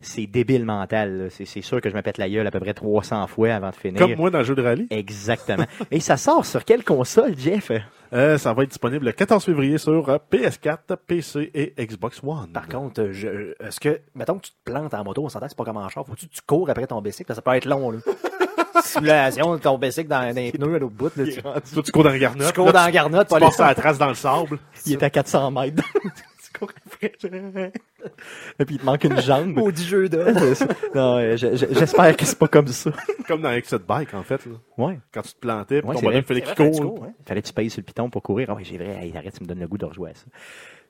C'est 0.00 0.26
débile 0.26 0.64
mental. 0.66 1.18
là. 1.18 1.24
C'est 1.30 1.62
sûr 1.62 1.80
que 1.80 1.88
je 1.88 1.94
me 1.96 2.02
pète 2.02 2.18
la 2.18 2.28
gueule 2.28 2.46
à 2.46 2.50
peu 2.50 2.60
près 2.60 2.74
300 2.74 3.26
fois 3.28 3.54
avant 3.54 3.70
de 3.70 3.74
finir. 3.74 3.98
Comme 4.00 4.14
moi 4.16 4.30
dans 4.30 4.38
le 4.38 4.44
jeu 4.44 4.54
de 4.54 4.62
rallye, 4.62 4.86
Exactement. 4.90 5.64
Et 5.90 6.00
ça 6.00 6.16
sort 6.18 6.44
sur 6.44 6.64
quelle 6.64 6.84
console, 6.84 7.34
Jeff? 7.36 7.72
euh, 8.12 8.36
ça 8.38 8.52
va 8.52 8.62
être 8.64 8.68
disponible 8.68 9.06
le 9.06 9.12
14 9.12 9.42
février 9.44 9.78
sur 9.78 10.08
euh, 10.10 10.18
PS4, 10.30 10.96
PC 11.06 11.50
et 11.54 11.72
Xbox 11.86 12.20
One. 12.22 12.50
Par 12.52 12.68
contre, 12.68 13.00
euh, 13.00 13.12
je- 13.12 13.54
est-ce 13.66 13.80
que, 13.80 14.00
mettons 14.14 14.36
que 14.38 14.46
tu 14.46 14.50
te 14.52 14.70
plantes 14.70 14.92
en 14.92 15.02
moto, 15.02 15.24
on 15.24 15.28
s'entend 15.30 15.46
que 15.46 15.50
c'est 15.52 15.58
pas 15.58 15.64
comme 15.64 15.78
en 15.78 15.88
char, 15.88 16.06
faut-tu 16.06 16.26
que 16.28 16.32
tu 16.34 16.40
cours 16.46 16.68
après 16.68 16.86
ton 16.86 17.00
bicycle, 17.00 17.34
ça 17.34 17.40
peut 17.42 17.52
être 17.54 17.64
long, 17.66 17.90
là. 17.90 17.98
Simulation 18.84 19.54
de 19.54 19.58
ton 19.60 19.78
bicycle 19.78 20.08
dans, 20.08 20.20
dans 20.28 20.34
les 20.36 20.52
pneus 20.52 20.74
à 20.74 20.78
l'autre 20.78 20.94
bout, 20.94 21.16
là, 21.16 21.24
tu, 21.24 21.40
Toi, 21.42 21.82
tu 21.82 21.90
cours 21.90 22.04
dans 22.04 22.10
la 22.10 22.18
garnotte. 22.18 22.46
tu 22.48 22.52
cours 22.52 22.72
dans 22.72 22.84
la 22.84 22.90
garnotte, 22.92 23.28
tu 23.28 23.40
passes 23.40 23.60
à 23.60 23.68
la 23.68 23.74
trace 23.74 23.96
dans 23.98 24.08
le 24.08 24.14
sable. 24.14 24.58
Il 24.84 24.92
est 24.92 25.02
à 25.02 25.08
400 25.10 25.50
mètres. 25.50 25.82
Tu 26.56 26.58
cours 26.58 26.72
après. 26.86 27.72
Et 28.58 28.64
puis 28.64 28.74
il 28.76 28.78
te 28.78 28.84
manque 28.84 29.04
une 29.04 29.20
jambe. 29.20 29.48
maudit 29.56 29.84
jeu 29.84 30.08
de. 30.08 30.18
Non, 30.94 31.36
je- 31.36 31.56
je- 31.56 31.74
j'espère 31.78 32.16
que 32.16 32.24
c'est 32.24 32.38
pas 32.38 32.48
comme 32.48 32.68
ça. 32.68 32.90
Comme 33.26 33.42
dans 33.42 33.50
Exit 33.52 33.82
Bike, 33.86 34.14
en 34.14 34.22
fait. 34.22 34.44
là. 34.46 34.52
Ouais. 34.78 34.98
Quand 35.12 35.22
tu 35.22 35.32
te 35.34 35.38
plantais, 35.40 35.80
puis 35.80 35.88
Ouais, 35.90 35.94
ton 35.96 36.02
bonhomme 36.02 36.22
fallait 36.22 36.42
qu'il 36.42 36.54
court. 36.54 37.04
hein. 37.04 37.12
Fallait 37.26 37.42
que 37.42 37.46
tu 37.48 37.52
payes 37.52 37.70
sur 37.70 37.80
le 37.80 37.84
piton 37.84 38.08
pour 38.10 38.22
courir. 38.22 38.48
Ah 38.50 38.54
oui, 38.56 38.64
j'ai 38.64 38.78
vrai. 38.78 38.96
Hey, 39.02 39.16
arrête, 39.16 39.34
tu 39.36 39.42
me 39.42 39.48
donnes 39.48 39.60
le 39.60 39.68
goût 39.68 39.78
de 39.78 39.84
rejouer 39.84 40.10
à 40.10 40.14
ça. 40.14 40.24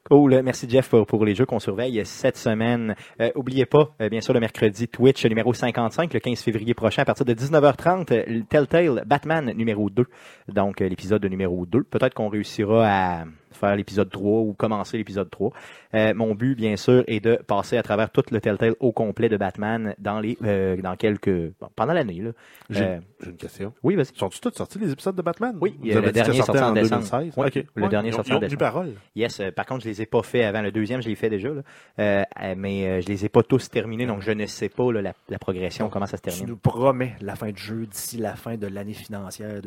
Cool. 0.09 0.41
Merci 0.45 0.71
Jeff 0.71 0.89
pour, 0.91 1.05
pour 1.05 1.25
les 1.25 1.35
jeux 1.35 1.47
qu'on 1.47 1.59
surveille 1.59 2.01
cette 2.07 2.37
semaine. 2.37 2.95
Euh, 3.21 3.33
oubliez 3.35 3.67
pas, 3.67 3.93
euh, 4.01 4.09
bien 4.09 4.21
sûr, 4.21 4.33
le 4.35 4.39
mercredi 4.39 4.87
Twitch 4.87 5.27
numéro 5.27 5.53
55, 5.53 6.15
le 6.15 6.21
15 6.21 6.41
février 6.43 6.75
prochain, 6.75 7.03
à 7.03 7.05
partir 7.05 7.27
de 7.27 7.35
19h30, 7.35 8.13
euh, 8.13 8.23
le 8.29 8.43
Telltale 8.45 9.03
Batman 9.05 9.53
numéro 9.57 9.91
2. 9.91 10.05
Donc, 10.47 10.81
euh, 10.81 10.89
l'épisode 10.89 11.25
numéro 11.25 11.67
2. 11.67 11.83
Peut-être 11.83 12.15
qu'on 12.15 12.29
réussira 12.29 12.87
à 12.87 13.25
faire 13.57 13.75
l'épisode 13.77 14.11
3 14.11 14.41
ou 14.41 14.53
commencer 14.55 14.97
l'épisode 14.99 15.31
3. 15.31 15.51
Euh, 15.95 16.15
mon 16.15 16.35
but, 16.35 16.55
bien 16.55 16.77
sûr, 16.77 17.03
est 17.07 17.21
de 17.21 17.37
passer 17.37 17.77
à 17.79 17.83
travers 17.83 18.11
tout 18.11 18.23
le 18.31 18.41
Telltale 18.41 18.75
au 18.81 18.93
complet 18.93 19.29
de 19.29 19.37
Batman 19.37 19.95
dans 19.99 20.21
les 20.21 20.37
euh, 20.45 20.77
dans 20.81 20.95
quelques 20.97 21.31
bon, 21.61 21.69
pendant 21.75 21.93
l'année. 21.93 22.21
là. 22.21 22.31
J'ai 22.71 22.85
Euh, 22.85 22.99
j'ai 23.23 23.31
une 23.31 23.37
question. 23.37 23.73
oui, 23.83 23.95
vas-y. 23.97 24.15
Sont-ils 24.15 24.41
tous 24.41 24.53
sortis 24.53 24.79
les 24.79 24.91
épisodes 24.93 25.17
de 25.17 25.23
Batman? 25.23 25.57
Oui, 25.61 25.75
Vous 25.81 25.87
le 26.01 26.13
dernier 26.13 26.35
sorti 26.43 26.59
en 26.59 26.73
décembre. 26.73 27.03
2016? 27.03 27.33
Oui, 27.37 27.47
Ok. 27.47 27.65
le 27.75 27.83
Ouais, 27.83 27.89
dernier 27.89 28.13
sorti 28.13 28.33
en 28.33 28.39
décembre. 28.39 28.59
parole. 28.59 28.93
Yes, 29.15 29.41
euh, 29.41 29.51
par 29.51 29.67
contre, 29.67 29.85
je 29.85 29.89
les 29.89 30.03
ai 30.03 30.07
pas 30.07 30.23
fait 30.23 30.45
avant 30.45 30.63
le 30.63 30.71
deuxième, 30.71 31.01
je 31.01 31.09
l'ai 31.09 31.15
fait 31.15 31.31
déjà, 31.31 31.49
là. 31.49 31.63
Euh, 31.99 32.23
euh, 32.43 32.55
mais 32.57 32.87
euh, 32.87 33.01
je 33.01 33.07
les 33.09 33.25
ai 33.25 33.29
pas 33.29 33.43
tous 33.43 33.71
terminés, 33.71 34.07
donc 34.07 34.21
je 34.23 34.33
ne 34.33 34.47
sais 34.47 34.69
pas 34.69 34.93
là, 34.93 35.01
la, 35.03 35.13
la 35.29 35.39
progression, 35.39 35.89
comment 35.89 36.07
ça 36.07 36.17
se 36.19 36.23
Tu 36.23 36.31
termine. 36.31 36.49
nous 36.49 36.57
promets 36.57 37.15
la 37.21 37.37
fin 37.37 37.51
de 37.51 37.57
jeu 37.57 37.87
d'ici 37.87 38.19
la 38.19 38.35
fin 38.37 38.57
de 38.57 38.67
l'année 38.67 38.93
financière 38.95 39.61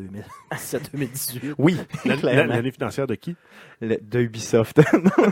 2017-2018. 0.52 1.54
Oui, 1.58 1.76
l'année 2.04 2.70
financière 2.72 3.06
de 3.06 3.14
qui? 3.14 3.36
Le- 3.80 3.98
de 4.02 4.20
Ubisoft. 4.20 4.80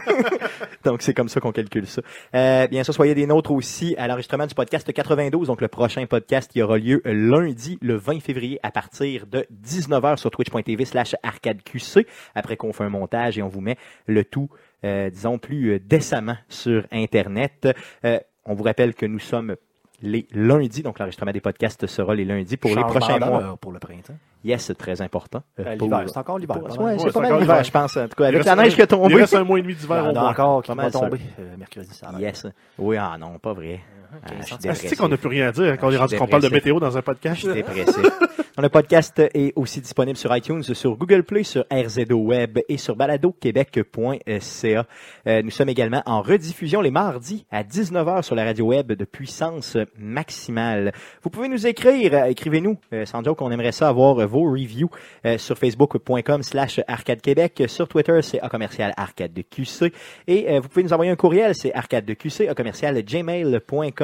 donc 0.85 1.03
c'est 1.03 1.15
comme 1.15 1.29
ça 1.29 1.41
qu'on 1.41 1.53
calcule 1.53 1.87
ça. 1.87 2.03
Euh, 2.35 2.67
bien 2.67 2.83
sûr, 2.85 2.95
soyez 2.95 3.15
des 3.15 3.27
nôtres 3.27 3.51
aussi 3.51 3.95
à 3.99 4.07
l'enregistrement 4.09 4.47
du 4.47 4.55
podcast 4.55 4.91
92, 4.93 5.49
donc 5.49 5.61
le 5.61 5.69
prochain 5.69 6.05
podcast 6.07 6.51
qui 6.51 6.63
aura 6.63 6.79
lieu 6.79 7.03
lundi, 7.05 7.79
le 7.83 7.97
20 7.97 8.21
février, 8.21 8.59
à 8.63 8.71
partir 8.71 9.27
de 9.27 9.47
19h 9.65 10.17
sur 10.17 10.31
twitch.tv 10.31 10.85
slash 10.85 11.15
arcadeqc, 11.23 12.07
après 12.35 12.57
qu'on 12.57 12.73
fait 12.73 12.85
un 12.85 12.89
montage 12.91 13.39
et 13.39 13.43
on 13.43 13.49
vous 13.49 13.61
met 13.61 13.77
le 14.07 14.25
tout, 14.25 14.49
euh, 14.85 15.11
disons, 15.11 15.39
plus 15.39 15.73
euh, 15.75 15.81
décemment 15.85 16.37
sur 16.49 16.87
Internet. 16.93 17.69
Euh, 18.05 18.19
on 18.45 18.55
vous 18.55 18.65
rappelle 18.65 18.95
que 18.95 19.05
nous 19.07 19.19
sommes 19.19 19.57
les 20.01 20.27
lundis, 20.33 20.83
donc 20.83 20.99
l'enregistrement 20.99 21.33
des 21.33 21.41
podcasts 21.41 21.87
sera 21.87 22.15
les 22.15 22.25
lundis 22.25 22.57
pour 22.57 22.71
les 22.75 22.83
prochains 22.83 23.19
mois. 23.19 23.57
pour 23.61 23.73
le 23.73 23.79
printemps. 23.81 24.17
Yes, 24.45 24.63
c'est 24.67 24.79
très 24.79 25.03
important. 25.03 25.43
Euh, 25.59 25.65
Euh, 25.67 25.77
pour- 25.77 25.89
l'hiver, 25.89 26.05
c'est 26.09 26.19
encore 26.19 26.39
l'hiver. 26.39 26.57
Ouais, 26.57 26.63
mal. 26.63 27.01
c'est 27.01 27.07
pas 27.07 27.13
c'est 27.13 27.21
mal 27.21 27.41
l'hiver, 27.41 27.65
je 27.65 27.71
pense. 27.73 27.97
En 27.97 28.09
tout 28.09 28.15
cas, 28.17 28.27
avec 28.29 28.45
la 28.45 28.57
neige 28.57 28.75
qui 28.77 28.83
a 28.83 28.87
Il 29.09 29.17
reste 29.17 29.35
un 29.35 29.45
mois 29.45 29.59
et 29.59 29.63
demi 29.63 29.73
Il 29.75 29.77
y 29.77 29.81
d'hiver 29.81 30.05
au 30.05 30.07
en 30.07 30.11
a 30.11 30.13
moins. 30.21 30.31
encore 30.31 30.63
qui 30.63 30.69
Pas 30.69 30.75
vont 30.75 30.83
mal 30.83 30.91
sûr. 30.93 31.01
tomber 31.01 31.21
euh, 31.41 31.57
mercredi. 31.59 31.89
ça 31.93 32.11
va. 32.13 32.21
Yes. 32.21 32.47
Oui, 32.79 32.97
ah 32.97 33.17
non, 33.19 33.39
pas 33.39 33.53
vrai. 33.53 33.81
Ah, 34.11 34.33
je 34.41 34.47
suis 34.47 34.55
Ah, 34.69 34.75
c'est 34.75 34.97
qu'on 34.97 35.09
n'a 35.09 35.17
plus 35.17 35.29
rien 35.29 35.49
à 35.49 35.53
dire 35.53 35.77
quand 35.79 35.93
on 35.93 35.99
rendu 35.99 36.17
qu'on 36.17 36.27
parle 36.27 36.43
de 36.43 36.49
météo 36.49 36.81
dans 36.81 36.97
un 36.97 37.03
podcast? 37.03 37.37
Je 37.37 37.41
suis 37.51 37.55
dépressif. 37.55 37.97
Le 38.61 38.69
podcast 38.69 39.21
est 39.35 39.53
aussi 39.55 39.81
disponible 39.81 40.17
sur 40.17 40.37
iTunes, 40.37 40.65
sur 40.65 40.97
Google 40.97 41.23
Play, 41.23 41.45
sur 41.45 41.65
RZO 41.73 42.17
Web 42.17 42.59
et 42.69 42.77
sur 42.77 42.97
baladoquebec.ca. 42.97 44.87
Euh, 45.29 45.43
nous 45.43 45.51
sommes 45.51 45.69
également 45.69 46.03
en 46.07 46.23
rediffusion 46.23 46.81
les 46.81 46.91
mardis 46.91 47.47
à 47.53 47.63
19h 47.63 48.23
sur 48.23 48.35
la 48.35 48.45
radio 48.45 48.67
web 48.67 48.93
de 48.93 49.05
puissance 49.05 49.77
maximale. 49.97 50.93
Vous 51.23 51.31
pouvez 51.31 51.47
nous 51.49 51.69
écrire, 51.69 52.15
euh, 52.15 52.25
écrivez-nous, 52.25 52.79
euh, 52.93 53.07
sans 53.07 53.23
joke, 53.23 53.41
on 53.43 53.53
aimerait 53.53 53.71
ça 53.71 53.89
avoir 53.89 54.19
euh, 54.19 54.27
vos 54.27 54.51
reviews 54.51 54.91
euh, 55.25 55.39
sur 55.39 55.57
facebook.com 55.57 56.43
slash 56.43 56.81
arcade 56.89 57.21
québec, 57.21 57.63
sur 57.69 57.87
Twitter 57.87 58.19
c'est 58.23 58.41
A 58.41 58.49
commercial 58.49 58.93
arcade 58.97 59.33
de 59.35 59.43
QC 59.43 59.93
et 60.27 60.51
euh, 60.51 60.59
vous 60.61 60.69
pouvez 60.69 60.83
nous 60.83 60.93
envoyer 60.93 61.13
un 61.13 61.17
courriel, 61.17 61.55
c'est 61.55 61.73
arcade 61.75 62.05
de 62.07 62.15
QC, 62.15 62.49
A 62.49 62.55
commercial 62.55 63.01
gmail.com. 63.05 63.98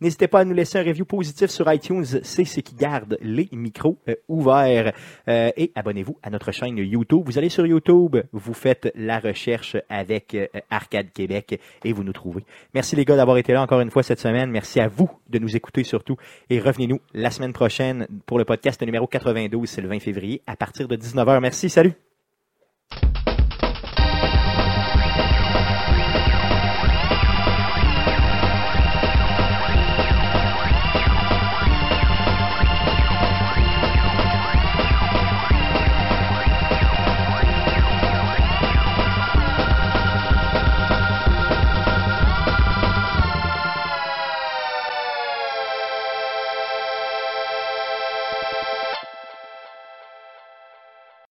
N'hésitez 0.00 0.28
pas 0.28 0.40
à 0.40 0.44
nous 0.44 0.54
laisser 0.54 0.78
un 0.78 0.82
review 0.82 1.04
positif 1.04 1.50
sur 1.50 1.72
iTunes, 1.72 2.04
c'est 2.04 2.44
ce 2.44 2.60
qui 2.60 2.74
garde 2.74 3.18
les 3.20 3.48
micros 3.52 3.98
euh, 4.08 4.14
ouverts. 4.28 4.92
Euh, 5.28 5.50
et 5.56 5.72
abonnez-vous 5.74 6.18
à 6.22 6.30
notre 6.30 6.52
chaîne 6.52 6.76
YouTube. 6.78 7.22
Vous 7.24 7.38
allez 7.38 7.48
sur 7.48 7.66
YouTube, 7.66 8.16
vous 8.32 8.54
faites 8.54 8.90
la 8.94 9.18
recherche 9.18 9.76
avec 9.88 10.34
euh, 10.34 10.46
Arcade 10.70 11.12
Québec 11.12 11.60
et 11.84 11.92
vous 11.92 12.04
nous 12.04 12.12
trouvez. 12.12 12.44
Merci 12.74 12.96
les 12.96 13.04
gars 13.04 13.16
d'avoir 13.16 13.38
été 13.38 13.52
là 13.52 13.62
encore 13.62 13.80
une 13.80 13.90
fois 13.90 14.02
cette 14.02 14.20
semaine. 14.20 14.50
Merci 14.50 14.80
à 14.80 14.88
vous 14.88 15.10
de 15.28 15.38
nous 15.38 15.56
écouter 15.56 15.84
surtout. 15.84 16.16
Et 16.50 16.60
revenez-nous 16.60 17.00
la 17.14 17.30
semaine 17.30 17.52
prochaine 17.52 18.06
pour 18.26 18.38
le 18.38 18.44
podcast 18.44 18.82
numéro 18.82 19.06
92, 19.06 19.68
c'est 19.68 19.80
le 19.80 19.88
20 19.88 20.00
février, 20.00 20.42
à 20.46 20.56
partir 20.56 20.88
de 20.88 20.96
19h. 20.96 21.40
Merci, 21.40 21.70
salut! 21.70 21.94